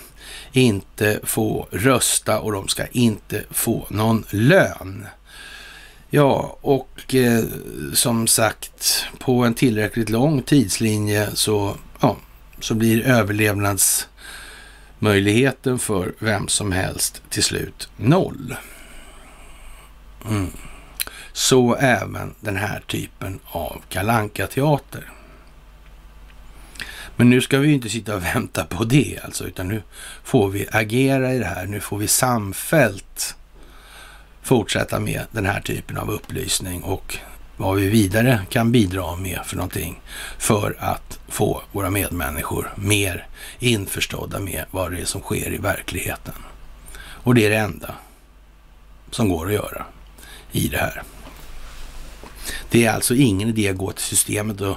inte 0.54 1.20
få 1.22 1.68
rösta 1.70 2.40
och 2.40 2.52
de 2.52 2.68
ska 2.68 2.86
inte 2.86 3.44
få 3.50 3.86
någon 3.90 4.24
lön. 4.30 5.06
Ja, 6.10 6.58
och 6.60 7.14
eh, 7.14 7.44
som 7.92 8.26
sagt, 8.26 9.06
på 9.18 9.44
en 9.44 9.54
tillräckligt 9.54 10.10
lång 10.10 10.42
tidslinje 10.42 11.28
så, 11.34 11.76
ja, 12.00 12.16
så 12.60 12.74
blir 12.74 13.06
överlevnadsmöjligheten 13.06 15.78
för 15.78 16.14
vem 16.18 16.48
som 16.48 16.72
helst 16.72 17.22
till 17.28 17.42
slut 17.42 17.88
noll. 17.96 18.56
Mm. 20.28 20.50
Så 21.32 21.74
även 21.74 22.34
den 22.40 22.56
här 22.56 22.82
typen 22.86 23.40
av 23.44 23.82
kalanka 23.88 24.46
teater 24.46 25.12
men 27.16 27.30
nu 27.30 27.40
ska 27.40 27.58
vi 27.58 27.68
ju 27.68 27.74
inte 27.74 27.88
sitta 27.88 28.16
och 28.16 28.24
vänta 28.24 28.64
på 28.64 28.84
det 28.84 29.18
alltså, 29.24 29.44
utan 29.44 29.68
nu 29.68 29.82
får 30.24 30.48
vi 30.48 30.66
agera 30.70 31.34
i 31.34 31.38
det 31.38 31.44
här. 31.44 31.66
Nu 31.66 31.80
får 31.80 31.98
vi 31.98 32.08
samfällt 32.08 33.36
fortsätta 34.42 35.00
med 35.00 35.26
den 35.30 35.46
här 35.46 35.60
typen 35.60 35.96
av 35.98 36.10
upplysning 36.10 36.82
och 36.82 37.18
vad 37.56 37.76
vi 37.76 37.88
vidare 37.88 38.40
kan 38.48 38.72
bidra 38.72 39.16
med 39.16 39.40
för 39.44 39.56
någonting 39.56 40.00
för 40.38 40.76
att 40.78 41.18
få 41.28 41.62
våra 41.72 41.90
medmänniskor 41.90 42.72
mer 42.76 43.26
införstådda 43.58 44.38
med 44.38 44.64
vad 44.70 44.92
det 44.92 45.00
är 45.00 45.04
som 45.04 45.20
sker 45.20 45.54
i 45.54 45.56
verkligheten. 45.56 46.34
Och 46.96 47.34
det 47.34 47.46
är 47.46 47.50
det 47.50 47.56
enda 47.56 47.94
som 49.10 49.28
går 49.28 49.46
att 49.46 49.52
göra 49.52 49.84
i 50.52 50.68
det 50.68 50.76
här. 50.76 51.02
Det 52.70 52.86
är 52.86 52.92
alltså 52.92 53.14
ingen 53.14 53.48
idé 53.48 53.68
att 53.68 53.76
gå 53.76 53.92
till 53.92 54.04
systemet 54.04 54.60
och 54.60 54.76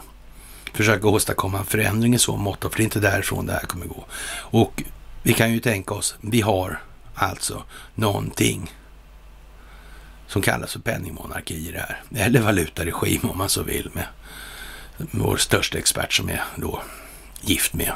försöka 0.77 1.07
åstadkomma 1.07 1.59
en 1.59 1.65
förändring 1.65 2.13
i 2.13 2.19
så 2.19 2.37
mått, 2.37 2.61
för 2.61 2.69
det 2.69 2.81
är 2.81 2.83
inte 2.83 2.99
därifrån 2.99 3.45
det 3.45 3.53
här 3.53 3.61
kommer 3.61 3.85
gå. 3.85 4.05
Och 4.31 4.83
vi 5.23 5.33
kan 5.33 5.53
ju 5.53 5.59
tänka 5.59 5.93
oss, 5.93 6.15
vi 6.21 6.41
har 6.41 6.81
alltså 7.15 7.63
någonting 7.95 8.71
som 10.27 10.41
kallas 10.41 10.73
för 10.73 10.79
penningmonarki 10.79 11.55
i 11.55 11.71
det 11.71 11.79
här. 11.79 12.01
Eller 12.25 12.41
valutaregim 12.41 13.29
om 13.29 13.37
man 13.37 13.49
så 13.49 13.63
vill 13.63 13.89
med 13.93 14.05
vår 14.97 15.37
största 15.37 15.77
expert 15.77 16.13
som 16.13 16.29
är 16.29 16.43
då 16.55 16.81
gift 17.41 17.73
med 17.73 17.91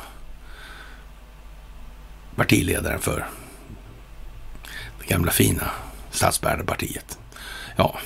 partiledaren 2.36 2.99
för 2.99 3.28
det 4.99 5.08
gamla 5.08 5.32
fina 5.32 5.72
statsbärande 6.12 6.66
partiet. 6.66 7.20
Ja, 7.76 7.99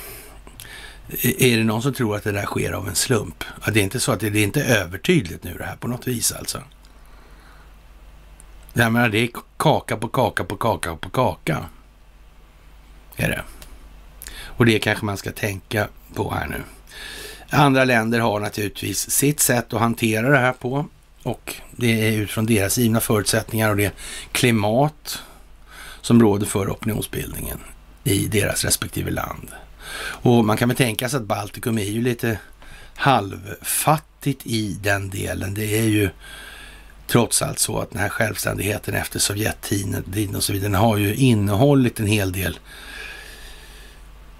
är 1.22 1.56
det 1.56 1.64
någon 1.64 1.82
som 1.82 1.94
tror 1.94 2.16
att 2.16 2.24
det 2.24 2.32
där 2.32 2.44
sker 2.46 2.72
av 2.72 2.88
en 2.88 2.94
slump? 2.94 3.44
Att 3.60 3.74
det 3.74 3.80
är 3.80 3.84
inte 3.84 4.00
så 4.00 4.12
att 4.12 4.20
det, 4.20 4.30
det 4.30 4.38
är 4.38 4.44
inte 4.44 4.64
övertydligt 4.64 5.44
nu 5.44 5.54
det 5.58 5.64
här 5.64 5.76
på 5.76 5.88
något 5.88 6.08
vis 6.08 6.32
alltså. 6.32 6.62
Jag 8.72 8.92
menar, 8.92 9.08
det 9.08 9.18
är 9.18 9.28
kaka 9.56 9.96
på 9.96 10.08
kaka 10.08 10.44
på 10.44 10.56
kaka 10.56 10.96
på 10.96 11.10
kaka. 11.10 11.64
Är 13.16 13.28
det. 13.28 13.42
Och 14.38 14.66
det 14.66 14.78
kanske 14.78 15.04
man 15.04 15.16
ska 15.16 15.32
tänka 15.32 15.88
på 16.14 16.34
här 16.34 16.46
nu. 16.46 16.62
Andra 17.50 17.84
länder 17.84 18.20
har 18.20 18.40
naturligtvis 18.40 19.10
sitt 19.10 19.40
sätt 19.40 19.72
att 19.72 19.80
hantera 19.80 20.30
det 20.30 20.38
här 20.38 20.52
på 20.52 20.86
och 21.22 21.54
det 21.70 22.08
är 22.08 22.12
utifrån 22.12 22.46
deras 22.46 22.78
givna 22.78 23.00
förutsättningar 23.00 23.70
och 23.70 23.76
det 23.76 23.92
klimat 24.32 25.22
som 26.00 26.22
råder 26.22 26.46
för 26.46 26.72
opinionsbildningen 26.72 27.58
i 28.04 28.26
deras 28.26 28.64
respektive 28.64 29.10
land. 29.10 29.48
Och 29.98 30.44
man 30.44 30.56
kan 30.56 30.68
väl 30.68 30.76
tänka 30.76 31.08
sig 31.08 31.16
att 31.16 31.26
Baltikum 31.26 31.78
är 31.78 31.84
ju 31.84 32.02
lite 32.02 32.38
halvfattigt 32.94 34.46
i 34.46 34.78
den 34.82 35.10
delen. 35.10 35.54
Det 35.54 35.78
är 35.78 35.88
ju 35.88 36.10
trots 37.06 37.42
allt 37.42 37.58
så 37.58 37.78
att 37.78 37.90
den 37.90 38.00
här 38.00 38.08
självständigheten 38.08 38.94
efter 38.94 39.18
Sovjettiden 39.18 40.36
och 40.36 40.42
så 40.42 40.52
vidare, 40.52 40.68
den 40.68 40.80
har 40.80 40.96
ju 40.96 41.14
innehållit 41.14 42.00
en 42.00 42.06
hel 42.06 42.32
del, 42.32 42.58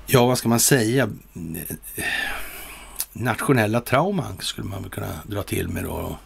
ja 0.07 0.27
vad 0.27 0.39
ska 0.39 0.49
man 0.49 0.61
säga, 0.61 1.09
nationella 3.13 3.81
trauman 3.81 4.37
skulle 4.41 4.69
man 4.69 4.83
väl 4.83 4.91
kunna 4.91 5.13
dra 5.27 5.43
till 5.43 5.69
med 5.69 5.85
då. 5.85 6.19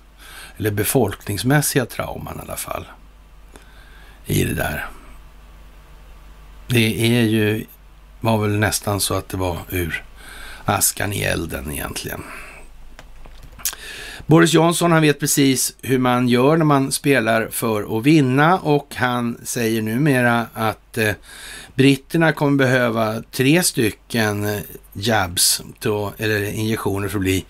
Eller 0.56 0.70
befolkningsmässiga 0.70 1.86
trauman 1.86 2.38
i 2.38 2.40
alla 2.40 2.56
fall. 2.56 2.86
I 4.26 4.44
det 4.44 4.54
där. 4.54 4.88
Det 6.68 7.16
är 7.18 7.22
ju 7.22 7.64
var 8.20 8.38
väl 8.38 8.58
nästan 8.58 9.00
så 9.00 9.14
att 9.14 9.28
det 9.28 9.36
var 9.36 9.58
ur 9.70 10.04
askan 10.64 11.12
i 11.12 11.22
elden 11.22 11.72
egentligen. 11.72 12.22
Boris 14.26 14.52
Johnson, 14.52 14.92
han 14.92 15.02
vet 15.02 15.20
precis 15.20 15.74
hur 15.82 15.98
man 15.98 16.28
gör 16.28 16.56
när 16.56 16.64
man 16.64 16.92
spelar 16.92 17.48
för 17.50 17.98
att 17.98 18.04
vinna 18.04 18.58
och 18.58 18.94
han 18.94 19.38
säger 19.44 19.82
numera 19.82 20.46
att 20.54 20.98
eh, 20.98 21.12
britterna 21.74 22.32
kommer 22.32 22.58
behöva 22.58 23.22
tre 23.30 23.62
stycken 23.62 24.44
eh, 24.44 24.60
jabs, 24.92 25.62
då, 25.78 26.12
eller 26.18 26.42
injektioner 26.42 27.08
för 27.08 27.18
att 27.18 27.22
bli 27.22 27.44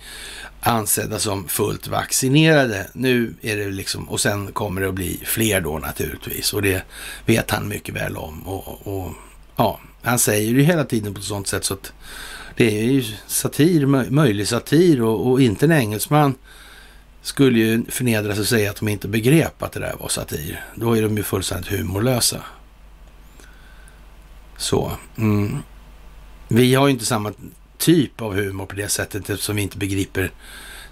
ansedda 0.61 1.19
som 1.19 1.49
fullt 1.49 1.89
vaccinerade. 1.89 2.87
Nu 2.93 3.35
är 3.43 3.57
det 3.57 3.71
liksom, 3.71 4.09
och 4.09 4.21
sen 4.21 4.53
kommer 4.53 4.81
det 4.81 4.89
att 4.89 4.95
bli 4.95 5.21
fler 5.25 5.61
då 5.61 5.79
naturligtvis 5.79 6.53
och 6.53 6.63
det 6.63 6.83
vet 7.27 7.51
han 7.51 7.69
mycket 7.69 7.95
väl 7.95 8.17
om. 8.17 8.43
Och, 8.49 8.87
och 8.87 9.13
ja, 9.57 9.81
han 10.03 10.19
säger 10.19 10.55
det 10.55 10.63
hela 10.63 10.85
tiden 10.85 11.15
på 11.15 11.21
ett 11.21 11.27
sånt 11.27 11.47
sätt 11.47 11.65
så 11.65 11.75
att 11.75 11.93
det 12.57 12.79
är 12.79 12.85
ju 12.85 13.05
satir, 13.27 13.87
möjlig 14.11 14.49
satir 14.49 15.03
och, 15.03 15.31
och 15.31 15.41
inte 15.43 15.67
en 15.67 15.73
engelsman 15.73 16.35
skulle 17.23 17.59
ju 17.59 17.85
förnedra 17.89 18.33
sig 18.33 18.41
och 18.41 18.47
säga 18.47 18.71
att 18.71 18.77
de 18.77 18.89
inte 18.89 19.09
begrep 19.09 19.63
att 19.63 19.73
det 19.73 19.81
där 19.81 19.97
var 20.01 20.09
satir. 20.09 20.65
Då 20.75 20.97
är 20.97 21.03
de 21.03 21.17
ju 21.17 21.23
fullständigt 21.23 21.71
humorlösa. 21.71 22.43
Så. 24.57 24.93
Mm. 25.19 25.59
Vi 26.49 26.75
har 26.75 26.87
ju 26.87 26.93
inte 26.93 27.05
samma 27.05 27.33
typ 27.79 28.21
av 28.21 28.35
humor 28.35 28.67
på 28.67 28.77
det 28.77 28.89
sättet 28.89 29.31
eftersom 29.31 29.57
vi 29.57 29.63
inte 29.63 29.79
begriper 29.79 30.31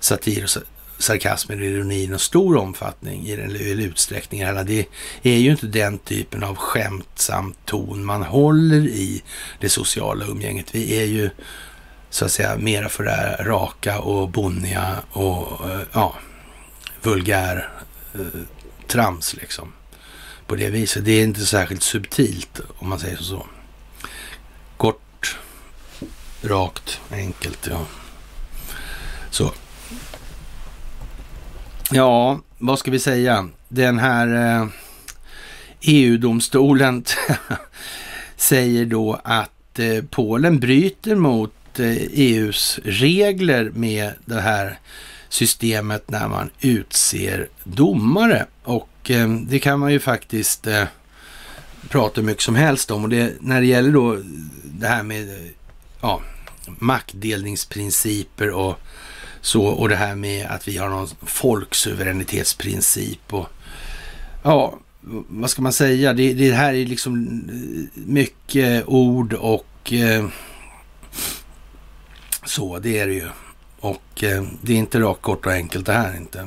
satir 0.00 0.44
och 0.44 0.50
sarkasmen 0.98 1.58
och 1.58 1.64
ironi 1.64 2.02
i 2.02 2.06
någon 2.06 2.18
stor 2.18 2.56
omfattning 2.56 3.26
i 3.26 3.36
den 3.36 3.50
eller 3.50 3.84
utsträckning. 3.84 4.40
Det 4.40 4.86
är 5.22 5.38
ju 5.38 5.50
inte 5.50 5.66
den 5.66 5.98
typen 5.98 6.44
av 6.44 6.56
skämtsam 6.56 7.54
ton 7.64 8.04
man 8.04 8.22
håller 8.22 8.86
i 8.86 9.22
det 9.60 9.68
sociala 9.68 10.26
umgänget. 10.26 10.74
Vi 10.74 11.00
är 11.00 11.04
ju 11.04 11.30
så 12.10 12.24
att 12.24 12.32
säga 12.32 12.56
mera 12.56 12.88
för 12.88 13.04
det 13.04 13.10
här 13.10 13.44
raka 13.44 14.00
och 14.00 14.28
bonniga 14.28 14.96
och 15.10 15.70
eh, 15.70 15.80
ja, 15.92 16.14
vulgär 17.02 17.70
eh, 18.14 18.40
trams 18.86 19.34
liksom. 19.34 19.72
På 20.46 20.56
det 20.56 20.70
viset. 20.70 21.04
Det 21.04 21.12
är 21.12 21.24
inte 21.24 21.46
särskilt 21.46 21.82
subtilt 21.82 22.60
om 22.78 22.88
man 22.88 22.98
säger 22.98 23.16
så. 23.16 23.46
Kort, 24.76 25.38
rakt, 26.42 27.00
enkelt. 27.10 27.66
Ja. 27.70 27.86
Så. 29.30 29.52
Ja, 31.90 32.40
vad 32.58 32.78
ska 32.78 32.90
vi 32.90 32.98
säga? 32.98 33.48
Den 33.68 33.98
här 33.98 34.60
eh, 34.60 34.68
EU-domstolen 35.80 37.04
säger 38.36 38.86
då 38.86 39.20
att 39.24 39.78
eh, 39.78 40.04
Polen 40.10 40.60
bryter 40.60 41.14
mot 41.14 41.80
eh, 41.80 41.96
EUs 42.12 42.80
regler 42.84 43.70
med 43.74 44.12
det 44.24 44.40
här 44.40 44.78
systemet 45.28 46.10
när 46.10 46.28
man 46.28 46.50
utser 46.60 47.48
domare. 47.64 48.46
Och 48.62 49.10
eh, 49.10 49.28
det 49.28 49.58
kan 49.58 49.80
man 49.80 49.92
ju 49.92 50.00
faktiskt 50.00 50.66
eh, 50.66 50.84
prata 51.88 52.22
mycket 52.22 52.42
som 52.42 52.54
helst 52.54 52.90
om. 52.90 53.04
Och 53.04 53.10
det, 53.10 53.32
när 53.40 53.60
det 53.60 53.66
gäller 53.66 53.92
då 53.92 54.18
det 54.64 54.86
här 54.86 55.02
med 55.02 55.50
ja, 56.00 56.20
maktdelningsprinciper 56.66 58.50
och 58.50 58.80
så, 59.40 59.64
och 59.64 59.88
det 59.88 59.96
här 59.96 60.14
med 60.14 60.46
att 60.46 60.68
vi 60.68 60.78
har 60.78 60.88
någon 60.88 61.08
folksuveränitetsprincip 61.22 63.34
och 63.34 63.48
ja, 64.42 64.78
vad 65.28 65.50
ska 65.50 65.62
man 65.62 65.72
säga? 65.72 66.12
Det, 66.12 66.32
det 66.32 66.52
här 66.52 66.74
är 66.74 66.86
liksom 66.86 67.42
mycket 67.94 68.84
ord 68.86 69.32
och 69.32 69.92
eh, 69.92 70.26
så, 72.44 72.78
det 72.78 72.98
är 72.98 73.06
det 73.06 73.14
ju. 73.14 73.28
Och 73.80 74.24
eh, 74.24 74.44
det 74.62 74.72
är 74.72 74.76
inte 74.76 75.00
rakt, 75.00 75.22
kort 75.22 75.46
och 75.46 75.52
enkelt 75.52 75.86
det 75.86 75.92
här 75.92 76.16
inte. 76.16 76.46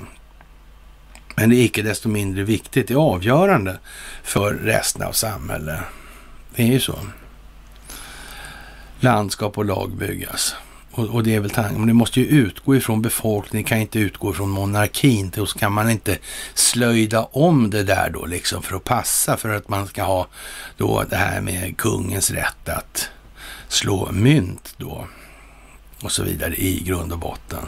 Men 1.35 1.49
det 1.49 1.55
är 1.55 1.63
icke 1.63 1.81
desto 1.81 2.09
mindre 2.09 2.43
viktigt. 2.43 2.87
Det 2.87 2.93
är 2.93 2.97
avgörande 2.97 3.79
för 4.23 4.53
resten 4.53 5.03
av 5.03 5.11
samhället. 5.11 5.79
Det 6.55 6.63
är 6.63 6.67
ju 6.67 6.79
så. 6.79 6.99
Landskap 8.99 9.57
och 9.57 9.65
lag 9.65 9.97
byggas. 9.97 10.55
Och, 10.91 11.05
och, 11.05 11.23
det 11.23 11.35
är 11.35 11.39
väl 11.39 11.49
tanken. 11.49 11.77
Men 11.77 11.87
det 11.87 11.93
måste 11.93 12.19
ju 12.19 12.25
utgå 12.25 12.75
ifrån 12.75 13.01
befolkningen, 13.01 13.63
det 13.63 13.69
kan 13.69 13.77
inte 13.77 13.99
utgå 13.99 14.31
ifrån 14.31 14.49
monarkin. 14.49 15.31
Och 15.37 15.49
så 15.49 15.59
kan 15.59 15.71
man 15.71 15.89
inte 15.89 16.17
slöjda 16.53 17.23
om 17.23 17.69
det 17.69 17.83
där 17.83 18.09
då 18.09 18.25
liksom 18.25 18.63
för 18.63 18.75
att 18.75 18.83
passa 18.83 19.37
för 19.37 19.49
att 19.49 19.69
man 19.69 19.87
ska 19.87 20.03
ha 20.03 20.27
då 20.77 21.03
det 21.09 21.15
här 21.15 21.41
med 21.41 21.77
kungens 21.77 22.31
rätt 22.31 22.69
att 22.69 23.09
slå 23.67 24.11
mynt 24.11 24.73
då 24.77 25.07
och 26.01 26.11
så 26.11 26.23
vidare 26.23 26.55
i 26.55 26.83
grund 26.83 27.11
och 27.11 27.19
botten. 27.19 27.65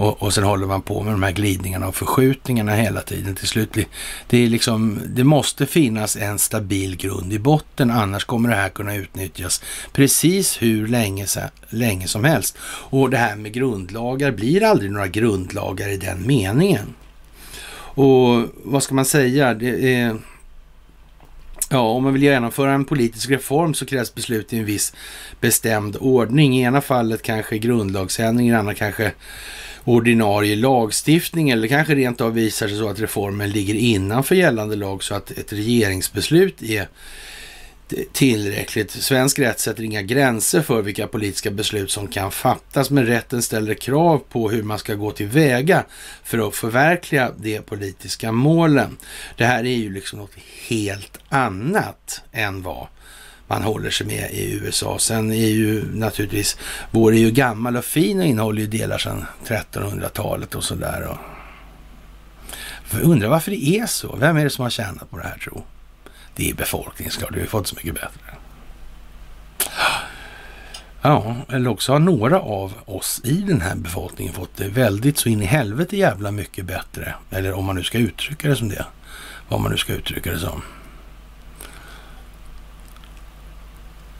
Och, 0.00 0.22
och 0.22 0.34
sen 0.34 0.44
håller 0.44 0.66
man 0.66 0.82
på 0.82 1.02
med 1.02 1.12
de 1.12 1.22
här 1.22 1.32
glidningarna 1.32 1.88
och 1.88 1.96
förskjutningarna 1.96 2.74
hela 2.74 3.00
tiden. 3.00 3.34
Till 3.34 3.48
slut, 3.48 3.78
det, 4.26 4.44
är 4.44 4.48
liksom, 4.48 5.00
det 5.06 5.24
måste 5.24 5.66
finnas 5.66 6.16
en 6.16 6.38
stabil 6.38 6.96
grund 6.96 7.32
i 7.32 7.38
botten, 7.38 7.90
annars 7.90 8.24
kommer 8.24 8.48
det 8.48 8.54
här 8.54 8.68
kunna 8.68 8.94
utnyttjas 8.94 9.62
precis 9.92 10.62
hur 10.62 10.88
länge, 10.88 11.26
länge 11.68 12.08
som 12.08 12.24
helst. 12.24 12.58
Och 12.62 13.10
det 13.10 13.16
här 13.16 13.36
med 13.36 13.52
grundlagar 13.52 14.30
blir 14.30 14.62
aldrig 14.62 14.90
några 14.90 15.08
grundlagar 15.08 15.88
i 15.88 15.96
den 15.96 16.26
meningen. 16.26 16.94
Och 17.74 18.44
vad 18.64 18.82
ska 18.82 18.94
man 18.94 19.04
säga? 19.04 19.54
Det 19.54 19.94
är, 19.94 20.16
Ja, 21.72 21.80
om 21.80 22.02
man 22.02 22.12
vill 22.12 22.22
genomföra 22.22 22.72
en 22.72 22.84
politisk 22.84 23.30
reform 23.30 23.74
så 23.74 23.86
krävs 23.86 24.14
beslut 24.14 24.52
i 24.52 24.58
en 24.58 24.64
viss 24.64 24.94
bestämd 25.40 25.96
ordning. 26.00 26.58
I 26.58 26.62
ena 26.62 26.80
fallet 26.80 27.22
kanske 27.22 27.58
grundlagsändring, 27.58 28.48
i 28.48 28.54
andra 28.54 28.74
kanske 28.74 29.12
ordinarie 29.84 30.56
lagstiftning 30.56 31.50
eller 31.50 31.68
kanske 31.68 31.94
rent 31.94 32.20
av 32.20 32.34
visar 32.34 32.68
sig 32.68 32.78
så 32.78 32.88
att 32.88 33.00
reformen 33.00 33.50
ligger 33.50 33.74
innanför 33.74 34.34
gällande 34.34 34.76
lag 34.76 35.02
så 35.02 35.14
att 35.14 35.30
ett 35.30 35.52
regeringsbeslut 35.52 36.62
är 36.62 36.88
tillräckligt. 38.12 38.90
Svensk 38.90 39.38
rätt 39.38 39.60
sätter 39.60 39.82
inga 39.82 40.02
gränser 40.02 40.62
för 40.62 40.82
vilka 40.82 41.06
politiska 41.06 41.50
beslut 41.50 41.90
som 41.90 42.08
kan 42.08 42.30
fattas, 42.30 42.90
men 42.90 43.06
rätten 43.06 43.42
ställer 43.42 43.74
krav 43.74 44.18
på 44.18 44.50
hur 44.50 44.62
man 44.62 44.78
ska 44.78 44.94
gå 44.94 45.10
tillväga 45.10 45.84
för 46.24 46.48
att 46.48 46.56
förverkliga 46.56 47.32
de 47.36 47.60
politiska 47.60 48.32
målen. 48.32 48.96
Det 49.36 49.44
här 49.44 49.64
är 49.64 49.76
ju 49.76 49.92
liksom 49.92 50.18
något 50.18 50.34
helt 50.68 51.18
annat 51.28 52.22
än 52.32 52.62
vad 52.62 52.86
man 53.50 53.62
håller 53.62 53.90
sig 53.90 54.06
med 54.06 54.30
i 54.32 54.52
USA. 54.52 54.98
Sen 54.98 55.32
är 55.32 55.48
ju 55.48 55.84
naturligtvis, 55.94 56.56
vår 56.90 57.14
är 57.14 57.18
ju 57.18 57.30
gammal 57.30 57.76
och 57.76 57.84
fin 57.84 58.20
och 58.20 58.26
innehåller 58.26 58.60
ju 58.60 58.66
delar 58.66 58.98
sedan 58.98 59.26
1300-talet 59.46 60.54
och 60.54 60.64
sådär. 60.64 61.08
Och... 61.08 61.18
undrar 63.02 63.28
varför 63.28 63.50
det 63.50 63.64
är 63.64 63.86
så. 63.86 64.16
Vem 64.16 64.36
är 64.36 64.44
det 64.44 64.50
som 64.50 64.62
har 64.62 64.70
tjänat 64.70 65.10
på 65.10 65.18
det 65.18 65.22
här 65.22 65.38
tro? 65.38 65.62
Det 66.36 66.50
är 66.50 66.54
befolkningen 66.54 67.12
såklart. 67.12 67.36
Vi 67.36 67.40
har 67.40 67.46
fått 67.46 67.66
så 67.66 67.76
mycket 67.76 67.94
bättre. 67.94 68.34
Ja, 71.02 71.36
eller 71.48 71.70
också 71.70 71.92
har 71.92 71.98
några 71.98 72.40
av 72.40 72.72
oss 72.84 73.20
i 73.24 73.34
den 73.34 73.60
här 73.60 73.74
befolkningen 73.76 74.34
fått 74.34 74.56
det 74.56 74.68
väldigt 74.68 75.18
så 75.18 75.28
in 75.28 75.42
i 75.42 75.46
helvete 75.46 75.96
jävla 75.96 76.30
mycket 76.30 76.64
bättre. 76.64 77.14
Eller 77.30 77.52
om 77.52 77.64
man 77.64 77.76
nu 77.76 77.82
ska 77.82 77.98
uttrycka 77.98 78.48
det 78.48 78.56
som 78.56 78.68
det. 78.68 78.86
Vad 79.48 79.60
man 79.60 79.70
nu 79.70 79.76
ska 79.76 79.92
uttrycka 79.92 80.32
det 80.32 80.38
som. 80.38 80.62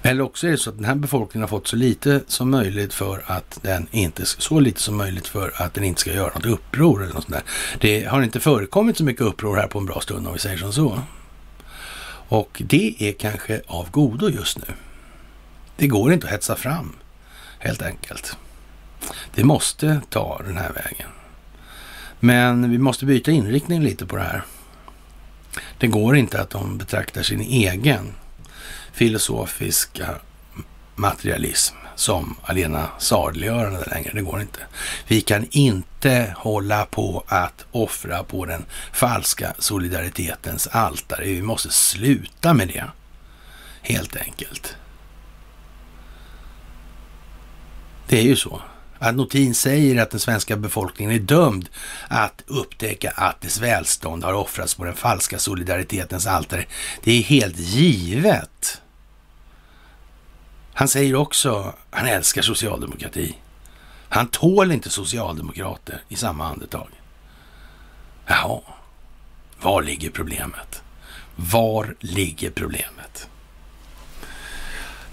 Eller 0.03 0.23
också 0.23 0.47
är 0.47 0.51
det 0.51 0.59
så 0.59 0.71
att 0.71 0.77
den 0.77 0.85
här 0.85 0.95
befolkningen 0.95 1.43
har 1.43 1.49
fått 1.49 1.69
så 1.69 1.77
lite 1.77 2.21
som 2.27 2.51
möjligt 2.51 2.95
för 2.95 3.23
att 3.27 3.59
den 3.63 3.87
inte, 3.91 4.27
så 4.27 4.61
lite 4.61 4.81
som 4.81 4.97
möjligt 4.97 5.27
för 5.27 5.53
att 5.57 5.75
den 5.75 5.85
inte 5.85 6.01
ska 6.01 6.13
göra 6.13 6.35
något 6.35 6.47
uppror 6.47 7.03
eller 7.03 7.15
något 7.15 7.25
sånt 7.25 7.35
där. 7.35 7.43
Det 7.81 8.05
har 8.05 8.23
inte 8.23 8.41
förekommit 8.41 8.97
så 8.97 9.05
mycket 9.05 9.23
uppror 9.23 9.57
här 9.57 9.67
på 9.67 9.79
en 9.79 9.87
bra 9.87 10.01
stund 10.01 10.27
om 10.27 10.33
vi 10.33 10.39
säger 10.39 10.57
som 10.57 10.73
så. 10.73 11.03
Och 12.29 12.63
det 12.65 12.95
är 12.99 13.13
kanske 13.13 13.63
av 13.67 13.91
godo 13.91 14.29
just 14.29 14.59
nu. 14.59 14.75
Det 15.77 15.87
går 15.87 16.13
inte 16.13 16.27
att 16.27 16.33
hetsa 16.33 16.57
fram, 16.57 16.93
helt 17.59 17.83
enkelt. 17.83 18.37
Det 19.35 19.45
måste 19.45 20.01
ta 20.11 20.43
den 20.47 20.57
här 20.57 20.73
vägen. 20.73 21.09
Men 22.21 22.71
vi 22.71 22.79
måste 22.79 23.07
byta 23.07 23.31
inriktning 23.31 23.83
lite 23.83 24.07
på 24.07 24.17
det 24.17 24.23
här. 24.23 24.43
Det 25.79 25.87
går 25.87 26.17
inte 26.17 26.41
att 26.41 26.51
de 26.51 26.79
betraktar 26.79 27.23
sin 27.23 27.41
egen 27.41 28.15
filosofiska 28.93 30.15
materialism 30.95 31.77
som 31.95 32.37
alena 32.43 32.89
saliggörande 32.99 33.85
längre. 33.85 34.11
Det 34.15 34.23
går 34.23 34.41
inte. 34.41 34.61
Vi 35.07 35.21
kan 35.21 35.47
inte 35.51 36.35
hålla 36.37 36.87
på 36.87 37.25
att 37.27 37.67
offra 37.71 38.25
på 38.25 38.45
den 38.45 38.65
falska 38.93 39.55
solidaritetens 39.59 40.67
altare. 40.67 41.25
Vi 41.25 41.43
måste 41.43 41.71
sluta 41.71 42.55
med 42.55 42.69
det. 42.69 42.85
Helt 43.83 44.17
enkelt. 44.17 44.77
Det 48.07 48.19
är 48.19 48.23
ju 48.23 48.37
så. 48.37 48.63
Att 49.03 49.15
Notin 49.15 49.55
säger 49.55 50.03
att 50.03 50.11
den 50.11 50.21
svenska 50.21 50.57
befolkningen 50.57 51.15
är 51.15 51.19
dömd 51.19 51.69
att 52.09 52.43
upptäcka 52.47 53.11
att 53.11 53.41
dess 53.41 53.61
välstånd 53.61 54.25
har 54.25 54.33
offrats 54.33 54.75
på 54.75 54.85
den 54.85 54.95
falska 54.95 55.39
solidaritetens 55.39 56.27
altare. 56.27 56.65
Det 57.03 57.13
är 57.13 57.23
helt 57.23 57.59
givet. 57.59 58.83
Han 60.75 60.89
säger 60.89 61.15
också 61.15 61.55
att 61.61 61.77
han 61.91 62.07
älskar 62.07 62.43
socialdemokrati. 62.43 63.37
Han 64.09 64.29
tål 64.29 64.73
inte 64.73 64.91
socialdemokrater 64.91 66.03
i 66.09 66.17
samma 66.17 66.47
andetag. 66.47 66.89
Jaha, 68.27 68.61
var 69.61 69.83
ligger 69.83 70.11
problemet? 70.11 70.83
Var 71.37 71.95
ligger 72.01 72.51
problemet? 72.51 73.29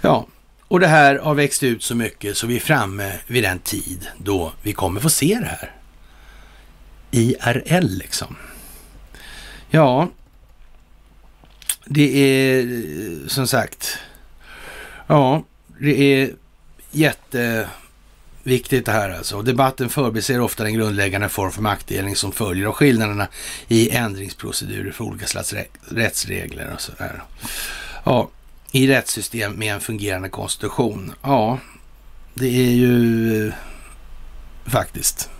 Ja, 0.00 0.26
och 0.68 0.80
det 0.80 0.86
här 0.86 1.18
har 1.18 1.34
växt 1.34 1.62
ut 1.62 1.82
så 1.82 1.94
mycket 1.94 2.36
så 2.36 2.46
vi 2.46 2.56
är 2.56 2.60
framme 2.60 3.12
vid 3.26 3.44
den 3.44 3.58
tid 3.58 4.06
då 4.18 4.52
vi 4.62 4.72
kommer 4.72 5.00
få 5.00 5.10
se 5.10 5.38
det 5.40 5.46
här. 5.46 5.74
IRL 7.10 7.86
liksom. 7.86 8.36
Ja, 9.70 10.08
det 11.84 12.18
är 12.18 13.28
som 13.28 13.46
sagt, 13.46 13.98
ja, 15.06 15.44
det 15.80 16.00
är 16.02 16.30
jätteviktigt 16.90 18.86
det 18.86 18.92
här 18.92 19.10
alltså. 19.10 19.42
Debatten 19.42 19.88
förbiser 19.88 20.40
ofta 20.40 20.64
den 20.64 20.74
grundläggande 20.74 21.28
form 21.28 21.52
för 21.52 21.62
maktdelning 21.62 22.16
som 22.16 22.32
följer 22.32 22.66
av 22.66 22.72
skillnaderna 22.72 23.28
i 23.68 23.90
ändringsprocedurer 23.90 24.92
för 24.92 25.04
olika 25.04 25.26
slags 25.26 25.54
rättsregler 25.88 26.72
och 26.74 26.80
sådär. 26.80 27.22
Ja, 28.04 28.30
i 28.72 28.86
rättssystem 28.86 29.52
med 29.52 29.74
en 29.74 29.80
fungerande 29.80 30.28
konstitution. 30.28 31.12
Ja, 31.22 31.58
det 32.34 32.46
är 32.48 32.70
ju 32.70 33.46
eh, 33.46 33.54
faktiskt 34.66 35.30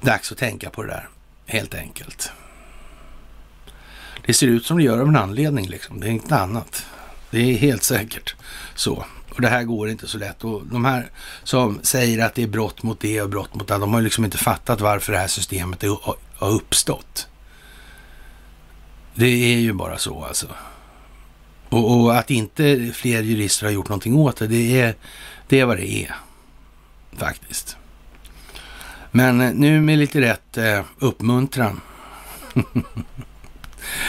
dags 0.00 0.32
att 0.32 0.38
tänka 0.38 0.70
på 0.70 0.82
det 0.82 0.88
där, 0.88 1.08
helt 1.46 1.74
enkelt. 1.74 2.32
Det 4.26 4.34
ser 4.34 4.46
ut 4.46 4.66
som 4.66 4.76
det 4.76 4.82
gör 4.82 5.00
av 5.00 5.08
en 5.08 5.16
anledning, 5.16 5.66
liksom. 5.66 6.00
det 6.00 6.06
är 6.06 6.10
inget 6.10 6.32
annat. 6.32 6.86
Det 7.30 7.38
är 7.38 7.56
helt 7.56 7.82
säkert 7.82 8.34
så. 8.74 9.04
Och 9.30 9.40
det 9.40 9.48
här 9.48 9.62
går 9.62 9.88
inte 9.88 10.08
så 10.08 10.18
lätt. 10.18 10.44
Och 10.44 10.66
de 10.66 10.84
här 10.84 11.10
som 11.44 11.78
säger 11.82 12.24
att 12.26 12.34
det 12.34 12.42
är 12.42 12.46
brott 12.46 12.82
mot 12.82 13.00
det 13.00 13.22
och 13.22 13.30
brott 13.30 13.54
mot 13.54 13.68
det, 13.68 13.78
de 13.78 13.92
har 13.92 14.00
ju 14.00 14.04
liksom 14.04 14.24
inte 14.24 14.38
fattat 14.38 14.80
varför 14.80 15.12
det 15.12 15.18
här 15.18 15.26
systemet 15.26 15.82
har 16.34 16.50
uppstått. 16.50 17.28
Det 19.14 19.26
är 19.26 19.58
ju 19.58 19.72
bara 19.72 19.98
så 19.98 20.24
alltså. 20.24 20.46
Och, 21.70 22.00
och, 22.00 22.18
att 22.18 22.30
inte 22.30 22.92
fler 22.94 23.22
jurister 23.22 23.66
har 23.66 23.72
gjort 23.72 23.88
någonting 23.88 24.14
åt 24.14 24.36
det, 24.36 24.46
det 24.46 24.80
är, 24.80 24.94
det 25.48 25.60
är 25.60 25.64
vad 25.64 25.76
det 25.76 25.92
är. 25.92 26.14
Faktiskt. 27.16 27.76
Men 29.10 29.40
eh, 29.40 29.52
nu 29.52 29.80
med 29.80 29.98
lite 29.98 30.20
rätt 30.20 30.56
eh, 30.56 30.84
uppmuntran 30.98 31.80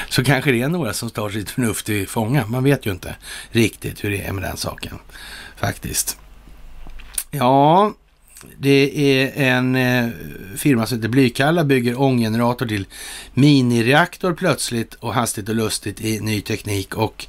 så 0.10 0.24
kanske 0.24 0.52
det 0.52 0.62
är 0.62 0.70
några 0.70 0.94
som 0.94 1.10
tar 1.10 1.30
sitt 1.30 1.50
förnuft 1.50 1.90
i 1.90 2.06
fånga. 2.06 2.48
Man 2.48 2.64
vet 2.64 2.86
ju 2.86 2.92
inte 2.92 3.16
riktigt 3.50 4.04
hur 4.04 4.12
det 4.12 4.22
är 4.22 4.32
med 4.32 4.44
den 4.44 4.58
saken 4.58 5.00
faktiskt. 5.56 6.18
Ja, 7.32 7.94
det 8.62 9.12
är 9.22 9.32
en 9.36 9.76
eh, 9.76 10.10
firma 10.56 10.86
som 10.86 10.98
heter 10.98 11.10
Blykalla 11.10 11.64
bygger 11.64 12.02
ånggenerator 12.02 12.66
till 12.66 12.86
minireaktor 13.34 14.34
plötsligt 14.34 14.94
och 14.94 15.14
hastigt 15.14 15.50
och 15.50 15.56
lustigt 15.56 16.02
i 16.02 16.20
ny 16.20 16.42
teknik. 16.42 16.96
Och 16.96 17.28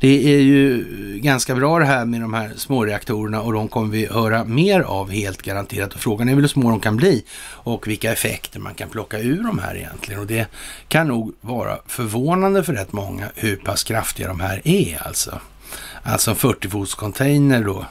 det 0.00 0.34
är 0.34 0.40
ju 0.40 0.84
ganska 1.22 1.54
bra 1.54 1.78
det 1.78 1.84
här 1.84 2.04
med 2.04 2.20
de 2.20 2.34
här 2.34 2.52
småreaktorerna 2.56 3.42
och 3.42 3.52
de 3.52 3.68
kommer 3.68 3.92
vi 3.92 4.06
höra 4.06 4.44
mer 4.44 4.80
av 4.80 5.10
helt 5.10 5.42
garanterat. 5.42 5.94
Och 5.94 6.00
frågan 6.00 6.28
är 6.28 6.34
väl 6.34 6.42
hur 6.42 6.48
små 6.48 6.70
de 6.70 6.80
kan 6.80 6.96
bli 6.96 7.24
och 7.44 7.88
vilka 7.88 8.12
effekter 8.12 8.60
man 8.60 8.74
kan 8.74 8.88
plocka 8.88 9.18
ur 9.18 9.42
de 9.42 9.58
här 9.58 9.76
egentligen. 9.76 10.20
Och 10.20 10.26
det 10.26 10.46
kan 10.88 11.08
nog 11.08 11.34
vara 11.40 11.78
förvånande 11.86 12.64
för 12.64 12.72
rätt 12.72 12.92
många 12.92 13.28
hur 13.34 13.56
pass 13.56 13.84
kraftiga 13.84 14.28
de 14.28 14.40
här 14.40 14.60
är 14.64 15.06
alltså. 15.06 15.40
Alltså 16.02 16.30
en 16.30 16.36
40 16.36 16.68
fots 16.68 16.94
container 16.94 17.64
då. 17.64 17.86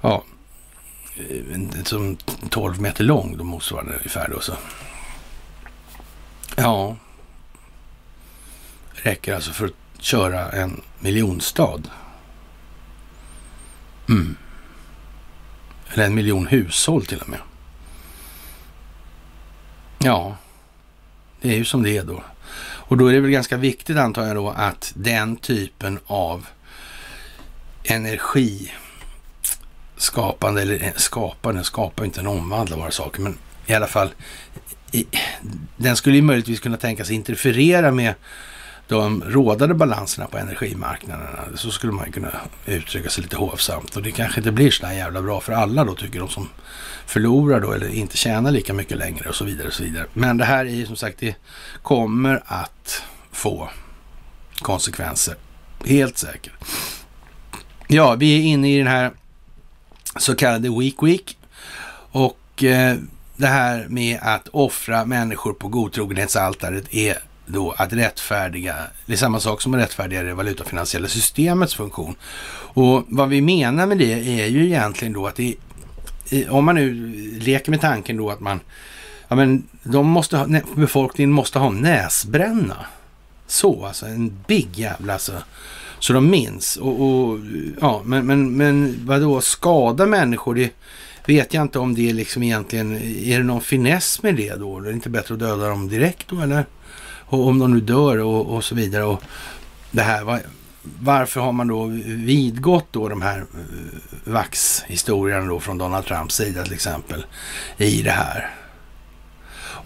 Ja, 0.00 0.24
Eh, 1.16 1.82
som 1.84 2.16
12 2.50 2.80
meter 2.80 3.04
lång, 3.04 3.36
då 3.36 3.44
motsvarande 3.44 3.96
ungefär 3.96 4.28
då 4.28 4.40
så. 4.40 4.56
Ja, 6.56 6.96
räcker 8.92 9.34
alltså 9.34 9.52
för 9.52 9.66
att 9.66 10.02
köra 10.02 10.50
en 10.50 10.80
miljonstad. 11.00 11.82
Mm. 14.08 14.36
Eller 15.92 16.06
en 16.06 16.14
miljon 16.14 16.46
hushåll 16.46 17.06
till 17.06 17.20
och 17.20 17.28
med. 17.28 17.40
Ja, 19.98 20.36
det 21.40 21.48
är 21.48 21.56
ju 21.56 21.64
som 21.64 21.82
det 21.82 21.96
är 21.96 22.04
då. 22.04 22.22
Och 22.58 22.96
då 22.96 23.06
är 23.06 23.12
det 23.12 23.20
väl 23.20 23.30
ganska 23.30 23.56
viktigt 23.56 23.96
antar 23.96 24.26
jag 24.26 24.36
då 24.36 24.50
att 24.50 24.92
den 24.96 25.36
typen 25.36 25.98
av 26.06 26.46
energi 27.84 28.72
skapande, 29.96 30.62
eller 30.62 30.92
skapande, 30.96 31.64
skapar 31.64 32.04
inte 32.04 32.20
en 32.20 32.26
omvandla 32.26 32.76
bara 32.76 32.90
saker, 32.90 33.20
men 33.22 33.38
i 33.66 33.74
alla 33.74 33.86
fall, 33.86 34.08
i, 34.92 35.06
den 35.76 35.96
skulle 35.96 36.16
ju 36.16 36.22
möjligtvis 36.22 36.60
kunna 36.60 36.76
tänkas 36.76 37.10
interferera 37.10 37.92
med 37.92 38.14
de 38.88 39.22
rådande 39.26 39.74
balanserna 39.74 40.26
på 40.26 40.38
energimarknaderna. 40.38 41.38
Så 41.54 41.70
skulle 41.70 41.92
man 41.92 42.12
kunna 42.12 42.30
uttrycka 42.66 43.10
sig 43.10 43.22
lite 43.22 43.36
hovsamt. 43.36 43.96
Och 43.96 44.02
det 44.02 44.12
kanske 44.12 44.40
inte 44.40 44.52
blir 44.52 44.70
så 44.70 44.86
jävla 44.86 45.22
bra 45.22 45.40
för 45.40 45.52
alla 45.52 45.84
då, 45.84 45.94
tycker 45.94 46.18
de 46.18 46.28
som 46.28 46.48
förlorar 47.06 47.60
då 47.60 47.72
eller 47.72 47.88
inte 47.88 48.16
tjänar 48.16 48.50
lika 48.50 48.72
mycket 48.72 48.98
längre 48.98 49.28
och 49.28 49.34
så 49.34 49.44
vidare. 49.44 49.66
och 49.66 49.74
så 49.74 49.82
vidare. 49.82 50.06
Men 50.12 50.36
det 50.36 50.44
här 50.44 50.64
är 50.64 50.70
ju 50.70 50.86
som 50.86 50.96
sagt, 50.96 51.18
det 51.18 51.36
kommer 51.82 52.42
att 52.46 53.02
få 53.32 53.70
konsekvenser. 54.58 55.34
Helt 55.84 56.18
säkert. 56.18 56.52
Ja, 57.88 58.14
vi 58.14 58.38
är 58.38 58.42
inne 58.42 58.74
i 58.74 58.78
den 58.78 58.86
här 58.86 59.10
så 60.18 60.34
kallade 60.34 60.78
Week 60.78 61.02
Week. 61.02 61.38
Och 62.10 62.64
eh, 62.64 62.96
det 63.36 63.46
här 63.46 63.86
med 63.88 64.18
att 64.22 64.48
offra 64.48 65.04
människor 65.04 65.52
på 65.52 65.68
godtrogenhetsaltaret 65.68 66.94
är 66.94 67.18
då 67.46 67.70
att 67.70 67.92
rättfärdiga, 67.92 68.76
det 69.06 69.12
är 69.12 69.16
samma 69.16 69.40
sak 69.40 69.62
som 69.62 69.74
att 69.74 69.80
rättfärdiga 69.80 70.22
det 70.22 70.34
valutafinansiella 70.34 71.08
systemets 71.08 71.74
funktion. 71.74 72.14
Och 72.74 73.04
vad 73.08 73.28
vi 73.28 73.40
menar 73.40 73.86
med 73.86 73.98
det 73.98 74.40
är 74.42 74.46
ju 74.46 74.66
egentligen 74.66 75.12
då 75.12 75.26
att 75.26 75.36
det, 75.36 75.54
om 76.48 76.64
man 76.64 76.74
nu 76.74 76.94
leker 77.40 77.70
med 77.70 77.80
tanken 77.80 78.16
då 78.16 78.30
att 78.30 78.40
man, 78.40 78.60
ja 79.28 79.36
men 79.36 79.68
de 79.82 80.06
måste 80.06 80.36
ha, 80.36 80.46
befolkningen 80.74 81.32
måste 81.32 81.58
ha 81.58 81.70
näsbränna. 81.70 82.86
Så 83.46 83.86
alltså, 83.86 84.06
en 84.06 84.36
big 84.46 84.68
jävla 84.78 85.12
alltså. 85.12 85.32
Så 85.98 86.12
de 86.12 86.30
minns. 86.30 86.76
Och, 86.76 87.00
och 87.00 87.38
ja, 87.80 88.02
men, 88.04 88.26
men, 88.26 88.56
men 88.56 89.00
vadå, 89.06 89.40
skada 89.40 90.06
människor, 90.06 90.54
det 90.54 90.70
vet 91.26 91.54
jag 91.54 91.62
inte 91.62 91.78
om 91.78 91.94
det 91.94 92.12
liksom 92.12 92.42
egentligen, 92.42 92.96
är 93.02 93.38
det 93.38 93.44
någon 93.44 93.60
finess 93.60 94.22
med 94.22 94.36
det 94.36 94.54
då? 94.54 94.78
Är 94.78 94.82
det 94.82 94.92
inte 94.92 95.10
bättre 95.10 95.34
att 95.34 95.40
döda 95.40 95.68
dem 95.68 95.88
direkt 95.88 96.28
då 96.28 96.40
eller? 96.40 96.64
Och 97.28 97.46
om 97.46 97.58
de 97.58 97.74
nu 97.74 97.80
dör 97.80 98.18
och, 98.18 98.46
och 98.46 98.64
så 98.64 98.74
vidare. 98.74 99.04
Och 99.04 99.22
det 99.90 100.02
här, 100.02 100.24
var, 100.24 100.40
varför 101.00 101.40
har 101.40 101.52
man 101.52 101.68
då 101.68 101.86
vidgått 102.06 102.86
då 102.90 103.08
de 103.08 103.22
här 103.22 103.38
eh, 103.38 104.32
vaxhistorierna 104.32 105.46
då 105.46 105.60
från 105.60 105.78
Donald 105.78 106.06
Trumps 106.06 106.34
sida 106.34 106.64
till 106.64 106.72
exempel 106.72 107.26
i 107.76 108.02
det 108.02 108.10
här? 108.10 108.54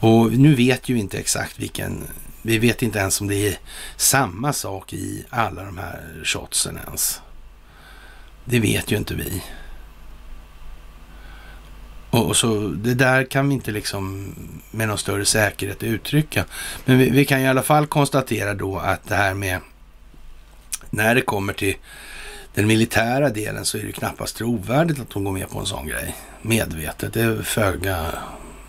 Och 0.03 0.33
nu 0.33 0.55
vet 0.55 0.89
ju 0.89 0.99
inte 0.99 1.19
exakt 1.19 1.59
vilken, 1.59 2.03
vi 2.43 2.59
vet 2.59 2.83
inte 2.83 2.99
ens 2.99 3.21
om 3.21 3.27
det 3.27 3.49
är 3.49 3.59
samma 3.97 4.53
sak 4.53 4.93
i 4.93 5.25
alla 5.31 5.65
de 5.65 5.79
här 5.79 6.23
shotsen 6.25 6.79
ens. 6.87 7.21
Det 8.45 8.61
vet 8.61 8.93
ju 8.93 8.97
inte 8.97 9.15
vi. 9.15 9.43
Och, 12.11 12.37
så 12.37 12.69
det 12.69 12.95
där 12.95 13.25
kan 13.25 13.49
vi 13.49 13.55
inte 13.55 13.71
liksom 13.71 14.35
med 14.71 14.89
någon 14.89 14.99
större 14.99 15.25
säkerhet 15.25 15.83
uttrycka. 15.83 16.45
Men 16.85 16.99
vi, 16.99 17.11
vi, 17.11 17.25
kan 17.25 17.41
i 17.41 17.49
alla 17.49 17.63
fall 17.63 17.87
konstatera 17.87 18.55
då 18.55 18.79
att 18.79 19.09
det 19.09 19.15
här 19.15 19.35
med 19.35 19.61
när 20.91 21.15
det 21.15 21.21
kommer 21.21 21.53
till 21.53 21.77
den 22.55 22.67
militära 22.67 23.29
delen 23.29 23.65
så 23.65 23.79
är 23.79 23.83
det 23.83 23.93
knappast 23.93 24.37
trovärdigt 24.37 25.01
att 25.01 25.11
de 25.11 25.25
går 25.25 25.33
med 25.33 25.51
på 25.51 25.59
en 25.59 25.67
sån 25.67 25.87
grej. 25.87 26.17
Medvetet. 26.43 27.13
Det 27.13 27.21
är 27.21 27.43
föga 27.43 28.07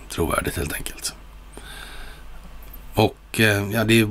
trovärdigt 0.10 0.57
helt 0.57 0.73
enkelt. 0.73 1.15
Och 2.94 3.40
eh, 3.40 3.72
ja, 3.72 3.84
det 3.84 4.00
är, 4.00 4.08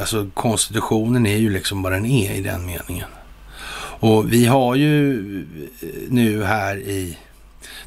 alltså 0.00 0.30
konstitutionen 0.34 1.26
är 1.26 1.36
ju 1.36 1.50
liksom 1.50 1.82
vad 1.82 1.92
den 1.92 2.06
är 2.06 2.32
i 2.32 2.40
den 2.40 2.66
meningen. 2.66 3.08
Och 4.00 4.32
vi 4.32 4.46
har 4.46 4.74
ju 4.74 5.18
eh, 5.80 5.88
nu 6.08 6.44
här 6.44 6.76
i 6.76 7.18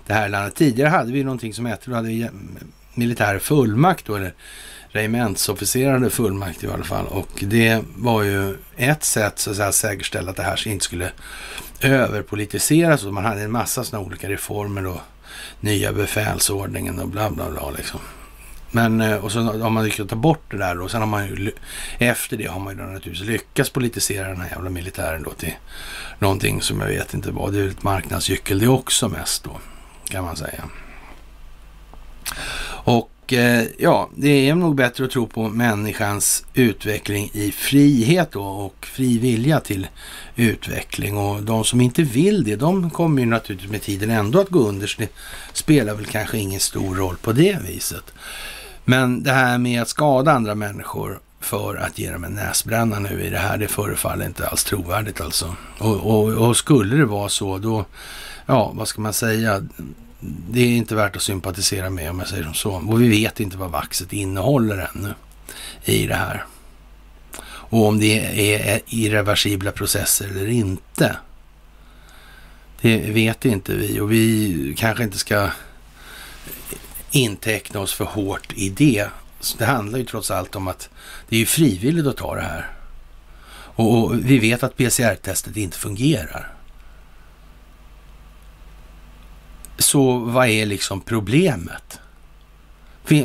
det 0.07 0.13
här 0.13 0.29
landet. 0.29 0.55
Tidigare 0.55 0.89
hade 0.89 1.11
vi 1.11 1.23
någonting 1.23 1.53
som 1.53 1.65
hette, 1.65 1.89
då 1.89 1.95
hade 1.95 2.07
vi 2.07 2.29
militär 2.93 3.39
fullmakt 3.39 4.05
då, 4.05 4.15
eller 4.15 4.33
regementsofficerande 4.89 6.09
fullmakt 6.09 6.63
i 6.63 6.67
alla 6.67 6.83
fall. 6.83 7.05
Och 7.07 7.29
det 7.41 7.83
var 7.95 8.23
ju 8.23 8.57
ett 8.75 9.03
sätt 9.03 9.39
så 9.39 9.49
att 9.49 9.55
säga 9.55 9.71
säkerställa 9.71 10.31
att 10.31 10.37
det 10.37 10.43
här 10.43 10.67
inte 10.67 10.85
skulle 10.85 11.11
överpolitiseras. 11.81 13.03
Och 13.03 13.13
man 13.13 13.25
hade 13.25 13.41
en 13.41 13.51
massa 13.51 13.83
sådana 13.83 14.05
olika 14.05 14.29
reformer 14.29 14.87
och 14.87 15.01
nya 15.59 15.93
befälsordningen 15.93 16.99
och 16.99 17.07
bla 17.07 17.29
bla 17.29 17.49
bla 17.49 17.71
liksom. 17.71 17.99
Men 18.71 19.01
eh, 19.01 19.15
och 19.15 19.31
så 19.31 19.39
har 19.39 19.69
man 19.69 19.83
lyckats 19.83 20.09
ta 20.09 20.15
bort 20.15 20.51
det 20.51 20.57
där 20.57 20.75
då. 20.75 20.87
sen 20.87 21.01
har 21.01 21.07
man 21.07 21.27
ju 21.27 21.51
efter 21.97 22.37
det 22.37 22.45
har 22.45 22.59
man 22.59 22.77
ju 22.77 22.83
naturligtvis 22.83 23.27
lyckats 23.27 23.69
politisera 23.69 24.27
den 24.27 24.41
här 24.41 24.49
jävla 24.49 24.69
militären 24.69 25.23
då 25.23 25.31
till 25.31 25.53
någonting 26.19 26.61
som 26.61 26.79
jag 26.79 26.87
vet 26.87 27.13
inte 27.13 27.31
vad. 27.31 27.53
Det 27.53 27.59
är 27.59 27.67
ett 27.67 27.83
marknadsgyckel 27.83 28.59
det 28.59 28.67
också 28.67 29.09
mest 29.09 29.43
då 29.43 29.59
kan 30.09 30.23
man 30.23 30.35
säga. 30.35 30.63
Och 32.83 33.33
eh, 33.33 33.65
ja, 33.77 34.09
det 34.15 34.49
är 34.49 34.55
nog 34.55 34.75
bättre 34.75 35.05
att 35.05 35.11
tro 35.11 35.27
på 35.27 35.49
människans 35.49 36.45
utveckling 36.53 37.31
i 37.33 37.51
frihet 37.51 38.31
då 38.31 38.43
och 38.43 38.85
fri 38.85 39.17
vilja 39.17 39.59
till 39.59 39.87
utveckling. 40.35 41.17
Och 41.17 41.43
de 41.43 41.63
som 41.63 41.81
inte 41.81 42.03
vill 42.03 42.43
det, 42.43 42.55
de 42.55 42.89
kommer 42.89 43.21
ju 43.21 43.27
naturligtvis 43.27 43.71
med 43.71 43.81
tiden 43.81 44.09
ändå 44.09 44.41
att 44.41 44.49
gå 44.49 44.59
under. 44.59 44.87
Så 44.87 45.01
det 45.01 45.11
spelar 45.53 45.95
väl 45.95 46.05
kanske 46.05 46.37
ingen 46.37 46.59
stor 46.59 46.95
roll 46.95 47.15
på 47.21 47.31
det 47.31 47.57
viset. 47.67 48.13
Men 48.91 49.23
det 49.23 49.31
här 49.31 49.57
med 49.57 49.81
att 49.81 49.89
skada 49.89 50.31
andra 50.31 50.55
människor 50.55 51.19
för 51.39 51.75
att 51.75 51.99
ge 51.99 52.11
dem 52.11 52.23
en 52.23 52.33
näsbränna 52.33 52.99
nu 52.99 53.21
i 53.23 53.29
det 53.29 53.37
här, 53.37 53.57
det 53.57 53.67
förefaller 53.67 54.25
inte 54.25 54.47
alls 54.47 54.63
trovärdigt 54.63 55.21
alltså. 55.21 55.55
Och, 55.77 55.95
och, 55.95 56.47
och 56.47 56.57
skulle 56.57 56.95
det 56.95 57.05
vara 57.05 57.29
så, 57.29 57.57
då 57.57 57.85
ja, 58.45 58.71
vad 58.75 58.87
ska 58.87 59.01
man 59.01 59.13
säga? 59.13 59.63
Det 60.49 60.61
är 60.61 60.67
inte 60.67 60.95
värt 60.95 61.15
att 61.15 61.21
sympatisera 61.21 61.89
med 61.89 62.09
om 62.09 62.19
jag 62.19 62.27
säger 62.27 62.43
som 62.43 62.53
så. 62.53 62.71
Och 62.71 63.01
vi 63.01 63.09
vet 63.09 63.39
inte 63.39 63.57
vad 63.57 63.71
vaxet 63.71 64.13
innehåller 64.13 64.89
ännu 64.95 65.13
i 65.85 66.07
det 66.07 66.15
här. 66.15 66.45
Och 67.43 67.87
om 67.87 67.99
det 67.99 68.53
är 68.53 68.81
irreversibla 68.87 69.71
processer 69.71 70.27
eller 70.29 70.47
inte. 70.47 71.15
Det 72.81 72.97
vet 72.97 73.45
inte 73.45 73.75
vi 73.75 73.99
och 73.99 74.11
vi 74.11 74.75
kanske 74.77 75.03
inte 75.03 75.17
ska 75.17 75.49
inteckna 77.11 77.79
oss 77.79 77.93
för 77.93 78.05
hårt 78.05 78.53
i 78.55 78.69
det. 78.69 79.07
Så 79.39 79.57
det 79.57 79.65
handlar 79.65 79.99
ju 79.99 80.05
trots 80.05 80.31
allt 80.31 80.55
om 80.55 80.67
att 80.67 80.89
det 81.29 81.35
är 81.35 81.39
ju 81.39 81.45
frivilligt 81.45 82.07
att 82.07 82.17
ta 82.17 82.35
det 82.35 82.41
här. 82.41 82.71
Och, 83.75 84.15
vi 84.25 84.39
vet 84.39 84.63
att 84.63 84.77
PCR-testet 84.77 85.57
inte 85.57 85.77
fungerar. 85.77 86.53
Så 89.77 90.17
vad 90.17 90.47
är 90.47 90.65
liksom 90.65 91.01
problemet? 91.01 91.99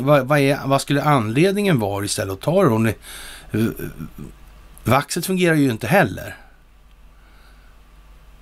Vad, 0.01 0.27
vad, 0.27 0.39
är, 0.39 0.67
vad 0.67 0.81
skulle 0.81 1.03
anledningen 1.03 1.79
vara 1.79 2.05
istället 2.05 2.33
att 2.33 2.41
ta 2.41 2.63
det? 2.63 2.69
Om 2.69 2.85
eh, 2.85 2.93
vaxet 4.83 5.25
fungerar 5.25 5.55
ju 5.55 5.71
inte 5.71 5.87
heller. 5.87 6.35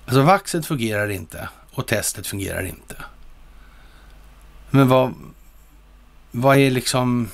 Alltså 0.06 0.22
vaxet 0.22 0.66
fungerar 0.66 1.08
inte 1.08 1.48
och 1.70 1.86
testet 1.86 2.26
fungerar 2.26 2.62
inte. 2.62 2.96
Men 4.70 4.88
vad, 4.88 5.14
vad 6.36 6.58
är 6.58 6.70
liksom... 6.70 7.28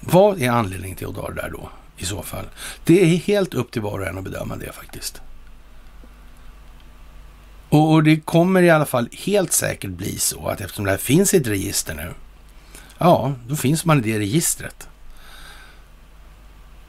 Vad 0.00 0.42
är 0.42 0.50
anledningen 0.50 0.96
till 0.96 1.06
att 1.06 1.14
dra 1.14 1.28
det 1.28 1.34
där 1.34 1.50
då 1.50 1.70
i 1.96 2.04
så 2.04 2.22
fall? 2.22 2.44
Det 2.84 3.02
är 3.02 3.06
helt 3.16 3.54
upp 3.54 3.70
till 3.70 3.82
var 3.82 4.00
och 4.00 4.06
en 4.06 4.18
att 4.18 4.24
bedöma 4.24 4.56
det 4.56 4.72
faktiskt. 4.72 5.22
Och, 7.68 7.92
och, 7.92 8.02
det 8.02 8.20
kommer 8.20 8.62
i 8.62 8.70
alla 8.70 8.86
fall 8.86 9.08
helt 9.12 9.52
säkert 9.52 9.90
bli 9.90 10.18
så 10.18 10.48
att 10.48 10.60
eftersom 10.60 10.84
det 10.84 10.90
här 10.90 10.98
finns 10.98 11.34
i 11.34 11.36
ett 11.36 11.46
register 11.46 11.94
nu, 11.94 12.14
ja, 12.98 13.32
då 13.46 13.56
finns 13.56 13.84
man 13.84 13.98
i 13.98 14.00
det 14.00 14.18
registret. 14.18 14.88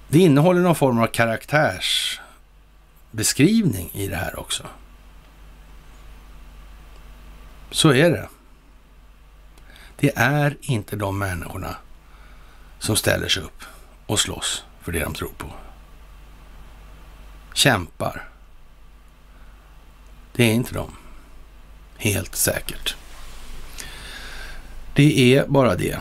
Det 0.08 0.20
innehåller 0.20 0.62
någon 0.62 0.76
form 0.76 1.00
av 1.00 1.08
karaktärsbeskrivning 1.08 3.90
i 3.94 4.08
det 4.08 4.16
här 4.16 4.40
också. 4.40 4.64
Så 7.72 7.94
är 7.94 8.10
det. 8.10 8.28
Det 10.02 10.12
är 10.16 10.58
inte 10.62 10.96
de 10.96 11.20
människorna 11.20 11.76
som 12.80 12.96
ställer 12.96 13.28
sig 13.28 13.44
upp 13.44 13.64
och 14.06 14.20
slåss 14.20 14.64
för 14.82 14.92
det 14.92 15.00
de 15.00 15.14
tror 15.14 15.32
på. 15.38 15.48
Kämpar 17.54 18.28
det 20.34 20.44
är 20.44 20.54
inte 20.54 20.74
de. 20.74 20.92
Helt 21.98 22.36
säkert. 22.36 22.96
Det 24.94 25.36
är 25.36 25.48
bara 25.48 25.76
det. 25.76 26.00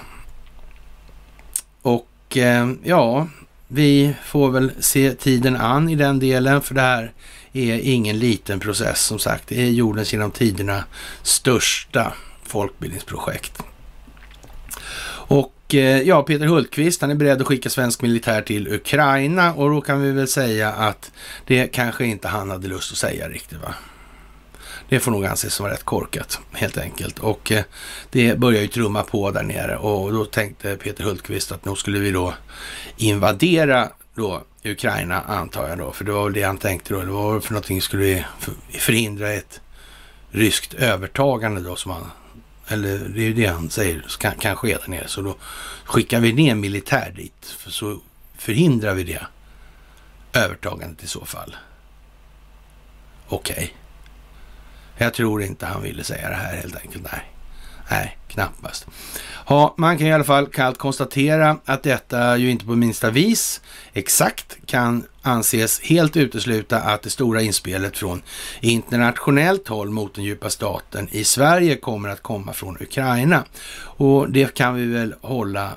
Och 1.82 2.36
eh, 2.36 2.70
ja, 2.84 3.28
vi 3.68 4.14
får 4.24 4.50
väl 4.50 4.72
se 4.78 5.14
tiden 5.14 5.56
an 5.56 5.88
i 5.88 5.94
den 5.94 6.18
delen, 6.18 6.62
för 6.62 6.74
det 6.74 6.80
här 6.80 7.12
är 7.52 7.78
ingen 7.78 8.18
liten 8.18 8.60
process 8.60 9.00
som 9.00 9.18
sagt. 9.18 9.48
Det 9.48 9.62
är 9.62 9.70
jordens 9.70 10.12
genom 10.12 10.30
tiderna 10.30 10.84
största 11.22 12.12
folkbildningsprojekt. 12.42 13.62
Och 15.70 15.74
eh, 15.74 16.02
ja, 16.02 16.22
Peter 16.22 16.46
Hultqvist, 16.46 17.00
han 17.00 17.10
är 17.10 17.14
beredd 17.14 17.40
att 17.40 17.46
skicka 17.46 17.70
svensk 17.70 18.02
militär 18.02 18.42
till 18.42 18.68
Ukraina 18.68 19.54
och 19.54 19.70
då 19.70 19.80
kan 19.80 20.02
vi 20.02 20.12
väl 20.12 20.28
säga 20.28 20.72
att 20.72 21.12
det 21.46 21.66
kanske 21.66 22.06
inte 22.06 22.28
han 22.28 22.50
hade 22.50 22.68
lust 22.68 22.92
att 22.92 22.98
säga 22.98 23.28
riktigt 23.28 23.58
va. 23.62 23.74
Det 24.88 25.00
får 25.00 25.10
nog 25.10 25.26
anses 25.26 25.54
som 25.54 25.66
rätt 25.66 25.84
korkat 25.84 26.40
helt 26.52 26.78
enkelt. 26.78 27.18
Och 27.18 27.52
eh, 27.52 27.64
det 28.10 28.38
börjar 28.38 28.62
ju 28.62 28.68
trumma 28.68 29.02
på 29.02 29.30
där 29.30 29.42
nere 29.42 29.76
och 29.76 30.12
då 30.12 30.24
tänkte 30.24 30.76
Peter 30.76 31.04
Hultqvist 31.04 31.52
att 31.52 31.64
nu 31.64 31.74
skulle 31.74 31.98
vi 31.98 32.10
då 32.10 32.34
invadera 32.96 33.88
då 34.14 34.42
Ukraina 34.64 35.20
antar 35.20 35.68
jag 35.68 35.78
då, 35.78 35.92
för 35.92 36.04
det 36.04 36.12
var 36.12 36.24
väl 36.24 36.32
det 36.32 36.42
han 36.42 36.58
tänkte 36.58 36.94
då. 36.94 37.00
Det 37.00 37.10
var 37.10 37.40
för 37.40 37.52
någonting 37.52 37.82
skulle 37.82 38.02
vi 38.02 38.24
förhindra 38.78 39.32
ett 39.32 39.60
ryskt 40.30 40.74
övertagande 40.74 41.60
då 41.60 41.76
som 41.76 41.90
han, 41.90 42.10
eller 42.70 42.98
det 42.98 43.20
är 43.20 43.24
ju 43.24 43.34
det 43.34 43.46
han 43.46 43.70
säger 43.70 44.04
kan, 44.18 44.34
kan 44.34 44.56
ske 44.56 44.76
där 44.76 44.88
nere. 44.88 45.08
Så 45.08 45.22
då 45.22 45.36
skickar 45.84 46.20
vi 46.20 46.32
ner 46.32 46.54
militär 46.54 47.12
dit, 47.16 47.46
för 47.58 47.70
så 47.70 47.98
förhindrar 48.36 48.94
vi 48.94 49.04
det 49.04 49.26
övertagandet 50.32 51.04
i 51.04 51.06
så 51.06 51.24
fall. 51.24 51.56
Okej. 53.28 53.54
Okay. 53.54 53.68
Jag 54.96 55.14
tror 55.14 55.42
inte 55.42 55.66
han 55.66 55.82
ville 55.82 56.04
säga 56.04 56.28
det 56.28 56.34
här 56.34 56.56
helt 56.56 56.76
enkelt. 56.76 57.06
Nej, 57.12 57.30
Nej, 57.90 58.18
knappast. 58.28 58.86
Ja, 59.48 59.74
man 59.76 59.98
kan 59.98 60.06
i 60.06 60.12
alla 60.12 60.24
fall 60.24 60.46
kallt 60.46 60.78
konstatera 60.78 61.56
att 61.64 61.82
detta 61.82 62.36
ju 62.36 62.50
inte 62.50 62.64
på 62.64 62.76
minsta 62.76 63.10
vis 63.10 63.60
exakt 63.92 64.56
kan 64.66 65.04
anses 65.22 65.80
helt 65.80 66.16
utesluta 66.16 66.80
att 66.80 67.02
det 67.02 67.10
stora 67.10 67.42
inspelet 67.42 67.98
från 67.98 68.22
internationellt 68.60 69.68
håll 69.68 69.90
mot 69.90 70.14
den 70.14 70.24
djupa 70.24 70.50
staten 70.50 71.08
i 71.10 71.24
Sverige 71.24 71.76
kommer 71.76 72.08
att 72.08 72.22
komma 72.22 72.52
från 72.52 72.76
Ukraina. 72.80 73.44
Och 73.82 74.30
det 74.30 74.54
kan 74.54 74.74
vi 74.74 74.86
väl 74.86 75.14
hålla 75.20 75.70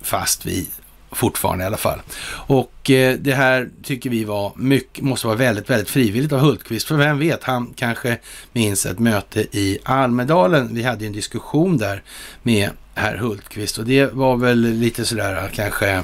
fast 0.00 0.46
vid 0.46 0.66
fortfarande 1.12 1.64
i 1.64 1.66
alla 1.66 1.76
fall. 1.76 2.00
Och 2.32 2.90
eh, 2.90 3.18
det 3.18 3.34
här 3.34 3.68
tycker 3.82 4.10
vi 4.10 4.24
var 4.24 4.52
mycket, 4.56 5.04
måste 5.04 5.26
vara 5.26 5.36
väldigt, 5.36 5.70
väldigt 5.70 5.90
frivilligt 5.90 6.32
av 6.32 6.40
Hultqvist. 6.40 6.88
För 6.88 6.96
vem 6.96 7.18
vet, 7.18 7.44
han 7.44 7.72
kanske 7.76 8.18
minns 8.52 8.86
ett 8.86 8.98
möte 8.98 9.40
i 9.40 9.78
Almedalen. 9.82 10.74
Vi 10.74 10.82
hade 10.82 11.06
en 11.06 11.12
diskussion 11.12 11.78
där 11.78 12.02
med 12.42 12.70
herr 12.94 13.16
Hultqvist 13.16 13.78
och 13.78 13.84
det 13.84 14.12
var 14.12 14.36
väl 14.36 14.60
lite 14.60 15.04
sådär 15.04 15.50
kanske, 15.54 16.02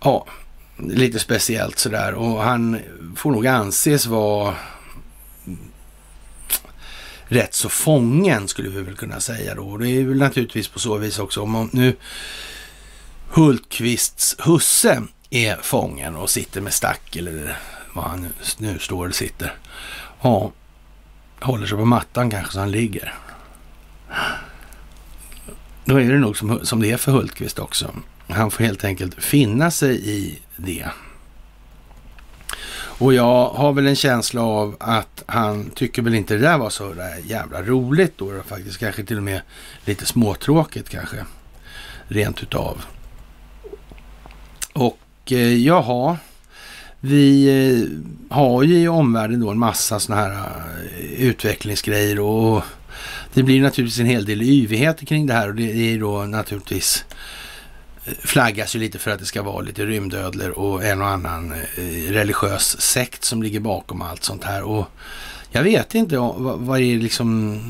ja, 0.00 0.26
lite 0.78 1.18
speciellt 1.18 1.78
sådär 1.78 2.14
och 2.14 2.42
han 2.42 2.80
får 3.16 3.32
nog 3.32 3.46
anses 3.46 4.06
vara 4.06 4.54
rätt 7.28 7.54
så 7.54 7.68
fången 7.68 8.48
skulle 8.48 8.68
vi 8.68 8.82
väl 8.82 8.96
kunna 8.96 9.20
säga 9.20 9.54
då. 9.54 9.76
Det 9.76 9.88
är 9.88 10.04
väl 10.04 10.18
naturligtvis 10.18 10.68
på 10.68 10.78
så 10.78 10.98
vis 10.98 11.18
också. 11.18 11.42
Om 11.42 11.70
nu 11.72 11.96
Hultqvists 13.28 14.36
husse 14.38 15.02
är 15.30 15.56
fången 15.56 16.16
och 16.16 16.30
sitter 16.30 16.60
med 16.60 16.72
stack 16.72 17.16
eller 17.16 17.56
vad 17.92 18.04
han 18.04 18.28
nu, 18.58 18.78
står 18.78 19.08
och 19.08 19.14
sitter. 19.14 19.54
Ja, 20.22 20.52
håller 21.40 21.66
sig 21.66 21.78
på 21.78 21.84
mattan 21.84 22.30
kanske 22.30 22.52
så 22.52 22.58
han 22.58 22.70
ligger. 22.70 23.14
Då 25.84 26.00
är 26.00 26.12
det 26.12 26.18
nog 26.18 26.36
som, 26.36 26.66
som 26.66 26.80
det 26.80 26.90
är 26.90 26.96
för 26.96 27.12
Hultqvist 27.12 27.58
också. 27.58 27.94
Han 28.28 28.50
får 28.50 28.64
helt 28.64 28.84
enkelt 28.84 29.24
finna 29.24 29.70
sig 29.70 30.10
i 30.10 30.38
det. 30.58 30.86
Och 32.98 33.14
jag 33.14 33.48
har 33.48 33.72
väl 33.72 33.86
en 33.86 33.96
känsla 33.96 34.42
av 34.42 34.76
att 34.80 35.24
han 35.26 35.70
tycker 35.70 36.02
väl 36.02 36.14
inte 36.14 36.34
det 36.34 36.40
där 36.40 36.58
var 36.58 36.70
så 36.70 36.92
där 36.92 37.18
jävla 37.24 37.62
roligt 37.62 38.12
då. 38.18 38.42
Faktiskt 38.46 38.78
kanske 38.78 39.04
till 39.04 39.16
och 39.16 39.22
med 39.22 39.40
lite 39.84 40.06
småtråkigt 40.06 40.88
kanske. 40.88 41.16
Rent 42.08 42.42
utav. 42.42 42.84
Och 44.72 45.32
eh, 45.32 45.56
jaha, 45.56 46.16
vi 47.00 47.48
eh, 47.48 48.36
har 48.36 48.62
ju 48.62 48.78
i 48.78 48.88
omvärlden 48.88 49.40
då 49.40 49.50
en 49.50 49.58
massa 49.58 50.00
sådana 50.00 50.22
här 50.22 50.62
eh, 50.98 51.22
utvecklingsgrejer 51.22 52.20
och 52.20 52.62
det 53.34 53.42
blir 53.42 53.62
naturligtvis 53.62 54.00
en 54.00 54.06
hel 54.06 54.24
del 54.24 54.42
yvigheter 54.42 55.06
kring 55.06 55.26
det 55.26 55.34
här 55.34 55.48
och 55.48 55.54
det 55.54 55.92
är 55.92 55.98
då 55.98 56.24
naturligtvis 56.24 57.04
eh, 57.10 57.16
flaggas 58.20 58.76
ju 58.76 58.78
lite 58.78 58.98
för 58.98 59.10
att 59.10 59.18
det 59.18 59.26
ska 59.26 59.42
vara 59.42 59.60
lite 59.60 59.86
rymdödlor 59.86 60.50
och 60.50 60.84
en 60.84 61.02
och 61.02 61.08
annan 61.08 61.52
eh, 61.52 62.12
religiös 62.12 62.80
sekt 62.80 63.24
som 63.24 63.42
ligger 63.42 63.60
bakom 63.60 64.02
allt 64.02 64.24
sånt 64.24 64.44
här. 64.44 64.62
Och 64.62 64.86
jag 65.50 65.62
vet 65.62 65.94
inte 65.94 66.18
vad, 66.18 66.80
är 66.80 66.98
liksom, 66.98 67.60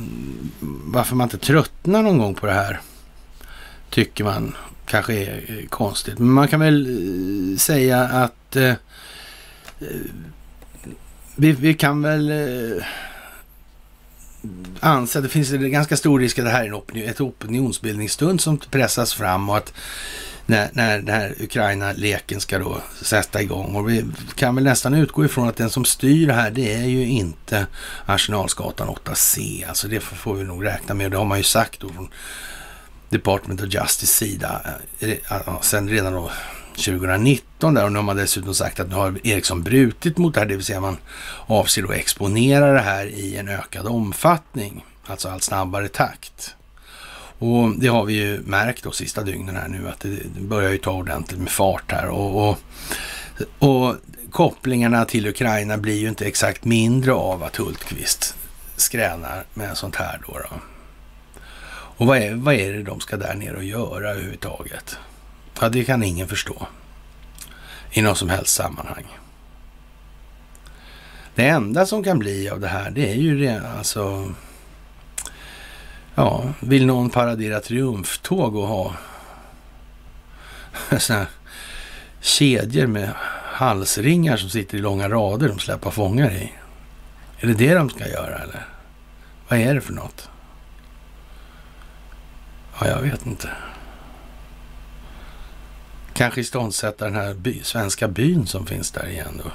varför 0.84 1.16
man 1.16 1.24
inte 1.24 1.38
tröttnar 1.38 2.02
någon 2.02 2.18
gång 2.18 2.34
på 2.34 2.46
det 2.46 2.52
här. 2.52 2.80
Tycker 3.90 4.24
man 4.24 4.54
kanske 4.86 5.14
är 5.14 5.44
eh, 5.48 5.68
konstigt. 5.68 6.18
Men 6.18 6.30
man 6.30 6.48
kan 6.48 6.60
väl 6.60 6.86
eh, 6.86 7.58
säga 7.58 8.00
att 8.00 8.56
eh, 8.56 8.72
vi, 11.36 11.52
vi, 11.52 11.74
kan 11.74 12.02
väl 12.02 12.30
eh, 12.30 12.84
anser 14.80 15.18
att 15.18 15.24
det 15.24 15.28
finns 15.28 15.52
en 15.52 15.70
ganska 15.70 15.96
stor 15.96 16.20
risk 16.20 16.38
att 16.38 16.44
det 16.44 16.50
här 16.50 16.62
är 16.62 16.66
en 16.66 16.74
opinion, 16.74 17.08
ett 17.08 17.20
opinionsbildningsstund 17.20 18.40
som 18.40 18.58
pressas 18.58 19.14
fram 19.14 19.48
och 19.48 19.56
att 19.56 19.72
när, 20.46 20.70
när 20.72 20.98
den 20.98 21.14
här 21.14 21.34
Ukraina-leken 21.40 22.40
ska 22.40 22.58
då 22.58 22.80
sätta 23.02 23.42
igång. 23.42 23.76
Och 23.76 23.90
vi 23.90 24.04
kan 24.34 24.54
väl 24.54 24.64
nästan 24.64 24.94
utgå 24.94 25.24
ifrån 25.24 25.48
att 25.48 25.56
den 25.56 25.70
som 25.70 25.84
styr 25.84 26.26
det 26.26 26.32
här, 26.32 26.50
det 26.50 26.74
är 26.74 26.86
ju 26.86 27.06
inte 27.06 27.66
Arsenalsgatan 28.06 28.88
8C. 28.88 29.64
Alltså 29.68 29.88
det 29.88 30.00
får 30.00 30.34
vi 30.34 30.44
nog 30.44 30.64
räkna 30.64 30.94
med 30.94 31.04
och 31.04 31.10
det 31.10 31.16
har 31.16 31.24
man 31.24 31.38
ju 31.38 31.44
sagt 31.44 31.80
då 31.80 31.88
från 31.88 32.08
Department 33.08 33.62
of 33.62 33.74
Justice 33.74 34.12
sida 34.12 34.60
eh, 35.00 35.10
eh, 35.10 35.60
sen 35.60 35.88
redan 35.88 36.12
då 36.12 36.30
2019 36.72 37.47
där 37.60 37.84
och 37.84 37.92
nu 37.92 37.98
har 37.98 38.02
man 38.02 38.16
dessutom 38.16 38.54
sagt 38.54 38.80
att 38.80 38.88
nu 38.88 38.94
har 38.94 39.26
Ericsson 39.26 39.62
brutit 39.62 40.18
mot 40.18 40.34
det 40.34 40.40
här, 40.40 40.46
det 40.46 40.56
vill 40.56 40.64
säga 40.64 40.80
man 40.80 40.96
avser 41.46 41.84
att 41.84 41.90
exponera 41.90 42.72
det 42.72 42.80
här 42.80 43.06
i 43.06 43.36
en 43.36 43.48
ökad 43.48 43.86
omfattning, 43.86 44.84
alltså 45.06 45.28
allt 45.28 45.42
snabbare 45.42 45.88
takt. 45.88 46.54
Och 47.38 47.70
det 47.78 47.88
har 47.88 48.04
vi 48.04 48.14
ju 48.14 48.40
märkt 48.40 48.84
då 48.84 48.90
sista 48.90 49.22
dygnen 49.22 49.56
här 49.56 49.68
nu 49.68 49.88
att 49.88 50.00
det 50.00 50.40
börjar 50.40 50.70
ju 50.70 50.78
ta 50.78 50.92
ordentligt 50.92 51.40
med 51.40 51.50
fart 51.50 51.92
här 51.92 52.08
och, 52.08 52.48
och, 52.48 52.58
och 53.58 53.96
kopplingarna 54.30 55.04
till 55.04 55.26
Ukraina 55.26 55.78
blir 55.78 55.98
ju 55.98 56.08
inte 56.08 56.26
exakt 56.26 56.64
mindre 56.64 57.12
av 57.12 57.42
att 57.42 57.56
Hultqvist 57.56 58.36
skränar 58.76 59.44
med 59.54 59.76
sånt 59.76 59.96
här 59.96 60.20
då. 60.26 60.38
då. 60.38 60.56
Och 61.70 62.06
vad 62.06 62.18
är, 62.18 62.34
vad 62.34 62.54
är 62.54 62.72
det 62.72 62.82
de 62.82 63.00
ska 63.00 63.16
där 63.16 63.34
nere 63.34 63.56
och 63.56 63.64
göra 63.64 64.10
överhuvudtaget? 64.10 64.98
Ja, 65.60 65.68
det 65.68 65.84
kan 65.84 66.02
ingen 66.02 66.28
förstå 66.28 66.66
i 67.90 68.02
något 68.02 68.18
som 68.18 68.30
helst 68.30 68.54
sammanhang. 68.54 69.04
Det 71.34 71.48
enda 71.48 71.86
som 71.86 72.04
kan 72.04 72.18
bli 72.18 72.50
av 72.50 72.60
det 72.60 72.68
här, 72.68 72.90
det 72.90 73.10
är 73.10 73.14
ju 73.14 73.38
det, 73.38 73.62
alltså... 73.78 74.32
Ja, 76.14 76.52
vill 76.60 76.86
någon 76.86 77.10
paradera 77.10 77.60
triumftåg 77.60 78.56
och 78.56 78.66
ha 78.66 78.94
såna 80.98 81.18
här 81.18 81.28
kedjor 82.20 82.86
med 82.86 83.10
halsringar 83.44 84.36
som 84.36 84.50
sitter 84.50 84.78
i 84.78 84.80
långa 84.80 85.08
rader 85.08 85.48
de 85.48 85.58
släpper 85.58 85.90
fångar 85.90 86.30
i? 86.30 86.52
Är 87.40 87.46
det 87.46 87.54
det 87.54 87.74
de 87.74 87.90
ska 87.90 88.08
göra 88.08 88.38
eller? 88.38 88.66
Vad 89.48 89.58
är 89.58 89.74
det 89.74 89.80
för 89.80 89.92
något? 89.92 90.28
Ja, 92.80 92.86
jag 92.88 93.00
vet 93.00 93.26
inte. 93.26 93.48
Kanske 96.18 96.40
iståndsätta 96.40 97.04
den 97.04 97.14
här 97.14 97.34
by, 97.34 97.60
svenska 97.62 98.08
byn 98.08 98.46
som 98.46 98.66
finns 98.66 98.90
där 98.90 99.08
igen 99.08 99.40
då. 99.44 99.50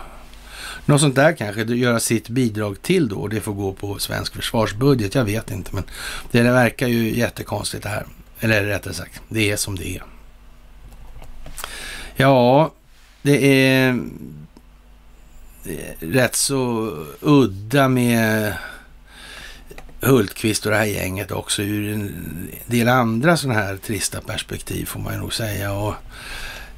Något 0.85 1.01
sånt 1.01 1.15
där 1.15 1.33
kanske, 1.33 1.63
göra 1.63 1.99
sitt 1.99 2.29
bidrag 2.29 2.81
till 2.81 3.09
då 3.09 3.15
och 3.15 3.29
det 3.29 3.41
får 3.41 3.53
gå 3.53 3.73
på 3.73 3.99
svensk 3.99 4.35
försvarsbudget. 4.35 5.15
Jag 5.15 5.25
vet 5.25 5.51
inte, 5.51 5.75
men 5.75 5.83
det 6.31 6.41
verkar 6.41 6.87
ju 6.87 7.17
jättekonstigt 7.17 7.83
det 7.83 7.89
här. 7.89 8.05
Eller 8.39 8.63
rättare 8.63 8.93
sagt, 8.93 9.21
det 9.29 9.51
är 9.51 9.55
som 9.55 9.75
det 9.75 9.95
är. 9.95 10.03
Ja, 12.15 12.73
det 13.21 13.65
är 13.65 13.99
rätt 15.99 16.35
så 16.35 16.91
udda 17.19 17.87
med 17.87 18.53
Hultqvist 20.01 20.65
och 20.65 20.71
det 20.71 20.77
här 20.77 20.85
gänget 20.85 21.31
också 21.31 21.61
ur 21.61 21.93
en 21.93 22.49
del 22.65 22.87
andra 22.87 23.37
sådana 23.37 23.59
här 23.59 23.77
trista 23.77 24.21
perspektiv 24.21 24.85
får 24.85 24.99
man 24.99 25.13
ju 25.13 25.19
nog 25.19 25.33
säga. 25.33 25.73
Och 25.73 25.93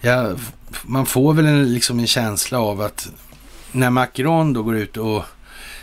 ja, 0.06 0.36
man 0.84 1.06
får 1.06 1.34
väl 1.34 1.45
en, 1.45 1.73
liksom 1.73 1.99
en 1.99 2.07
känsla 2.07 2.60
av 2.60 2.82
att 2.82 3.10
när 3.72 3.90
Macron 3.90 4.53
då 4.53 4.64
går 4.64 4.76
ut 4.76 4.98
och 4.98 5.23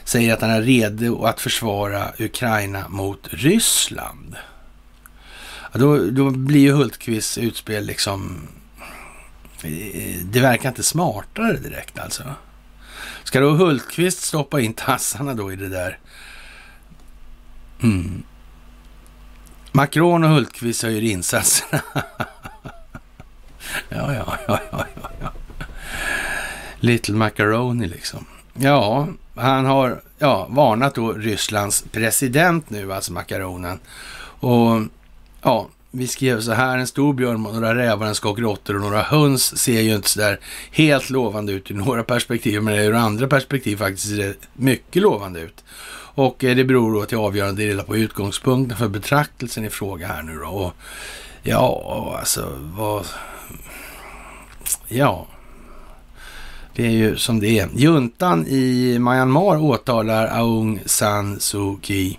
säger 0.05 0.35
att 0.35 0.41
han 0.41 0.51
är 0.51 0.63
redo 0.63 1.25
att 1.25 1.41
försvara 1.41 2.13
Ukraina 2.19 2.89
mot 2.89 3.29
Ryssland. 3.31 4.37
Ja, 5.73 5.79
då, 5.79 5.97
då 6.11 6.31
blir 6.31 6.61
ju 6.61 6.73
Hultqvists 6.73 7.39
utspel 7.39 7.87
liksom... 7.87 8.49
Eh, 9.63 10.17
det 10.25 10.41
verkar 10.41 10.69
inte 10.69 10.83
smartare 10.83 11.57
direkt 11.57 11.99
alltså. 11.99 12.25
Ska 13.25 13.41
då 13.41 13.51
Hultqvist 13.51 14.23
stoppa 14.23 14.61
in 14.61 14.75
tassarna 14.75 15.35
då 15.35 15.53
i 15.53 15.57
det 15.57 15.69
där 15.69 15.99
Mm. 17.83 18.23
Macron 19.73 20.25
och 20.25 20.31
Hultqvist 20.31 20.83
höjer 20.83 21.03
insatserna. 21.03 21.83
ja, 23.89 24.15
ja, 24.15 24.39
ja, 24.49 24.61
ja, 24.71 24.87
ja. 25.21 25.33
Little 26.81 27.15
Macaroni 27.15 27.87
liksom. 27.87 28.27
Ja, 28.55 29.09
han 29.35 29.65
har 29.65 30.03
ja, 30.19 30.47
varnat 30.51 30.95
då 30.95 31.13
Rysslands 31.13 31.85
president 31.93 32.71
nu, 32.71 32.93
alltså 32.93 33.13
Macaronen. 33.13 33.79
Och 34.41 34.83
ja, 35.43 35.69
vi 35.91 36.07
skrev 36.07 36.41
så 36.41 36.53
här, 36.53 36.79
en 36.79 36.87
stor 36.87 37.15
björn, 37.15 37.43
några 37.43 37.75
rävar, 37.75 38.07
en 38.07 38.15
skock 38.15 38.39
råttor 38.39 38.75
och 38.75 38.81
några 38.81 39.03
höns 39.03 39.59
ser 39.59 39.81
ju 39.81 39.95
inte 39.95 40.09
så 40.09 40.21
där 40.21 40.41
helt 40.71 41.11
lovande 41.11 41.53
ut 41.53 41.71
i 41.71 41.75
några 41.75 42.03
perspektiv, 42.03 42.63
men 42.63 42.75
ur 42.75 42.95
andra 42.95 43.29
perspektiv 43.29 43.77
faktiskt 43.77 44.09
ser 44.09 44.17
det 44.17 44.35
mycket 44.53 45.03
lovande 45.03 45.41
ut. 45.41 45.65
Och 46.15 46.45
eh, 46.45 46.57
det 46.57 46.65
beror 46.65 46.95
då 46.95 47.07
till 47.07 47.19
avgörande 47.19 47.67
del 47.67 47.83
på 47.83 47.97
utgångspunkten 47.97 48.79
för 48.79 48.89
betraktelsen 48.89 49.65
i 49.65 49.71
fråga 49.71 50.07
här 50.07 50.23
nu 50.23 50.39
då. 50.39 50.47
Och 50.47 50.73
ja, 51.43 52.17
alltså 52.19 52.59
vad... 52.61 53.07
Ja, 54.95 55.27
det 56.75 56.87
är 56.87 56.91
ju 56.91 57.17
som 57.17 57.41
det 57.41 57.59
är. 57.59 57.69
Juntan 57.75 58.47
i 58.47 58.99
Myanmar 58.99 59.57
åtalar 59.57 60.27
Aung 60.27 60.81
San 60.87 61.41
Suu 61.41 61.77
Kyi 61.83 62.19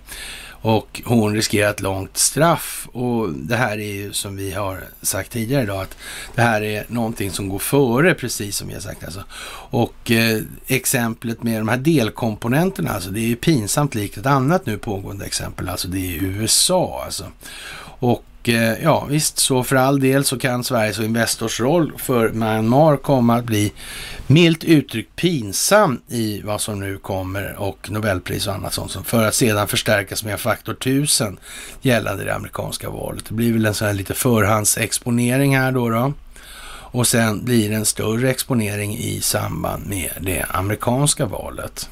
Och 0.50 1.02
hon 1.04 1.34
riskerar 1.34 1.70
ett 1.70 1.80
långt 1.80 2.16
straff 2.16 2.88
och 2.92 3.32
det 3.32 3.56
här 3.56 3.78
är 3.78 3.92
ju 3.94 4.12
som 4.12 4.36
vi 4.36 4.52
har 4.52 4.84
sagt 5.02 5.32
tidigare 5.32 5.62
idag 5.62 5.82
att 5.82 5.96
det 6.34 6.42
här 6.42 6.62
är 6.62 6.86
någonting 6.88 7.30
som 7.30 7.48
går 7.48 7.58
före 7.58 8.14
precis 8.14 8.56
som 8.56 8.68
vi 8.68 8.74
har 8.74 8.80
sagt 8.80 9.04
alltså. 9.04 9.24
Och 9.70 10.10
eh, 10.10 10.42
exemplet 10.66 11.42
med 11.42 11.60
de 11.60 11.68
här 11.68 11.76
delkomponenterna, 11.76 12.90
alltså 12.90 13.10
det 13.10 13.20
är 13.20 13.28
ju 13.28 13.36
pinsamt 13.36 13.94
likt 13.94 14.16
ett 14.16 14.26
annat 14.26 14.66
nu 14.66 14.78
pågående 14.78 15.24
exempel, 15.24 15.68
alltså 15.68 15.88
det 15.88 15.98
är 15.98 16.22
USA 16.22 17.02
alltså. 17.04 17.24
Och 17.98 18.24
Eh, 18.48 18.82
ja, 18.82 19.06
visst, 19.10 19.38
så 19.38 19.64
för 19.64 19.76
all 19.76 20.00
del 20.00 20.24
så 20.24 20.38
kan 20.38 20.64
Sveriges 20.64 20.98
och 20.98 21.04
Investors 21.04 21.60
roll 21.60 21.92
för 21.96 22.28
Myanmar 22.28 22.96
komma 22.96 23.36
att 23.36 23.44
bli 23.44 23.72
milt 24.26 24.64
uttryckt 24.64 25.16
pinsam 25.16 26.00
i 26.08 26.42
vad 26.42 26.60
som 26.60 26.80
nu 26.80 26.98
kommer 26.98 27.56
och 27.56 27.90
Nobelpris 27.90 28.46
och 28.46 28.54
annat 28.54 28.72
sånt 28.72 29.06
för 29.06 29.24
att 29.24 29.34
sedan 29.34 29.68
förstärkas 29.68 30.24
med 30.24 30.40
faktor 30.40 30.72
1000 30.72 31.38
gällande 31.82 32.24
det 32.24 32.34
amerikanska 32.34 32.90
valet. 32.90 33.24
Det 33.28 33.34
blir 33.34 33.52
väl 33.52 33.66
en 33.66 33.74
sån 33.74 33.86
här 33.86 33.94
lite 33.94 34.14
förhandsexponering 34.14 35.56
här 35.56 35.72
då. 35.72 35.88
då. 35.88 36.12
Och 36.94 37.06
sen 37.06 37.44
blir 37.44 37.68
det 37.68 37.74
en 37.74 37.84
större 37.84 38.30
exponering 38.30 38.96
i 38.96 39.20
samband 39.20 39.86
med 39.86 40.10
det 40.20 40.44
amerikanska 40.48 41.26
valet. 41.26 41.90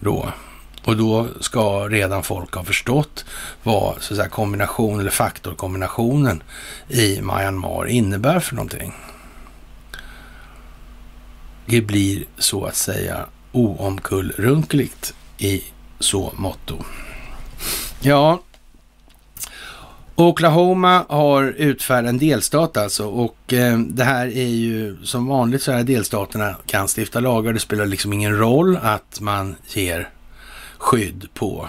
Då. 0.00 0.32
Och 0.88 0.96
då 0.96 1.26
ska 1.40 1.88
redan 1.88 2.22
folk 2.22 2.54
ha 2.54 2.64
förstått 2.64 3.24
vad 3.62 3.94
så 4.02 4.14
att 4.14 4.16
säga, 4.16 4.28
kombination 4.28 5.00
eller 5.00 5.10
faktorkombinationen 5.10 6.42
i 6.88 7.20
Myanmar 7.22 7.86
innebär 7.86 8.40
för 8.40 8.54
någonting. 8.54 8.92
Det 11.66 11.80
blir 11.80 12.24
så 12.38 12.64
att 12.64 12.76
säga 12.76 13.26
oomkullrunkeligt 13.52 15.14
i 15.38 15.64
så 15.98 16.32
motto. 16.36 16.84
Ja, 18.00 18.40
Oklahoma 20.14 21.04
har 21.08 21.42
utfärdat 21.44 22.08
en 22.08 22.18
delstat 22.18 22.76
alltså 22.76 23.06
och 23.06 23.52
eh, 23.52 23.78
det 23.78 24.04
här 24.04 24.26
är 24.26 24.48
ju 24.48 24.96
som 25.02 25.26
vanligt 25.26 25.62
så 25.62 25.72
här 25.72 25.84
delstaterna 25.84 26.56
kan 26.66 26.88
stifta 26.88 27.20
lagar. 27.20 27.52
Det 27.52 27.60
spelar 27.60 27.86
liksom 27.86 28.12
ingen 28.12 28.38
roll 28.38 28.76
att 28.76 29.20
man 29.20 29.56
ger 29.66 30.08
skydd 30.78 31.28
på 31.34 31.68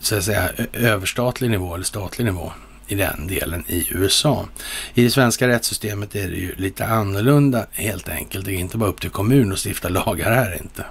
så 0.00 0.16
att 0.16 0.24
säga 0.24 0.50
överstatlig 0.72 1.50
nivå 1.50 1.74
eller 1.74 1.84
statlig 1.84 2.24
nivå 2.24 2.52
i 2.86 2.94
den 2.94 3.26
delen 3.26 3.64
i 3.66 3.86
USA. 3.90 4.46
I 4.94 5.04
det 5.04 5.10
svenska 5.10 5.48
rättssystemet 5.48 6.14
är 6.14 6.28
det 6.28 6.36
ju 6.36 6.54
lite 6.56 6.86
annorlunda 6.86 7.66
helt 7.70 8.08
enkelt. 8.08 8.44
Det 8.44 8.52
är 8.52 8.56
inte 8.56 8.78
bara 8.78 8.90
upp 8.90 9.00
till 9.00 9.10
kommun 9.10 9.52
att 9.52 9.66
stifta 9.66 9.88
lagar 9.88 10.32
här 10.32 10.58
inte. 10.62 10.84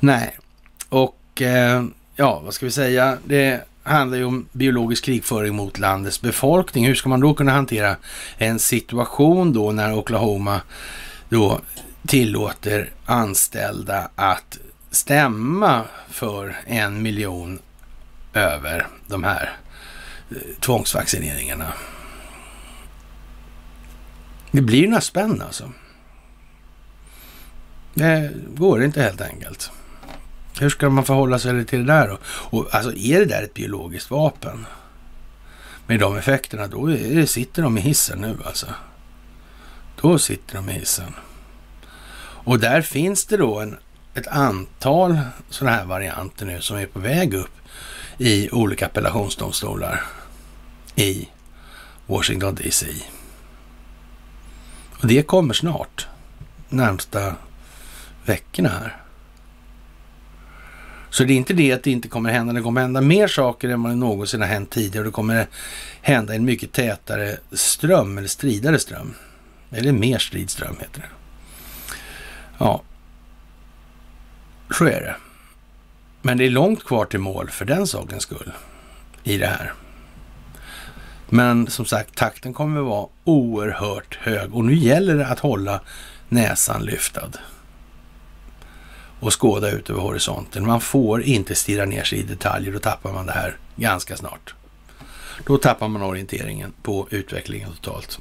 Nej, 0.00 0.38
och 0.88 1.42
eh, 1.42 1.84
ja, 2.16 2.40
vad 2.44 2.54
ska 2.54 2.66
vi 2.66 2.72
säga? 2.72 3.18
Det 3.24 3.64
handlar 3.82 4.18
ju 4.18 4.24
om 4.24 4.46
biologisk 4.52 5.04
krigföring 5.04 5.54
mot 5.54 5.78
landets 5.78 6.20
befolkning. 6.20 6.86
Hur 6.86 6.94
ska 6.94 7.08
man 7.08 7.20
då 7.20 7.34
kunna 7.34 7.52
hantera 7.52 7.96
en 8.38 8.58
situation 8.58 9.52
då 9.52 9.72
när 9.72 9.94
Oklahoma 9.94 10.60
då 11.28 11.60
tillåter 12.06 12.90
anställda 13.06 14.08
att 14.14 14.58
stämma 14.90 15.84
för 16.08 16.56
en 16.66 17.02
miljon 17.02 17.58
över 18.34 18.86
de 19.06 19.24
här 19.24 19.58
eh, 20.30 20.36
tvångsvaccineringarna. 20.60 21.72
Det 24.50 24.60
blir 24.60 24.88
några 24.88 25.00
spänn 25.00 25.42
alltså. 25.42 25.72
Det 27.94 28.32
går 28.54 28.84
inte 28.84 29.02
helt 29.02 29.20
enkelt. 29.20 29.70
Hur 30.60 30.70
ska 30.70 30.90
man 30.90 31.04
förhålla 31.04 31.38
sig 31.38 31.66
till 31.66 31.86
det 31.86 31.92
där 31.92 32.08
då? 32.08 32.18
Och 32.24 32.74
alltså 32.74 32.92
är 32.94 33.18
det 33.18 33.24
där 33.24 33.42
ett 33.42 33.54
biologiskt 33.54 34.10
vapen 34.10 34.66
med 35.86 36.00
de 36.00 36.16
effekterna, 36.16 36.66
då 36.66 36.86
det, 36.86 37.26
sitter 37.26 37.62
de 37.62 37.78
i 37.78 37.80
hissen 37.80 38.18
nu 38.18 38.36
alltså. 38.46 38.66
Då 40.00 40.18
sitter 40.18 40.54
de 40.54 40.70
i 40.70 40.72
hissen. 40.72 41.14
Och 42.20 42.60
där 42.60 42.82
finns 42.82 43.26
det 43.26 43.36
då 43.36 43.60
en 43.60 43.76
ett 44.14 44.26
antal 44.26 45.18
sådana 45.48 45.76
här 45.76 45.84
varianter 45.84 46.46
nu 46.46 46.60
som 46.60 46.76
är 46.76 46.86
på 46.86 46.98
väg 46.98 47.34
upp 47.34 47.50
i 48.18 48.50
olika 48.50 48.86
appellationsdomstolar 48.86 50.02
i 50.94 51.28
Washington 52.06 52.54
DC. 52.54 52.86
Och 55.00 55.06
det 55.06 55.22
kommer 55.22 55.54
snart, 55.54 56.08
närmsta 56.68 57.34
veckorna 58.24 58.68
här. 58.68 58.96
Så 61.10 61.24
det 61.24 61.32
är 61.32 61.36
inte 61.36 61.52
det 61.52 61.72
att 61.72 61.82
det 61.82 61.90
inte 61.90 62.08
kommer 62.08 62.30
hända. 62.32 62.52
Det 62.52 62.60
kommer 62.60 62.80
hända 62.80 63.00
mer 63.00 63.28
saker 63.28 63.68
än 63.68 63.82
vad 63.82 63.92
det 63.92 63.96
någonsin 63.96 64.40
har 64.40 64.48
hänt 64.48 64.70
tidigare. 64.70 65.04
Det 65.04 65.10
kommer 65.10 65.46
hända 66.00 66.34
en 66.34 66.44
mycket 66.44 66.72
tätare 66.72 67.36
ström, 67.52 68.18
eller 68.18 68.28
stridare 68.28 68.78
ström. 68.78 69.14
Eller 69.70 69.92
mer 69.92 70.18
stridström 70.18 70.76
heter 70.80 71.00
det. 71.00 71.08
Ja, 72.58 72.82
så 74.70 74.84
är 74.84 75.00
det. 75.00 75.16
Men 76.22 76.38
det 76.38 76.46
är 76.46 76.50
långt 76.50 76.84
kvar 76.84 77.04
till 77.04 77.20
mål 77.20 77.50
för 77.50 77.64
den 77.64 77.86
sakens 77.86 78.22
skull 78.22 78.52
i 79.22 79.38
det 79.38 79.46
här. 79.46 79.72
Men 81.28 81.66
som 81.66 81.84
sagt, 81.84 82.16
takten 82.16 82.54
kommer 82.54 82.80
att 82.80 82.86
vara 82.86 83.06
oerhört 83.24 84.18
hög 84.22 84.54
och 84.54 84.64
nu 84.64 84.74
gäller 84.74 85.16
det 85.16 85.26
att 85.26 85.38
hålla 85.38 85.80
näsan 86.28 86.84
lyftad 86.84 87.30
och 89.20 89.40
skåda 89.40 89.70
ut 89.70 89.90
över 89.90 90.00
horisonten. 90.00 90.66
Man 90.66 90.80
får 90.80 91.22
inte 91.22 91.54
stirra 91.54 91.84
ner 91.84 92.04
sig 92.04 92.18
i 92.18 92.22
detaljer, 92.22 92.72
då 92.72 92.78
tappar 92.78 93.12
man 93.12 93.26
det 93.26 93.32
här 93.32 93.56
ganska 93.76 94.16
snart. 94.16 94.54
Då 95.46 95.58
tappar 95.58 95.88
man 95.88 96.02
orienteringen 96.02 96.72
på 96.82 97.06
utvecklingen 97.10 97.70
totalt. 97.72 98.18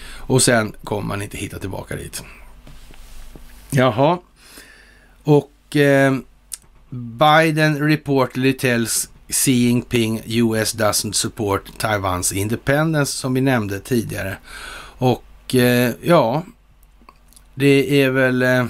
Och 0.00 0.42
sen 0.42 0.72
kommer 0.84 1.08
man 1.08 1.22
inte 1.22 1.36
hitta 1.36 1.58
tillbaka 1.58 1.96
dit. 1.96 2.24
Jaha, 3.70 4.18
och 5.28 5.76
eh, 5.76 6.16
Biden 6.90 7.88
reportedly 7.88 8.52
tells 8.52 9.10
Xi 9.28 9.52
Jinping 9.52 10.22
US 10.26 10.74
doesn't 10.74 11.12
support 11.12 11.78
Taiwans 11.78 12.32
independence 12.32 13.12
som 13.12 13.34
vi 13.34 13.40
nämnde 13.40 13.80
tidigare. 13.80 14.36
Och 14.98 15.54
eh, 15.54 15.92
ja, 16.02 16.42
det 17.54 18.02
är 18.02 18.10
väl 18.10 18.42
eh, 18.42 18.66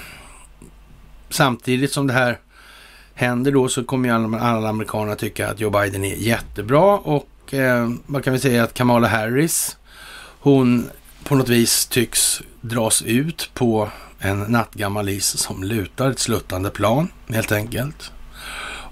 samtidigt 1.31 1.93
som 1.93 2.07
det 2.07 2.13
här 2.13 2.39
händer 3.15 3.53
då 3.53 3.69
så 3.69 3.85
kommer 3.85 4.09
ju 4.09 4.15
alla, 4.15 4.41
alla 4.41 4.69
amerikaner 4.69 5.15
tycka 5.15 5.49
att 5.49 5.61
Joe 5.61 5.71
Biden 5.71 6.05
är 6.05 6.15
jättebra 6.15 6.99
och 6.99 7.55
eh, 7.55 7.91
vad 8.07 8.25
kan 8.25 8.33
vi 8.33 8.39
säga 8.39 8.65
att 8.65 8.75
Kamala 8.75 9.09
Harris, 9.09 9.77
hon 10.41 10.91
på 11.25 11.35
något 11.35 11.49
vis 11.49 11.87
tycks 11.87 12.43
dras 12.61 13.03
ut 13.03 13.51
på 13.55 13.91
en 14.19 14.40
nattgammal 14.40 15.09
is 15.09 15.27
som 15.27 15.62
lutar 15.62 16.11
ett 16.11 16.19
sluttande 16.19 16.70
plan 16.70 17.09
helt 17.28 17.53
enkelt. 17.53 18.12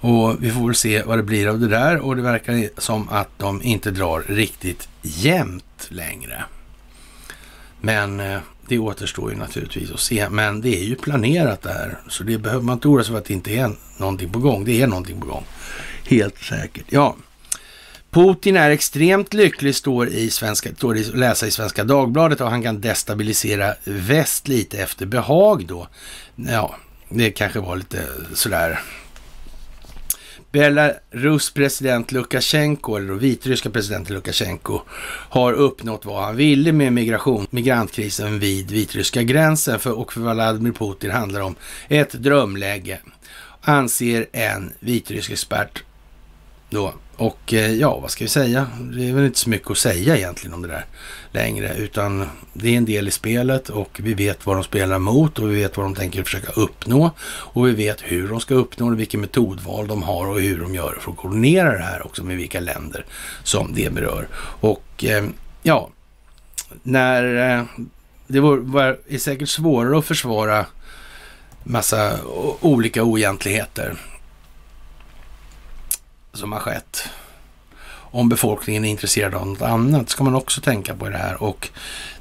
Och 0.00 0.44
vi 0.44 0.50
får 0.50 0.66
väl 0.66 0.74
se 0.74 1.02
vad 1.02 1.18
det 1.18 1.22
blir 1.22 1.48
av 1.48 1.60
det 1.60 1.68
där 1.68 1.98
och 1.98 2.16
det 2.16 2.22
verkar 2.22 2.80
som 2.80 3.08
att 3.08 3.28
de 3.38 3.62
inte 3.62 3.90
drar 3.90 4.24
riktigt 4.28 4.88
jämnt 5.02 5.86
längre. 5.88 6.44
Men 7.80 8.20
eh, 8.20 8.38
det 8.68 8.78
återstår 8.78 9.30
ju 9.30 9.36
naturligtvis 9.36 9.90
att 9.90 10.00
se. 10.00 10.28
Men 10.28 10.60
det 10.60 10.80
är 10.80 10.84
ju 10.84 10.94
planerat 10.94 11.62
det 11.62 11.72
här. 11.72 11.98
Så 12.08 12.24
det 12.24 12.38
behöver 12.38 12.64
man 12.64 12.72
inte 12.72 12.88
oroa 12.88 13.04
sig 13.04 13.12
för 13.12 13.18
att 13.18 13.24
det 13.24 13.34
inte 13.34 13.50
är 13.50 13.70
någonting 13.96 14.32
på 14.32 14.38
gång. 14.38 14.64
Det 14.64 14.82
är 14.82 14.86
någonting 14.86 15.20
på 15.20 15.26
gång. 15.26 15.44
Helt 16.04 16.38
säkert. 16.38 16.84
Ja, 16.88 17.16
Putin 18.10 18.56
är 18.56 18.70
extremt 18.70 19.34
lycklig, 19.34 19.74
står, 19.74 20.08
i 20.08 20.30
svenska, 20.30 20.74
står 20.74 20.94
det 20.94 21.00
att 21.00 21.18
läsa 21.18 21.46
i 21.46 21.50
Svenska 21.50 21.84
Dagbladet 21.84 22.40
och 22.40 22.50
han 22.50 22.62
kan 22.62 22.80
destabilisera 22.80 23.74
väst 23.84 24.48
lite 24.48 24.78
efter 24.78 25.06
behag 25.06 25.66
då. 25.66 25.88
Ja, 26.36 26.76
det 27.08 27.30
kanske 27.30 27.60
var 27.60 27.76
lite 27.76 28.04
sådär. 28.34 28.80
Belarus 30.52 31.50
president 31.50 32.12
Lukasjenko, 32.12 32.96
eller 32.96 33.12
vitryska 33.12 33.70
presidenten 33.70 34.14
Lukasjenko, 34.14 34.80
har 35.28 35.52
uppnått 35.52 36.04
vad 36.04 36.24
han 36.24 36.36
ville 36.36 36.72
med 36.72 36.92
migration, 36.92 37.46
migrantkrisen 37.50 38.38
vid 38.38 38.70
vitryska 38.70 39.22
gränsen. 39.22 39.78
För, 39.78 39.98
och 39.98 40.12
för 40.12 40.20
Vladimir 40.20 40.72
Putin 40.72 41.10
handlar 41.10 41.40
om 41.40 41.54
ett 41.88 42.12
drömläge, 42.12 42.98
anser 43.60 44.26
en 44.32 44.72
vitrysk 44.80 45.30
expert 45.30 45.82
då. 46.76 46.94
Och 47.16 47.54
eh, 47.54 47.72
ja, 47.72 47.98
vad 48.00 48.10
ska 48.10 48.24
vi 48.24 48.28
säga? 48.28 48.66
Det 48.80 49.08
är 49.08 49.12
väl 49.12 49.24
inte 49.24 49.38
så 49.38 49.50
mycket 49.50 49.70
att 49.70 49.78
säga 49.78 50.16
egentligen 50.16 50.54
om 50.54 50.62
det 50.62 50.68
där 50.68 50.84
längre, 51.30 51.74
utan 51.76 52.28
det 52.52 52.68
är 52.68 52.76
en 52.76 52.84
del 52.84 53.08
i 53.08 53.10
spelet 53.10 53.68
och 53.68 54.00
vi 54.02 54.14
vet 54.14 54.46
vad 54.46 54.56
de 54.56 54.64
spelar 54.64 54.98
mot 54.98 55.38
och 55.38 55.50
vi 55.50 55.54
vet 55.54 55.76
vad 55.76 55.86
de 55.86 55.94
tänker 55.94 56.22
försöka 56.22 56.52
uppnå 56.52 57.10
och 57.28 57.66
vi 57.66 57.72
vet 57.72 58.00
hur 58.02 58.28
de 58.28 58.40
ska 58.40 58.54
uppnå 58.54 58.90
det, 58.90 58.96
vilket 58.96 59.20
metodval 59.20 59.86
de 59.86 60.02
har 60.02 60.26
och 60.26 60.40
hur 60.40 60.60
de 60.60 60.74
gör 60.74 60.98
för 61.00 61.10
att 61.10 61.16
koordinera 61.16 61.72
det 61.72 61.84
här 61.84 62.06
också 62.06 62.24
med 62.24 62.36
vilka 62.36 62.60
länder 62.60 63.04
som 63.42 63.74
det 63.74 63.92
berör. 63.92 64.28
Och 64.60 65.04
eh, 65.04 65.24
ja, 65.62 65.90
när 66.82 67.54
eh, 67.58 67.64
det 68.26 68.40
var, 68.40 68.56
var, 68.56 68.98
är 69.08 69.18
säkert 69.18 69.48
svårare 69.48 69.98
att 69.98 70.04
försvara 70.04 70.66
massa 71.64 72.18
olika 72.60 73.02
oegentligheter 73.02 73.96
som 76.36 76.52
har 76.52 76.60
skett. 76.60 77.08
Om 77.88 78.28
befolkningen 78.28 78.84
är 78.84 78.90
intresserad 78.90 79.34
av 79.34 79.46
något 79.46 79.62
annat 79.62 80.08
ska 80.08 80.24
man 80.24 80.34
också 80.34 80.60
tänka 80.60 80.94
på 80.94 81.08
det 81.08 81.16
här. 81.16 81.42
Och 81.42 81.68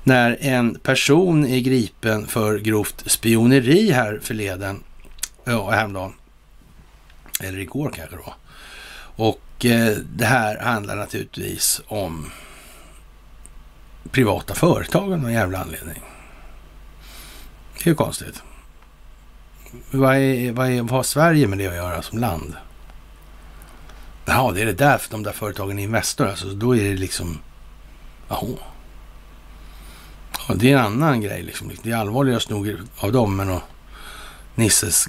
när 0.04 0.38
en 0.40 0.76
person 0.76 1.46
är 1.46 1.60
gripen 1.60 2.28
för 2.28 2.60
grovt 2.60 3.04
spioneri 3.06 3.92
här 3.92 4.20
förleden, 4.24 4.84
ja, 5.44 5.70
häromdagen, 5.70 6.14
eller 7.44 7.60
igår 7.60 7.92
kanske 7.96 8.16
då. 8.16 8.34
Och 9.16 9.66
eh, 9.66 9.98
det 10.16 10.26
här 10.26 10.60
handlar 10.60 10.96
naturligtvis 10.96 11.82
om 11.88 12.32
privata 14.12 14.54
företag 14.54 15.14
av 15.14 15.20
någon 15.20 15.34
jävla 15.34 15.60
anledning. 15.60 16.02
Det 17.78 17.86
är 17.86 17.92
ju 17.92 17.96
konstigt. 17.96 18.44
Vad, 19.92 20.16
är, 20.16 20.52
vad, 20.52 20.70
är, 20.70 20.82
vad 20.82 20.92
har 20.92 21.04
Sverige 21.04 21.48
med 21.48 21.58
det 21.58 21.68
att 21.68 21.76
göra 21.76 22.02
som 22.02 22.20
land? 22.20 22.56
Ja, 24.26 24.52
det 24.56 24.62
är 24.62 24.66
det 24.66 24.74
där 24.74 24.98
för 24.98 25.12
de 25.12 25.24
där 25.24 25.32
företagen 25.32 25.80
är 25.80 25.84
Investor 25.84 26.28
alltså. 26.28 26.48
Då 26.48 26.76
är 26.76 26.84
det 26.84 26.96
liksom... 26.96 27.40
Jaha. 28.28 28.58
Ja, 30.48 30.54
det 30.56 30.72
är 30.72 30.78
en 30.78 30.86
annan 30.86 31.22
grej 31.22 31.44
liksom. 31.44 31.72
Det 31.84 31.92
är 31.92 31.96
allvarligare 31.96 32.42
nog 32.50 32.76
av 32.98 33.12
dem 33.12 33.40
än 33.40 33.50
att 33.50 33.64
Nisses 34.56 35.08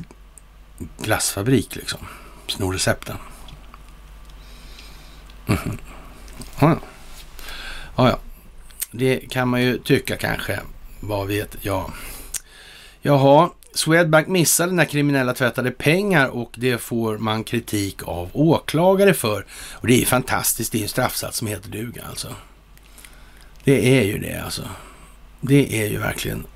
glassfabrik 0.98 1.76
liksom. 1.76 2.00
Snor 2.46 2.72
recepten. 2.72 3.16
Mm 5.46 5.60
-hmm. 5.60 5.78
ja. 6.60 6.78
ja, 7.96 8.08
ja. 8.08 8.18
Det 8.90 9.18
kan 9.18 9.48
man 9.48 9.62
ju 9.62 9.78
tycka 9.78 10.16
kanske. 10.16 10.60
Vad 11.00 11.26
vet 11.26 11.56
jag. 11.60 11.92
Jaha, 13.02 13.50
Swedbank 13.76 14.28
missade 14.28 14.72
när 14.72 14.84
kriminella 14.84 15.34
tvättade 15.34 15.70
pengar 15.70 16.28
och 16.28 16.50
det 16.54 16.78
får 16.78 17.18
man 17.18 17.44
kritik 17.44 18.02
av 18.02 18.30
åklagare 18.32 19.14
för. 19.14 19.46
Och 19.72 19.86
det 19.86 20.02
är 20.02 20.06
fantastiskt, 20.06 20.72
det 20.72 20.78
är 20.78 20.82
en 20.82 20.88
straffsats 20.88 21.38
som 21.38 21.46
heter 21.46 21.68
duga 21.68 22.04
alltså. 22.08 22.28
Det 23.64 23.98
är 23.98 24.04
ju 24.04 24.18
det 24.18 24.42
alltså. 24.44 24.62
Det 25.40 25.82
är 25.82 25.86
ju 25.86 25.98
verkligen 25.98 26.46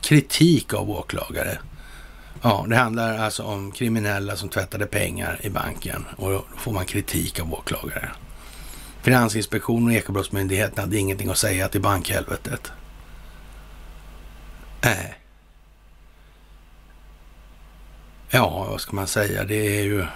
kritik 0.00 0.74
av 0.74 0.90
åklagare. 0.90 1.58
Ja, 2.42 2.66
det 2.68 2.76
handlar 2.76 3.18
alltså 3.18 3.42
om 3.42 3.72
kriminella 3.72 4.36
som 4.36 4.48
tvättade 4.48 4.86
pengar 4.86 5.40
i 5.42 5.50
banken 5.50 6.04
och 6.16 6.30
då 6.30 6.44
får 6.56 6.72
man 6.72 6.86
kritik 6.86 7.40
av 7.40 7.54
åklagare. 7.54 8.10
Finansinspektionen 9.02 9.88
och 9.88 9.94
Ekobrottsmyndigheten 9.94 10.84
hade 10.84 10.98
ingenting 10.98 11.28
att 11.28 11.38
säga 11.38 11.68
till 11.68 11.80
bankhelvetet. 11.80 12.72
Nej. 14.84 15.14
Ja, 18.36 18.66
vad 18.70 18.80
ska 18.80 18.96
man 18.96 19.06
säga? 19.06 19.44
Det 19.44 19.78
är 19.78 19.82
ju 19.82 20.06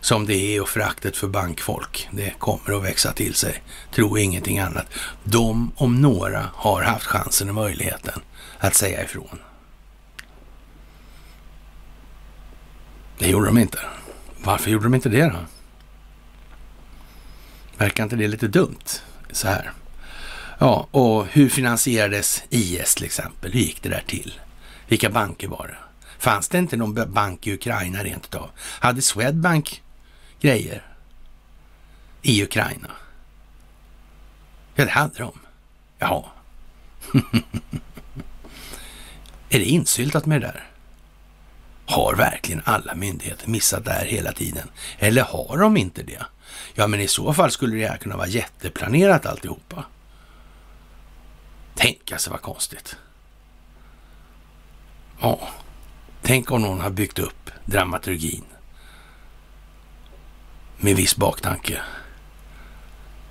som 0.00 0.26
det 0.26 0.34
är 0.34 0.60
och 0.62 0.68
föraktet 0.68 1.16
för 1.16 1.28
bankfolk. 1.28 2.08
Det 2.10 2.30
kommer 2.38 2.76
att 2.76 2.84
växa 2.84 3.12
till 3.12 3.34
sig. 3.34 3.62
Tro 3.94 4.18
ingenting 4.18 4.58
annat. 4.58 4.86
De 5.24 5.72
om 5.76 6.00
några 6.00 6.50
har 6.54 6.82
haft 6.82 7.06
chansen 7.06 7.48
och 7.48 7.54
möjligheten 7.54 8.20
att 8.58 8.74
säga 8.74 9.04
ifrån. 9.04 9.38
Det 13.18 13.28
gjorde 13.28 13.46
de 13.46 13.58
inte. 13.58 13.78
Varför 14.44 14.70
gjorde 14.70 14.84
de 14.84 14.94
inte 14.94 15.08
det 15.08 15.24
då? 15.24 15.38
Verkar 17.76 18.04
inte 18.04 18.16
det 18.16 18.28
lite 18.28 18.48
dumt? 18.48 19.00
Så 19.30 19.48
här. 19.48 19.72
Ja, 20.58 20.88
och 20.90 21.26
hur 21.26 21.48
finansierades 21.48 22.42
IS 22.50 22.94
till 22.94 23.04
exempel? 23.04 23.52
Hur 23.52 23.60
gick 23.60 23.82
det 23.82 23.88
där 23.88 24.04
till? 24.06 24.40
Vilka 24.88 25.10
banker 25.10 25.48
var 25.48 25.66
det? 25.66 25.91
Fanns 26.22 26.48
det 26.48 26.58
inte 26.58 26.76
någon 26.76 27.12
bank 27.12 27.46
i 27.46 27.54
Ukraina 27.54 28.04
rent 28.04 28.24
utav? 28.24 28.50
Hade 28.58 29.02
Swedbank 29.02 29.82
grejer 30.40 30.82
i 32.22 32.42
Ukraina? 32.42 32.90
Ja, 34.74 34.84
det 34.84 34.90
hade 34.90 35.18
de. 35.18 35.32
Jaha. 35.98 36.24
är 39.48 39.58
det 39.58 39.64
insyltat 39.64 40.26
med 40.26 40.40
det 40.40 40.46
där? 40.46 40.70
Har 41.86 42.14
verkligen 42.14 42.62
alla 42.64 42.94
myndigheter 42.94 43.48
missat 43.48 43.84
det 43.84 43.92
här 43.92 44.04
hela 44.04 44.32
tiden? 44.32 44.70
Eller 44.98 45.22
har 45.22 45.58
de 45.58 45.76
inte 45.76 46.02
det? 46.02 46.22
Ja, 46.74 46.86
men 46.86 47.00
i 47.00 47.08
så 47.08 47.34
fall 47.34 47.50
skulle 47.50 47.76
det 47.76 47.88
här 47.88 47.96
kunna 47.96 48.16
vara 48.16 48.28
jätteplanerat 48.28 49.26
alltihopa. 49.26 49.84
Tänk 51.74 52.12
alltså 52.12 52.30
vad 52.30 52.42
konstigt. 52.42 52.96
Ja, 55.20 55.48
tänk 56.22 56.50
om 56.50 56.62
någon 56.62 56.80
har 56.80 56.90
byggt 56.90 57.18
upp 57.18 57.50
dramaturgin 57.64 58.44
med 60.76 60.96
viss 60.96 61.16
baktanke. 61.16 61.80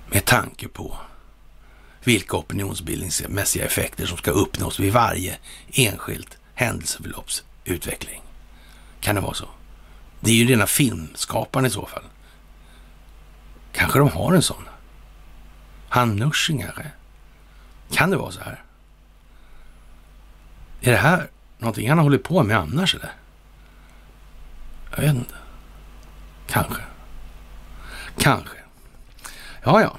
Med 0.06 0.24
tanke 0.24 0.68
på 0.68 0.96
vilka 2.04 2.36
opinionsbildningsmässiga 2.36 3.64
effekter 3.64 4.06
som 4.06 4.18
ska 4.18 4.30
uppnås 4.30 4.80
vid 4.80 4.92
varje 4.92 5.38
enskilt 5.72 6.38
händelseförlopps 6.54 7.44
utveckling. 7.64 8.22
Kan 9.00 9.14
det 9.14 9.20
vara 9.20 9.34
så? 9.34 9.48
Det 10.20 10.30
är 10.30 10.34
ju 10.34 10.46
rena 10.46 10.66
filmskaparen 10.66 11.66
i 11.66 11.70
så 11.70 11.86
fall. 11.86 12.04
Kanske 13.72 13.98
de 13.98 14.08
har 14.08 14.34
en 14.34 14.42
sån. 14.42 14.68
Han 15.88 16.16
Nursing 16.16 16.62
kanske. 16.62 16.90
Kan 17.92 18.10
det 18.10 18.16
vara 18.16 18.32
så 18.32 18.40
här? 18.40 18.62
Är 20.80 20.90
det 20.90 20.98
här 20.98 21.30
någonting 21.62 21.88
han 21.88 21.98
har 21.98 22.02
hållit 22.02 22.22
på 22.22 22.42
med 22.42 22.58
annars 22.58 22.94
eller? 22.94 23.12
Jag 24.90 25.02
vet 25.02 25.14
inte. 25.14 25.34
Kanske. 26.48 26.82
Kanske. 28.18 28.56
Ja, 29.64 29.80
ja. 29.80 29.98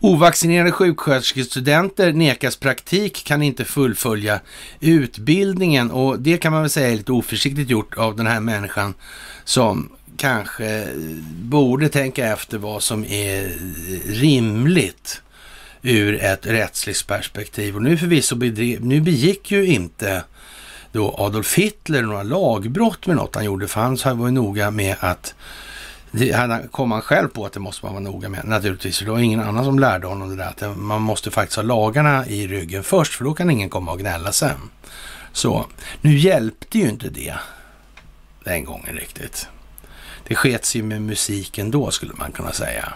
Ovaccinerade 0.00 0.72
sjuksköterskestudenter 0.72 2.12
nekas 2.12 2.56
praktik, 2.56 3.24
kan 3.24 3.42
inte 3.42 3.64
fullfölja 3.64 4.40
utbildningen 4.80 5.90
och 5.90 6.20
det 6.20 6.38
kan 6.38 6.52
man 6.52 6.60
väl 6.60 6.70
säga 6.70 6.88
är 6.88 6.96
lite 6.96 7.12
oförsiktigt 7.12 7.70
gjort 7.70 7.94
av 7.94 8.16
den 8.16 8.26
här 8.26 8.40
människan 8.40 8.94
som 9.44 9.92
kanske 10.16 10.88
borde 11.42 11.88
tänka 11.88 12.26
efter 12.26 12.58
vad 12.58 12.82
som 12.82 13.04
är 13.04 13.52
rimligt 14.06 15.22
ur 15.86 16.22
ett 16.22 16.46
rättsligt 16.46 17.06
perspektiv. 17.06 17.76
Och 17.76 17.82
nu 17.82 17.96
förvisso 17.96 18.36
nu 18.80 19.00
begick 19.00 19.50
ju 19.50 19.66
inte 19.66 20.24
då 20.92 21.14
Adolf 21.18 21.54
Hitler 21.54 22.02
några 22.02 22.22
lagbrott 22.22 23.06
med 23.06 23.16
något 23.16 23.34
han 23.34 23.44
gjorde, 23.44 23.68
för 23.68 23.80
han 23.80 24.18
var 24.18 24.26
ju 24.26 24.32
noga 24.32 24.70
med 24.70 24.96
att 25.00 25.34
det 26.10 26.68
kom 26.70 26.92
han 26.92 27.02
själv 27.02 27.28
på 27.28 27.46
att 27.46 27.52
det 27.52 27.60
måste 27.60 27.86
man 27.86 27.94
vara 27.94 28.04
noga 28.04 28.28
med 28.28 28.44
naturligtvis. 28.44 28.98
För 28.98 29.04
det 29.04 29.10
var 29.10 29.18
ingen 29.18 29.40
annan 29.40 29.64
som 29.64 29.78
lärde 29.78 30.06
honom 30.06 30.30
det 30.30 30.36
där. 30.36 30.48
Att 30.48 30.78
man 30.78 31.02
måste 31.02 31.30
faktiskt 31.30 31.56
ha 31.56 31.62
lagarna 31.62 32.26
i 32.26 32.46
ryggen 32.46 32.82
först, 32.82 33.14
för 33.14 33.24
då 33.24 33.34
kan 33.34 33.50
ingen 33.50 33.70
komma 33.70 33.92
och 33.92 33.98
gnälla 33.98 34.32
sen. 34.32 34.70
Så 35.32 35.66
nu 36.00 36.18
hjälpte 36.18 36.78
ju 36.78 36.88
inte 36.88 37.08
det 37.08 37.34
den 38.44 38.64
gången 38.64 38.94
riktigt. 38.94 39.48
Det 40.26 40.34
skets 40.34 40.76
ju 40.76 40.82
med 40.82 41.02
musiken 41.02 41.70
då 41.70 41.90
skulle 41.90 42.12
man 42.14 42.32
kunna 42.32 42.52
säga. 42.52 42.92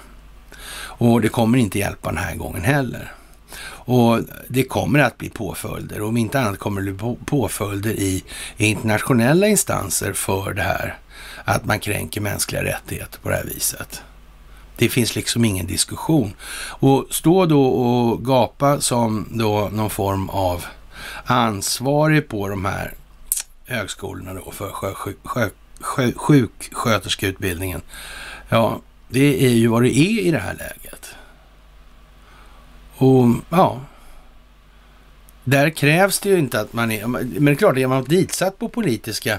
Och 0.99 1.21
det 1.21 1.29
kommer 1.29 1.59
inte 1.59 1.79
hjälpa 1.79 2.09
den 2.09 2.19
här 2.19 2.35
gången 2.35 2.63
heller. 2.63 3.13
Och 3.89 4.21
det 4.49 4.65
kommer 4.65 4.99
att 4.99 5.19
bli 5.19 5.31
påföljder. 5.31 6.03
Om 6.03 6.17
inte 6.17 6.41
annat 6.41 6.59
kommer 6.59 6.81
det 6.81 6.93
bli 6.93 7.17
påföljder 7.27 7.91
i 7.91 8.25
internationella 8.57 9.47
instanser 9.47 10.13
för 10.13 10.53
det 10.53 10.63
här. 10.63 10.99
Att 11.45 11.65
man 11.65 11.81
kränker 11.81 12.21
mänskliga 12.21 12.65
rättigheter 12.65 13.19
på 13.21 13.29
det 13.29 13.37
här 13.37 13.45
viset. 13.45 14.03
Det 14.77 14.89
finns 14.89 15.17
liksom 15.17 15.45
ingen 15.45 15.67
diskussion. 15.67 16.35
Och 16.69 17.07
stå 17.11 17.47
då 17.47 17.67
och 17.67 18.25
gapa 18.25 18.81
som 18.81 19.27
då 19.31 19.69
någon 19.73 19.91
form 19.91 20.29
av 20.29 20.65
ansvarig 21.25 22.29
på 22.29 22.49
de 22.49 22.65
här 22.65 22.95
högskolorna 23.67 24.35
då 24.35 24.51
för 24.51 24.71
sjö, 24.71 24.95
sjö, 24.95 25.13
sjö, 25.81 26.13
sjuksköterskeutbildningen. 26.17 27.83
Ja, 28.49 28.81
det 29.09 29.47
är 29.47 29.51
ju 29.51 29.69
vad 29.69 29.83
det 29.83 29.99
är 29.99 30.21
i 30.21 30.31
det 30.31 30.39
här 30.39 30.55
läget. 30.55 31.15
Och 32.97 33.27
ja, 33.51 33.81
där 35.45 35.71
krävs 35.71 36.21
det 36.21 36.29
ju 36.29 36.39
inte 36.39 36.61
att 36.61 36.73
man 36.73 36.91
är, 36.91 37.07
men 37.07 37.45
det 37.45 37.51
är 37.51 37.55
klart, 37.55 37.77
är 37.77 37.87
man 37.87 38.05
ditsatt 38.05 38.59
på 38.59 38.69
politiska 38.69 39.39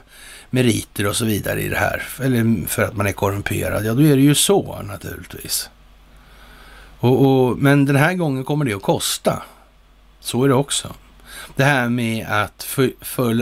meriter 0.50 1.08
och 1.08 1.16
så 1.16 1.26
vidare 1.26 1.62
i 1.62 1.70
det 1.70 1.78
här, 1.78 2.04
eller 2.22 2.68
för 2.68 2.84
att 2.84 2.96
man 2.96 3.08
är 3.08 3.12
korrumperad, 3.12 3.86
ja 3.86 3.94
då 3.94 4.02
är 4.02 4.16
det 4.16 4.22
ju 4.22 4.36
så 4.36 4.82
naturligtvis. 4.82 5.70
Och, 7.00 7.26
och, 7.26 7.58
men 7.58 7.86
den 7.86 7.96
här 7.96 8.14
gången 8.14 8.44
kommer 8.44 8.66
det 8.66 8.74
att 8.74 8.82
kosta. 8.82 9.44
Så 10.20 10.44
är 10.44 10.48
det 10.48 10.54
också. 10.54 10.94
Det 11.56 11.64
här 11.64 11.90
med 11.90 12.28
att 12.28 12.78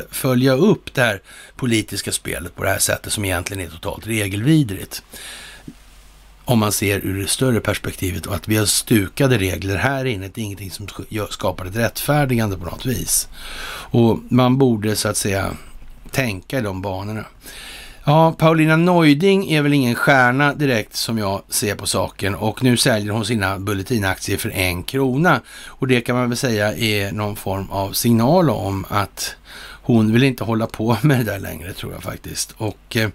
följa 0.10 0.54
upp 0.54 0.94
det 0.94 1.02
här 1.02 1.22
politiska 1.56 2.12
spelet 2.12 2.56
på 2.56 2.64
det 2.64 2.70
här 2.70 2.80
sättet 2.80 3.14
som 3.14 3.26
egentligen 3.26 3.68
är 3.68 3.72
totalt 3.72 4.08
regelvidrigt 4.08 5.04
om 6.48 6.60
man 6.60 6.72
ser 6.72 7.06
ur 7.06 7.22
det 7.22 7.28
större 7.28 7.60
perspektivet 7.60 8.26
och 8.26 8.36
att 8.36 8.48
vi 8.48 8.58
har 8.58 8.66
stukade 8.66 9.38
regler 9.38 9.76
här 9.76 10.06
inne. 10.06 10.30
Det 10.34 10.42
är 10.42 10.46
ingenting 10.46 10.72
som 10.72 10.88
skapar 11.30 11.66
ett 11.66 11.76
rättfärdigande 11.76 12.58
på 12.58 12.66
något 12.66 12.86
vis. 12.86 13.28
Och 13.90 14.20
man 14.30 14.58
borde 14.58 14.96
så 14.96 15.08
att 15.10 15.18
säga 15.18 15.52
tänka 16.12 16.60
i 16.60 16.62
de 16.62 16.82
banorna. 16.82 17.26
Ja, 18.04 18.36
Paulina 18.38 18.76
Neuding 18.76 19.52
är 19.52 19.62
väl 19.62 19.74
ingen 19.74 19.96
stjärna 19.96 20.54
direkt 20.54 20.96
som 20.96 21.18
jag 21.18 21.42
ser 21.50 21.76
på 21.76 21.86
saken 21.86 22.36
och 22.36 22.64
nu 22.64 22.78
säljer 22.78 23.12
hon 23.12 23.26
sina 23.26 23.60
Bulletinaktier 23.60 24.38
för 24.38 24.50
en 24.50 24.84
krona. 24.84 25.42
Och 25.68 25.88
det 25.88 26.02
kan 26.02 26.16
man 26.16 26.30
väl 26.30 26.38
säga 26.38 26.74
är 26.74 27.12
någon 27.12 27.36
form 27.36 27.70
av 27.70 27.92
signal 27.92 28.50
om 28.50 28.86
att 28.90 29.36
hon 29.82 30.14
vill 30.14 30.24
inte 30.24 30.44
hålla 30.44 30.68
på 30.68 30.98
med 31.02 31.20
det 31.20 31.24
där 31.24 31.40
längre 31.40 31.74
tror 31.74 31.94
jag 31.94 32.04
faktiskt. 32.04 32.54
Och 32.58 32.98
eh, 32.98 33.10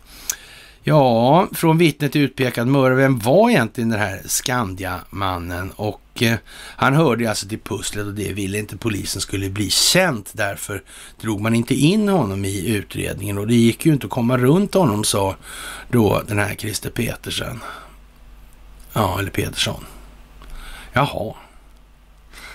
ja, 0.83 1.49
från 1.53 1.79
vittne 1.79 2.09
till 2.09 2.21
utpekad 2.21 2.67
mördare, 2.67 2.95
vem 2.95 3.19
var 3.19 3.51
egentligen 3.51 3.91
den 3.91 4.01
här 4.01 4.21
Skandiamannen? 4.25 5.71
Och 5.71 6.23
eh, 6.23 6.39
han 6.77 6.95
hörde 6.95 7.29
alltså 7.29 7.49
till 7.49 7.61
pusslet 7.61 8.07
och 8.07 8.15
det 8.15 8.33
ville 8.33 8.59
inte 8.59 8.77
polisen 8.77 9.21
skulle 9.21 9.51
bli 9.51 9.71
känt. 9.71 10.31
Därför 10.33 10.83
drog 11.21 11.41
man 11.41 11.55
inte 11.55 11.75
in 11.75 12.09
honom 12.09 12.45
i 12.45 12.69
utredningen 12.69 13.39
och 13.39 13.47
det 13.47 13.55
gick 13.55 13.87
ju 13.87 13.93
inte 13.93 14.07
att 14.07 14.13
komma 14.13 14.39
runt 14.39 14.75
honom, 14.75 15.05
sa 15.05 15.37
då 15.89 16.23
den 16.27 16.39
här 16.39 16.55
Christer 16.55 16.91
Petersen. 16.91 17.61
Ja, 18.93 19.19
eller 19.19 19.31
Petersson. 19.31 19.85
Jaha. 20.93 21.35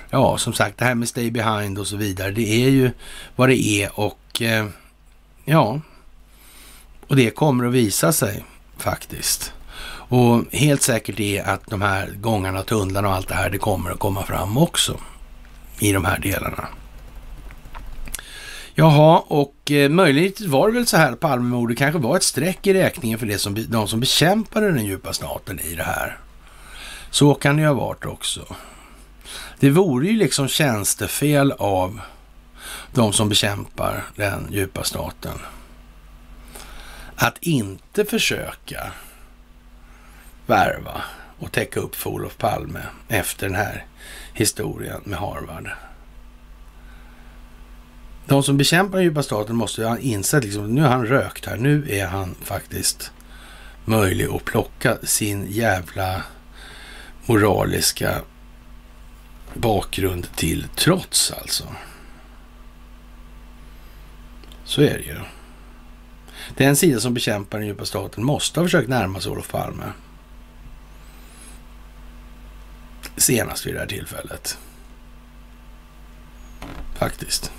Ja, 0.10 0.38
som 0.38 0.54
sagt, 0.54 0.78
det 0.78 0.86
här 0.86 0.96
med 0.96 1.08
stay 1.08 1.32
behind 1.32 1.80
och 1.80 1.88
så 1.88 1.98
vidare, 1.98 2.32
det 2.32 2.66
är 2.66 2.70
ju 2.70 2.92
vad 3.36 3.50
det 3.50 3.62
är 3.62 4.00
och 4.00 4.42
eh, 4.42 4.68
ja, 5.46 5.82
och 7.08 7.16
det 7.16 7.30
kommer 7.30 7.66
att 7.66 7.74
visa 7.74 8.14
sig 8.14 8.46
faktiskt. 8.78 9.54
Och 10.10 10.44
helt 10.52 10.82
säkert 10.82 11.20
är 11.20 11.44
att 11.44 11.68
de 11.68 11.82
här 11.82 12.10
gångarna, 12.22 12.64
tunnlarna 12.64 13.08
och 13.08 13.14
allt 13.14 13.28
det 13.28 13.36
här, 13.36 13.50
det 13.50 13.58
kommer 13.58 13.92
att 13.92 14.00
komma 14.00 14.24
fram 14.24 14.58
också 14.58 15.00
i 15.80 15.92
de 15.92 16.06
här 16.06 16.20
delarna. 16.20 16.68
Jaha, 18.76 19.24
och 19.28 19.72
eh, 19.72 19.90
möjligt 19.90 20.42
var 20.42 20.68
det 20.68 20.74
väl 20.74 20.88
så 20.88 20.98
här 20.98 21.12
att 21.12 21.20
Palmemordet 21.20 21.78
kanske 21.78 22.00
var 22.00 22.16
ett 22.16 22.24
streck 22.24 22.68
i 22.68 22.74
räkningen 22.74 23.20
för 23.20 23.26
det 23.26 23.38
som, 23.38 23.66
de 23.70 23.88
som 23.88 24.00
bekämpade 24.00 24.72
den 24.72 24.86
djupa 24.86 25.14
staten 25.14 25.60
i 25.60 25.76
det 25.76 25.84
här. 25.84 26.18
Så 27.10 27.34
kan 27.34 27.56
det 27.56 27.62
ju 27.62 27.68
ha 27.68 27.74
varit 27.74 28.06
också. 28.06 28.56
Det 29.60 29.70
vore 29.70 30.08
ju 30.08 30.18
liksom 30.18 30.48
tjänstefel 30.48 31.52
av 31.52 32.02
de 32.94 33.14
som 33.14 33.30
bekämpar 33.30 34.04
den 34.16 34.48
djupa 34.52 34.84
staten 34.84 35.40
att 37.18 37.38
inte 37.42 38.06
försöka 38.06 38.92
värva 40.46 41.02
och 41.40 41.52
täcka 41.52 41.80
upp 41.80 41.96
för 41.96 42.10
Olof 42.10 42.38
Palme 42.38 42.82
efter 43.08 43.48
den 43.48 43.56
här 43.56 43.86
historien 44.34 45.02
med 45.04 45.20
Harvard. 45.20 45.70
De 48.26 48.44
som 48.44 48.58
bekämpar 48.58 48.98
den 48.98 49.06
djupa 49.06 49.24
staten 49.24 49.56
måste 49.56 49.82
ju 49.82 49.88
ha 49.88 49.98
insett 49.98 50.44
liksom, 50.44 50.76
nu 50.76 50.82
har 50.82 50.90
han 50.90 51.06
rökt 51.06 51.46
här. 51.46 51.58
Nu 51.58 51.86
är 51.90 52.08
han 52.08 52.36
faktiskt 52.42 53.12
möjlig 53.86 54.28
att 54.28 54.46
plocka 54.46 54.98
sin 55.04 55.46
jävla 55.50 56.24
moraliska 57.26 58.22
bakgrund 59.54 60.28
till 60.36 60.68
trots 60.76 61.32
alltså. 61.32 61.64
Så 64.64 64.82
är 64.82 64.98
det 64.98 65.04
ju. 65.04 65.20
Den 66.56 66.76
sida 66.76 67.00
som 67.00 67.14
bekämpar 67.14 67.58
den 67.58 67.68
djupa 67.68 67.86
staten 67.86 68.24
måste 68.24 68.60
ha 68.60 68.66
försökt 68.66 68.90
närma 68.90 69.20
sig 69.20 69.32
Olof 69.32 69.52
Palme. 69.52 69.86
Senast 73.18 73.66
vid 73.66 73.74
det 73.74 73.80
här 73.80 73.88
tillfället. 73.88 74.58
Faktiskt. 76.96 77.52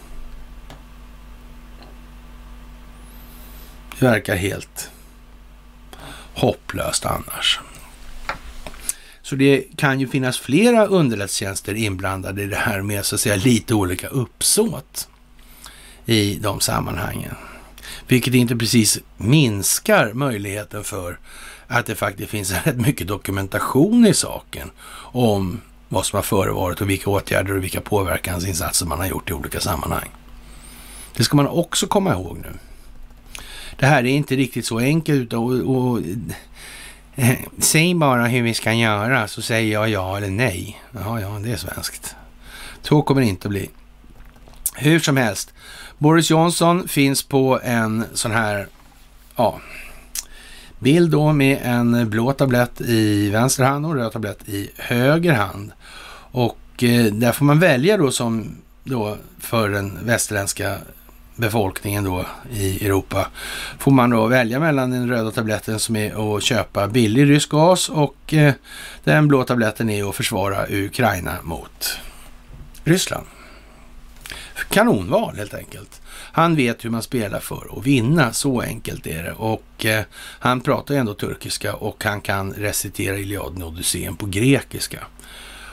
Det 3.98 4.06
verkar 4.06 4.36
helt 4.36 4.90
hopplöst 6.34 7.06
annars. 7.06 7.60
Så 9.22 9.34
det 9.34 9.64
kan 9.76 10.00
ju 10.00 10.08
finnas 10.08 10.38
flera 10.38 10.86
underrättelsetjänster 10.86 11.74
inblandade 11.74 12.42
i 12.42 12.46
det 12.46 12.56
här 12.56 12.82
med 12.82 13.04
så 13.04 13.14
att 13.14 13.20
säga 13.20 13.36
lite 13.36 13.74
olika 13.74 14.08
uppsåt 14.08 15.08
i 16.06 16.34
de 16.34 16.60
sammanhangen. 16.60 17.34
Vilket 18.08 18.34
inte 18.34 18.56
precis 18.56 18.98
minskar 19.16 20.12
möjligheten 20.12 20.84
för 20.84 21.18
att 21.66 21.86
det 21.86 21.94
faktiskt 21.94 22.30
finns 22.30 22.52
rätt 22.66 22.76
mycket 22.76 23.08
dokumentation 23.08 24.06
i 24.06 24.14
saken 24.14 24.70
om 25.12 25.60
vad 25.88 26.06
som 26.06 26.16
har 26.16 26.22
förevarit 26.22 26.80
och 26.80 26.90
vilka 26.90 27.10
åtgärder 27.10 27.56
och 27.56 27.64
vilka 27.64 27.80
påverkansinsatser 27.80 28.86
man 28.86 28.98
har 28.98 29.06
gjort 29.06 29.30
i 29.30 29.32
olika 29.32 29.60
sammanhang. 29.60 30.08
Det 31.16 31.24
ska 31.24 31.36
man 31.36 31.46
också 31.46 31.86
komma 31.86 32.12
ihåg 32.12 32.38
nu. 32.38 32.52
Det 33.76 33.86
här 33.86 33.98
är 33.98 34.08
inte 34.08 34.36
riktigt 34.36 34.66
så 34.66 34.78
enkelt 34.78 35.32
och, 35.32 35.52
och 35.52 36.00
eh, 37.16 37.38
säg 37.58 37.94
bara 37.94 38.26
hur 38.26 38.42
vi 38.42 38.54
ska 38.54 38.72
göra 38.72 39.28
så 39.28 39.42
säger 39.42 39.72
jag 39.72 39.88
ja 39.88 40.16
eller 40.16 40.30
nej. 40.30 40.82
Ja, 40.92 41.20
ja, 41.20 41.28
det 41.28 41.52
är 41.52 41.56
svenskt. 41.56 42.14
Så 42.82 43.02
kommer 43.02 43.20
det 43.20 43.26
inte 43.26 43.48
att 43.48 43.50
bli. 43.50 43.70
Hur 44.74 44.98
som 44.98 45.16
helst, 45.16 45.52
Boris 45.98 46.30
Johnson 46.30 46.88
finns 46.88 47.22
på 47.22 47.60
en 47.62 48.04
sån 48.14 48.32
här, 48.32 48.66
ja, 49.36 49.60
bild 50.78 51.10
då 51.10 51.32
med 51.32 51.58
en 51.62 52.10
blå 52.10 52.32
tablett 52.32 52.80
i 52.80 53.30
vänster 53.30 53.64
hand 53.64 53.86
och 53.86 53.92
en 53.92 53.98
röd 53.98 54.12
tablett 54.12 54.48
i 54.48 54.70
höger 54.76 55.32
hand. 55.32 55.72
Och 56.30 56.58
eh, 56.82 57.04
där 57.04 57.32
får 57.32 57.44
man 57.44 57.58
välja 57.58 57.96
då 57.96 58.10
som 58.10 58.56
då 58.84 59.16
för 59.40 59.68
den 59.68 59.98
västerländska 60.02 60.76
befolkningen 61.36 62.04
då 62.04 62.26
i 62.50 62.86
Europa 62.86 63.28
får 63.78 63.90
man 63.90 64.10
då 64.10 64.26
välja 64.26 64.60
mellan 64.60 64.90
den 64.90 65.08
röda 65.08 65.30
tabletten 65.30 65.78
som 65.78 65.96
är 65.96 66.36
att 66.36 66.42
köpa 66.42 66.88
billig 66.88 67.30
rysk 67.30 67.50
gas 67.50 67.88
och 67.88 68.34
eh, 68.34 68.54
den 69.04 69.28
blå 69.28 69.44
tabletten 69.44 69.90
är 69.90 70.08
att 70.08 70.16
försvara 70.16 70.66
Ukraina 70.68 71.36
mot 71.42 71.98
Ryssland. 72.84 73.26
Kanonval 74.68 75.36
helt 75.36 75.54
enkelt. 75.54 76.00
Han 76.10 76.56
vet 76.56 76.84
hur 76.84 76.90
man 76.90 77.02
spelar 77.02 77.40
för 77.40 77.78
att 77.78 77.86
vinna, 77.86 78.32
så 78.32 78.60
enkelt 78.60 79.06
är 79.06 79.22
det. 79.22 79.32
Och 79.32 79.84
eh, 79.84 80.04
han 80.14 80.60
pratar 80.60 80.94
ju 80.94 81.00
ändå 81.00 81.14
turkiska 81.14 81.74
och 81.74 82.04
han 82.04 82.20
kan 82.20 82.52
recitera 82.52 83.18
Iliaden 83.18 83.62
och 83.62 83.68
Odysseen 83.68 84.16
på 84.16 84.26
grekiska. 84.26 85.04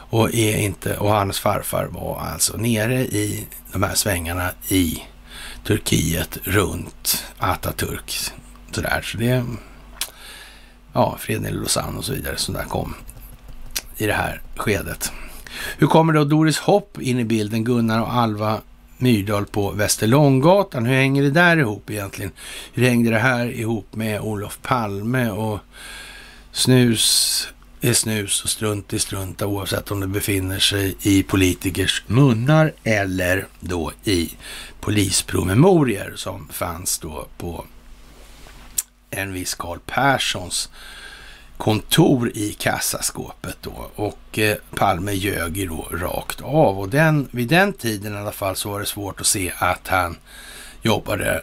Och, 0.10 0.34
är 0.34 0.57
inte, 0.57 0.98
och 0.98 1.10
hans 1.10 1.40
farfar 1.40 1.86
var 1.86 2.20
alltså 2.20 2.57
nere 2.57 2.99
i 2.99 3.48
de 3.72 3.84
här 3.84 3.95
svängarna 3.95 4.49
i 4.70 5.03
Turkiet 5.64 6.38
runt 6.44 7.26
Atatürk. 7.40 8.32
Sådär, 8.72 9.02
så 9.02 9.18
det... 9.18 9.45
Ja, 10.94 11.18
freden 11.20 11.45
i 11.45 11.52
Lausanne 11.52 11.98
och 11.98 12.06
så 12.06 12.14
vidare 12.14 12.38
som 12.38 12.53
där 12.53 12.64
kom 12.64 12.95
i 13.98 14.06
det 14.06 14.14
här 14.14 14.41
skedet. 14.56 15.12
Hur 15.78 15.88
kommer 15.88 16.14
då 16.14 16.24
Doris 16.24 16.57
Hopp 16.57 17.02
in 17.02 17.20
i 17.20 17.26
bilden? 17.26 17.64
Gunnar 17.64 18.02
och 18.02 18.14
Alva 18.14 18.62
Myrdal 19.06 19.45
på 19.45 19.72
Västerlånggatan. 19.72 20.86
Hur 20.86 20.95
hänger 20.95 21.23
det 21.23 21.32
där 21.32 21.57
ihop 21.57 21.90
egentligen? 21.90 22.32
Hur 22.73 22.84
hängde 22.84 23.10
det 23.10 23.19
här 23.19 23.52
ihop 23.52 23.95
med 23.95 24.22
Olof 24.22 24.60
Palme 24.61 25.30
och 25.30 25.60
snus 26.52 27.48
är 27.82 27.94
snus 27.94 28.44
och 28.44 28.49
strunt 28.49 28.94
är 28.94 28.98
strunt 28.98 29.41
oavsett 29.41 29.91
om 29.91 29.99
det 29.99 30.07
befinner 30.07 30.60
sig 30.60 30.95
i 31.02 31.23
politikers 31.23 32.03
munnar 32.07 32.73
eller 32.84 33.48
då 33.60 33.91
i 34.03 34.34
polispromemorier 34.80 36.14
som 36.15 36.48
fanns 36.48 36.99
då 36.99 37.27
på 37.38 37.65
en 39.10 39.34
viss 39.34 39.56
Karl 39.56 39.80
Perssons 39.86 40.69
kontor 41.57 42.32
i 42.34 42.53
kassaskåpet 42.53 43.57
då. 43.61 43.90
Och 43.95 44.40
eh, 44.40 44.57
Palme 44.76 45.11
ljög 45.11 45.57
ju 45.57 45.68
då 45.68 45.88
rakt 45.91 46.41
av. 46.41 46.80
Och 46.80 46.90
den, 46.90 47.27
vid 47.32 47.48
den 47.48 47.73
tiden 47.73 48.14
i 48.14 48.18
alla 48.18 48.32
fall 48.32 48.56
så 48.56 48.69
var 48.69 48.80
det 48.80 48.86
svårt 48.86 49.22
att 49.22 49.27
se 49.27 49.52
att 49.57 49.88
han 49.88 50.18
jobbade 50.82 51.41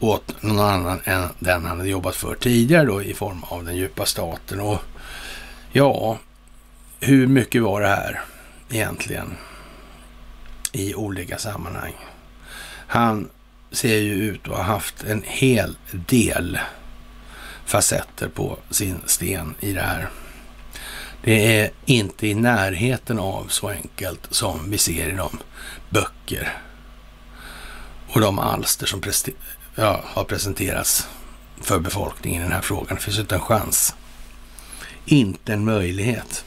åt 0.00 0.42
någon 0.42 0.60
annan 0.60 1.00
än 1.04 1.28
den 1.38 1.64
han 1.64 1.78
hade 1.78 1.90
jobbat 1.90 2.16
för 2.16 2.34
tidigare 2.34 2.84
då 2.84 3.02
i 3.02 3.14
form 3.14 3.42
av 3.42 3.64
den 3.64 3.76
djupa 3.76 4.06
staten. 4.06 4.60
Och 4.60 4.78
ja, 5.72 6.18
hur 7.00 7.26
mycket 7.26 7.62
var 7.62 7.80
det 7.80 7.88
här 7.88 8.20
egentligen 8.70 9.36
i 10.72 10.94
olika 10.94 11.38
sammanhang? 11.38 11.94
Han 12.86 13.28
ser 13.70 13.96
ju 13.96 14.14
ut 14.14 14.48
att 14.48 14.56
ha 14.56 14.62
haft 14.62 15.04
en 15.04 15.22
hel 15.26 15.76
del 15.90 16.58
facetter 17.66 18.28
på 18.28 18.58
sin 18.70 19.00
sten 19.06 19.54
i 19.60 19.72
det 19.72 19.80
här. 19.80 20.08
Det 21.22 21.60
är 21.60 21.70
inte 21.84 22.26
i 22.26 22.34
närheten 22.34 23.18
av 23.18 23.46
så 23.48 23.68
enkelt 23.68 24.26
som 24.30 24.70
vi 24.70 24.78
ser 24.78 25.08
i 25.08 25.16
de 25.16 25.38
böcker 25.90 26.58
och 28.08 28.20
de 28.20 28.38
alster 28.38 28.86
som 28.86 29.02
ja, 29.74 30.00
har 30.04 30.24
presenterats 30.24 31.08
för 31.60 31.78
befolkningen 31.78 32.40
i 32.40 32.44
den 32.44 32.52
här 32.52 32.60
frågan. 32.60 32.96
Det 32.96 33.02
finns 33.02 33.18
inte 33.18 33.34
en 33.34 33.40
chans. 33.40 33.94
Inte 35.04 35.52
en 35.52 35.64
möjlighet. 35.64 36.44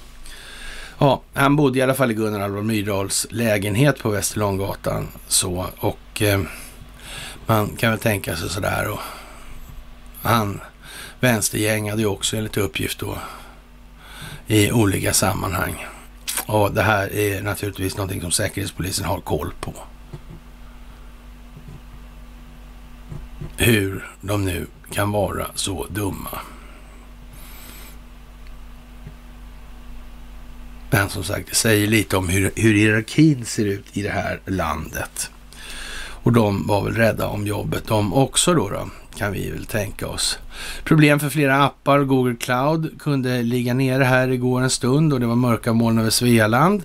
Ja, 0.98 1.22
han 1.34 1.56
bodde 1.56 1.80
i 1.80 1.82
alla 1.82 1.96
fall 1.96 2.12
i 2.12 2.14
Gunnar 2.14 2.40
Alvar 2.40 2.62
Myrdals 2.62 3.28
lägenhet 3.30 4.00
på 4.00 4.10
Västerlånggatan 4.10 5.08
så 5.28 5.68
och 5.78 6.22
eh, 6.22 6.42
man 7.46 7.76
kan 7.76 7.90
väl 7.92 8.00
tänka 8.00 8.36
sig 8.36 8.50
sådär 8.50 8.88
och 8.88 9.00
Han 10.22 10.62
vänstergäng 11.20 11.90
hade 11.90 12.02
ju 12.02 12.08
också 12.08 12.38
enligt 12.38 12.58
uppgift 12.58 13.00
då 13.00 13.18
i 14.48 14.72
olika 14.72 15.14
sammanhang. 15.14 15.86
Och 16.46 16.74
det 16.74 16.82
här 16.82 17.14
är 17.14 17.42
naturligtvis 17.42 17.98
någonting 17.98 18.22
som 18.22 18.32
Säkerhetspolisen 18.32 19.06
har 19.06 19.20
koll 19.22 19.54
på. 19.62 19.74
Hur 23.58 24.10
de 24.22 24.46
nu 24.46 24.68
kan 24.92 25.12
vara 25.12 25.48
så 25.56 25.86
dumma. 25.90 26.40
Men 30.90 31.10
som 31.10 31.24
sagt, 31.24 31.50
det 31.50 31.56
säger 31.56 31.88
lite 31.88 32.18
om 32.18 32.30
hur, 32.30 32.52
hur 32.56 32.74
hierarkin 32.74 33.46
ser 33.46 33.66
ut 33.66 33.98
i 33.98 34.02
det 34.02 34.10
här 34.10 34.40
landet. 34.46 35.32
Och 36.24 36.34
de 36.34 36.68
var 36.68 36.84
väl 36.84 36.96
rädda 36.96 37.28
om 37.28 37.48
jobbet 37.48 37.88
de 37.88 38.14
också 38.14 38.54
då, 38.54 38.70
då, 38.70 38.90
kan 39.20 39.32
vi 39.32 39.52
väl 39.52 39.66
tänka 39.66 40.08
oss. 40.08 40.40
Problem 40.84 41.20
för 41.20 41.30
flera 41.30 41.64
appar. 41.64 42.00
Google 42.00 42.36
Cloud 42.36 43.00
kunde 43.00 43.44
ligga 43.44 43.74
nere 43.74 44.04
här 44.04 44.28
igår 44.28 44.62
en 44.62 44.70
stund 44.70 45.14
och 45.14 45.20
det 45.20 45.26
var 45.26 45.36
mörka 45.36 45.74
moln 45.74 46.00
över 46.00 46.10
Svealand 46.10 46.84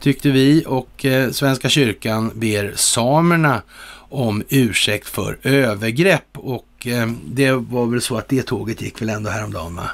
tyckte 0.00 0.30
vi 0.30 0.64
och 0.66 1.04
eh, 1.04 1.30
Svenska 1.30 1.68
kyrkan 1.68 2.30
ber 2.34 2.72
samerna 2.76 3.62
om 4.08 4.42
ursäkt 4.48 5.08
för 5.08 5.38
övergrepp 5.42 6.38
och 6.38 6.86
eh, 6.86 7.10
det 7.26 7.52
var 7.52 7.86
väl 7.86 8.00
så 8.00 8.16
att 8.16 8.28
det 8.28 8.42
tåget 8.42 8.82
gick 8.82 9.02
väl 9.02 9.08
ändå 9.08 9.30
häromdagen 9.30 9.76
va? 9.76 9.90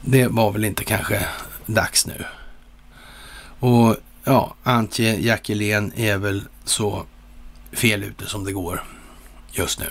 Det 0.00 0.26
var 0.26 0.52
väl 0.52 0.64
inte 0.64 0.84
kanske 0.84 1.26
dags 1.66 2.06
nu. 2.06 2.24
Och 3.58 3.96
ja, 4.24 4.54
Antje 4.62 5.20
Jackelén 5.20 5.92
är 5.96 6.18
väl 6.18 6.42
så 6.64 7.04
fel 7.72 8.04
ute 8.04 8.26
som 8.26 8.44
det 8.44 8.52
går 8.52 8.84
just 9.52 9.80
nu. 9.80 9.86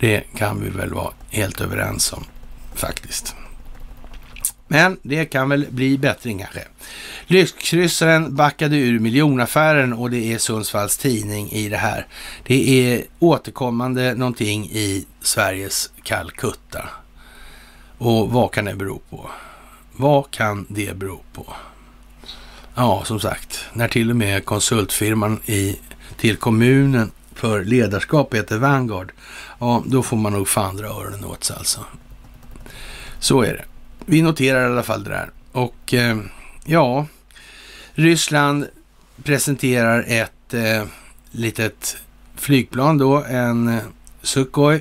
Det 0.00 0.22
kan 0.36 0.60
vi 0.60 0.68
väl 0.68 0.94
vara 0.94 1.12
helt 1.30 1.60
överens 1.60 2.12
om 2.12 2.24
faktiskt. 2.74 3.34
Men 4.68 4.98
det 5.02 5.24
kan 5.24 5.48
väl 5.48 5.66
bli 5.70 5.98
bättre 5.98 6.30
kanske. 6.30 6.64
Lyxkryssaren 7.26 8.36
backade 8.36 8.76
ur 8.76 8.98
miljonaffären 8.98 9.92
och 9.92 10.10
det 10.10 10.32
är 10.32 10.38
Sundsvalls 10.38 10.96
tidning 10.96 11.50
i 11.50 11.68
det 11.68 11.76
här. 11.76 12.06
Det 12.42 12.92
är 12.92 13.04
återkommande 13.18 14.14
någonting 14.14 14.64
i 14.64 15.06
Sveriges 15.20 15.90
Calcutta. 16.02 16.88
Och 17.98 18.30
vad 18.30 18.52
kan 18.52 18.64
det 18.64 18.74
bero 18.74 19.00
på? 19.10 19.30
Vad 19.96 20.30
kan 20.30 20.66
det 20.68 20.96
bero 20.96 21.20
på? 21.32 21.54
Ja, 22.74 23.02
som 23.04 23.20
sagt, 23.20 23.64
när 23.72 23.88
till 23.88 24.10
och 24.10 24.16
med 24.16 24.44
konsultfirman 24.44 25.40
i, 25.46 25.78
till 26.16 26.36
kommunen 26.36 27.10
för 27.40 27.64
ledarskap 27.64 28.34
heter 28.34 28.58
Vanguard, 28.58 29.12
ja, 29.58 29.82
då 29.86 30.02
får 30.02 30.16
man 30.16 30.32
nog 30.32 30.48
fan 30.48 30.76
dra 30.76 30.86
öronen 30.86 31.24
åt 31.24 31.44
sig 31.44 31.56
alltså. 31.56 31.80
Så 33.18 33.42
är 33.42 33.52
det. 33.52 33.64
Vi 34.06 34.22
noterar 34.22 34.62
i 34.62 34.72
alla 34.72 34.82
fall 34.82 35.04
det 35.04 35.10
där. 35.10 35.30
Och 35.52 35.94
eh, 35.94 36.18
ja, 36.64 37.06
Ryssland 37.92 38.66
presenterar 39.22 40.04
ett 40.08 40.54
eh, 40.54 40.84
litet 41.30 41.96
flygplan 42.36 42.98
då, 42.98 43.24
en 43.24 43.68
eh, 43.68 43.82
Sukhoi 44.22 44.80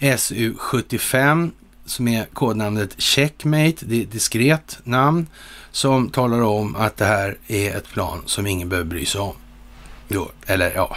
Su-75 0.00 1.50
som 1.86 2.08
är 2.08 2.24
kodnamnet 2.24 3.00
Checkmate, 3.00 3.86
det 3.86 3.98
är 3.98 4.02
ett 4.02 4.12
diskret 4.12 4.78
namn 4.84 5.26
som 5.70 6.10
talar 6.10 6.40
om 6.40 6.76
att 6.76 6.96
det 6.96 7.04
här 7.04 7.36
är 7.46 7.76
ett 7.76 7.88
plan 7.88 8.22
som 8.26 8.46
ingen 8.46 8.68
behöver 8.68 8.90
bry 8.90 9.06
sig 9.06 9.20
om. 9.20 9.34
Jo, 10.08 10.30
eller 10.46 10.72
ja, 10.74 10.96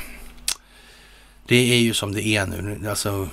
det 1.48 1.74
är 1.74 1.78
ju 1.78 1.94
som 1.94 2.14
det 2.14 2.28
är 2.28 2.46
nu. 2.46 2.90
Alltså, 2.90 3.30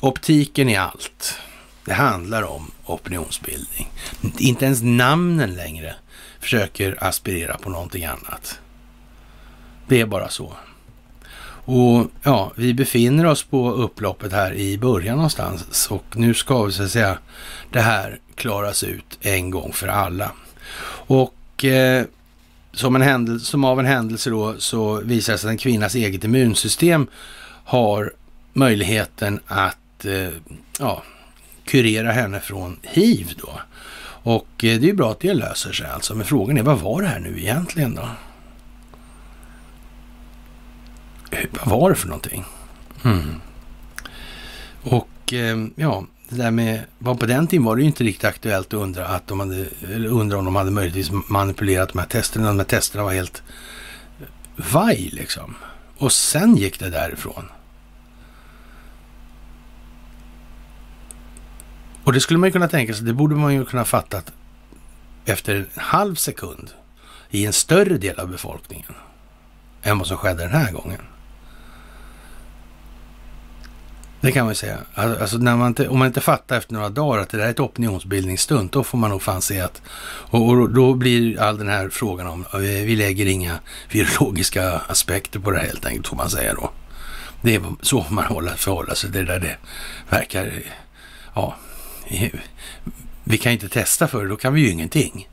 optiken 0.00 0.68
är 0.68 0.80
allt. 0.80 1.38
Det 1.84 1.94
handlar 1.94 2.42
om 2.42 2.70
opinionsbildning. 2.84 3.90
Inte 4.38 4.64
ens 4.64 4.82
namnen 4.82 5.54
längre 5.54 5.94
försöker 6.40 7.04
aspirera 7.04 7.58
på 7.58 7.70
någonting 7.70 8.04
annat. 8.04 8.58
Det 9.88 10.00
är 10.00 10.06
bara 10.06 10.28
så. 10.28 10.52
Och 11.70 12.06
ja, 12.22 12.52
vi 12.56 12.74
befinner 12.74 13.26
oss 13.26 13.42
på 13.42 13.70
upploppet 13.70 14.32
här 14.32 14.54
i 14.54 14.78
början 14.78 15.16
någonstans 15.16 15.86
och 15.90 16.04
nu 16.16 16.34
ska 16.34 16.62
vi 16.62 16.72
så 16.72 16.82
att 16.82 16.90
säga 16.90 17.18
det 17.72 17.80
här 17.80 18.18
klaras 18.34 18.84
ut 18.84 19.18
en 19.20 19.50
gång 19.50 19.72
för 19.72 19.88
alla. 19.88 20.32
Och 21.06 21.64
eh, 21.64 22.04
som, 22.78 22.96
en 22.96 23.02
händelse, 23.02 23.46
som 23.46 23.64
av 23.64 23.80
en 23.80 23.86
händelse 23.86 24.30
då 24.30 24.54
så 24.58 25.00
visar 25.00 25.32
det 25.32 25.38
sig 25.38 25.48
att 25.48 25.52
en 25.52 25.58
kvinnas 25.58 25.94
eget 25.94 26.24
immunsystem 26.24 27.06
har 27.64 28.12
möjligheten 28.52 29.40
att 29.46 30.04
eh, 30.04 30.28
ja, 30.78 31.02
kurera 31.64 32.12
henne 32.12 32.40
från 32.40 32.78
hiv 32.82 33.32
då. 33.42 33.60
Och 34.22 34.48
eh, 34.64 34.80
det 34.80 34.86
är 34.86 34.88
ju 34.88 34.92
bra 34.92 35.10
att 35.10 35.20
det 35.20 35.34
löser 35.34 35.72
sig 35.72 35.86
alltså. 35.86 36.14
Men 36.14 36.26
frågan 36.26 36.58
är, 36.58 36.62
vad 36.62 36.78
var 36.78 37.02
det 37.02 37.08
här 37.08 37.20
nu 37.20 37.38
egentligen 37.38 37.94
då? 37.94 38.08
Vad 41.64 41.80
var 41.80 41.90
det 41.90 41.96
för 41.96 42.08
någonting? 42.08 42.44
Mm. 43.04 43.40
Och 44.82 45.32
eh, 45.32 45.56
ja, 45.76 46.04
det 46.28 46.36
där 46.36 46.50
med, 46.50 46.84
på 47.04 47.14
den 47.14 47.46
tiden 47.46 47.64
var 47.64 47.76
det 47.76 47.82
ju 47.82 47.88
inte 47.88 48.04
riktigt 48.04 48.24
aktuellt 48.24 48.66
att 48.66 48.80
undra, 48.80 49.06
att 49.06 49.26
de 49.26 49.40
hade, 49.40 49.66
eller 49.82 50.08
undra 50.08 50.38
om 50.38 50.44
de 50.44 50.56
hade 50.56 50.70
möjligtvis 50.70 51.10
manipulerat 51.28 51.88
de 51.88 51.98
här 51.98 52.06
testerna. 52.06 52.48
De 52.48 52.58
här 52.58 52.64
testerna 52.64 53.04
var 53.04 53.12
helt 53.12 53.42
vaj 54.56 55.10
liksom. 55.12 55.54
Och 55.98 56.12
sen 56.12 56.56
gick 56.56 56.78
det 56.78 56.90
därifrån. 56.90 57.48
Och 62.04 62.12
det 62.12 62.20
skulle 62.20 62.38
man 62.38 62.48
ju 62.48 62.52
kunna 62.52 62.68
tänka 62.68 62.94
sig, 62.94 63.06
det 63.06 63.12
borde 63.12 63.34
man 63.34 63.54
ju 63.54 63.64
kunna 63.64 63.84
fattat 63.84 64.32
efter 65.24 65.54
en 65.54 65.66
halv 65.76 66.14
sekund 66.14 66.70
i 67.30 67.46
en 67.46 67.52
större 67.52 67.98
del 67.98 68.20
av 68.20 68.28
befolkningen 68.28 68.94
än 69.82 69.98
vad 69.98 70.06
som 70.06 70.16
skedde 70.16 70.42
den 70.42 70.52
här 70.52 70.72
gången. 70.72 71.00
Det 74.20 74.32
kan 74.32 74.44
man 74.44 74.50
ju 74.50 74.54
säga. 74.54 74.78
Alltså, 74.94 75.20
alltså 75.20 75.38
när 75.38 75.56
man 75.56 75.66
inte, 75.66 75.88
om 75.88 75.98
man 75.98 76.06
inte 76.06 76.20
fattar 76.20 76.58
efter 76.58 76.74
några 76.74 76.88
dagar 76.88 77.22
att 77.22 77.28
det 77.28 77.36
där 77.38 77.46
är 77.46 77.50
ett 77.50 77.60
opinionsbildningsstunt, 77.60 78.72
då 78.72 78.84
får 78.84 78.98
man 78.98 79.10
nog 79.10 79.22
fan 79.22 79.42
se 79.42 79.60
att... 79.60 79.82
Och, 80.30 80.48
och 80.48 80.70
då 80.70 80.94
blir 80.94 81.40
all 81.40 81.58
den 81.58 81.68
här 81.68 81.88
frågan 81.88 82.26
om, 82.26 82.44
eh, 82.52 82.58
vi 82.60 82.96
lägger 82.96 83.26
inga 83.26 83.58
virologiska 83.90 84.72
aspekter 84.72 85.40
på 85.40 85.50
det 85.50 85.58
här 85.58 85.66
helt 85.66 85.86
enkelt, 85.86 86.08
får 86.08 86.16
man 86.16 86.30
säga 86.30 86.54
då. 86.54 86.70
Det 87.42 87.54
är 87.54 87.62
så 87.82 88.06
man 88.10 88.24
håller, 88.24 88.52
förhåller 88.52 88.94
sig. 88.94 89.10
Det 89.10 89.24
där 89.24 89.40
det 89.40 89.56
verkar... 90.08 90.52
Ja, 91.34 91.56
vi 93.24 93.38
kan 93.38 93.52
ju 93.52 93.54
inte 93.54 93.68
testa 93.68 94.08
för 94.08 94.22
det, 94.22 94.28
då 94.28 94.36
kan 94.36 94.54
vi 94.54 94.60
ju 94.60 94.70
ingenting. 94.70 95.28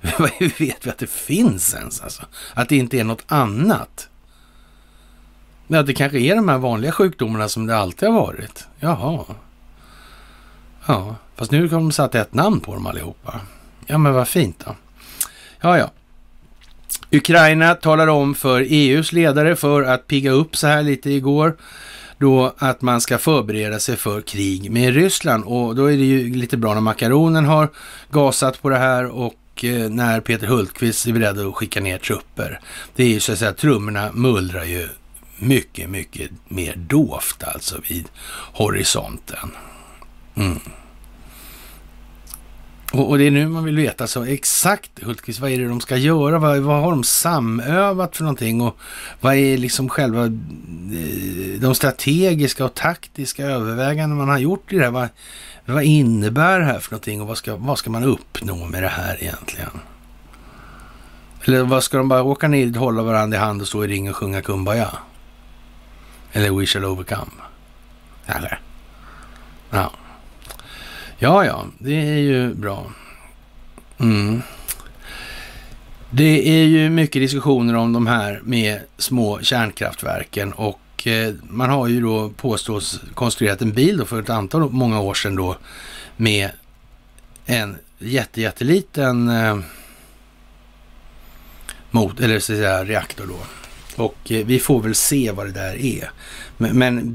Hur 0.38 0.58
vet 0.58 0.86
vi 0.86 0.90
att 0.90 0.98
det 0.98 1.10
finns 1.10 1.74
ens 1.74 2.00
alltså? 2.00 2.22
Att 2.54 2.68
det 2.68 2.76
inte 2.76 3.00
är 3.00 3.04
något 3.04 3.24
annat? 3.26 4.07
Ja, 5.68 5.82
det 5.82 5.94
kanske 5.94 6.18
är 6.18 6.36
de 6.36 6.48
här 6.48 6.58
vanliga 6.58 6.92
sjukdomarna 6.92 7.48
som 7.48 7.66
det 7.66 7.76
alltid 7.76 8.08
har 8.08 8.20
varit. 8.20 8.66
Jaha. 8.80 9.24
Ja, 10.86 11.16
fast 11.36 11.50
nu 11.50 11.68
har 11.68 11.68
de 11.68 11.92
satt 11.92 12.14
ett 12.14 12.34
namn 12.34 12.60
på 12.60 12.74
dem 12.74 12.86
allihopa. 12.86 13.40
Ja, 13.86 13.98
men 13.98 14.12
vad 14.12 14.28
fint 14.28 14.64
då. 14.66 14.76
Ja, 15.60 15.78
ja. 15.78 15.90
Ukraina 17.10 17.74
talar 17.74 18.06
om 18.06 18.34
för 18.34 18.66
EUs 18.68 19.12
ledare 19.12 19.56
för 19.56 19.82
att 19.82 20.06
pigga 20.06 20.30
upp 20.30 20.56
så 20.56 20.66
här 20.66 20.82
lite 20.82 21.10
igår 21.10 21.56
då 22.18 22.54
att 22.58 22.82
man 22.82 23.00
ska 23.00 23.18
förbereda 23.18 23.78
sig 23.78 23.96
för 23.96 24.20
krig 24.20 24.70
med 24.70 24.94
Ryssland 24.94 25.44
och 25.44 25.76
då 25.76 25.84
är 25.84 25.96
det 25.96 26.04
ju 26.04 26.34
lite 26.34 26.56
bra 26.56 26.74
när 26.74 26.80
makaronen 26.80 27.44
har 27.44 27.68
gasat 28.10 28.62
på 28.62 28.68
det 28.68 28.78
här 28.78 29.06
och 29.06 29.64
eh, 29.64 29.90
när 29.90 30.20
Peter 30.20 30.46
Hultqvist 30.46 31.06
är 31.06 31.12
beredd 31.12 31.38
att 31.38 31.54
skicka 31.54 31.80
ner 31.80 31.98
trupper. 31.98 32.60
Det 32.96 33.04
är 33.04 33.08
ju 33.08 33.20
så 33.20 33.32
att 33.32 33.38
säga, 33.38 33.52
trummorna 33.52 34.10
mullrar 34.12 34.64
ju 34.64 34.88
mycket, 35.38 35.90
mycket 35.90 36.30
mer 36.48 36.74
dovt 36.76 37.44
alltså 37.44 37.80
vid 37.88 38.08
horisonten. 38.52 39.50
Mm. 40.34 40.60
Och, 42.92 43.08
och, 43.08 43.18
det 43.18 43.26
är 43.26 43.30
nu 43.30 43.48
man 43.48 43.64
vill 43.64 43.76
veta 43.76 44.06
så 44.06 44.24
exakt, 44.24 45.02
Hultqvist, 45.02 45.40
vad 45.40 45.50
är 45.50 45.58
det 45.58 45.68
de 45.68 45.80
ska 45.80 45.96
göra? 45.96 46.38
Vad, 46.38 46.58
vad, 46.58 46.82
har 46.82 46.90
de 46.90 47.04
samövat 47.04 48.16
för 48.16 48.24
någonting? 48.24 48.60
Och 48.60 48.78
vad 49.20 49.34
är 49.34 49.58
liksom 49.58 49.88
själva 49.88 50.24
eh, 50.24 51.60
de 51.60 51.74
strategiska 51.74 52.64
och 52.64 52.74
taktiska 52.74 53.44
överväganden 53.44 54.18
man 54.18 54.28
har 54.28 54.38
gjort 54.38 54.72
i 54.72 54.76
det 54.76 54.84
här? 54.84 54.90
Vad, 54.90 55.08
vad 55.64 55.82
innebär 55.82 56.58
det 56.58 56.64
här 56.64 56.78
för 56.78 56.90
någonting 56.92 57.20
och 57.20 57.28
vad 57.28 57.38
ska, 57.38 57.56
vad 57.56 57.78
ska 57.78 57.90
man 57.90 58.04
uppnå 58.04 58.66
med 58.66 58.82
det 58.82 58.88
här 58.88 59.22
egentligen? 59.22 59.80
Eller 61.44 61.62
vad 61.62 61.84
ska 61.84 61.96
de 61.98 62.08
bara 62.08 62.22
åka 62.22 62.48
ner, 62.48 62.78
hålla 62.78 63.02
varandra 63.02 63.36
i 63.36 63.40
hand 63.40 63.60
och 63.60 63.68
stå 63.68 63.84
i 63.84 63.88
ring 63.88 64.10
och 64.10 64.16
sjunga 64.16 64.42
Kumbaya? 64.42 64.88
Eller 66.32 66.50
We 66.50 66.66
shall 66.66 66.84
overcome? 66.84 67.30
Eller? 68.26 68.60
Ja. 69.70 69.92
Ja, 71.18 71.44
ja, 71.44 71.66
det 71.78 71.94
är 71.94 72.18
ju 72.18 72.54
bra. 72.54 72.86
Mm. 73.98 74.42
Det 76.10 76.48
är 76.48 76.64
ju 76.64 76.90
mycket 76.90 77.22
diskussioner 77.22 77.74
om 77.74 77.92
de 77.92 78.06
här 78.06 78.40
med 78.44 78.80
små 78.98 79.40
kärnkraftverken 79.42 80.52
och 80.52 81.06
eh, 81.06 81.34
man 81.42 81.70
har 81.70 81.88
ju 81.88 82.00
då 82.00 82.28
påstås 82.28 83.00
konstruerat 83.14 83.62
en 83.62 83.72
bil 83.72 83.96
då 83.96 84.04
för 84.04 84.22
ett 84.22 84.30
antal, 84.30 84.70
många 84.70 85.00
år 85.00 85.14
sedan 85.14 85.36
då 85.36 85.56
med 86.16 86.50
en 87.46 87.76
jätte, 87.98 88.40
jätteliten 88.40 89.28
eh, 89.28 89.58
mot, 91.90 92.20
eller 92.20 92.40
så 92.40 92.52
att 92.52 92.58
säga, 92.58 92.84
reaktor 92.84 93.26
då. 93.26 93.38
Och 93.98 94.32
eh, 94.32 94.46
vi 94.46 94.58
får 94.58 94.82
väl 94.82 94.94
se 94.94 95.30
vad 95.30 95.46
det 95.46 95.52
där 95.52 95.76
är. 95.76 96.10
Men, 96.56 96.78
men 96.78 97.14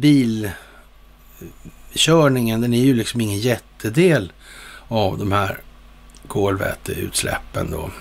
bilkörningen, 1.90 2.62
den 2.62 2.74
är 2.74 2.84
ju 2.84 2.94
liksom 2.94 3.22
ingen 3.22 3.40
jättedel 3.40 4.32
av 4.88 5.18
de 5.18 5.32
här 5.32 5.58
kolväteutsläppen 6.28 7.72
då. 7.72 7.92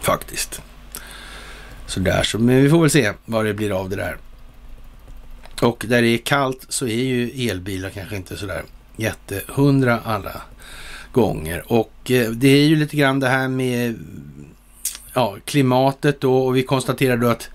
Faktiskt. 0.00 0.62
Så 1.86 2.00
där 2.00 2.22
så, 2.22 2.38
men 2.38 2.62
vi 2.62 2.70
får 2.70 2.80
väl 2.80 2.90
se 2.90 3.12
vad 3.24 3.44
det 3.44 3.54
blir 3.54 3.80
av 3.80 3.90
det 3.90 3.96
där. 3.96 4.16
Och 5.62 5.84
där 5.88 6.02
det 6.02 6.08
är 6.08 6.18
kallt 6.18 6.66
så 6.68 6.86
är 6.86 7.04
ju 7.04 7.48
elbilar 7.50 7.90
kanske 7.90 8.16
inte 8.16 8.36
sådär 8.36 8.62
jättehundra 8.96 10.00
alla 10.04 10.42
gånger. 11.12 11.72
Och 11.72 12.10
eh, 12.10 12.30
det 12.30 12.48
är 12.48 12.66
ju 12.66 12.76
lite 12.76 12.96
grann 12.96 13.20
det 13.20 13.28
här 13.28 13.48
med 13.48 13.94
ja, 15.16 15.36
klimatet 15.44 16.20
då 16.20 16.38
och 16.38 16.56
vi 16.56 16.62
konstaterar 16.62 17.16
då 17.16 17.28
att 17.28 17.48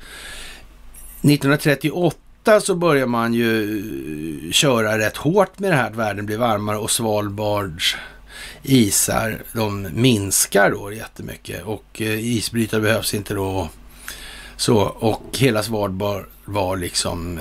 1938 1.22 2.62
så 2.62 2.76
börjar 2.76 3.08
man 3.08 3.34
ju 3.34 4.52
köra 4.52 4.98
rätt 4.98 5.18
hårt 5.18 5.60
med 5.60 5.72
det 5.72 5.76
här 5.76 5.90
att 5.90 5.96
världen 5.96 6.26
blir 6.26 6.38
varmare 6.38 6.78
och 6.78 6.92
Svalbards 6.92 7.96
isar 8.64 9.44
de 9.54 9.88
minskar 9.94 10.72
då 10.72 10.94
jättemycket 10.94 11.64
och 11.64 12.02
eh, 12.02 12.26
isbrytare 12.26 12.82
behövs 12.82 13.14
inte 13.14 13.34
då. 13.34 13.70
Så, 14.58 14.78
och 14.80 15.24
hela 15.38 15.64
Svalbard 15.64 16.26
var 16.46 16.78
liksom 16.78 17.40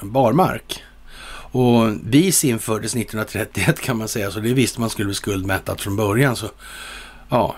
barmark. 0.00 0.82
Och 1.50 1.92
BIS 2.02 2.44
infördes 2.44 2.96
1931 2.96 3.80
kan 3.80 3.96
man 3.96 4.08
säga, 4.08 4.30
så 4.30 4.40
det 4.40 4.52
visste 4.52 4.80
man 4.80 4.90
skulle 4.90 5.06
bli 5.06 5.14
skuldmättat 5.14 5.80
från 5.80 5.96
början. 5.96 6.36
Så 6.36 6.46
ja, 7.28 7.56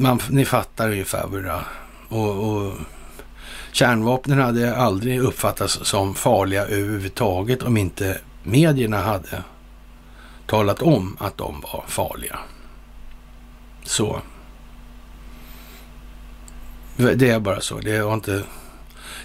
man, 0.00 0.20
ni 0.30 0.44
fattar 0.44 0.90
ungefär 0.90 1.28
hur 1.30 1.42
det 1.42 1.60
och, 2.08 2.56
och 2.56 2.72
kärnvapnen 3.72 4.38
hade 4.38 4.76
aldrig 4.76 5.20
uppfattats 5.20 5.78
som 5.82 6.14
farliga 6.14 6.62
överhuvudtaget 6.62 7.62
om 7.62 7.76
inte 7.76 8.18
medierna 8.42 9.02
hade 9.02 9.42
talat 10.46 10.82
om 10.82 11.16
att 11.20 11.38
de 11.38 11.60
var 11.60 11.84
farliga. 11.88 12.38
Så. 13.82 14.20
Det 16.96 17.30
är 17.30 17.40
bara 17.40 17.60
så. 17.60 17.78
Det 17.78 18.02
var 18.02 18.14
inte, 18.14 18.42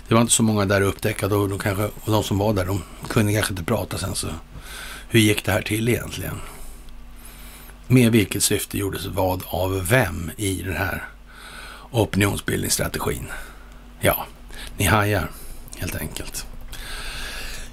det 0.08 0.14
var 0.14 0.22
inte 0.22 0.34
så 0.34 0.44
många 0.44 0.66
där 0.66 0.82
upptäckade 0.82 1.36
och, 1.36 1.50
de 1.50 1.60
kanske, 1.60 1.84
och 1.84 2.12
de 2.12 2.24
som 2.24 2.38
var 2.38 2.54
där 2.54 2.66
de 2.66 2.84
kunde 3.08 3.34
kanske 3.34 3.54
inte 3.54 3.64
prata 3.64 3.98
sen. 3.98 4.16
Så 4.16 4.28
hur 5.10 5.20
gick 5.20 5.46
det 5.46 5.52
här 5.52 5.62
till 5.62 5.90
egentligen? 5.90 6.42
Med 7.88 8.12
vilket 8.12 8.44
syfte 8.44 8.78
gjordes 8.78 9.06
vad 9.06 9.44
av 9.46 9.88
vem 9.90 10.32
i 10.38 10.62
den 10.62 10.76
här 10.76 11.04
opinionsbildningsstrategin? 11.92 13.26
Ja, 14.00 14.26
ni 14.78 14.86
hajar 14.86 15.30
helt 15.78 15.96
enkelt. 15.96 16.46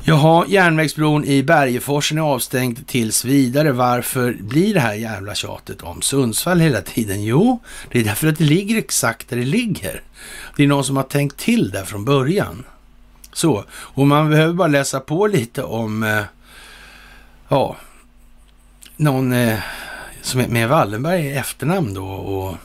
Jaha, 0.05 0.45
järnvägsbron 0.49 1.25
i 1.25 1.43
Bergeforsen 1.43 2.19
är 2.19 2.23
avstängd 2.23 2.87
tills 2.87 3.25
vidare. 3.25 3.73
Varför 3.73 4.33
blir 4.33 4.75
det 4.75 4.81
här 4.81 4.95
jävla 4.95 5.35
tjatet 5.35 5.83
om 5.83 6.03
Sundsvall 6.03 6.61
hela 6.61 6.81
tiden? 6.81 7.25
Jo, 7.25 7.63
det 7.91 8.01
är 8.01 8.05
därför 8.05 8.27
att 8.27 8.39
det 8.39 8.45
ligger 8.45 8.79
exakt 8.79 9.29
där 9.29 9.37
det 9.37 9.45
ligger. 9.45 10.03
Det 10.57 10.63
är 10.63 10.67
någon 10.67 10.85
som 10.85 10.97
har 10.97 11.03
tänkt 11.03 11.37
till 11.37 11.71
där 11.71 11.85
från 11.85 12.05
början. 12.05 12.65
Så, 13.33 13.65
och 13.71 14.07
man 14.07 14.31
behöver 14.31 14.55
bara 14.55 14.69
läsa 14.69 15.01
på 15.01 15.27
lite 15.27 15.63
om, 15.63 16.03
eh, 16.03 16.23
ja, 17.49 17.77
någon 18.97 19.33
eh, 19.33 19.59
med 20.49 20.69
Wallenberg 20.69 21.27
i 21.27 21.33
efternamn 21.33 21.95
då 21.95 22.07
och 22.07 22.57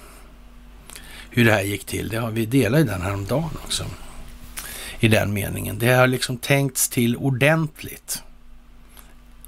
hur 1.29 1.45
det 1.45 1.51
här 1.51 1.61
gick 1.61 1.85
till. 1.85 2.09
Det 2.09 2.17
har 2.17 2.31
vi 2.31 2.45
delat 2.45 2.79
i 2.79 2.84
den 2.84 3.01
häromdagen 3.01 3.57
också 3.63 3.85
i 4.99 5.07
den 5.07 5.34
meningen. 5.34 5.79
Det 5.79 5.93
har 5.93 6.07
liksom 6.07 6.38
tänkts 6.38 6.89
till 6.89 7.15
ordentligt 7.15 8.23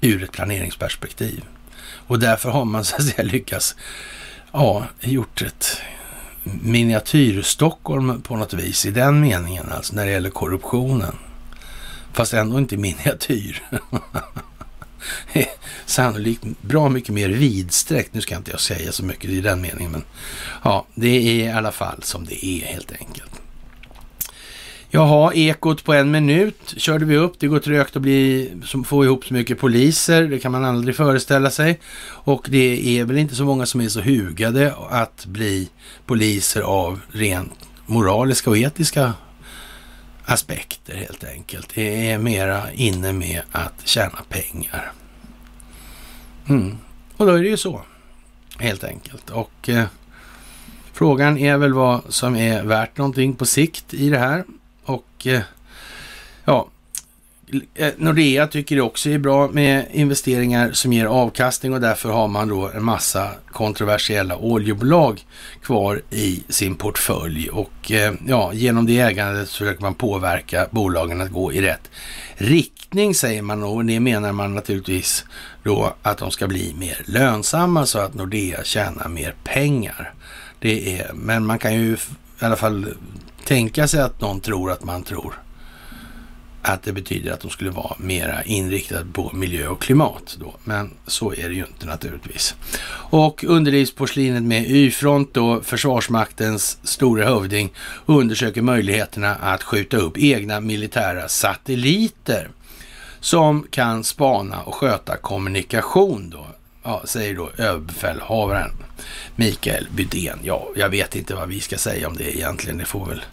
ur 0.00 0.22
ett 0.22 0.32
planeringsperspektiv. 0.32 1.44
Och 1.82 2.18
därför 2.18 2.50
har 2.50 2.64
man 2.64 2.84
så 2.84 2.96
att 2.96 3.04
säga 3.04 3.22
lyckats, 3.22 3.76
ja, 4.52 4.84
gjort 5.00 5.42
ett 5.42 5.80
miniatyr-Stockholm 6.44 8.22
på 8.22 8.36
något 8.36 8.54
vis 8.54 8.86
i 8.86 8.90
den 8.90 9.20
meningen, 9.20 9.72
alltså 9.72 9.96
när 9.96 10.06
det 10.06 10.12
gäller 10.12 10.30
korruptionen. 10.30 11.16
Fast 12.12 12.34
ändå 12.34 12.58
inte 12.58 12.76
miniatyr. 12.76 13.62
Sannolikt 15.86 16.44
bra 16.60 16.88
mycket 16.88 17.14
mer 17.14 17.28
vidsträckt. 17.28 18.14
Nu 18.14 18.20
ska 18.20 18.36
inte 18.36 18.50
jag 18.50 18.60
säga 18.60 18.92
så 18.92 19.04
mycket 19.04 19.30
i 19.30 19.40
den 19.40 19.60
meningen, 19.60 19.92
men 19.92 20.04
ja, 20.62 20.86
det 20.94 21.08
är 21.08 21.44
i 21.44 21.50
alla 21.50 21.72
fall 21.72 22.02
som 22.02 22.24
det 22.24 22.46
är 22.46 22.64
helt 22.64 22.92
enkelt. 22.92 23.40
Jaha, 24.92 25.34
Ekot 25.34 25.84
på 25.84 25.92
en 25.94 26.10
minut 26.10 26.74
körde 26.76 27.04
vi 27.04 27.16
upp. 27.16 27.34
Det 27.38 27.46
går 27.46 27.58
trögt 27.58 27.96
att 27.96 28.02
bli, 28.02 28.52
få 28.84 29.04
ihop 29.04 29.24
så 29.24 29.34
mycket 29.34 29.58
poliser. 29.58 30.22
Det 30.22 30.38
kan 30.38 30.52
man 30.52 30.64
aldrig 30.64 30.96
föreställa 30.96 31.50
sig. 31.50 31.80
Och 32.06 32.46
det 32.50 32.98
är 32.98 33.04
väl 33.04 33.18
inte 33.18 33.34
så 33.34 33.44
många 33.44 33.66
som 33.66 33.80
är 33.80 33.88
så 33.88 34.00
hugade 34.00 34.74
att 34.90 35.26
bli 35.26 35.68
poliser 36.06 36.60
av 36.62 37.00
rent 37.12 37.58
moraliska 37.86 38.50
och 38.50 38.58
etiska 38.58 39.12
aspekter 40.30 40.94
helt 40.94 41.24
enkelt. 41.24 41.74
Det 41.74 42.10
är 42.10 42.18
mera 42.18 42.72
inne 42.72 43.12
med 43.12 43.42
att 43.52 43.74
tjäna 43.84 44.18
pengar. 44.28 44.92
Mm. 46.48 46.78
Och 47.16 47.26
då 47.26 47.32
är 47.32 47.42
det 47.42 47.48
ju 47.48 47.56
så, 47.56 47.82
helt 48.58 48.84
enkelt. 48.84 49.30
Och 49.30 49.68
eh, 49.68 49.86
frågan 50.92 51.38
är 51.38 51.56
väl 51.56 51.72
vad 51.72 52.02
som 52.08 52.36
är 52.36 52.62
värt 52.62 52.98
någonting 52.98 53.34
på 53.34 53.46
sikt 53.46 53.94
i 53.94 54.10
det 54.10 54.18
här. 54.18 54.44
Och 54.84 55.26
eh, 55.26 55.42
ja, 56.44 56.68
Eh, 57.74 57.92
Nordea 57.96 58.46
tycker 58.46 58.76
det 58.76 58.82
också 58.82 59.10
är 59.10 59.18
bra 59.18 59.48
med 59.48 59.86
investeringar 59.92 60.72
som 60.72 60.92
ger 60.92 61.06
avkastning 61.06 61.74
och 61.74 61.80
därför 61.80 62.08
har 62.08 62.28
man 62.28 62.48
då 62.48 62.70
en 62.74 62.84
massa 62.84 63.30
kontroversiella 63.52 64.36
oljebolag 64.36 65.24
kvar 65.62 66.02
i 66.10 66.42
sin 66.48 66.74
portfölj. 66.74 67.48
Och 67.48 67.92
eh, 67.92 68.14
ja, 68.26 68.52
genom 68.52 68.86
det 68.86 69.00
ägandet 69.00 69.48
så 69.48 69.58
försöker 69.58 69.82
man 69.82 69.94
påverka 69.94 70.66
bolagen 70.70 71.20
att 71.20 71.30
gå 71.30 71.52
i 71.52 71.60
rätt 71.60 71.90
riktning 72.40 73.14
säger 73.14 73.42
man 73.42 73.62
och 73.62 73.84
det 73.84 74.00
menar 74.00 74.32
man 74.32 74.54
naturligtvis 74.54 75.24
då 75.62 75.94
att 76.02 76.18
de 76.18 76.30
ska 76.30 76.46
bli 76.46 76.74
mer 76.78 77.02
lönsamma 77.06 77.86
så 77.86 77.98
att 77.98 78.14
Nordea 78.14 78.64
tjänar 78.64 79.08
mer 79.08 79.34
pengar. 79.44 80.14
Det 80.58 80.98
är, 81.00 81.10
men 81.14 81.46
man 81.46 81.58
kan 81.58 81.74
ju 81.74 81.92
i 82.40 82.44
alla 82.44 82.56
fall 82.56 82.86
tänka 83.44 83.88
sig 83.88 84.00
att 84.00 84.20
någon 84.20 84.40
tror 84.40 84.72
att 84.72 84.84
man 84.84 85.02
tror 85.02 85.34
att 86.62 86.82
det 86.82 86.92
betyder 86.92 87.32
att 87.32 87.40
de 87.40 87.50
skulle 87.50 87.70
vara 87.70 87.96
mera 87.98 88.42
inriktade 88.42 89.04
på 89.12 89.30
miljö 89.34 89.68
och 89.68 89.82
klimat 89.82 90.36
då. 90.40 90.54
Men 90.64 90.90
så 91.06 91.34
är 91.34 91.48
det 91.48 91.54
ju 91.54 91.66
inte 91.66 91.86
naturligtvis. 91.86 92.54
Och 93.10 93.44
underlivsporslinet 93.44 94.42
med 94.42 94.70
Y-front 94.70 95.34
då, 95.34 95.60
Försvarsmaktens 95.60 96.78
stora 96.82 97.24
hövding, 97.24 97.72
undersöker 98.06 98.62
möjligheterna 98.62 99.34
att 99.34 99.62
skjuta 99.62 99.96
upp 99.96 100.18
egna 100.18 100.60
militära 100.60 101.28
satelliter 101.28 102.50
som 103.20 103.66
kan 103.70 104.04
spana 104.04 104.62
och 104.62 104.74
sköta 104.74 105.16
kommunikation 105.16 106.30
då, 106.30 106.46
ja, 106.82 107.02
säger 107.04 107.34
då 107.34 107.50
överbefälhavaren 107.56 108.70
Mikael 109.36 109.86
Bydén. 109.94 110.38
Ja, 110.42 110.68
jag 110.76 110.88
vet 110.88 111.16
inte 111.16 111.34
vad 111.34 111.48
vi 111.48 111.60
ska 111.60 111.78
säga 111.78 112.08
om 112.08 112.16
det 112.16 112.36
egentligen. 112.36 112.78
Det 112.78 112.84
får 112.84 113.06
väl 113.06 113.24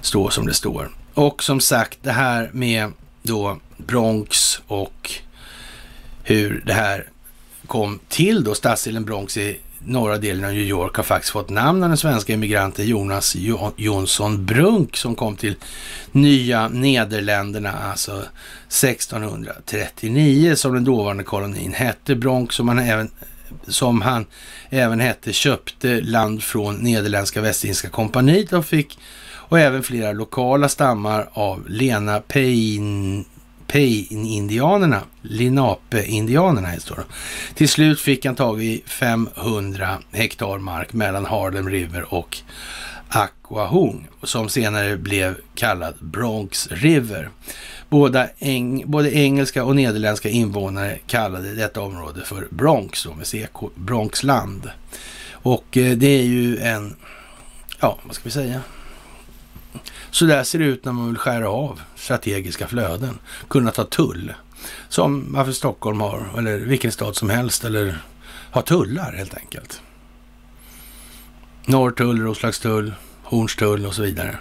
stå 0.00 0.30
som 0.30 0.46
det 0.46 0.54
står. 0.54 0.90
Och 1.20 1.42
som 1.42 1.60
sagt, 1.60 1.98
det 2.02 2.12
här 2.12 2.50
med 2.52 2.92
då 3.22 3.58
Bronx 3.76 4.60
och 4.66 5.10
hur 6.22 6.62
det 6.66 6.72
här 6.72 7.08
kom 7.66 8.00
till 8.08 8.44
då. 8.44 8.54
Stadsdelen 8.54 9.04
Bronx 9.04 9.36
i 9.36 9.56
norra 9.78 10.18
delen 10.18 10.44
av 10.44 10.50
New 10.50 10.62
York 10.62 10.96
har 10.96 11.04
faktiskt 11.04 11.32
fått 11.32 11.50
namn 11.50 11.82
av 11.82 11.88
den 11.88 11.98
svenska 11.98 12.32
immigranten 12.32 12.86
Jonas 12.86 13.36
Jonsson 13.76 14.46
Brunk 14.46 14.96
som 14.96 15.14
kom 15.14 15.36
till 15.36 15.56
Nya 16.12 16.68
Nederländerna, 16.68 17.72
alltså 17.72 18.12
1639 18.68 20.54
som 20.56 20.74
den 20.74 20.84
dåvarande 20.84 21.24
kolonin 21.24 21.72
hette. 21.72 22.14
Bronx 22.14 22.54
som 22.54 22.68
han 22.68 22.78
även 22.78 23.10
som 23.66 24.02
han 24.02 24.26
även 24.70 25.00
hette, 25.00 25.32
köpte 25.32 26.00
land 26.00 26.42
från 26.42 26.76
Nederländska 26.76 27.40
Västindiska 27.40 27.88
kompaniet 27.88 28.52
och 28.52 28.66
fick 28.66 28.98
och 29.50 29.60
även 29.60 29.82
flera 29.82 30.12
lokala 30.12 30.68
stammar 30.68 31.28
av 31.32 31.68
Lena 31.68 32.20
Pein 32.20 33.24
Pein-indianerna, 33.66 35.02
Lenape-indianerna 35.22 36.80
står 36.80 36.96
det. 36.96 37.04
Till 37.54 37.68
slut 37.68 38.00
fick 38.00 38.24
han 38.24 38.34
tag 38.34 38.62
i 38.62 38.82
500 38.86 39.98
hektar 40.12 40.58
mark 40.58 40.92
mellan 40.92 41.24
Harlem 41.24 41.68
River 41.68 42.14
och 42.14 42.38
Aquahong 43.08 44.08
som 44.22 44.48
senare 44.48 44.96
blev 44.96 45.36
kallad 45.54 45.94
Bronx 46.00 46.68
River. 46.70 47.30
Båda 47.88 48.28
eng, 48.38 48.82
både 48.86 49.12
engelska 49.14 49.64
och 49.64 49.76
nederländska 49.76 50.28
invånare 50.28 50.98
kallade 51.06 51.54
detta 51.54 51.80
område 51.80 52.24
för 52.24 52.48
Bronx, 52.50 53.04
då 53.04 53.14
med 53.14 53.26
CK, 53.26 53.74
Bronxland. 53.74 54.70
Och 55.32 55.76
eh, 55.76 55.96
det 55.96 56.18
är 56.18 56.24
ju 56.24 56.58
en, 56.58 56.96
ja 57.80 57.98
vad 58.04 58.14
ska 58.14 58.24
vi 58.24 58.30
säga? 58.30 58.60
Så 60.10 60.24
där 60.24 60.44
ser 60.44 60.58
det 60.58 60.64
ut 60.64 60.84
när 60.84 60.92
man 60.92 61.06
vill 61.06 61.18
skära 61.18 61.50
av 61.50 61.80
strategiska 61.96 62.66
flöden, 62.66 63.18
kunna 63.48 63.70
ta 63.70 63.84
tull. 63.84 64.32
Som 64.88 65.32
varför 65.32 65.52
Stockholm 65.52 66.00
har, 66.00 66.26
eller 66.38 66.58
vilken 66.58 66.92
stad 66.92 67.16
som 67.16 67.30
helst, 67.30 67.64
eller 67.64 67.98
har 68.50 68.62
tullar 68.62 69.12
helt 69.12 69.34
enkelt. 69.34 69.82
Norrtull, 71.66 72.20
Roslagstull, 72.20 72.94
Hornstull 73.22 73.86
och 73.86 73.94
så 73.94 74.02
vidare. 74.02 74.38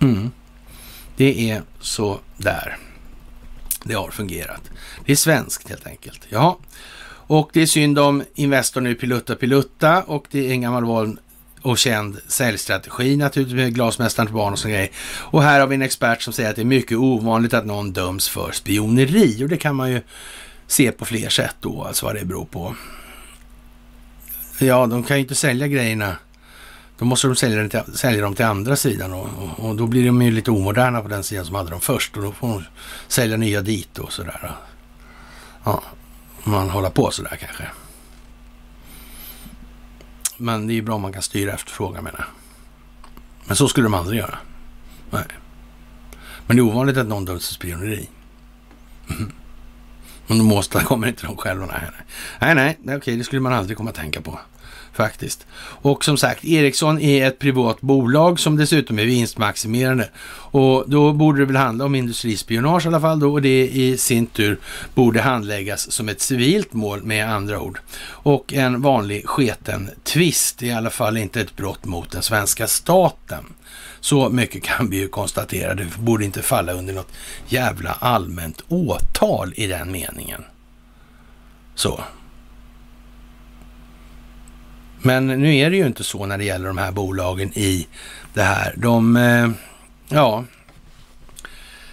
Mm. 0.00 0.30
Det 1.16 1.50
är 1.50 1.62
så 1.80 2.20
där 2.36 2.78
det 3.84 3.94
har 3.94 4.10
fungerat. 4.10 4.70
Det 5.04 5.12
är 5.12 5.16
svenskt 5.16 5.68
helt 5.68 5.86
enkelt. 5.86 6.20
Ja, 6.28 6.58
och 7.06 7.50
det 7.52 7.62
är 7.62 7.66
synd 7.66 7.98
om 7.98 8.22
Investor 8.34 8.80
nu 8.80 8.94
pilutta 8.94 9.34
pilutta 9.34 10.02
och 10.02 10.26
det 10.30 10.46
är 10.46 10.50
en 10.50 10.60
gammal 10.60 10.84
van 10.84 11.18
och 11.62 11.78
känd 11.78 12.18
säljstrategi 12.28 13.16
naturligtvis 13.16 13.56
med 13.56 13.74
glasmästaren 13.74 14.26
till 14.26 14.34
barn 14.34 14.52
och 14.52 14.58
sån 14.58 14.70
grej. 14.70 14.92
Och 15.18 15.42
här 15.42 15.60
har 15.60 15.66
vi 15.66 15.74
en 15.74 15.82
expert 15.82 16.22
som 16.22 16.32
säger 16.32 16.50
att 16.50 16.56
det 16.56 16.62
är 16.62 16.66
mycket 16.66 16.98
ovanligt 16.98 17.54
att 17.54 17.66
någon 17.66 17.92
döms 17.92 18.28
för 18.28 18.52
spioneri 18.52 19.44
och 19.44 19.48
det 19.48 19.56
kan 19.56 19.76
man 19.76 19.90
ju 19.90 20.02
se 20.66 20.92
på 20.92 21.04
fler 21.04 21.28
sätt 21.28 21.56
då, 21.60 21.84
alltså 21.84 22.06
vad 22.06 22.14
det 22.14 22.24
beror 22.24 22.44
på. 22.44 22.76
Ja, 24.58 24.86
de 24.86 25.02
kan 25.02 25.16
ju 25.16 25.22
inte 25.22 25.34
sälja 25.34 25.68
grejerna. 25.68 26.16
Då 26.98 27.04
måste 27.04 27.26
de 27.26 27.36
sälja, 27.36 27.68
till, 27.68 27.96
sälja 27.96 28.22
dem 28.22 28.34
till 28.34 28.44
andra 28.44 28.76
sidan 28.76 29.12
och, 29.12 29.28
och, 29.38 29.68
och, 29.68 29.76
då 29.76 29.86
blir 29.86 30.06
de 30.06 30.22
ju 30.22 30.30
lite 30.30 30.50
omoderna 30.50 31.00
på 31.00 31.08
den 31.08 31.24
sidan 31.24 31.44
som 31.44 31.54
hade 31.54 31.70
dem 31.70 31.80
först 31.80 32.16
och 32.16 32.22
då 32.22 32.32
får 32.32 32.48
de 32.48 32.64
sälja 33.08 33.36
nya 33.36 33.60
dit 33.60 33.98
och 33.98 34.12
sådär. 34.12 34.56
Ja, 35.64 35.82
man 36.44 36.70
håller 36.70 36.90
på 36.90 37.10
sådär 37.10 37.36
kanske. 37.40 37.64
Men 40.42 40.66
det 40.66 40.72
är 40.72 40.74
ju 40.74 40.82
bra 40.82 40.94
om 40.94 41.02
man 41.02 41.12
kan 41.12 41.22
styra 41.22 41.52
efterfrågan 41.52 42.04
menar 42.04 42.18
jag. 42.18 42.28
Men 43.44 43.56
så 43.56 43.68
skulle 43.68 43.84
de 43.84 43.94
aldrig 43.94 44.18
göra. 44.18 44.38
Nej. 45.10 45.24
Men 46.46 46.56
det 46.56 46.60
är 46.60 46.64
ovanligt 46.64 46.96
att 46.96 47.06
någon 47.06 47.24
döms 47.24 47.46
för 47.46 47.54
spioneri. 47.54 48.08
Mm. 49.10 49.32
Men 50.26 50.38
de 50.38 50.52
åstadkommer 50.52 51.08
inte 51.08 51.26
de 51.26 51.36
själva. 51.36 51.66
Nej, 51.66 51.80
nej, 52.40 52.54
nej, 52.54 52.78
nej 52.82 52.96
okej, 52.96 53.16
det 53.16 53.24
skulle 53.24 53.40
man 53.40 53.52
aldrig 53.52 53.76
komma 53.76 53.90
att 53.90 53.96
tänka 53.96 54.20
på 54.20 54.40
faktiskt. 54.92 55.46
Och 55.58 56.04
som 56.04 56.16
sagt, 56.16 56.44
Ericsson 56.44 57.00
är 57.00 57.28
ett 57.28 57.38
privat 57.38 57.80
bolag 57.80 58.40
som 58.40 58.56
dessutom 58.56 58.98
är 58.98 59.04
vinstmaximerande. 59.04 60.08
Och 60.52 60.84
då 60.86 61.12
borde 61.12 61.38
det 61.38 61.44
väl 61.44 61.56
handla 61.56 61.84
om 61.84 61.94
industrispionage 61.94 62.84
i 62.84 62.88
alla 62.88 63.00
fall 63.00 63.20
då 63.20 63.32
och 63.32 63.42
det 63.42 63.68
i 63.68 63.96
sin 63.96 64.26
tur 64.26 64.58
borde 64.94 65.22
handläggas 65.22 65.92
som 65.92 66.08
ett 66.08 66.20
civilt 66.20 66.72
mål 66.72 67.02
med 67.02 67.30
andra 67.30 67.60
ord. 67.60 67.78
Och 68.04 68.52
en 68.52 68.82
vanlig 68.82 69.26
sketen 69.26 69.90
tvist, 70.02 70.62
i 70.62 70.72
alla 70.72 70.90
fall 70.90 71.16
inte 71.16 71.40
ett 71.40 71.56
brott 71.56 71.84
mot 71.84 72.10
den 72.10 72.22
svenska 72.22 72.66
staten. 72.66 73.44
Så 74.00 74.28
mycket 74.28 74.62
kan 74.62 74.90
vi 74.90 74.96
ju 74.96 75.08
konstatera. 75.08 75.74
Det 75.74 75.86
borde 75.98 76.24
inte 76.24 76.42
falla 76.42 76.72
under 76.72 76.94
något 76.94 77.12
jävla 77.48 77.92
allmänt 77.92 78.62
åtal 78.68 79.52
i 79.56 79.66
den 79.66 79.92
meningen. 79.92 80.44
Så. 81.74 82.00
Men 85.02 85.26
nu 85.26 85.56
är 85.56 85.70
det 85.70 85.76
ju 85.76 85.86
inte 85.86 86.04
så 86.04 86.26
när 86.26 86.38
det 86.38 86.44
gäller 86.44 86.66
de 86.66 86.78
här 86.78 86.92
bolagen 86.92 87.58
i 87.58 87.86
det 88.34 88.42
här. 88.42 88.74
De, 88.76 89.16
eh, 89.16 89.50
ja, 90.08 90.44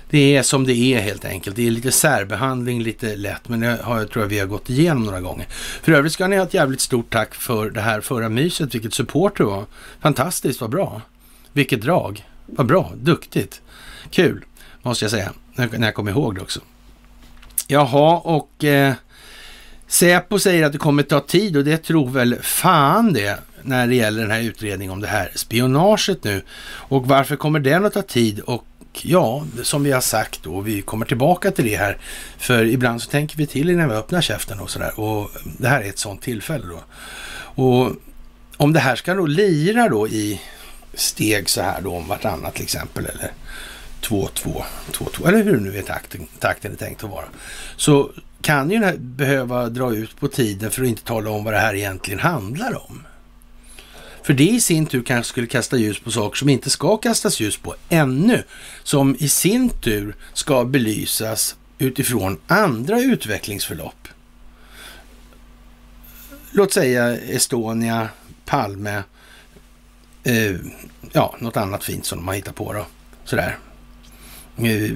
det 0.09 0.35
är 0.35 0.43
som 0.43 0.65
det 0.65 0.73
är 0.73 0.99
helt 0.99 1.25
enkelt. 1.25 1.55
Det 1.55 1.67
är 1.67 1.71
lite 1.71 1.91
särbehandling, 1.91 2.83
lite 2.83 3.15
lätt, 3.15 3.49
men 3.49 3.59
det 3.59 3.79
har 3.83 3.97
jag 3.97 4.11
tror 4.11 4.23
jag 4.23 4.29
vi 4.29 4.39
har 4.39 4.47
gått 4.47 4.69
igenom 4.69 5.03
några 5.03 5.21
gånger. 5.21 5.47
För 5.81 5.91
övrigt 5.91 6.13
ska 6.13 6.27
ni 6.27 6.37
ha 6.37 6.43
ett 6.43 6.53
jävligt 6.53 6.81
stort 6.81 7.13
tack 7.13 7.35
för 7.35 7.69
det 7.69 7.81
här 7.81 8.01
förra 8.01 8.29
myset. 8.29 8.75
Vilket 8.75 8.93
support 8.93 9.37
det 9.37 9.43
var. 9.43 9.65
Fantastiskt, 9.99 10.61
vad 10.61 10.69
bra. 10.69 11.01
Vilket 11.53 11.81
drag. 11.81 12.25
Vad 12.45 12.65
bra, 12.65 12.91
duktigt. 12.95 13.61
Kul, 14.11 14.45
måste 14.81 15.05
jag 15.05 15.11
säga, 15.11 15.33
när 15.55 15.85
jag 15.85 15.93
kommer 15.95 16.11
ihåg 16.11 16.35
det 16.35 16.41
också. 16.41 16.59
Jaha, 17.67 18.17
och 18.17 18.63
eh, 18.63 18.93
Säpo 19.89 20.39
säger 20.39 20.65
att 20.65 20.71
det 20.71 20.77
kommer 20.77 21.03
ta 21.03 21.19
tid 21.19 21.57
och 21.57 21.63
det 21.63 21.77
tror 21.77 22.09
väl 22.09 22.35
fan 22.41 23.13
det 23.13 23.39
när 23.61 23.87
det 23.87 23.95
gäller 23.95 24.21
den 24.21 24.31
här 24.31 24.41
utredningen 24.41 24.93
om 24.93 25.01
det 25.01 25.07
här 25.07 25.31
spionaget 25.35 26.23
nu. 26.23 26.41
Och 26.63 27.07
varför 27.07 27.35
kommer 27.35 27.59
den 27.59 27.85
att 27.85 27.93
ta 27.93 28.01
tid? 28.01 28.39
Och 28.39 28.65
ja, 29.01 29.45
som 29.63 29.83
vi 29.83 29.91
har 29.91 30.01
sagt 30.01 30.43
då, 30.43 30.61
vi 30.61 30.81
kommer 30.81 31.05
tillbaka 31.05 31.51
till 31.51 31.65
det 31.65 31.75
här. 31.75 31.97
För 32.37 32.65
ibland 32.65 33.01
så 33.01 33.09
tänker 33.09 33.37
vi 33.37 33.47
till 33.47 33.69
innan 33.69 33.89
vi 33.89 33.95
öppnar 33.95 34.21
käften 34.21 34.59
och 34.59 34.69
sådär. 34.69 34.99
Och 34.99 35.31
det 35.57 35.67
här 35.67 35.81
är 35.81 35.89
ett 35.89 35.99
sådant 35.99 36.21
tillfälle 36.21 36.65
då. 36.67 36.81
Och 37.63 37.95
om 38.57 38.73
det 38.73 38.79
här 38.79 38.95
ska 38.95 39.13
då 39.13 39.25
lira 39.25 39.89
då 39.89 40.07
i 40.07 40.41
steg 40.93 41.49
så 41.49 41.61
här 41.61 41.81
då 41.81 41.95
om 41.95 42.07
vartannat 42.07 42.53
till 42.53 42.63
exempel. 42.63 43.05
Eller 43.05 43.31
2-2, 44.01 44.63
2-2 44.91 45.27
eller 45.27 45.43
hur 45.43 45.59
nu 45.59 45.77
är 45.77 45.81
takten, 45.81 46.27
takten 46.39 46.71
är 46.71 46.75
tänkt 46.75 47.03
att 47.03 47.09
vara. 47.09 47.25
Så 47.77 48.11
kan 48.41 48.71
ju 48.71 48.97
behöva 48.97 49.69
dra 49.69 49.95
ut 49.95 50.19
på 50.19 50.27
tiden 50.27 50.71
för 50.71 50.81
att 50.81 50.87
inte 50.87 51.03
tala 51.03 51.29
om 51.29 51.43
vad 51.43 51.53
det 51.53 51.59
här 51.59 51.75
egentligen 51.75 52.19
handlar 52.19 52.89
om. 52.89 53.03
För 54.23 54.33
det 54.33 54.49
i 54.49 54.61
sin 54.61 54.85
tur 54.85 55.03
kanske 55.03 55.29
skulle 55.29 55.47
kasta 55.47 55.77
ljus 55.77 55.99
på 55.99 56.11
saker 56.11 56.37
som 56.37 56.49
inte 56.49 56.69
ska 56.69 56.97
kastas 56.97 57.39
ljus 57.39 57.57
på 57.57 57.75
ännu, 57.89 58.43
som 58.83 59.15
i 59.19 59.29
sin 59.29 59.69
tur 59.69 60.15
ska 60.33 60.65
belysas 60.65 61.55
utifrån 61.77 62.37
andra 62.47 62.99
utvecklingsförlopp. 62.99 64.07
Låt 66.51 66.73
säga 66.73 67.17
Estonia, 67.17 68.09
Palme, 68.45 69.03
eh, 70.23 70.55
ja, 71.11 71.35
något 71.39 71.57
annat 71.57 71.83
fint 71.83 72.05
som 72.05 72.17
de 72.17 72.27
har 72.27 72.35
hittat 72.35 72.55
på 72.55 72.73
då. 72.73 72.85
Sådär. 73.23 73.57
Eh, 74.57 74.91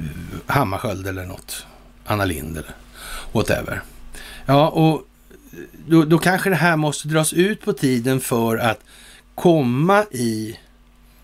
Hammarskjöld 0.45 1.07
eller 1.07 1.25
något. 1.25 1.65
Anna 2.05 2.25
Lind 2.25 2.57
eller 2.57 2.75
whatever. 3.33 3.81
Ja, 4.45 4.67
och 4.67 5.07
då, 5.87 6.05
då 6.05 6.17
kanske 6.17 6.49
det 6.49 6.55
här 6.55 6.75
måste 6.75 7.07
dras 7.07 7.33
ut 7.33 7.61
på 7.61 7.73
tiden 7.73 8.19
för 8.19 8.57
att 8.57 8.79
komma 9.35 10.05
i 10.11 10.59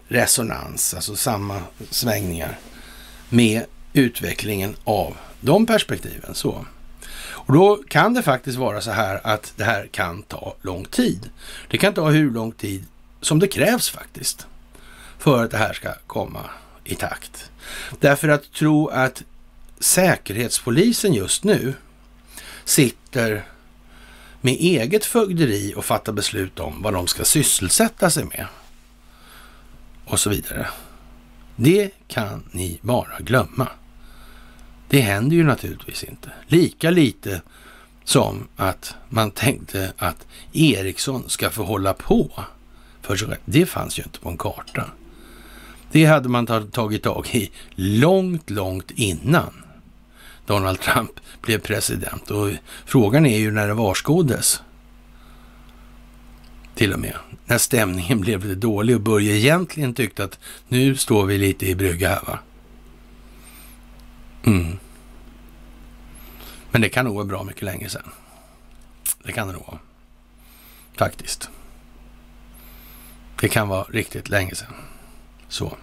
resonans, 0.08 0.94
alltså 0.94 1.16
samma 1.16 1.62
svängningar 1.90 2.60
med 3.30 3.66
utvecklingen 3.94 4.76
av 4.84 5.18
de 5.42 5.66
perspektiven. 5.66 6.36
Så. 6.36 6.66
Och 7.20 7.54
då 7.54 7.84
kan 7.88 8.14
det 8.14 8.22
faktiskt 8.22 8.58
vara 8.58 8.82
så 8.82 8.92
här 8.92 9.20
att 9.24 9.54
det 9.56 9.64
här 9.64 9.88
kan 9.92 10.24
ta 10.24 10.56
lång 10.62 10.86
tid. 10.86 11.30
Det 11.68 11.78
kan 11.78 11.94
ta 11.94 12.10
hur 12.10 12.32
lång 12.32 12.52
tid 12.52 12.86
som 13.22 13.40
det 13.40 13.48
krävs 13.48 13.90
faktiskt 13.90 14.48
för 15.18 15.44
att 15.44 15.52
det 15.52 15.58
här 15.58 15.74
ska 15.74 15.90
komma 16.08 16.50
i 16.84 16.96
takt. 16.96 17.52
Därför 18.00 18.28
att 18.30 18.54
tro 18.54 18.88
att 18.88 19.24
Säkerhetspolisen 19.80 21.14
just 21.14 21.44
nu 21.44 21.74
sitter 22.70 23.46
med 24.42 24.54
eget 24.54 25.06
fögderi 25.06 25.74
och 25.76 25.86
fattar 25.86 26.14
beslut 26.14 26.60
om 26.60 26.82
vad 26.82 26.94
de 26.94 27.08
ska 27.08 27.24
sysselsätta 27.24 28.10
sig 28.10 28.24
med. 28.24 28.48
Och 30.06 30.20
så 30.20 30.30
vidare. 30.30 30.68
Det 31.56 31.92
kan 32.08 32.44
ni 32.52 32.80
bara 32.82 33.20
glömma. 33.20 33.68
Det 34.90 35.02
händer 35.02 35.36
ju 35.36 35.44
naturligtvis 35.44 36.04
inte. 36.04 36.32
Lika 36.48 36.92
lite 36.92 37.42
som 38.04 38.48
att 38.56 38.96
man 39.10 39.32
tänkte 39.32 39.94
att 39.98 40.28
Ericsson 40.54 41.30
ska 41.30 41.50
få 41.50 41.64
hålla 41.64 41.94
på 41.94 42.44
för 43.02 43.16
sig 43.16 43.28
själv. 43.28 43.40
Det 43.46 43.66
fanns 43.66 44.00
ju 44.00 44.04
inte 44.04 44.20
på 44.20 44.30
en 44.30 44.38
karta. 44.38 44.86
Det 45.92 46.06
hade 46.06 46.30
man 46.30 46.46
tagit 46.72 47.04
tag 47.04 47.28
i 47.32 47.52
långt, 47.76 48.50
långt 48.50 48.92
innan. 48.92 49.64
Donald 50.50 50.80
Trump 50.80 51.12
blev 51.42 51.60
president. 51.60 52.32
Och 52.32 52.50
frågan 52.86 53.26
är 53.26 53.38
ju 53.38 53.52
när 53.52 53.68
det 53.68 53.74
varskåddes. 53.74 54.62
Till 56.76 56.94
och 56.94 57.00
med. 57.00 57.16
När 57.46 57.58
stämningen 57.58 58.22
blev 58.22 58.46
lite 58.46 58.56
dålig 58.56 58.96
och 58.96 59.02
Börje 59.02 59.36
egentligen 59.36 59.94
tyckte 59.94 60.24
att 60.24 60.40
nu 60.68 60.96
står 60.96 61.26
vi 61.26 61.38
lite 61.38 61.66
i 61.68 61.76
brygga 61.76 62.10
här 62.10 62.22
va. 62.28 62.40
Mm. 64.44 64.80
Men 66.72 66.82
det 66.82 66.90
kan 66.90 67.06
nog 67.06 67.16
vara 67.16 67.26
bra 67.26 67.44
mycket 67.44 67.64
länge 67.64 67.90
sedan. 67.90 68.12
Det 69.24 69.32
kan 69.32 69.48
det 69.48 69.54
nog 69.54 69.68
vara. 69.68 69.80
Faktiskt. 70.98 71.50
Det 73.42 73.50
kan 73.50 73.68
vara 73.68 73.84
riktigt 73.84 74.30
länge 74.30 74.56
sedan. 74.56 74.74
Så. 75.48 75.78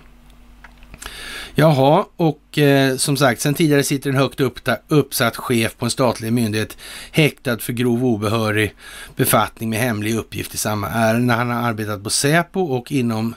Jaha, 1.59 2.07
och 2.17 2.59
eh, 2.59 2.97
som 2.97 3.17
sagt, 3.17 3.41
sen 3.41 3.55
tidigare 3.55 3.83
sitter 3.83 4.11
en 4.11 4.17
högt 4.17 4.41
uppsatt 4.89 5.37
chef 5.37 5.77
på 5.77 5.85
en 5.85 5.91
statlig 5.91 6.33
myndighet 6.33 6.77
häktad 7.11 7.59
för 7.59 7.73
grov 7.73 8.05
obehörig 8.05 8.75
befattning 9.17 9.71
med 9.71 9.79
hemlig 9.79 10.15
uppgift 10.15 10.55
i 10.55 10.59
samma 10.59 10.89
ärende. 10.89 11.35
Han 11.35 11.51
har 11.51 11.69
arbetat 11.69 12.05
på 12.05 12.11
Säpo 12.11 12.61
och 12.61 12.93
inom 12.93 13.35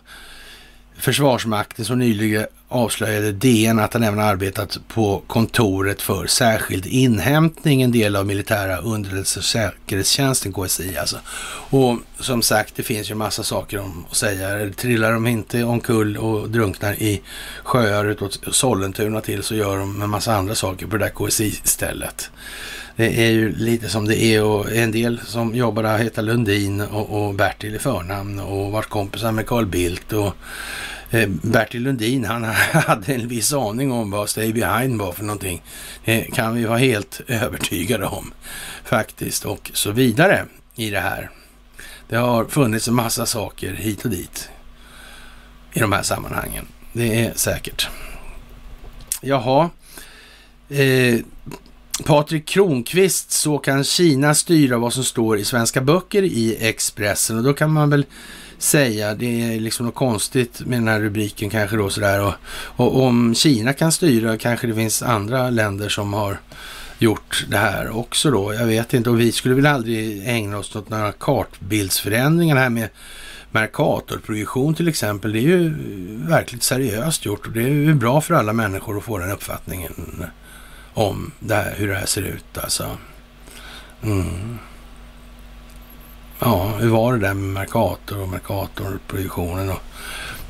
Försvarsmakten 0.98 1.86
som 1.86 2.00
nyligen 2.00 2.46
avslöjade 2.70 3.32
DN 3.32 3.80
att 3.80 3.94
han 3.94 4.04
även 4.04 4.20
arbetat 4.20 4.78
på 4.88 5.22
kontoret 5.28 6.02
för 6.02 6.28
särskild 6.28 6.86
inhämtning, 6.86 7.82
en 7.82 7.92
del 7.92 8.16
av 8.16 8.26
militära 8.26 8.78
underrättelse 8.78 9.40
och 9.40 9.46
säkerhetstjänsten, 9.46 10.54
KSI 10.54 10.98
alltså. 10.98 11.18
Och 11.70 11.98
som 12.20 12.42
sagt, 12.42 12.76
det 12.76 12.84
finns 12.84 13.12
ju 13.12 13.16
massa 13.16 13.44
saker 13.44 13.80
om 13.80 14.06
att 14.10 14.18
säga. 14.18 14.74
Trillar 14.74 15.14
de 15.14 15.28
inte 15.28 15.64
omkull 15.64 16.18
och 16.18 16.50
drunknar 16.50 16.94
i 16.94 17.22
sjöar 17.64 18.06
utåt 18.06 18.40
Sollentuna 18.52 19.22
till 19.22 19.44
så 19.44 19.56
gör 19.56 19.78
de 19.78 20.02
en 20.02 20.10
massa 20.10 20.36
andra 20.36 20.56
saker 20.56 20.88
på 20.88 20.98
det 20.98 21.06
där 21.06 21.28
KSI-stället. 21.28 22.30
Det 22.96 23.26
är 23.26 23.32
ju 23.32 23.56
lite 23.56 23.90
som 23.90 24.08
det 24.08 24.24
är 24.24 24.44
och 24.44 24.72
en 24.72 24.92
del 24.92 25.20
som 25.26 25.56
jobbar 25.56 25.84
där 25.84 25.98
heter 25.98 26.22
Lundin 26.22 26.82
och, 26.82 27.28
och 27.28 27.34
Bertil 27.34 27.76
i 27.76 27.80
förnamn 27.80 28.40
och 28.40 28.72
vart 28.72 28.90
kompisar 28.90 29.32
med 29.32 29.48
Carl 29.48 29.66
Bildt 29.66 30.14
och 30.14 30.36
Eh, 31.12 31.30
Bertil 31.30 31.84
Lundin, 31.84 32.26
han 32.26 32.44
hade 32.74 33.14
en 33.14 33.28
viss 33.28 33.54
aning 33.54 33.92
om 33.92 34.12
vad 34.12 34.30
Stay 34.30 34.54
Behind 34.54 35.00
var 35.00 35.12
för 35.12 35.24
någonting. 35.24 35.62
Det 36.06 36.22
kan 36.22 36.56
vi 36.56 36.66
vara 36.66 36.78
helt 36.78 37.22
övertygade 37.28 38.06
om 38.06 38.34
faktiskt 38.84 39.46
och 39.46 39.72
så 39.74 39.92
vidare 39.92 40.46
i 40.76 40.90
det 40.90 41.00
här. 41.00 41.30
Det 42.10 42.16
har 42.16 42.46
funnits 42.46 42.88
en 42.88 42.94
massa 42.94 43.26
saker 43.26 43.74
hit 43.74 44.06
och 44.06 44.12
dit 44.12 44.50
i 45.74 45.80
de 45.80 45.92
här 45.92 46.04
sammanhangen. 46.04 46.66
Det 46.94 47.26
är 47.26 47.34
säkert. 47.36 47.90
Jaha. 49.22 49.70
Eh, 50.70 51.20
Patrik 52.06 52.48
Kronqvist, 52.48 53.32
så 53.32 53.58
kan 53.58 53.84
Kina 53.84 54.36
styra 54.36 54.78
vad 54.78 54.94
som 54.94 55.04
står 55.04 55.38
i 55.38 55.46
svenska 55.46 55.82
böcker 55.82 56.24
i 56.24 56.58
Expressen 56.60 57.38
och 57.38 57.44
då 57.44 57.54
kan 57.54 57.72
man 57.72 57.90
väl 57.90 58.06
säga. 58.60 59.16
Det 59.16 59.42
är 59.42 59.60
liksom 59.60 59.86
något 59.86 59.96
konstigt 59.96 60.62
med 60.66 60.80
den 60.80 60.88
här 60.88 61.00
rubriken 61.00 61.50
kanske 61.50 61.78
då 61.78 61.90
sådär. 61.90 62.22
Och, 62.22 62.34
och 62.76 63.04
om 63.04 63.36
Kina 63.36 63.74
kan 63.74 63.92
styra 63.92 64.38
kanske 64.38 64.68
det 64.68 64.76
finns 64.76 65.04
andra 65.04 65.50
länder 65.50 65.90
som 65.90 66.14
har 66.14 66.38
gjort 67.00 67.46
det 67.50 67.58
här 67.58 67.98
också 67.98 68.32
då. 68.32 68.54
Jag 68.54 68.66
vet 68.66 68.94
inte 68.94 69.10
och 69.10 69.20
vi 69.20 69.32
skulle 69.32 69.56
väl 69.56 69.66
aldrig 69.66 70.28
ägna 70.28 70.58
oss 70.58 70.76
åt 70.76 70.90
några 70.90 71.12
kartbildsförändringar 71.12 72.56
här 72.56 72.70
med 72.70 72.90
Mercatorprojektion 73.52 74.74
till 74.74 74.88
exempel. 74.88 75.34
Det 75.34 75.40
är 75.40 75.42
ju 75.42 75.76
verkligt 76.28 76.64
seriöst 76.64 77.26
gjort 77.26 77.48
och 77.48 77.54
det 77.54 77.64
är 77.64 77.68
ju 77.68 77.94
bra 77.94 78.22
för 78.22 78.34
alla 78.34 78.54
människor 78.54 78.98
att 78.98 79.04
få 79.04 79.18
den 79.18 79.32
uppfattningen 79.32 80.26
om 80.94 81.32
det 81.40 81.56
här, 81.56 81.74
hur 81.78 81.88
det 81.88 81.96
här 81.96 82.06
ser 82.06 82.22
ut 82.22 82.58
alltså. 82.58 82.98
Mm. 84.02 84.58
Ja, 86.40 86.78
hur 86.80 86.90
var 86.90 87.14
det 87.14 87.20
där 87.20 87.34
med 87.34 87.54
Mercator 87.54 88.22
och 88.22 88.30
Mercatorproduktionen 88.30 89.70
och 89.70 89.82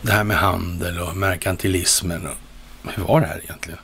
det 0.02 0.11
här 0.11 0.24
med 0.24 0.38
handel 0.38 0.99
och 0.99 1.18
merkantilismen? 1.18 2.28
Och, 2.28 2.91
hur 2.94 3.03
var 3.03 3.22
det 3.22 3.28
här 3.28 3.41
egentligen? 3.44 3.80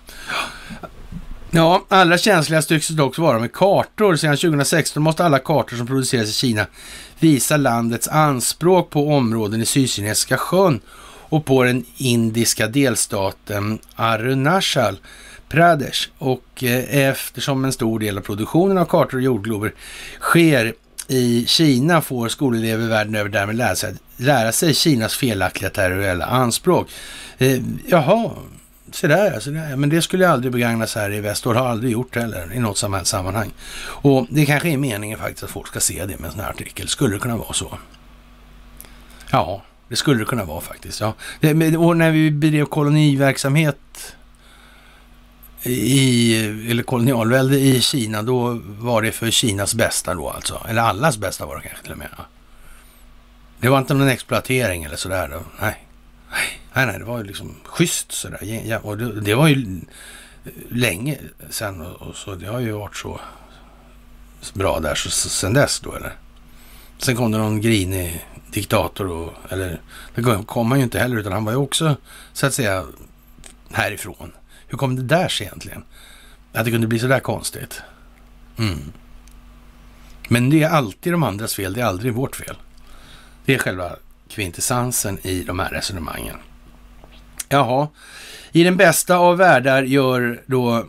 Ja, 1.51 1.85
allra 1.89 2.17
känsligast 2.17 2.69
tycks 2.69 2.87
det 2.87 3.03
också 3.03 3.21
vara 3.21 3.39
med 3.39 3.53
kartor. 3.53 4.15
Sedan 4.15 4.37
2016 4.37 5.03
måste 5.03 5.25
alla 5.25 5.39
kartor 5.39 5.77
som 5.77 5.87
produceras 5.87 6.29
i 6.29 6.33
Kina 6.33 6.65
visa 7.19 7.57
landets 7.57 8.07
anspråk 8.07 8.89
på 8.89 9.09
områden 9.09 9.61
i 9.61 9.65
Sydkinesiska 9.65 10.37
sjön 10.37 10.81
och 11.29 11.45
på 11.45 11.63
den 11.63 11.85
indiska 11.97 12.67
delstaten 12.67 13.79
Arunachal 13.95 14.97
Pradesh. 15.49 16.09
Och 16.17 16.63
eh, 16.63 17.09
eftersom 17.09 17.65
en 17.65 17.73
stor 17.73 17.99
del 17.99 18.17
av 18.17 18.21
produktionen 18.21 18.77
av 18.77 18.85
kartor 18.85 19.17
och 19.17 19.23
jordglober 19.23 19.73
sker 20.19 20.73
i 21.07 21.45
Kina 21.47 22.01
får 22.01 22.29
skolelever 22.29 22.87
världen 22.87 23.15
över 23.15 23.29
därmed 23.29 23.55
lära 23.55 23.75
sig, 23.75 23.95
lära 24.17 24.51
sig 24.51 24.73
Kinas 24.73 25.15
felaktiga 25.15 25.69
territoriella 25.69 26.25
anspråk. 26.25 26.89
Eh, 27.37 27.61
jaha, 27.87 28.31
se 28.91 29.07
där, 29.07 29.33
alltså, 29.33 29.51
men 29.51 29.89
det 29.89 30.01
skulle 30.01 30.29
aldrig 30.29 30.53
begagnas 30.53 30.95
här 30.95 31.13
i 31.13 31.21
väst 31.21 31.47
och 31.47 31.55
har 31.55 31.67
aldrig 31.67 31.91
gjort 31.91 32.15
heller 32.15 32.53
i 32.53 32.59
något 32.59 32.77
sammanhang. 33.03 33.51
Och 33.83 34.27
det 34.29 34.45
kanske 34.45 34.69
är 34.69 34.77
meningen 34.77 35.19
faktiskt 35.19 35.43
att 35.43 35.49
folk 35.49 35.67
ska 35.67 35.79
se 35.79 36.05
det 36.05 36.19
med 36.19 36.25
en 36.25 36.31
sån 36.31 36.41
här 36.41 36.49
artikel. 36.49 36.87
Skulle 36.87 37.15
det 37.15 37.19
kunna 37.19 37.37
vara 37.37 37.53
så? 37.53 37.77
Ja, 39.31 39.61
det 39.89 39.95
skulle 39.95 40.19
det 40.19 40.25
kunna 40.25 40.43
vara 40.43 40.61
faktiskt. 40.61 41.01
Ja. 41.01 41.13
Och 41.79 41.97
när 41.97 42.11
vi 42.11 42.31
bedrev 42.31 42.65
koloniverksamhet 42.65 43.77
i, 45.65 46.35
eller 46.71 46.83
kolonialvälde 46.83 47.59
i 47.59 47.81
Kina, 47.81 48.21
då 48.21 48.61
var 48.65 49.01
det 49.01 49.11
för 49.11 49.31
Kinas 49.31 49.75
bästa 49.75 50.13
då 50.13 50.29
alltså. 50.29 50.61
Eller 50.69 50.81
allas 50.81 51.17
bästa 51.17 51.45
var 51.45 51.55
det 51.55 51.61
kanske 51.61 51.83
till 51.83 51.91
och 51.91 51.97
med. 51.97 52.09
Det 53.59 53.69
var 53.69 53.77
inte 53.77 53.93
någon 53.93 54.07
exploatering 54.07 54.83
eller 54.83 54.95
sådär 54.95 55.27
då. 55.27 55.39
Nej. 55.61 55.87
Nej, 56.73 56.85
nej, 56.85 56.99
det 56.99 57.05
var 57.05 57.17
ju 57.17 57.23
liksom 57.23 57.55
schysst 57.63 58.11
sådär. 58.11 58.61
Ja, 58.65 58.79
och 58.79 58.97
det, 58.97 59.21
det, 59.21 59.35
var 59.35 59.47
ju 59.47 59.81
länge 60.69 61.17
sedan. 61.49 61.81
och, 61.81 62.01
och, 62.01 62.15
så 62.15 62.35
det 62.35 62.47
har 62.47 62.59
ju 62.59 62.71
varit 62.71 62.97
så 62.97 63.19
bra 64.53 64.79
där 64.79 64.95
så, 64.95 65.09
så, 65.09 65.29
sen 65.29 65.53
dess 65.53 65.79
då 65.79 65.93
eller. 65.93 66.13
Sen 66.97 67.15
kom 67.15 67.31
det 67.31 67.37
någon 67.37 67.61
grinig 67.61 68.25
diktator 68.51 69.07
och, 69.07 69.33
eller 69.49 69.79
det 70.15 70.43
kom 70.45 70.71
han 70.71 70.79
ju 70.79 70.83
inte 70.83 70.99
heller 70.99 71.17
utan 71.17 71.31
han 71.31 71.45
var 71.45 71.51
ju 71.51 71.57
också 71.57 71.95
så 72.33 72.45
att 72.45 72.53
säga 72.53 72.85
härifrån. 73.71 74.31
Hur 74.67 74.77
kom 74.77 74.95
det 74.95 75.03
där 75.03 75.27
sig 75.27 75.47
egentligen? 75.47 75.83
Att 76.53 76.65
det 76.65 76.71
kunde 76.71 76.87
bli 76.87 76.99
så 76.99 77.07
där 77.07 77.19
konstigt. 77.19 77.81
Mm. 78.57 78.91
Men 80.29 80.49
det 80.49 80.63
är 80.63 80.69
alltid 80.69 81.13
de 81.13 81.23
andras 81.23 81.55
fel, 81.55 81.73
det 81.73 81.81
är 81.81 81.85
aldrig 81.85 82.13
vårt 82.13 82.35
fel. 82.35 82.55
Det 83.45 83.53
är 83.53 83.57
själva 83.57 83.95
kvintessensen 84.29 85.19
i 85.27 85.43
de 85.43 85.59
här 85.59 85.69
resonemangen. 85.69 86.35
Jaha, 87.49 87.87
i 88.51 88.63
den 88.63 88.77
bästa 88.77 89.17
av 89.17 89.37
världar 89.37 89.83
gör 89.83 90.41
då 90.45 90.87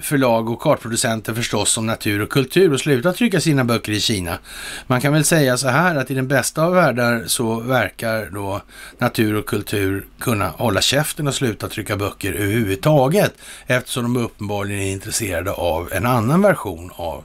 förlag 0.00 0.50
och 0.50 0.60
kartproducenter 0.60 1.34
förstås 1.34 1.78
om 1.78 1.86
natur 1.86 2.22
och 2.22 2.30
kultur 2.30 2.72
och 2.72 2.80
sluta 2.80 3.12
trycka 3.12 3.40
sina 3.40 3.64
böcker 3.64 3.92
i 3.92 4.00
Kina. 4.00 4.38
Man 4.86 5.00
kan 5.00 5.12
väl 5.12 5.24
säga 5.24 5.56
så 5.56 5.68
här 5.68 5.96
att 5.96 6.10
i 6.10 6.14
den 6.14 6.28
bästa 6.28 6.64
av 6.64 6.74
världar 6.74 7.24
så 7.26 7.60
verkar 7.60 8.30
då 8.30 8.62
natur 8.98 9.34
och 9.34 9.46
kultur 9.46 10.06
kunna 10.20 10.48
hålla 10.48 10.80
käften 10.80 11.28
och 11.28 11.34
sluta 11.34 11.68
trycka 11.68 11.96
böcker 11.96 12.32
överhuvudtaget 12.32 13.34
eftersom 13.66 14.02
de 14.02 14.16
uppenbarligen 14.16 14.80
är 14.80 14.92
intresserade 14.92 15.52
av 15.52 15.92
en 15.92 16.06
annan 16.06 16.42
version 16.42 16.90
av 16.96 17.24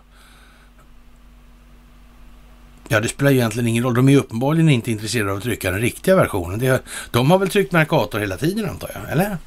Ja, 2.89 2.99
det 2.99 3.07
spelar 3.07 3.31
egentligen 3.31 3.67
ingen 3.67 3.83
roll. 3.83 3.93
De 3.93 4.09
är 4.09 4.17
uppenbarligen 4.17 4.69
inte 4.69 4.91
intresserade 4.91 5.31
av 5.31 5.37
att 5.37 5.43
trycka 5.43 5.71
den 5.71 5.81
riktiga 5.81 6.15
versionen. 6.15 6.59
Det, 6.59 6.83
de 7.11 7.31
har 7.31 7.39
väl 7.39 7.49
tryckt 7.49 7.71
Mercator 7.71 8.19
hela 8.19 8.37
tiden 8.37 8.69
antar 8.69 8.91
jag, 8.93 9.11
eller? 9.11 9.37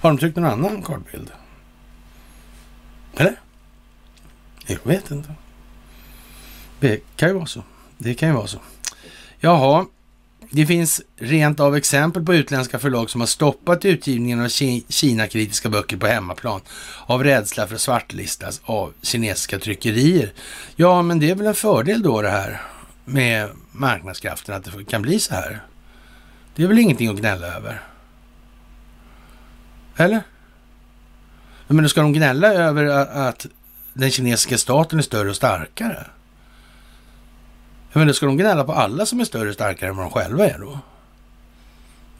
Har 0.00 0.10
de 0.10 0.18
tryckt 0.18 0.36
någon 0.36 0.50
annan 0.50 0.82
kartbild? 0.82 1.30
Eller? 3.16 3.40
Jag 4.66 4.78
vet 4.82 5.10
inte. 5.10 5.34
Det 6.80 7.16
kan 7.16 7.28
ju 7.28 7.34
vara 7.34 7.46
så. 7.46 7.62
Det 7.98 8.14
kan 8.14 8.28
ju 8.28 8.34
vara 8.34 8.46
så. 8.46 8.58
Jaha, 9.40 9.86
det 10.50 10.66
finns 10.66 11.02
rent 11.16 11.60
av 11.60 11.76
exempel 11.76 12.24
på 12.24 12.34
utländska 12.34 12.78
förlag 12.78 13.10
som 13.10 13.20
har 13.20 13.28
stoppat 13.28 13.84
utgivningen 13.84 14.40
av 14.40 14.48
Kina-kritiska 14.88 15.68
böcker 15.68 15.96
på 15.96 16.06
hemmaplan 16.06 16.60
av 17.06 17.24
rädsla 17.24 17.66
för 17.66 17.74
att 17.74 17.80
svartlistas 17.80 18.60
av 18.64 18.92
kinesiska 19.02 19.58
tryckerier. 19.58 20.32
Ja, 20.76 21.02
men 21.02 21.18
det 21.18 21.30
är 21.30 21.34
väl 21.34 21.46
en 21.46 21.54
fördel 21.54 22.02
då 22.02 22.22
det 22.22 22.30
här 22.30 22.62
med 23.04 23.50
marknadskraften 23.72 24.54
att 24.54 24.64
det 24.64 24.84
kan 24.84 25.02
bli 25.02 25.20
så 25.20 25.34
här. 25.34 25.60
Det 26.54 26.62
är 26.62 26.66
väl 26.66 26.78
ingenting 26.78 27.08
att 27.08 27.16
gnälla 27.16 27.46
över? 27.46 27.82
Eller? 29.96 30.22
Men 31.72 31.82
då 31.82 31.88
ska 31.88 32.00
de 32.00 32.12
gnälla 32.12 32.48
över 32.48 32.86
att 33.28 33.46
den 33.94 34.10
kinesiska 34.10 34.58
staten 34.58 34.98
är 34.98 35.02
större 35.02 35.30
och 35.30 35.36
starkare? 35.36 36.06
Men 37.92 38.06
då 38.06 38.12
ska 38.12 38.26
de 38.26 38.36
gnälla 38.36 38.64
på 38.64 38.72
alla 38.72 39.06
som 39.06 39.20
är 39.20 39.24
större 39.24 39.48
och 39.48 39.54
starkare 39.54 39.90
än 39.90 39.96
vad 39.96 40.06
de 40.06 40.10
själva 40.10 40.46
är 40.48 40.58
då? 40.58 40.78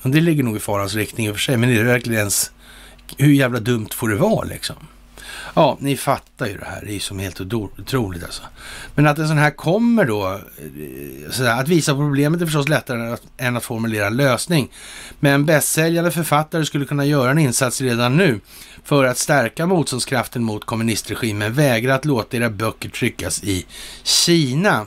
Det 0.02 0.20
ligger 0.20 0.42
nog 0.42 0.56
i 0.56 0.60
farans 0.60 0.94
riktning 0.94 1.26
i 1.26 1.30
och 1.30 1.34
för 1.34 1.40
sig, 1.40 1.56
men 1.56 1.70
är 1.70 1.74
det 1.74 1.82
verkligen 1.82 2.18
ens... 2.18 2.52
Hur 3.16 3.32
jävla 3.32 3.60
dumt 3.60 3.88
får 3.92 4.08
det 4.08 4.16
vara 4.16 4.44
liksom? 4.44 4.76
Ja, 5.54 5.76
ni 5.80 5.96
fattar 5.96 6.46
ju 6.46 6.56
det 6.56 6.64
här. 6.64 6.80
Det 6.84 6.90
är 6.90 6.94
ju 6.94 7.00
som 7.00 7.18
helt 7.18 7.40
otroligt 7.40 8.24
alltså. 8.24 8.42
Men 8.94 9.06
att 9.06 9.18
en 9.18 9.28
sån 9.28 9.38
här 9.38 9.50
kommer 9.50 10.04
då, 10.04 10.32
eh, 10.32 11.30
sådär, 11.30 11.60
att 11.60 11.68
visa 11.68 11.92
på 11.92 11.98
problemet 11.98 12.40
är 12.40 12.46
förstås 12.46 12.68
lättare 12.68 13.16
än 13.36 13.56
att 13.56 13.64
formulera 13.64 14.06
en 14.06 14.16
lösning. 14.16 14.70
Men 15.20 15.46
bästsäljande 15.46 16.10
författare 16.10 16.64
skulle 16.64 16.84
kunna 16.84 17.04
göra 17.04 17.30
en 17.30 17.38
insats 17.38 17.80
redan 17.80 18.16
nu 18.16 18.40
för 18.84 19.04
att 19.04 19.18
stärka 19.18 19.66
motståndskraften 19.66 20.42
mot 20.42 20.64
kommunistregimen. 20.64 21.52
Vägra 21.52 21.94
att 21.94 22.04
låta 22.04 22.36
era 22.36 22.50
böcker 22.50 22.88
tryckas 22.88 23.44
i 23.44 23.66
Kina. 24.02 24.86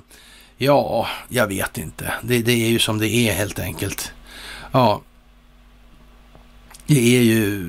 Ja, 0.57 1.07
jag 1.30 1.48
vet 1.48 1.77
inte. 1.77 2.14
Det, 2.22 2.41
det 2.41 2.52
är 2.52 2.69
ju 2.69 2.80
som 2.80 2.98
det 2.98 3.07
är 3.07 3.34
helt 3.34 3.60
enkelt. 3.60 4.11
Ja, 4.72 5.02
det 6.88 7.18
är 7.18 7.22
ju, 7.22 7.64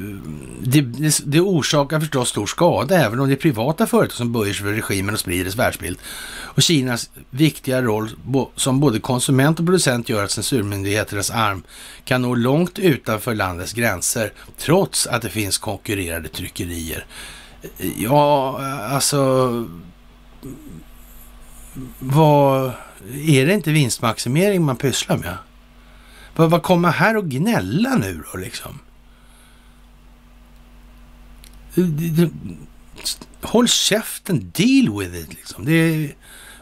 det, 0.61 0.81
det, 0.81 1.21
det 1.25 1.41
orsakar 1.41 2.01
förstås 2.01 2.29
stor 2.29 2.47
skada 2.47 2.99
även 2.99 3.21
om 3.21 3.29
det 3.29 3.35
är 3.35 3.37
privata 3.37 3.87
företag 3.87 4.17
som 4.17 4.33
böjer 4.33 4.55
sig 4.55 4.65
för 4.65 4.73
regimen 4.73 5.15
och 5.15 5.21
sprider 5.21 5.45
dess 5.45 5.57
världsbild. 5.57 5.99
Och 6.27 6.63
Kinas 6.63 7.11
viktiga 7.31 7.83
roll 7.83 8.11
som 8.57 8.81
både 8.81 9.01
konsument 9.01 9.61
och 9.61 9.67
producent 9.67 10.09
gör 10.09 10.25
att 10.25 10.31
censurmyndigheternas 10.31 11.31
arm 11.31 11.63
kan 12.05 12.23
nå 12.23 12.35
långt 12.35 12.79
utanför 12.79 13.35
landets 13.35 13.73
gränser 13.73 14.33
trots 14.59 15.07
att 15.07 15.23
det 15.23 15.31
finns 15.31 15.59
konkurrerande 15.59 16.29
tryckerier. 16.29 17.07
Ja, 17.97 18.61
alltså 18.91 19.51
vad, 21.99 22.73
är 23.27 23.47
det 23.47 23.55
inte 23.55 23.71
vinstmaximering 23.71 24.63
man 24.63 24.77
pysslar 24.77 25.17
med? 25.17 25.37
Vad, 26.37 26.51
vad 26.51 26.63
kommer 26.63 26.91
här 26.91 27.17
och 27.17 27.25
gnälla 27.25 27.95
nu 27.95 28.23
då 28.33 28.39
liksom? 28.39 28.79
Håll 33.41 33.69
käften, 33.69 34.53
deal 34.55 34.99
with 34.99 35.17
it 35.17 35.35
liksom. 35.35 35.65
Det, 35.65 36.13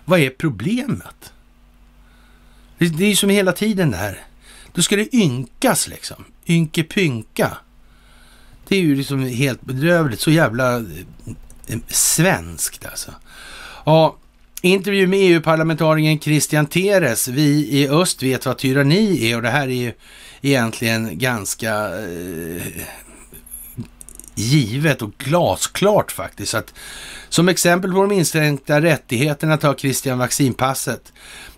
vad 0.04 0.20
är 0.20 0.30
problemet? 0.30 1.32
Det, 2.78 2.88
det 2.88 3.04
är 3.04 3.08
ju 3.08 3.16
som 3.16 3.30
hela 3.30 3.52
tiden 3.52 3.90
det 3.90 3.96
här. 3.96 4.20
Då 4.72 4.82
ska 4.82 4.96
det 4.96 5.14
ynkas 5.14 5.88
liksom. 5.88 6.24
Ynkepynka. 6.46 7.56
Det 8.68 8.76
är 8.76 8.80
ju 8.80 8.96
liksom 8.96 9.26
helt 9.26 9.62
bedrövligt. 9.62 10.20
Så 10.20 10.30
jävla 10.30 10.76
eh, 10.76 11.78
svenskt 11.88 12.86
alltså. 12.86 13.10
Ja, 13.84 14.16
intervju 14.62 15.06
med 15.06 15.18
EU-parlamentarikern 15.18 16.20
Christian 16.20 16.66
Teres. 16.66 17.28
Vi 17.28 17.68
i 17.70 17.88
öst 17.88 18.22
vet 18.22 18.46
vad 18.46 18.58
tyranni 18.58 19.30
är 19.30 19.36
och 19.36 19.42
det 19.42 19.50
här 19.50 19.68
är 19.68 19.82
ju 19.82 19.92
egentligen 20.42 21.18
ganska 21.18 21.74
eh, 22.00 22.62
givet 24.34 25.02
och 25.02 25.12
glasklart 25.18 26.12
faktiskt. 26.12 26.54
Att, 26.54 26.74
som 27.28 27.48
exempel 27.48 27.92
på 27.92 28.02
de 28.02 28.12
inskränkta 28.12 28.80
rättigheterna 28.80 29.56
tar 29.56 29.74
Christian 29.74 30.18
vaccinpasset. 30.18 31.12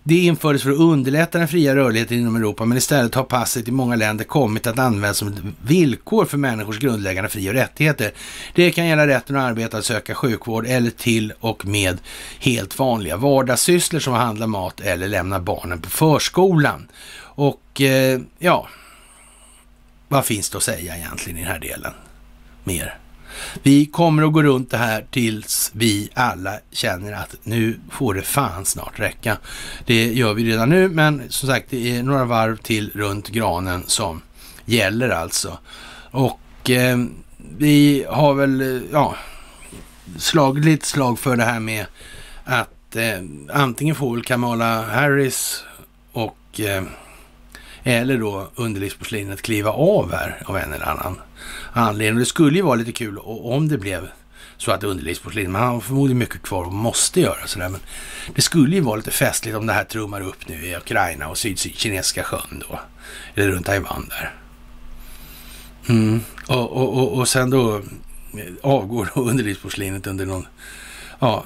Det 0.07 0.15
infördes 0.15 0.63
för 0.63 0.71
att 0.71 0.79
underlätta 0.79 1.39
den 1.39 1.49
fria 1.49 1.77
rörligheten 1.77 2.19
inom 2.19 2.37
Europa, 2.37 2.65
men 2.65 2.79
istället 2.79 3.15
har 3.15 3.25
passet 3.25 3.69
i 3.69 3.71
många 3.71 3.97
länder 3.97 4.25
kommit 4.25 4.67
att 4.67 4.79
användas 4.79 5.19
som 5.19 5.29
ett 5.29 5.39
villkor 5.63 6.25
för 6.25 6.39
människors 6.39 6.79
grundläggande 6.79 7.31
fri 7.31 7.51
och 7.51 7.55
rättigheter. 7.55 8.13
Det 8.55 8.71
kan 8.71 8.87
gälla 8.87 9.07
rätten 9.07 9.37
att 9.37 9.43
arbeta, 9.43 9.83
söka 9.83 10.15
sjukvård 10.15 10.67
eller 10.67 10.91
till 10.91 11.33
och 11.41 11.67
med 11.67 11.99
helt 12.39 12.79
vanliga 12.79 13.17
vardagssysslor 13.17 14.01
som 14.01 14.15
att 14.15 14.21
handla 14.21 14.47
mat 14.47 14.81
eller 14.81 15.09
lämna 15.09 15.41
barnen 15.41 15.81
på 15.81 15.91
förskolan. 15.91 16.89
Och 17.17 17.81
eh, 17.81 18.21
ja, 18.39 18.69
vad 20.09 20.25
finns 20.25 20.51
det 20.51 20.57
att 20.57 20.63
säga 20.63 20.97
egentligen 20.97 21.39
i 21.39 21.43
den 21.43 21.51
här 21.51 21.61
delen? 21.61 21.93
Mer. 22.65 22.99
Vi 23.63 23.87
kommer 23.87 24.23
att 24.23 24.33
gå 24.33 24.43
runt 24.43 24.71
det 24.71 24.77
här 24.77 25.05
tills 25.11 25.71
vi 25.75 26.11
alla 26.15 26.59
känner 26.71 27.13
att 27.13 27.37
nu 27.43 27.81
får 27.91 28.15
det 28.15 28.23
fan 28.23 28.65
snart 28.65 29.01
räcka. 29.01 29.37
Det 29.87 30.13
gör 30.13 30.35
vi 30.35 30.45
redan 30.45 30.69
nu, 30.69 30.89
men 30.89 31.23
som 31.29 31.49
sagt, 31.49 31.67
det 31.71 31.97
är 31.97 32.03
några 32.03 32.25
varv 32.25 32.57
till 32.57 32.91
runt 32.95 33.29
granen 33.29 33.85
som 33.87 34.23
gäller 34.65 35.09
alltså. 35.09 35.59
Och 36.11 36.71
eh, 36.71 36.99
vi 37.59 38.07
har 38.09 38.35
väl, 38.35 38.61
eh, 38.61 38.83
ja, 38.93 39.17
slagit 40.19 40.65
lite 40.65 40.87
slag 40.87 41.19
för 41.19 41.37
det 41.37 41.45
här 41.45 41.61
med 41.61 41.87
att 42.45 42.97
eh, 42.97 43.19
antingen 43.53 43.95
får 43.95 44.15
väl 44.15 44.25
Kamala 44.25 44.83
Harris 44.83 45.65
och 46.13 46.61
eh, 46.61 46.83
eller 47.83 48.19
då 48.19 48.49
underlivsporslinet 48.55 49.43
kliva 49.43 49.71
av 49.71 50.13
här 50.13 50.43
av 50.47 50.57
en 50.57 50.73
eller 50.73 50.89
annan 50.89 51.21
anledning. 51.73 52.19
Det 52.19 52.27
skulle 52.27 52.57
ju 52.57 52.63
vara 52.63 52.75
lite 52.75 52.93
kul 52.93 53.19
om 53.25 53.69
det 53.69 53.79
blev 53.79 54.09
så 54.57 54.73
att 54.73 54.85
underlivsporslin, 54.85 55.53
man 55.53 55.63
har 55.63 55.81
förmodligen 55.81 56.19
mycket 56.19 56.43
kvar 56.43 56.65
och 56.65 56.73
måste 56.73 57.21
göra 57.21 57.47
sådär. 57.47 57.69
Men 57.69 57.81
det 58.35 58.43
skulle 58.43 58.77
ju 58.77 58.81
vara 58.81 58.97
lite 58.97 59.11
festligt 59.11 59.57
om 59.57 59.67
det 59.67 59.73
här 59.73 59.85
trummar 59.85 60.21
upp 60.21 60.49
nu 60.49 60.67
i 60.67 60.77
Ukraina 60.77 61.29
och 61.29 61.39
Sydkinesiska 61.39 62.23
sjön 62.23 62.63
då. 62.69 62.81
Eller 63.35 63.49
runt 63.49 63.67
Taiwan 63.67 64.09
där. 64.09 64.35
Mm. 65.89 66.21
Och, 66.47 66.73
och, 66.73 66.99
och, 66.99 67.19
och 67.19 67.29
sen 67.29 67.51
då 67.51 67.77
eh, 67.77 67.83
avgår 68.63 69.11
underlivsporslinet 69.19 70.07
under 70.07 70.27
någon 70.27 70.47
ja, 71.19 71.45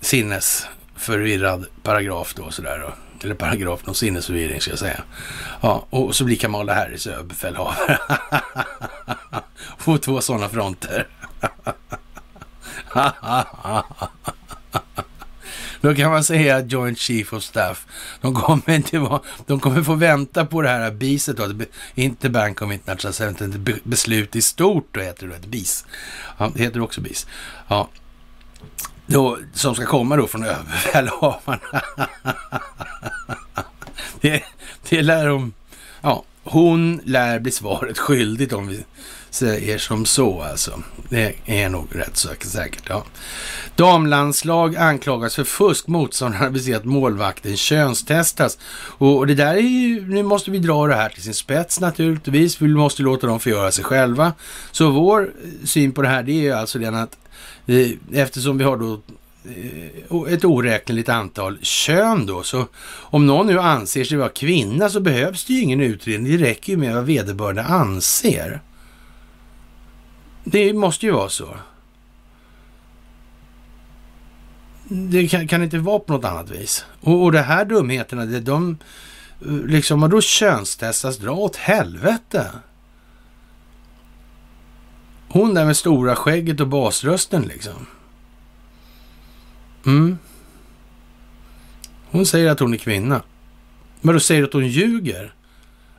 sinnesförvirrad 0.00 1.66
paragraf 1.82 2.34
då 2.34 2.50
sådär. 2.50 2.78
Då 2.78 2.94
eller 3.24 3.34
paragraf, 3.34 3.86
någon 3.86 3.94
sinnesförvirring 3.94 4.60
ska 4.60 4.70
jag 4.70 4.78
säga. 4.78 5.02
Ja, 5.60 5.86
och 5.90 6.16
så 6.16 6.24
blir 6.24 6.36
Kamala 6.36 6.74
Harris 6.74 7.06
överbefälhavare. 7.06 7.98
På 9.84 9.98
två 9.98 10.20
sådana 10.20 10.48
fronter. 10.48 11.08
Då 15.80 15.94
kan 15.94 16.10
man 16.10 16.24
säga 16.24 16.56
att 16.56 16.72
Joint 16.72 16.98
Chief 16.98 17.32
of 17.32 17.42
Staff, 17.42 17.86
de 18.20 18.34
kommer, 18.34 18.70
inte 18.70 18.98
vara, 18.98 19.20
de 19.46 19.60
kommer 19.60 19.82
få 19.82 19.94
vänta 19.94 20.46
på 20.46 20.62
det 20.62 20.68
här 20.68 20.90
BISet 20.90 21.36
då, 21.36 21.52
inte 21.94 22.30
Bank 22.30 22.62
of 22.62 22.72
International 22.72 23.12
Settlement, 23.12 23.84
beslut 23.84 24.36
i 24.36 24.42
stort 24.42 24.88
då 24.90 25.00
heter 25.00 25.26
det, 25.26 25.34
ett 25.34 25.46
BIS. 25.46 25.84
Ja, 26.38 26.52
det 26.54 26.62
heter 26.62 26.80
också 26.80 27.00
BIS. 27.00 27.26
Ja, 27.68 27.88
då, 29.06 29.38
som 29.52 29.74
ska 29.74 29.86
komma 29.86 30.16
då 30.16 30.26
från 30.26 30.44
överbefälhavarna. 30.44 31.82
det, 34.20 34.42
det 34.88 35.02
lär 35.02 35.28
de, 35.28 35.52
ja, 36.00 36.24
hon 36.44 37.00
lär 37.04 37.38
bli 37.38 37.52
svaret 37.52 37.98
skyldigt 37.98 38.52
om 38.52 38.68
vi 38.68 38.84
säger 39.30 39.78
som 39.78 40.04
så 40.04 40.42
alltså. 40.42 40.82
Det 41.08 41.34
är 41.46 41.68
nog 41.68 41.88
rätt 41.92 42.16
säkert. 42.16 42.82
Ja. 42.88 43.04
Damlandslag 43.76 44.76
anklagas 44.76 45.34
för 45.34 45.44
fusk. 45.44 45.86
Motståndarna 45.86 46.48
vill 46.48 46.64
se 46.64 46.74
att 46.74 46.84
målvakten 46.84 47.56
könstestas. 47.56 48.58
Och, 48.74 49.16
och 49.16 49.26
det 49.26 49.34
där 49.34 49.54
är 49.54 49.60
ju, 49.60 50.08
nu 50.08 50.22
måste 50.22 50.50
vi 50.50 50.58
dra 50.58 50.86
det 50.86 50.94
här 50.94 51.08
till 51.08 51.22
sin 51.22 51.34
spets 51.34 51.80
naturligtvis. 51.80 52.60
Vi 52.60 52.68
måste 52.68 53.02
låta 53.02 53.26
dem 53.26 53.40
förgöra 53.40 53.72
sig 53.72 53.84
själva. 53.84 54.32
Så 54.70 54.90
vår 54.90 55.22
eh, 55.22 55.66
syn 55.66 55.92
på 55.92 56.02
det 56.02 56.08
här, 56.08 56.22
det 56.22 56.48
är 56.48 56.54
alltså 56.54 56.78
den 56.78 56.94
att 56.94 57.16
Eh, 57.66 57.90
eftersom 58.12 58.58
vi 58.58 58.64
har 58.64 58.76
då 58.76 59.00
eh, 59.44 60.32
ett 60.34 60.44
oräkneligt 60.44 61.08
antal 61.08 61.58
kön 61.62 62.26
då. 62.26 62.42
Så 62.42 62.66
om 62.86 63.26
någon 63.26 63.46
nu 63.46 63.60
anser 63.60 64.04
sig 64.04 64.18
vara 64.18 64.28
kvinna 64.28 64.88
så 64.88 65.00
behövs 65.00 65.44
det 65.44 65.52
ju 65.52 65.60
ingen 65.60 65.80
utredning. 65.80 66.32
Det 66.32 66.44
räcker 66.44 66.72
ju 66.72 66.78
med 66.78 66.94
vad 66.94 67.04
vederbörande 67.04 67.62
anser. 67.62 68.60
Det 70.44 70.72
måste 70.72 71.06
ju 71.06 71.12
vara 71.12 71.28
så. 71.28 71.56
Det 74.88 75.28
kan, 75.28 75.48
kan 75.48 75.62
inte 75.62 75.78
vara 75.78 75.98
på 75.98 76.12
något 76.12 76.24
annat 76.24 76.50
vis. 76.50 76.84
Och, 77.00 77.22
och 77.22 77.32
de 77.32 77.38
här 77.38 77.64
dumheterna, 77.64 78.24
det, 78.24 78.40
de 78.40 78.78
eh, 79.46 79.52
liksom, 79.52 80.10
då 80.10 80.20
könstestas, 80.20 81.18
dra 81.18 81.32
åt 81.32 81.56
helvete. 81.56 82.46
Hon 85.32 85.54
där 85.54 85.64
med 85.64 85.76
stora 85.76 86.16
skägget 86.16 86.60
och 86.60 86.68
basrösten 86.68 87.42
liksom. 87.42 87.86
Mm. 89.86 90.18
Hon 92.10 92.26
säger 92.26 92.50
att 92.50 92.60
hon 92.60 92.74
är 92.74 92.78
kvinna. 92.78 93.22
Men 94.00 94.14
då 94.14 94.20
säger 94.20 94.40
du 94.40 94.46
att 94.46 94.52
hon 94.52 94.66
ljuger? 94.66 95.34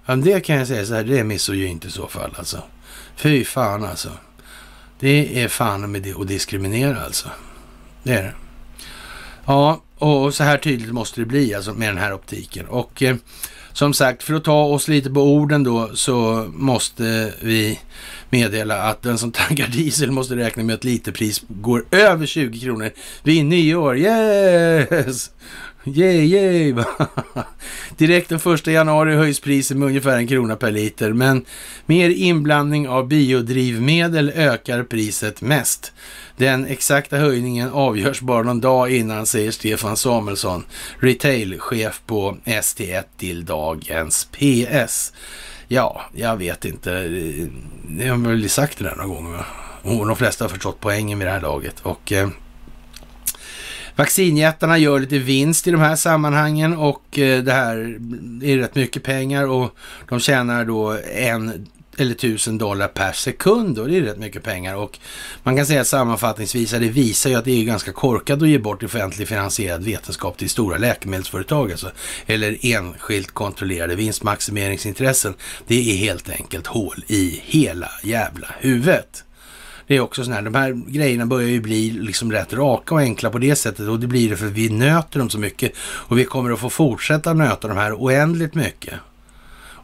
Ja, 0.05 0.15
det 0.15 0.39
kan 0.39 0.55
jag 0.55 0.67
säga 0.67 0.85
så 0.85 0.93
här, 0.93 1.03
det 1.03 1.19
är 1.19 1.23
misogynt 1.23 1.85
i 1.85 1.91
så 1.91 2.07
fall 2.07 2.35
alltså. 2.37 2.63
Fy 3.15 3.45
fan 3.45 3.85
alltså. 3.85 4.09
Det 4.99 5.43
är 5.43 5.47
fan 5.47 5.91
med 5.91 6.01
det 6.01 6.13
att 6.13 6.27
diskriminera 6.27 7.01
alltså. 7.01 7.29
Det 8.03 8.13
är 8.13 8.23
det. 8.23 8.33
Ja, 9.45 9.81
och 9.97 10.33
så 10.33 10.43
här 10.43 10.57
tydligt 10.57 10.93
måste 10.93 11.21
det 11.21 11.25
bli 11.25 11.53
alltså 11.53 11.73
med 11.73 11.89
den 11.89 11.97
här 11.97 12.13
optiken. 12.13 12.65
Och 12.65 13.03
eh, 13.03 13.15
som 13.73 13.93
sagt, 13.93 14.23
för 14.23 14.33
att 14.33 14.43
ta 14.43 14.63
oss 14.63 14.87
lite 14.87 15.09
på 15.09 15.21
orden 15.21 15.63
då 15.63 15.89
så 15.93 16.47
måste 16.53 17.33
vi 17.41 17.79
meddela 18.29 18.83
att 18.83 19.01
den 19.01 19.17
som 19.17 19.31
tankar 19.31 19.67
diesel 19.67 20.11
måste 20.11 20.35
räkna 20.35 20.63
med 20.63 20.75
att 20.75 20.83
literpris 20.83 21.41
går 21.47 21.85
över 21.91 22.25
20 22.25 22.59
kronor 22.59 22.91
vid 23.23 23.45
nyår. 23.45 23.97
Yes! 23.97 25.31
Yay, 25.85 26.25
yay! 26.25 26.75
Direkt 27.97 28.29
den 28.29 28.39
första 28.39 28.71
januari 28.71 29.15
höjs 29.15 29.39
priset 29.39 29.77
med 29.77 29.87
ungefär 29.87 30.17
en 30.17 30.27
krona 30.27 30.55
per 30.55 30.71
liter, 30.71 31.13
men 31.13 31.45
mer 31.85 32.09
inblandning 32.09 32.87
av 32.87 33.07
biodrivmedel 33.07 34.29
ökar 34.35 34.83
priset 34.83 35.41
mest. 35.41 35.93
Den 36.37 36.65
exakta 36.65 37.17
höjningen 37.17 37.71
avgörs 37.71 38.21
bara 38.21 38.43
någon 38.43 38.61
dag 38.61 38.91
innan, 38.91 39.25
säger 39.25 39.51
Stefan 39.51 39.97
Samuelsson, 39.97 40.65
retailchef 40.99 42.01
på 42.05 42.37
ST1 42.45 43.03
till 43.17 43.45
dagens 43.45 44.27
PS. 44.31 45.13
Ja, 45.67 46.01
jag 46.13 46.37
vet 46.37 46.65
inte. 46.65 46.91
Ni 47.87 48.07
har 48.07 48.17
väl 48.17 48.49
sagt 48.49 48.77
det 48.77 48.83
där 48.83 48.95
några 48.95 49.07
gånger. 49.07 49.45
Och 49.81 50.07
de 50.07 50.15
flesta 50.15 50.43
har 50.43 50.49
förstått 50.49 50.77
poängen 50.79 51.17
med 51.17 51.27
det 51.27 51.31
här 51.31 51.41
laget. 51.41 51.79
Och 51.79 52.11
eh, 52.11 52.29
Vaccinjättarna 53.95 54.77
gör 54.77 54.99
lite 54.99 55.17
vinst 55.17 55.67
i 55.67 55.71
de 55.71 55.81
här 55.81 55.95
sammanhangen 55.95 56.77
och 56.77 57.19
eh, 57.19 57.43
det 57.43 57.51
här 57.51 57.77
är 58.43 58.57
rätt 58.57 58.75
mycket 58.75 59.03
pengar 59.03 59.47
och 59.47 59.75
de 60.09 60.19
tjänar 60.19 60.65
då 60.65 60.97
en 61.15 61.67
eller 61.97 62.11
1000 62.11 62.57
dollar 62.57 62.87
per 62.87 63.11
sekund 63.11 63.79
och 63.79 63.87
det 63.87 63.97
är 63.97 64.01
rätt 64.01 64.17
mycket 64.17 64.43
pengar. 64.43 64.75
Och 64.75 64.99
man 65.43 65.55
kan 65.55 65.65
säga 65.65 65.83
sammanfattningsvis 65.83 66.73
att 66.73 66.81
det 66.81 66.89
visar 66.89 67.29
ju 67.29 67.35
att 67.35 67.45
det 67.45 67.61
är 67.61 67.63
ganska 67.63 67.91
korkat 67.91 68.41
att 68.41 68.47
ge 68.47 68.57
bort 68.57 68.83
offentligt 68.83 69.29
finansierad 69.29 69.83
vetenskap 69.83 70.37
till 70.37 70.49
stora 70.49 70.77
läkemedelsföretag 70.77 71.71
alltså, 71.71 71.91
eller 72.25 72.57
enskilt 72.61 73.31
kontrollerade 73.31 73.95
vinstmaximeringsintressen. 73.95 75.33
Det 75.67 75.91
är 75.91 75.97
helt 75.97 76.29
enkelt 76.29 76.67
hål 76.67 77.03
i 77.07 77.41
hela 77.45 77.89
jävla 78.03 78.47
huvudet. 78.59 79.23
Det 79.87 79.95
är 79.95 79.99
också 79.99 80.23
så 80.23 80.31
här, 80.31 80.41
de 80.41 80.55
här 80.55 80.71
grejerna 80.87 81.25
börjar 81.25 81.49
ju 81.49 81.61
bli 81.61 81.91
liksom 81.91 82.31
rätt 82.31 82.53
raka 82.53 82.95
och 82.95 83.01
enkla 83.01 83.29
på 83.29 83.37
det 83.37 83.55
sättet 83.55 83.87
och 83.87 83.99
det 83.99 84.07
blir 84.07 84.29
det 84.29 84.37
för 84.37 84.45
att 84.45 84.51
vi 84.51 84.69
nöter 84.69 85.19
dem 85.19 85.29
så 85.29 85.39
mycket 85.39 85.71
och 85.77 86.17
vi 86.17 86.25
kommer 86.25 86.51
att 86.51 86.59
få 86.59 86.69
fortsätta 86.69 87.33
nöta 87.33 87.67
de 87.67 87.77
här 87.77 87.93
oändligt 87.93 88.55
mycket. 88.55 88.93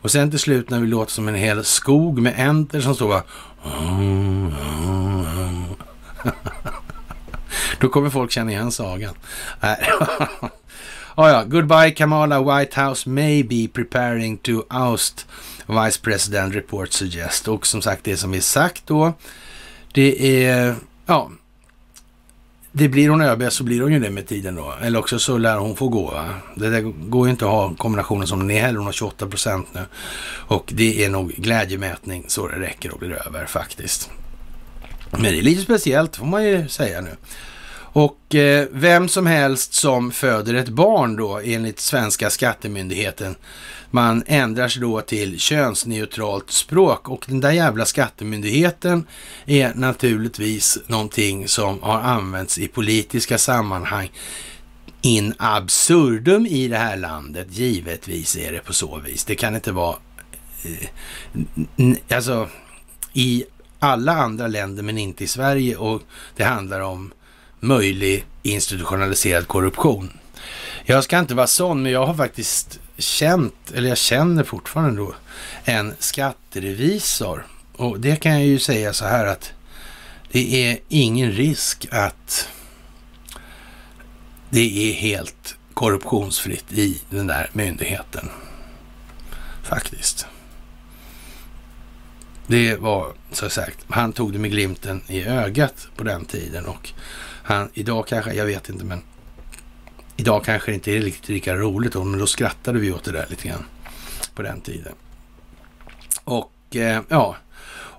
Och 0.01 0.11
sen 0.11 0.29
till 0.29 0.39
slut 0.39 0.69
när 0.69 0.79
vi 0.79 0.87
låter 0.87 1.11
som 1.11 1.27
en 1.27 1.35
hel 1.35 1.65
skog 1.65 2.21
med 2.21 2.33
enter 2.37 2.81
som 2.81 2.95
står 2.95 3.07
bara... 3.07 3.23
Då 7.79 7.89
kommer 7.89 8.09
folk 8.09 8.31
känna 8.31 8.51
igen 8.51 8.71
sagan. 8.71 9.15
ah, 9.59 9.75
ja, 11.29 11.43
goodbye 11.43 11.91
Kamala, 11.91 12.59
White 12.59 12.81
House 12.81 13.09
may 13.09 13.43
be 13.43 13.67
preparing 13.73 14.37
to 14.37 14.51
oust 14.69 15.27
Vice 15.67 16.01
President 16.01 16.55
report 16.55 16.91
suggest. 16.91 17.47
Och 17.47 17.67
som 17.67 17.81
sagt, 17.81 18.03
det 18.03 18.17
som 18.17 18.33
är 18.33 18.39
sagt 18.39 18.87
då, 18.87 19.13
det 19.91 20.45
är, 20.45 20.75
ja, 21.05 21.31
det 22.79 22.89
blir 22.89 23.09
hon 23.09 23.21
ÖB 23.21 23.51
så 23.51 23.63
blir 23.63 23.81
hon 23.81 23.93
ju 23.93 23.99
det 23.99 24.09
med 24.09 24.27
tiden 24.27 24.55
då. 24.55 24.73
Eller 24.81 24.99
också 24.99 25.19
så 25.19 25.37
lär 25.37 25.57
hon 25.57 25.75
få 25.75 25.87
gå. 25.87 26.11
Va? 26.11 26.29
Det 26.55 26.69
där 26.69 26.81
går 26.81 27.27
ju 27.27 27.31
inte 27.31 27.45
att 27.45 27.51
ha 27.51 27.75
kombinationen 27.75 28.27
som 28.27 28.39
den 28.39 28.51
är 28.51 28.61
heller. 28.61 28.77
Hon 28.77 28.85
har 28.85 28.93
28 28.93 29.27
procent 29.27 29.67
nu. 29.73 29.81
Och 30.29 30.71
det 30.75 31.05
är 31.05 31.09
nog 31.09 31.31
glädjemätning 31.31 32.25
så 32.27 32.47
det 32.47 32.59
räcker 32.59 32.93
och 32.93 32.99
blir 32.99 33.27
över 33.27 33.45
faktiskt. 33.45 34.09
Men 35.11 35.23
det 35.23 35.39
är 35.39 35.41
lite 35.41 35.61
speciellt 35.61 36.15
får 36.15 36.25
man 36.25 36.43
ju 36.43 36.67
säga 36.67 37.01
nu. 37.01 37.15
Och 37.99 38.35
eh, 38.35 38.67
vem 38.71 39.07
som 39.07 39.25
helst 39.25 39.73
som 39.73 40.11
föder 40.11 40.53
ett 40.53 40.69
barn 40.69 41.15
då 41.15 41.41
enligt 41.43 41.79
svenska 41.79 42.29
skattemyndigheten 42.29 43.35
man 43.91 44.23
ändrar 44.27 44.67
sig 44.67 44.81
då 44.81 45.01
till 45.01 45.39
könsneutralt 45.39 46.51
språk 46.51 47.09
och 47.09 47.25
den 47.27 47.39
där 47.39 47.51
jävla 47.51 47.85
skattemyndigheten 47.85 49.07
är 49.45 49.73
naturligtvis 49.73 50.77
någonting 50.87 51.47
som 51.47 51.81
har 51.81 51.99
använts 51.99 52.57
i 52.57 52.67
politiska 52.67 53.37
sammanhang 53.37 54.11
in 55.01 55.33
absurdum 55.37 56.45
i 56.45 56.67
det 56.67 56.77
här 56.77 56.97
landet. 56.97 57.47
Givetvis 57.49 58.37
är 58.37 58.51
det 58.51 58.59
på 58.59 58.73
så 58.73 58.99
vis. 58.99 59.25
Det 59.25 59.35
kan 59.35 59.55
inte 59.55 59.71
vara... 59.71 59.97
Eh, 60.63 62.15
alltså, 62.15 62.49
i 63.13 63.43
alla 63.79 64.11
andra 64.11 64.47
länder 64.47 64.83
men 64.83 64.97
inte 64.97 65.23
i 65.23 65.27
Sverige 65.27 65.75
och 65.75 66.01
det 66.35 66.43
handlar 66.43 66.79
om 66.79 67.11
möjlig 67.59 68.25
institutionaliserad 68.43 69.47
korruption. 69.47 70.09
Jag 70.85 71.03
ska 71.03 71.19
inte 71.19 71.35
vara 71.35 71.47
sån, 71.47 71.83
men 71.83 71.91
jag 71.91 72.05
har 72.05 72.13
faktiskt 72.13 72.79
känt, 72.97 73.71
eller 73.73 73.89
jag 73.89 73.97
känner 73.97 74.43
fortfarande 74.43 75.01
då, 75.01 75.15
en 75.63 75.93
skatterevisor. 75.99 77.45
Och 77.75 77.99
det 77.99 78.15
kan 78.15 78.31
jag 78.31 78.45
ju 78.45 78.59
säga 78.59 78.93
så 78.93 79.05
här 79.05 79.25
att 79.25 79.53
det 80.31 80.69
är 80.69 80.79
ingen 80.87 81.31
risk 81.31 81.87
att 81.91 82.49
det 84.49 84.89
är 84.89 84.93
helt 84.93 85.55
korruptionsfritt 85.73 86.71
i 86.71 87.01
den 87.09 87.27
där 87.27 87.49
myndigheten. 87.53 88.29
Faktiskt. 89.63 90.27
Det 92.47 92.75
var 92.75 93.13
så 93.31 93.49
sagt, 93.49 93.77
han 93.89 94.13
tog 94.13 94.33
det 94.33 94.39
med 94.39 94.51
glimten 94.51 95.01
i 95.07 95.23
ögat 95.23 95.87
på 95.95 96.03
den 96.03 96.25
tiden 96.25 96.65
och 96.65 96.89
han, 97.49 97.69
idag 97.73 98.07
kanske, 98.07 98.33
jag 98.33 98.45
vet 98.45 98.69
inte 98.69 98.85
men 98.85 99.01
Idag 100.19 100.45
kanske 100.45 100.71
det 100.71 100.75
inte 100.75 100.91
är 100.91 101.01
riktigt 101.01 101.29
lika 101.29 101.55
roligt, 101.55 101.95
men 101.95 102.19
då 102.19 102.27
skrattade 102.27 102.79
vi 102.79 102.91
åt 102.91 103.03
det 103.03 103.11
där 103.11 103.25
lite 103.29 103.47
grann 103.47 103.65
på 104.33 104.41
den 104.41 104.61
tiden. 104.61 104.93
Och 106.23 106.75
eh, 106.75 107.01
ja, 107.07 107.35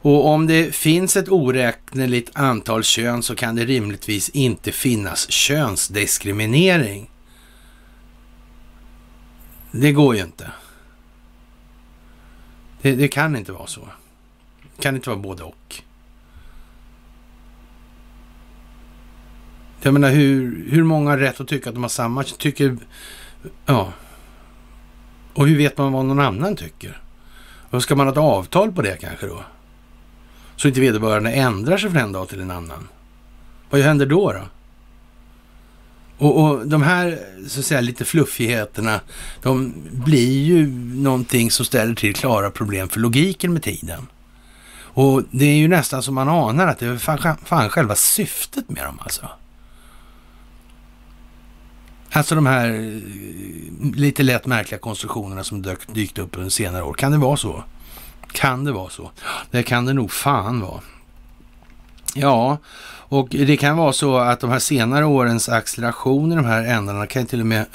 och 0.03 0.27
om 0.27 0.47
det 0.47 0.75
finns 0.75 1.17
ett 1.17 1.29
oräkneligt 1.29 2.31
antal 2.35 2.85
kön 2.85 3.23
så 3.23 3.35
kan 3.35 3.57
det 3.57 3.65
rimligtvis 3.65 4.29
inte 4.29 4.73
finnas 4.73 5.31
könsdiskriminering. 5.31 7.11
Det 9.71 9.93
går 9.93 10.17
ju 10.17 10.23
inte. 10.23 10.51
Det, 12.83 12.95
det 12.95 13.09
kan 13.09 13.37
inte 13.37 13.53
vara 13.53 13.67
så. 13.67 13.89
Det 14.77 14.83
kan 14.83 14.95
inte 14.95 15.09
vara 15.09 15.21
både 15.21 15.43
och. 15.43 15.83
Jag 19.83 19.95
menar 19.95 20.11
hur, 20.11 20.65
hur 20.71 20.83
många 20.83 21.11
har 21.11 21.19
rätt 21.19 21.41
att 21.41 21.49
tycka 21.49 21.69
att 21.69 21.75
de 21.75 21.83
har 21.83 21.91
samma, 21.91 22.23
tycker, 22.23 22.77
ja. 23.67 23.93
Och 25.35 25.49
hur 25.49 25.57
vet 25.57 25.79
man 25.79 25.93
vad 25.93 26.05
någon 26.05 26.21
annan 26.21 26.57
tycker? 26.57 27.03
Och 27.71 27.83
ska 27.83 27.97
man 27.97 28.07
ha 28.07 28.13
ett 28.13 28.19
avtal 28.19 28.73
på 28.73 28.83
det 28.83 28.97
kanske 29.01 29.27
då? 29.27 29.45
Så 30.57 30.69
inte 30.69 30.81
vederbörande 30.81 31.33
ändrar 31.33 31.77
sig 31.77 31.91
från 31.91 32.03
en 32.03 32.13
dag 32.13 32.29
till 32.29 32.41
en 32.41 32.51
annan. 32.51 32.89
Vad 33.71 33.81
händer 33.81 34.07
då 34.07 34.33
då? 34.33 34.43
Och, 36.19 36.45
och, 36.45 36.69
de 36.69 36.83
här 36.83 37.19
så 37.49 37.61
att 37.61 37.67
säga 37.67 37.81
lite 37.81 38.05
fluffigheterna, 38.05 39.01
de 39.43 39.75
blir 39.91 40.43
ju 40.43 40.67
någonting 40.95 41.51
som 41.51 41.65
ställer 41.65 41.95
till 41.95 42.15
klara 42.15 42.51
problem 42.51 42.89
för 42.89 43.01
logiken 43.01 43.53
med 43.53 43.63
tiden. 43.63 44.07
Och 44.93 45.23
det 45.31 45.45
är 45.45 45.57
ju 45.57 45.69
nästan 45.69 46.03
som 46.03 46.15
man 46.15 46.29
anar 46.29 46.67
att 46.67 46.79
det 46.79 46.87
är 46.87 46.97
fan, 46.97 47.37
fan 47.45 47.69
själva 47.69 47.95
syftet 47.95 48.71
med 48.71 48.85
dem 48.85 48.99
alltså. 49.01 49.29
Alltså 52.13 52.35
de 52.35 52.47
här 52.47 53.01
lite 53.95 54.23
lätt 54.23 54.47
märkliga 54.47 54.79
konstruktionerna 54.79 55.45
som 55.45 55.63
dök, 55.63 55.95
dykt 55.95 56.19
upp 56.19 56.37
under 56.37 56.51
senare 56.51 56.83
år. 56.83 56.95
Kan 56.95 57.13
det 57.13 57.19
vara 57.19 57.37
så? 57.37 57.65
Kan 58.33 58.65
det 58.65 58.73
vara 58.73 58.91
så? 58.91 59.11
Det 59.51 59.63
kan 59.63 59.85
det 59.85 59.93
nog 59.93 60.13
fan 60.13 60.61
vara. 60.61 60.81
Ja, 62.15 62.59
och 63.11 63.29
det 63.31 63.57
kan 63.57 63.77
vara 63.77 63.93
så 63.93 64.19
att 64.19 64.41
de 64.41 64.51
här 64.51 64.59
senare 64.59 65.05
årens 65.05 65.49
acceleration 65.49 66.33
i 66.33 66.37
de 66.37 66.45
här 66.45 66.65
ändarna 66.65 67.07
kan 67.07 67.27
till 67.27 67.41
och 67.41 67.47
med 67.47 67.67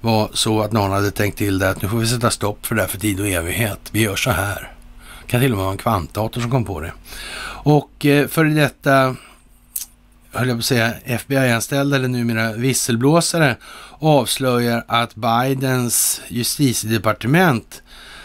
vara 0.00 0.28
så 0.32 0.60
att 0.60 0.72
någon 0.72 0.90
hade 0.90 1.10
tänkt 1.10 1.38
till 1.38 1.58
det 1.58 1.70
att 1.70 1.82
nu 1.82 1.88
får 1.88 1.98
vi 1.98 2.06
sätta 2.06 2.30
stopp 2.30 2.66
för 2.66 2.74
det 2.74 2.80
här 2.80 2.88
för 2.88 2.98
tid 2.98 3.20
och 3.20 3.28
evighet. 3.28 3.80
Vi 3.90 4.00
gör 4.00 4.16
så 4.16 4.30
här. 4.30 4.72
Det 5.22 5.30
kan 5.30 5.40
till 5.40 5.52
och 5.52 5.56
med 5.56 5.64
vara 5.64 5.72
en 5.72 5.78
kvantdator 5.78 6.40
som 6.40 6.50
kom 6.50 6.64
på 6.64 6.80
det. 6.80 6.92
Och 7.46 8.06
eh, 8.06 8.28
för 8.28 8.44
detta 8.44 9.16
höll 10.34 10.48
jag 10.48 10.56
på 10.56 10.58
att 10.58 10.64
säga, 10.64 10.94
FBI-anställda 11.04 11.96
eller 11.96 12.08
numera 12.08 12.52
visselblåsare 12.52 13.56
avslöjar 13.98 14.84
att 14.88 15.14
Bidens 15.14 16.20
justitiedepartement 16.28 17.82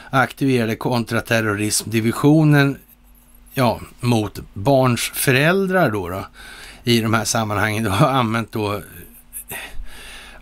aktiverade 0.10 0.76
kontraterrorismdivisionen 0.76 2.78
ja, 3.54 3.82
mot 4.00 4.40
barns 4.54 5.12
föräldrar 5.14 5.92
då, 5.92 6.10
då 6.10 6.26
i 6.84 7.02
de 7.02 7.14
här 7.14 7.26
sammanhangen. 7.26 7.84
och 7.84 7.90
har 7.90 8.10
använt 8.10 8.52
då 8.52 8.82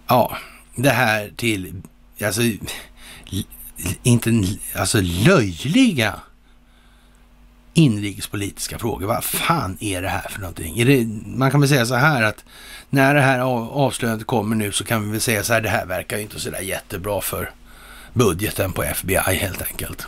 ja, 0.08 0.38
det 0.76 0.90
här 0.90 1.32
till 1.36 1.82
alltså, 2.26 2.42
inte, 4.04 4.44
alltså 4.76 5.02
löjliga 5.02 6.20
inrikespolitiska 7.78 8.80
frågor. 8.80 9.08
Vad 9.08 9.24
fan 9.24 9.78
är 9.80 10.02
det 10.02 10.10
här 10.10 10.30
för 10.30 10.40
någonting? 10.40 10.86
Det, 10.86 11.08
man 11.38 11.52
kan 11.52 11.60
väl 11.60 11.70
säga 11.70 11.86
så 11.86 11.96
här 11.96 12.24
att 12.24 12.46
när 12.90 13.16
det 13.16 13.22
här 13.22 13.40
avslöjandet 13.40 14.28
kommer 14.28 14.56
nu 14.56 14.72
så 14.72 14.84
kan 14.84 15.06
vi 15.06 15.12
väl 15.12 15.22
säga 15.22 15.44
så 15.44 15.54
här, 15.54 15.62
det 15.62 15.70
här 15.70 15.86
verkar 15.86 16.18
ju 16.18 16.24
inte 16.24 16.40
sådär 16.40 16.62
jättebra 16.62 17.22
för 17.22 17.52
budgeten 18.14 18.74
på 18.74 18.84
FBI 18.84 19.36
helt 19.36 19.62
enkelt. 19.62 20.08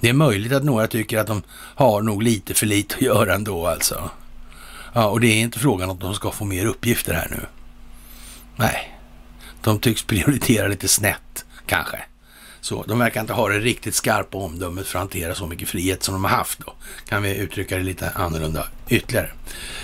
Det 0.00 0.08
är 0.08 0.12
möjligt 0.12 0.52
att 0.52 0.64
några 0.64 0.86
tycker 0.86 1.18
att 1.18 1.26
de 1.26 1.42
har 1.52 2.02
nog 2.02 2.22
lite 2.22 2.54
för 2.54 2.66
lite 2.66 2.94
att 2.94 3.02
göra 3.02 3.34
ändå 3.34 3.66
alltså. 3.66 4.10
Ja, 4.92 5.06
och 5.06 5.20
det 5.20 5.26
är 5.26 5.40
inte 5.40 5.58
frågan 5.58 5.90
om 5.90 5.96
att 5.96 6.02
de 6.02 6.14
ska 6.14 6.30
få 6.30 6.44
mer 6.44 6.66
uppgifter 6.66 7.14
här 7.14 7.28
nu. 7.30 7.46
Nej, 8.56 8.98
de 9.62 9.78
tycks 9.78 10.02
prioritera 10.02 10.68
lite 10.68 10.88
snett 10.88 11.44
kanske. 11.66 11.98
Så 12.60 12.84
de 12.88 12.98
verkar 12.98 13.20
inte 13.20 13.32
ha 13.32 13.48
det 13.48 13.58
riktigt 13.58 13.94
skarpa 13.94 14.38
omdömet 14.38 14.86
för 14.86 14.98
att 14.98 15.02
hantera 15.02 15.34
så 15.34 15.46
mycket 15.46 15.68
frihet 15.68 16.02
som 16.02 16.14
de 16.14 16.24
har 16.24 16.30
haft 16.30 16.58
då. 16.66 16.72
Kan 17.08 17.22
vi 17.22 17.36
uttrycka 17.36 17.76
det 17.76 17.82
lite 17.82 18.10
annorlunda 18.10 18.66
ytterligare. 18.88 19.30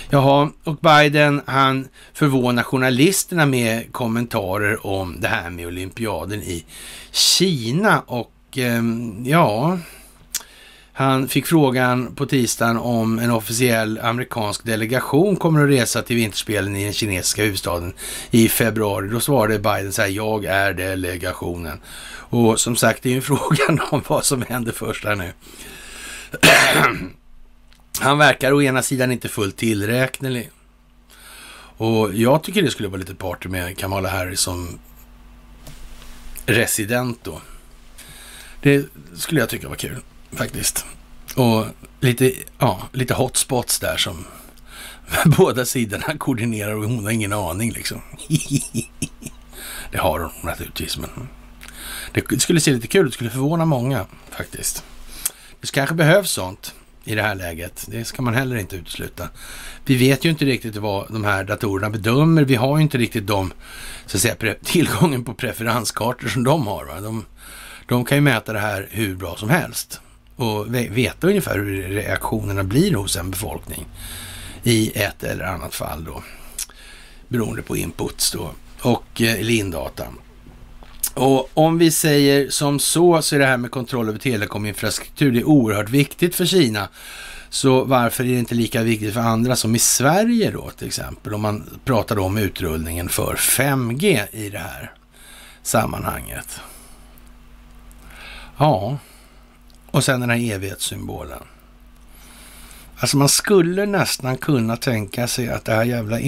Jaha, 0.09 0.51
och 0.63 0.75
Biden 0.75 1.41
han 1.45 1.87
förvånar 2.13 2.63
journalisterna 2.63 3.45
med 3.45 3.93
kommentarer 3.93 4.87
om 4.87 5.15
det 5.19 5.27
här 5.27 5.49
med 5.49 5.67
olympiaden 5.67 6.41
i 6.41 6.65
Kina 7.11 7.99
och 7.99 8.57
eh, 8.57 8.83
ja, 9.23 9.79
han 10.97 11.27
fick 11.27 11.45
frågan 11.45 12.15
på 12.15 12.25
tisdagen 12.25 12.77
om 12.77 13.19
en 13.19 13.31
officiell 13.31 13.99
amerikansk 13.99 14.63
delegation 14.63 15.35
kommer 15.35 15.63
att 15.63 15.69
resa 15.69 16.01
till 16.01 16.15
vinterspelen 16.15 16.75
i 16.75 16.83
den 16.83 16.93
kinesiska 16.93 17.43
huvudstaden 17.43 17.93
i 18.31 18.49
februari. 18.49 19.07
Då 19.07 19.19
svarade 19.19 19.59
Biden 19.59 19.93
så 19.93 20.01
här, 20.01 20.09
jag 20.09 20.45
är 20.45 20.73
delegationen. 20.73 21.79
Och 22.07 22.59
som 22.59 22.75
sagt, 22.75 23.03
det 23.03 23.09
är 23.09 23.13
ju 23.13 23.21
frågan 23.37 23.79
om 23.89 24.03
vad 24.07 24.25
som 24.25 24.41
händer 24.41 24.71
först 24.71 25.05
här 25.05 25.15
nu. 25.15 25.33
Han 27.99 28.17
verkar 28.17 28.51
å 28.51 28.61
ena 28.61 28.81
sidan 28.81 29.11
inte 29.11 29.29
fullt 29.29 29.57
tillräknelig. 29.57 30.51
Och 31.77 32.13
jag 32.13 32.43
tycker 32.43 32.61
det 32.61 32.71
skulle 32.71 32.89
vara 32.89 32.99
lite 32.99 33.15
party 33.15 33.49
med 33.49 33.77
Kamala 33.77 34.09
Harris 34.09 34.39
som 34.39 34.79
resident 36.45 37.19
då. 37.23 37.41
Det 38.61 38.85
skulle 39.15 39.39
jag 39.39 39.49
tycka 39.49 39.69
var 39.69 39.75
kul 39.75 40.01
faktiskt. 40.35 40.85
Och 41.35 41.65
lite, 41.99 42.33
ja, 42.59 42.89
lite 42.91 43.13
hotspots 43.13 43.79
där 43.79 43.97
som 43.97 44.25
båda 45.37 45.65
sidorna 45.65 46.17
koordinerar 46.17 46.73
och 46.73 46.83
hon 46.83 47.03
har 47.03 47.11
ingen 47.11 47.33
aning 47.33 47.71
liksom. 47.71 48.01
det 49.91 49.97
har 49.97 50.19
hon 50.19 50.31
naturligtvis, 50.43 50.97
men 50.97 51.09
det 52.13 52.41
skulle 52.41 52.59
se 52.59 52.71
lite 52.71 52.87
kul 52.87 53.05
ut. 53.05 53.11
Det 53.11 53.13
skulle 53.13 53.29
förvåna 53.29 53.65
många 53.65 54.05
faktiskt. 54.31 54.83
Det 55.61 55.71
kanske 55.71 55.95
behövs 55.95 56.31
sånt 56.31 56.73
i 57.03 57.15
det 57.15 57.21
här 57.21 57.35
läget. 57.35 57.85
Det 57.87 58.05
ska 58.05 58.21
man 58.21 58.33
heller 58.33 58.55
inte 58.55 58.75
utesluta. 58.75 59.29
Vi 59.85 59.95
vet 59.95 60.25
ju 60.25 60.29
inte 60.29 60.45
riktigt 60.45 60.75
vad 60.75 61.13
de 61.13 61.23
här 61.23 61.43
datorerna 61.43 61.89
bedömer. 61.89 62.43
Vi 62.43 62.55
har 62.55 62.77
ju 62.77 62.83
inte 62.83 62.97
riktigt 62.97 63.27
de, 63.27 63.53
så 64.05 64.17
att 64.17 64.21
säga, 64.21 64.55
tillgången 64.63 65.23
på 65.23 65.33
preferenskartor 65.33 66.27
som 66.27 66.43
de 66.43 66.67
har. 66.67 66.85
Va? 66.85 67.01
De, 67.01 67.25
de 67.87 68.05
kan 68.05 68.17
ju 68.17 68.21
mäta 68.21 68.53
det 68.53 68.59
här 68.59 68.87
hur 68.91 69.15
bra 69.15 69.35
som 69.35 69.49
helst 69.49 70.01
och 70.35 70.75
veta 70.75 71.27
ungefär 71.27 71.55
hur 71.55 71.89
reaktionerna 71.89 72.63
blir 72.63 72.95
hos 72.95 73.15
en 73.15 73.31
befolkning 73.31 73.85
i 74.63 74.91
ett 74.95 75.23
eller 75.23 75.45
annat 75.45 75.75
fall 75.75 76.03
då. 76.03 76.23
Beroende 77.27 77.61
på 77.61 77.77
inputs 77.77 78.31
då 78.31 78.51
och 78.81 79.21
eh, 79.21 79.41
Lindata. 79.41 80.05
Och 81.13 81.49
om 81.53 81.77
vi 81.77 81.91
säger 81.91 82.49
som 82.49 82.79
så, 82.79 83.21
så 83.21 83.35
är 83.35 83.39
det 83.39 83.45
här 83.45 83.57
med 83.57 83.71
kontroll 83.71 84.09
över 84.09 84.19
telekominfrastruktur, 84.19 85.31
det 85.31 85.39
är 85.39 85.43
oerhört 85.47 85.89
viktigt 85.89 86.35
för 86.35 86.45
Kina. 86.45 86.87
Så 87.49 87.83
varför 87.83 88.23
är 88.23 88.27
det 88.27 88.39
inte 88.39 88.55
lika 88.55 88.83
viktigt 88.83 89.13
för 89.13 89.21
andra 89.21 89.55
som 89.55 89.75
i 89.75 89.79
Sverige 89.79 90.51
då 90.51 90.69
till 90.69 90.87
exempel? 90.87 91.33
Om 91.33 91.41
man 91.41 91.79
pratar 91.85 92.15
då 92.15 92.23
om 92.23 92.37
utrullningen 92.37 93.09
för 93.09 93.35
5G 93.35 94.25
i 94.31 94.49
det 94.49 94.59
här 94.59 94.91
sammanhanget. 95.63 96.59
Ja, 98.57 98.97
och 99.95 100.03
sen 100.03 100.19
den 100.19 100.29
här 100.29 100.53
evighetssymbolen. 100.53 101.43
Alltså 102.99 103.17
man 103.17 103.29
skulle 103.29 103.85
nästan 103.85 104.37
kunna 104.37 104.77
tänka 104.77 105.27
sig 105.27 105.49
att 105.49 105.65
det 105.65 105.73
här 105.73 105.83
jävla 105.83 106.19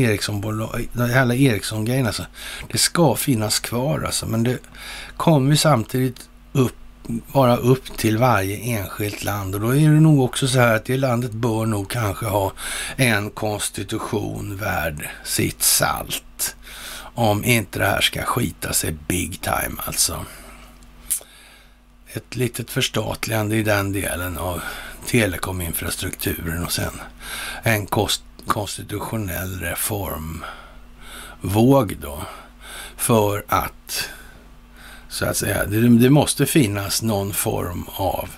Ericsson-grejen, 1.35 2.07
alltså, 2.07 2.25
det 2.71 2.77
ska 2.77 3.15
finnas 3.15 3.59
kvar 3.59 4.01
alltså. 4.05 4.25
Men 4.25 4.43
det 4.43 4.57
kommer 5.17 5.55
samtidigt 5.55 6.29
upp, 6.51 6.75
vara 7.31 7.57
upp 7.57 7.97
till 7.97 8.17
varje 8.17 8.57
enskilt 8.57 9.23
land. 9.23 9.55
Och 9.55 9.61
då 9.61 9.75
är 9.75 9.89
det 9.89 9.99
nog 9.99 10.21
också 10.21 10.47
så 10.47 10.59
här 10.59 10.75
att 10.75 10.85
det 10.85 10.97
landet 10.97 11.31
bör 11.31 11.65
nog 11.65 11.89
kanske 11.89 12.25
ha 12.25 12.51
en 12.95 13.29
konstitution 13.29 14.57
värd 14.57 15.09
sitt 15.23 15.63
salt. 15.63 16.55
Om 17.15 17.43
inte 17.43 17.79
det 17.79 17.85
här 17.85 18.01
ska 18.01 18.23
skita 18.23 18.73
sig 18.73 18.95
big 19.07 19.41
time 19.41 19.75
alltså 19.85 20.25
ett 22.13 22.35
litet 22.35 22.71
förstatligande 22.71 23.55
i 23.55 23.63
den 23.63 23.91
delen 23.91 24.37
av 24.37 24.61
telekominfrastrukturen 25.05 26.65
och 26.65 26.71
sen 26.71 27.01
en 27.63 27.85
kost, 27.85 28.23
konstitutionell 28.47 29.59
reformvåg 29.59 30.37
då 32.01 32.21
för 32.97 33.45
att 33.47 34.09
så 35.09 35.25
att 35.25 35.37
säga, 35.37 35.65
det, 35.65 35.97
det, 35.97 36.09
måste 36.09 36.45
finnas 36.45 37.01
någon 37.01 37.33
form 37.33 37.85
av 37.87 38.29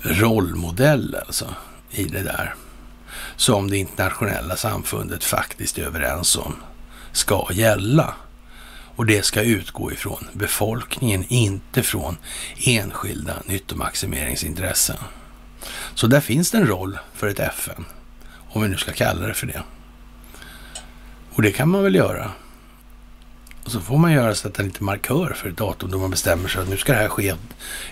rollmodell 0.00 1.16
alltså 1.26 1.54
i 1.90 2.04
det 2.04 2.22
där 2.22 2.54
som 3.36 3.70
det 3.70 3.76
internationella 3.76 4.56
samfundet 4.56 5.24
faktiskt 5.24 5.78
är 5.78 5.82
överens 5.82 6.36
om 6.36 6.56
ska 7.12 7.48
gälla. 7.52 8.14
Och 9.02 9.06
det 9.06 9.24
ska 9.24 9.42
utgå 9.42 9.92
ifrån 9.92 10.28
befolkningen, 10.32 11.24
inte 11.28 11.82
från 11.82 12.16
enskilda 12.66 13.42
nyttomaximeringsintressen. 13.46 14.96
Så 15.94 16.06
där 16.06 16.20
finns 16.20 16.50
det 16.50 16.58
en 16.58 16.66
roll 16.66 16.98
för 17.14 17.28
ett 17.28 17.40
FN, 17.40 17.84
om 18.48 18.62
vi 18.62 18.68
nu 18.68 18.76
ska 18.76 18.92
kalla 18.92 19.26
det 19.26 19.34
för 19.34 19.46
det. 19.46 19.62
Och 21.30 21.42
det 21.42 21.52
kan 21.52 21.68
man 21.68 21.82
väl 21.82 21.94
göra. 21.94 22.30
Och 23.64 23.70
så 23.70 23.80
får 23.80 23.98
man 23.98 24.12
göra 24.12 24.34
så 24.34 24.48
att 24.48 24.54
det 24.54 24.62
är 24.62 24.64
lite 24.64 24.84
markör 24.84 25.32
för 25.36 25.48
ett 25.48 25.56
datum 25.56 25.90
då 25.90 25.98
man 25.98 26.10
bestämmer 26.10 26.48
sig 26.48 26.62
att 26.62 26.68
nu 26.68 26.76
ska 26.76 26.92
det 26.92 26.98
här 26.98 27.08
ske 27.08 27.34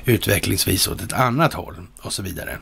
utvecklingsvis 0.05 0.89
åt 0.89 1.03
ett 1.03 1.13
annat 1.13 1.55
håll 1.55 1.87
och 2.01 2.13
så 2.13 2.23
vidare. 2.23 2.59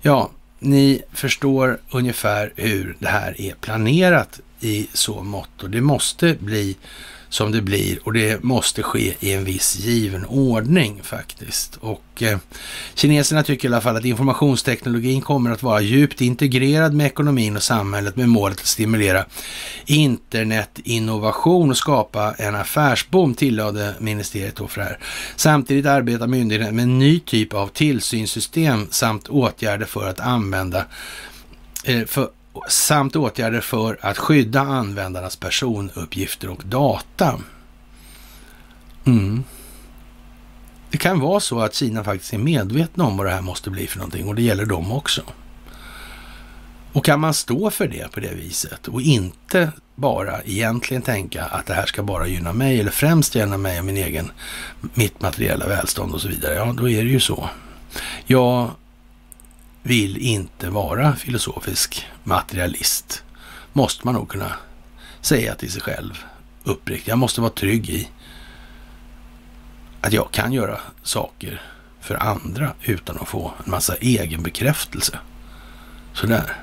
Ja, 0.00 0.30
ni 0.58 1.02
förstår 1.12 1.80
ungefär 1.90 2.52
hur 2.56 2.96
det 2.98 3.08
här 3.08 3.40
är 3.40 3.54
planerat 3.54 4.40
i 4.60 4.88
så 4.92 5.22
mått 5.22 5.62
och 5.62 5.70
det 5.70 5.80
måste 5.80 6.36
bli 6.40 6.76
som 7.34 7.52
det 7.52 7.62
blir 7.62 7.98
och 8.02 8.12
det 8.12 8.42
måste 8.42 8.82
ske 8.82 9.14
i 9.20 9.32
en 9.32 9.44
viss 9.44 9.76
given 9.76 10.26
ordning 10.26 11.00
faktiskt. 11.02 11.76
Och 11.76 12.22
eh, 12.22 12.38
kineserna 12.94 13.42
tycker 13.42 13.68
i 13.68 13.72
alla 13.72 13.80
fall 13.80 13.96
att 13.96 14.04
informationsteknologin 14.04 15.20
kommer 15.20 15.50
att 15.50 15.62
vara 15.62 15.80
djupt 15.80 16.20
integrerad 16.20 16.94
med 16.94 17.06
ekonomin 17.06 17.56
och 17.56 17.62
samhället 17.62 18.16
med 18.16 18.28
målet 18.28 18.60
att 18.60 18.66
stimulera 18.66 19.24
internetinnovation 19.86 21.70
och 21.70 21.76
skapa 21.76 22.34
en 22.38 22.54
affärsboom, 22.54 23.34
tillade 23.34 23.94
ministeriet 23.98 24.56
då 24.56 24.68
för 24.68 24.80
det 24.80 24.86
här. 24.86 24.98
Samtidigt 25.36 25.86
arbetar 25.86 26.26
myndigheten 26.26 26.76
med 26.76 26.82
en 26.82 26.98
ny 26.98 27.20
typ 27.20 27.54
av 27.54 27.68
tillsynssystem 27.68 28.86
samt 28.90 29.28
åtgärder 29.28 29.86
för 29.86 30.08
att 30.08 30.20
använda 30.20 30.84
eh, 31.84 32.04
för 32.04 32.28
samt 32.68 33.16
åtgärder 33.16 33.60
för 33.60 33.98
att 34.00 34.18
skydda 34.18 34.60
användarnas 34.60 35.36
personuppgifter 35.36 36.48
och 36.48 36.62
data. 36.64 37.40
Mm. 39.04 39.44
Det 40.90 40.98
kan 40.98 41.20
vara 41.20 41.40
så 41.40 41.60
att 41.60 41.74
Kina 41.74 42.04
faktiskt 42.04 42.32
är 42.32 42.38
medvetna 42.38 43.04
om 43.04 43.16
vad 43.16 43.26
det 43.26 43.32
här 43.32 43.42
måste 43.42 43.70
bli 43.70 43.86
för 43.86 43.98
någonting 43.98 44.28
och 44.28 44.34
det 44.34 44.42
gäller 44.42 44.66
dem 44.66 44.92
också. 44.92 45.22
Och 46.92 47.04
kan 47.04 47.20
man 47.20 47.34
stå 47.34 47.70
för 47.70 47.88
det 47.88 48.12
på 48.12 48.20
det 48.20 48.34
viset 48.34 48.88
och 48.88 49.02
inte 49.02 49.72
bara 49.94 50.42
egentligen 50.42 51.02
tänka 51.02 51.44
att 51.44 51.66
det 51.66 51.74
här 51.74 51.86
ska 51.86 52.02
bara 52.02 52.26
gynna 52.26 52.52
mig 52.52 52.80
eller 52.80 52.90
främst 52.90 53.34
gynna 53.34 53.58
mig 53.58 53.78
och 53.78 53.84
min 53.84 53.96
egen, 53.96 54.30
mitt 54.94 55.20
materiella 55.20 55.66
välstånd 55.66 56.14
och 56.14 56.20
så 56.20 56.28
vidare. 56.28 56.54
Ja, 56.54 56.74
då 56.78 56.88
är 56.88 57.04
det 57.04 57.10
ju 57.10 57.20
så. 57.20 57.48
Jag 58.26 58.70
vill 59.86 60.16
inte 60.16 60.70
vara 60.70 61.16
filosofisk 61.16 62.06
materialist. 62.24 63.24
Måste 63.72 64.06
man 64.06 64.14
nog 64.14 64.28
kunna 64.28 64.52
säga 65.20 65.54
till 65.54 65.72
sig 65.72 65.82
själv 65.82 66.24
uppriktigt. 66.64 67.08
Jag 67.08 67.18
måste 67.18 67.40
vara 67.40 67.50
trygg 67.50 67.90
i 67.90 68.08
att 70.00 70.12
jag 70.12 70.30
kan 70.30 70.52
göra 70.52 70.80
saker 71.02 71.62
för 72.00 72.22
andra 72.22 72.72
utan 72.82 73.18
att 73.20 73.28
få 73.28 73.52
en 73.64 73.70
massa 73.70 73.94
egen 73.96 74.42
bekräftelse. 74.42 75.18
Sådär. 76.12 76.56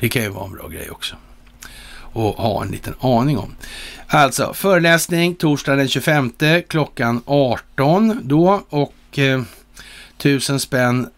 Det 0.00 0.08
kan 0.08 0.22
ju 0.22 0.28
vara 0.28 0.44
en 0.44 0.52
bra 0.52 0.68
grej 0.68 0.90
också. 0.90 1.16
Och 2.12 2.36
ha 2.36 2.62
en 2.62 2.70
liten 2.70 2.94
aning 3.00 3.38
om. 3.38 3.54
Alltså, 4.06 4.54
föreläsning 4.54 5.34
torsdag 5.34 5.76
den 5.76 5.88
25 5.88 6.32
klockan 6.68 7.22
18 7.26 8.20
då 8.22 8.62
och 8.68 9.18
eh, 9.18 9.42
tusen 10.18 10.60
spänn 10.60 11.10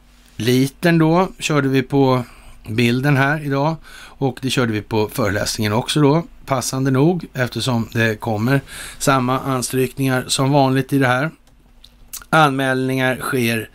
litern 0.42 0.98
då 0.98 1.28
körde 1.38 1.68
vi 1.68 1.82
på 1.82 2.24
bilden 2.68 3.16
här 3.16 3.44
idag 3.44 3.76
och 4.06 4.38
det 4.42 4.50
körde 4.50 4.72
vi 4.72 4.82
på 4.82 5.08
föreläsningen 5.08 5.72
också 5.72 6.00
då, 6.00 6.22
passande 6.46 6.90
nog 6.90 7.26
eftersom 7.34 7.88
det 7.92 8.20
kommer 8.20 8.60
samma 8.98 9.40
anstrykningar 9.40 10.24
som 10.28 10.52
vanligt 10.52 10.92
i 10.92 10.98
det 10.98 11.06
här. 11.06 11.30
Anmälningar 12.30 13.16
sker 13.16 13.68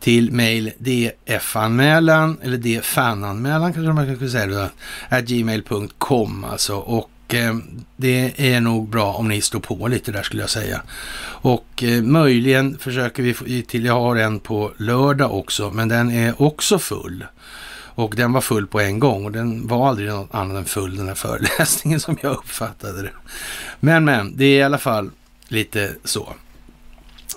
till 0.00 0.32
mail 0.32 0.72
df-anmälan 0.78 2.38
eller 2.42 2.56
dfan-anmälan 2.56 3.72
kanske 3.72 3.92
man 3.92 4.18
kan 4.18 4.30
säga 4.30 4.46
då, 5.10 5.20
gmail.com 5.20 6.44
alltså 6.44 6.76
och 6.76 7.10
Eh, 7.34 7.54
det 7.96 8.32
är 8.54 8.60
nog 8.60 8.88
bra 8.88 9.12
om 9.12 9.28
ni 9.28 9.40
står 9.40 9.60
på 9.60 9.88
lite 9.88 10.12
där 10.12 10.22
skulle 10.22 10.42
jag 10.42 10.50
säga. 10.50 10.82
Och 11.26 11.82
eh, 11.82 12.02
möjligen 12.02 12.78
försöker 12.78 13.22
vi 13.22 13.34
få 13.34 13.44
till, 13.44 13.84
jag 13.84 14.00
har 14.00 14.16
en 14.16 14.40
på 14.40 14.72
lördag 14.76 15.34
också, 15.34 15.70
men 15.70 15.88
den 15.88 16.10
är 16.10 16.42
också 16.42 16.78
full. 16.78 17.24
Och 17.96 18.14
den 18.16 18.32
var 18.32 18.40
full 18.40 18.66
på 18.66 18.80
en 18.80 18.98
gång 18.98 19.24
och 19.24 19.32
den 19.32 19.66
var 19.66 19.88
aldrig 19.88 20.08
något 20.08 20.34
annat 20.34 20.56
än 20.56 20.64
full 20.64 20.96
den 20.96 21.08
här 21.08 21.14
föreläsningen 21.14 22.00
som 22.00 22.18
jag 22.22 22.32
uppfattade 22.32 23.02
det. 23.02 23.12
Men 23.80 24.04
men, 24.04 24.36
det 24.36 24.44
är 24.44 24.58
i 24.58 24.62
alla 24.62 24.78
fall 24.78 25.10
lite 25.48 25.94
så. 26.04 26.34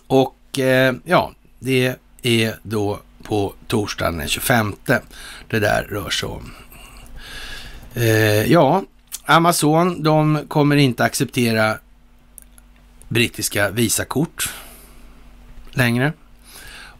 Och 0.08 0.60
eh, 0.60 0.96
ja, 1.06 1.32
det 1.60 1.96
är 2.22 2.56
då 2.64 3.00
på 3.24 3.54
torsdagen 3.68 4.18
den 4.18 4.28
25 4.28 4.76
det 5.48 5.60
där 5.60 5.88
rör 5.90 6.10
sig 6.10 6.30
om. 6.30 6.52
Eh, 7.94 8.52
ja, 8.52 8.84
Amazon, 9.30 10.04
de 10.04 10.40
kommer 10.48 10.76
inte 10.76 11.04
acceptera 11.04 11.78
brittiska 13.08 13.70
Visakort 13.70 14.54
längre. 15.72 16.14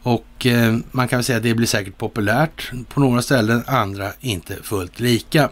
Och 0.02 0.46
eh, 0.46 0.76
man 0.90 1.08
kan 1.08 1.16
väl 1.16 1.24
säga 1.24 1.36
att 1.36 1.42
det 1.42 1.54
blir 1.54 1.66
säkert 1.66 1.98
populärt 1.98 2.70
på 2.88 3.00
några 3.00 3.22
ställen, 3.22 3.62
andra 3.66 4.12
inte 4.20 4.56
fullt 4.62 5.00
lika. 5.00 5.48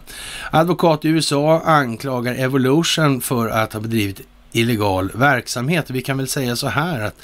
Advokat 0.51 1.05
i 1.05 1.07
USA 1.07 1.61
anklagar 1.65 2.35
Evolution 2.35 3.21
för 3.21 3.49
att 3.49 3.73
ha 3.73 3.79
bedrivit 3.79 4.21
illegal 4.51 5.11
verksamhet. 5.15 5.89
Vi 5.89 6.01
kan 6.01 6.17
väl 6.17 6.27
säga 6.27 6.55
så 6.55 6.67
här 6.67 7.01
att 7.01 7.15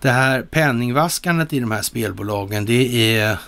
det 0.00 0.10
här 0.10 0.42
penningvaskandet 0.42 1.52
i 1.52 1.60
de 1.60 1.70
här 1.70 1.82
spelbolagen, 1.82 2.66
det 2.66 3.16
är, 3.16 3.38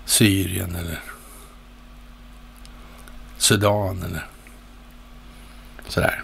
Syrien 0.06 0.76
eller 0.76 1.00
Sudan 3.38 4.04
eller 4.04 4.28
sådär. 5.88 6.24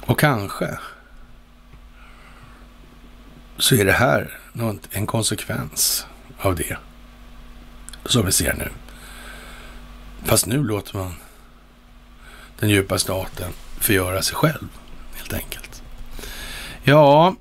Och 0.00 0.18
kanske 0.18 0.78
så 3.60 3.74
är 3.74 3.84
det 3.84 3.92
här 3.92 4.38
en 4.90 5.06
konsekvens 5.06 6.06
av 6.38 6.56
det 6.56 6.76
som 8.04 8.26
vi 8.26 8.32
ser 8.32 8.54
nu. 8.54 8.68
Fast 10.24 10.46
nu 10.46 10.64
låter 10.64 10.96
man 10.98 11.14
den 12.58 12.70
djupa 12.70 12.98
staten 12.98 13.52
förgöra 13.78 14.22
sig 14.22 14.36
själv, 14.36 14.68
helt 15.14 15.32
enkelt. 15.32 15.82
Ja, 16.82 17.34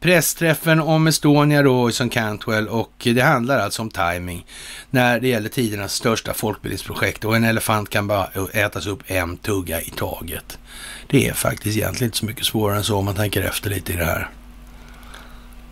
pressträffen 0.00 0.80
om 0.80 1.06
Estonia 1.06 1.62
då 1.62 1.90
som 1.90 2.10
Cantwell 2.10 2.68
och 2.68 2.92
det 2.98 3.20
handlar 3.20 3.58
alltså 3.58 3.82
om 3.82 3.90
timing 3.90 4.46
när 4.90 5.20
det 5.20 5.28
gäller 5.28 5.48
tidernas 5.48 5.94
största 5.94 6.34
folkbildningsprojekt 6.34 7.24
och 7.24 7.36
en 7.36 7.44
elefant 7.44 7.90
kan 7.90 8.06
bara 8.06 8.28
ätas 8.52 8.86
upp 8.86 9.02
en 9.06 9.36
tugga 9.36 9.80
i 9.80 9.90
taget. 9.90 10.58
Det 11.06 11.28
är 11.28 11.32
faktiskt 11.32 11.76
egentligen 11.76 12.08
inte 12.08 12.18
så 12.18 12.26
mycket 12.26 12.46
svårare 12.46 12.76
än 12.76 12.84
så 12.84 12.96
om 12.96 13.04
man 13.04 13.14
tänker 13.14 13.42
efter 13.42 13.70
lite 13.70 13.92
i 13.92 13.96
det 13.96 14.04
här. 14.04 14.30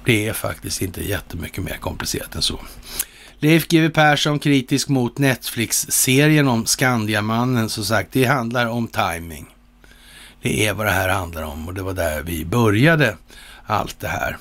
Det 0.05 0.29
är 0.29 0.33
faktiskt 0.33 0.83
inte 0.83 1.09
jättemycket 1.09 1.65
mer 1.65 1.77
komplicerat 1.81 2.35
än 2.35 2.43
så. 2.43 2.61
Leif 3.39 3.69
GW 3.69 3.91
Persson 3.91 4.39
kritisk 4.39 4.89
mot 4.89 5.19
Netflix-serien 5.19 6.49
om 6.49 6.67
Skandiamannen. 6.67 7.69
Som 7.69 7.85
sagt, 7.85 8.13
det 8.13 8.25
handlar 8.25 8.67
om 8.67 8.89
timing. 8.89 9.47
Det 10.43 10.67
är 10.67 10.75
vad 10.75 10.87
det 10.87 10.93
här 10.93 11.09
handlar 11.09 11.43
om 11.43 11.69
och 11.69 11.75
det 11.75 11.83
var 11.83 11.93
där 11.93 12.23
vi 12.23 12.45
började 12.45 13.17
allt 13.67 14.01
det 14.01 14.09
här. 14.09 14.39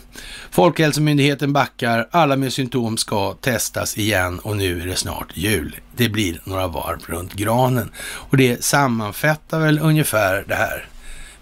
Folkhälsomyndigheten 0.51 1.53
backar, 1.53 2.08
alla 2.11 2.35
med 2.35 2.53
symptom 2.53 2.98
ska 2.98 3.33
testas 3.33 3.98
igen 3.98 4.40
och 4.40 4.58
nu 4.58 4.82
är 4.82 4.85
det 4.85 4.95
snart 4.95 5.38
jul. 5.38 5.75
Det 5.95 6.09
blir 6.09 6.42
några 6.43 6.67
varv 6.67 7.00
runt 7.06 7.33
granen 7.33 7.92
och 7.98 8.38
det 8.38 8.64
sammanfattar 8.64 9.59
väl 9.59 9.80
ungefär 9.80 10.45
det 10.48 10.56
här 10.56 10.88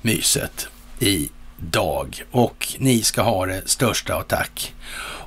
myset 0.01 0.67
i 0.99 1.29
dag 1.69 2.23
och 2.31 2.67
ni 2.79 3.01
ska 3.01 3.21
ha 3.21 3.45
det 3.45 3.69
största 3.69 4.15
av 4.15 4.21
tack. 4.21 4.73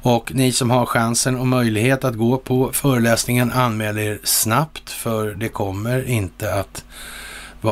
Och 0.04 0.34
ni 0.34 0.52
som 0.52 0.70
har 0.70 0.86
chansen 0.86 1.38
och 1.38 1.46
möjlighet 1.46 2.04
att 2.04 2.14
gå 2.14 2.38
på 2.38 2.72
föreläsningen 2.72 3.52
anmäl 3.52 3.98
er 3.98 4.18
snabbt 4.24 4.90
för 4.90 5.34
det 5.34 5.48
kommer 5.48 6.08
inte 6.08 6.54
att 6.54 6.84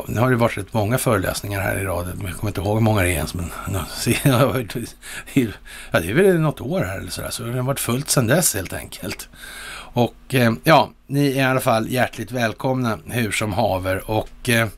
nu 0.07 0.21
har 0.21 0.31
det 0.31 0.37
varit 0.37 0.59
rätt 0.59 0.73
många 0.73 0.99
föreläsningar 0.99 1.61
här 1.61 1.77
i 1.77 1.85
rad. 1.85 2.07
jag 2.07 2.35
kommer 2.35 2.51
inte 2.51 2.61
ihåg 2.61 2.77
hur 2.77 2.81
många 2.81 3.03
det 3.03 3.09
är 3.09 3.13
ens. 3.13 3.35
Men, 3.35 3.51
ja, 5.91 6.01
det 6.01 6.11
är 6.11 6.15
väl 6.15 6.41
något 6.41 6.61
år 6.61 6.81
här 6.81 6.99
eller 6.99 7.11
sådär, 7.11 7.31
så 7.31 7.43
det 7.43 7.53
har 7.53 7.63
varit 7.63 7.81
fullt 7.81 8.11
sedan 8.11 8.27
dess 8.27 8.55
helt 8.55 8.73
enkelt. 8.73 9.29
Och 9.95 10.35
eh, 10.35 10.53
ja, 10.65 10.91
ni 11.07 11.27
är 11.27 11.37
i 11.37 11.43
alla 11.43 11.61
fall 11.61 11.89
hjärtligt 11.91 12.33
välkomna 12.33 12.99
hur 13.07 13.33
som 13.33 13.53
haver 13.53 14.11
och 14.11 14.49
eh, 14.49 14.69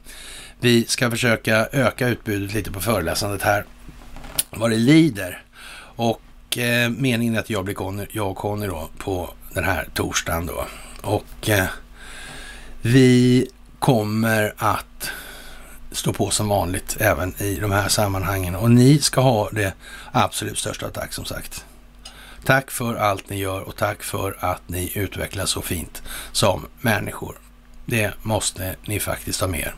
vi 0.61 0.85
ska 0.85 1.11
försöka 1.11 1.69
öka 1.73 2.09
utbudet 2.09 2.55
lite 2.55 2.71
på 2.71 2.81
föreläsandet 2.81 3.43
här 3.43 3.65
vad 4.51 4.71
det 4.71 4.77
lider. 4.77 5.43
Och 5.97 6.59
eh, 6.59 6.91
meningen 6.91 7.35
är 7.35 7.41
att 7.41 7.51
jag 7.51 7.65
blir 7.65 7.75
Conny, 7.75 8.07
jag 8.11 8.31
och 8.31 8.37
Conny 8.37 8.67
då 8.67 8.89
på 8.99 9.31
den 9.55 9.65
här 9.65 9.89
torsdagen 9.95 10.47
då. 10.47 10.67
Och 11.03 11.49
eh, 11.49 11.67
vi 12.83 13.49
kommer 13.79 14.55
att 14.57 15.11
stå 15.93 16.13
på 16.13 16.31
som 16.31 16.49
vanligt 16.49 16.97
även 17.01 17.43
i 17.43 17.59
de 17.61 17.73
här 17.73 17.89
sammanhangen. 17.89 18.57
Och 18.57 18.71
ni 18.71 18.99
ska 18.99 19.21
ha 19.21 19.51
det 19.51 19.75
absolut 20.13 20.59
största 20.59 20.91
tack 20.91 21.13
som 21.13 21.25
sagt. 21.25 21.65
Tack 22.45 22.71
för 22.71 22.95
allt 22.95 23.31
ni 23.31 23.39
gör 23.39 23.61
och 23.61 23.77
tack 23.77 24.03
för 24.03 24.37
att 24.41 24.69
ni 24.69 24.93
utvecklas 24.95 25.51
så 25.51 25.63
fint 25.63 26.03
som 26.33 26.67
människor. 26.81 27.39
Det 27.87 28.13
måste 28.23 28.77
ni 28.87 29.01
faktiskt 29.01 29.41
ha 29.41 29.49
med 29.49 29.61
er. 29.61 29.75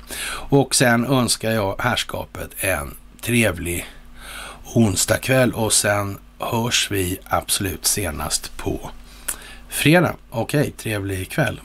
Och 0.49 0.75
sen 0.75 1.07
önskar 1.07 1.51
jag 1.51 1.77
herrskapet 1.79 2.51
en 2.59 2.95
trevlig 3.21 3.87
onsdag 4.75 5.19
kväll 5.19 5.53
och 5.53 5.73
sen 5.73 6.19
hörs 6.39 6.91
vi 6.91 7.19
absolut 7.25 7.87
senast 7.87 8.57
på 8.57 8.91
fredag. 9.69 10.15
Okej, 10.31 10.71
trevlig 10.71 11.31
kväll. 11.31 11.61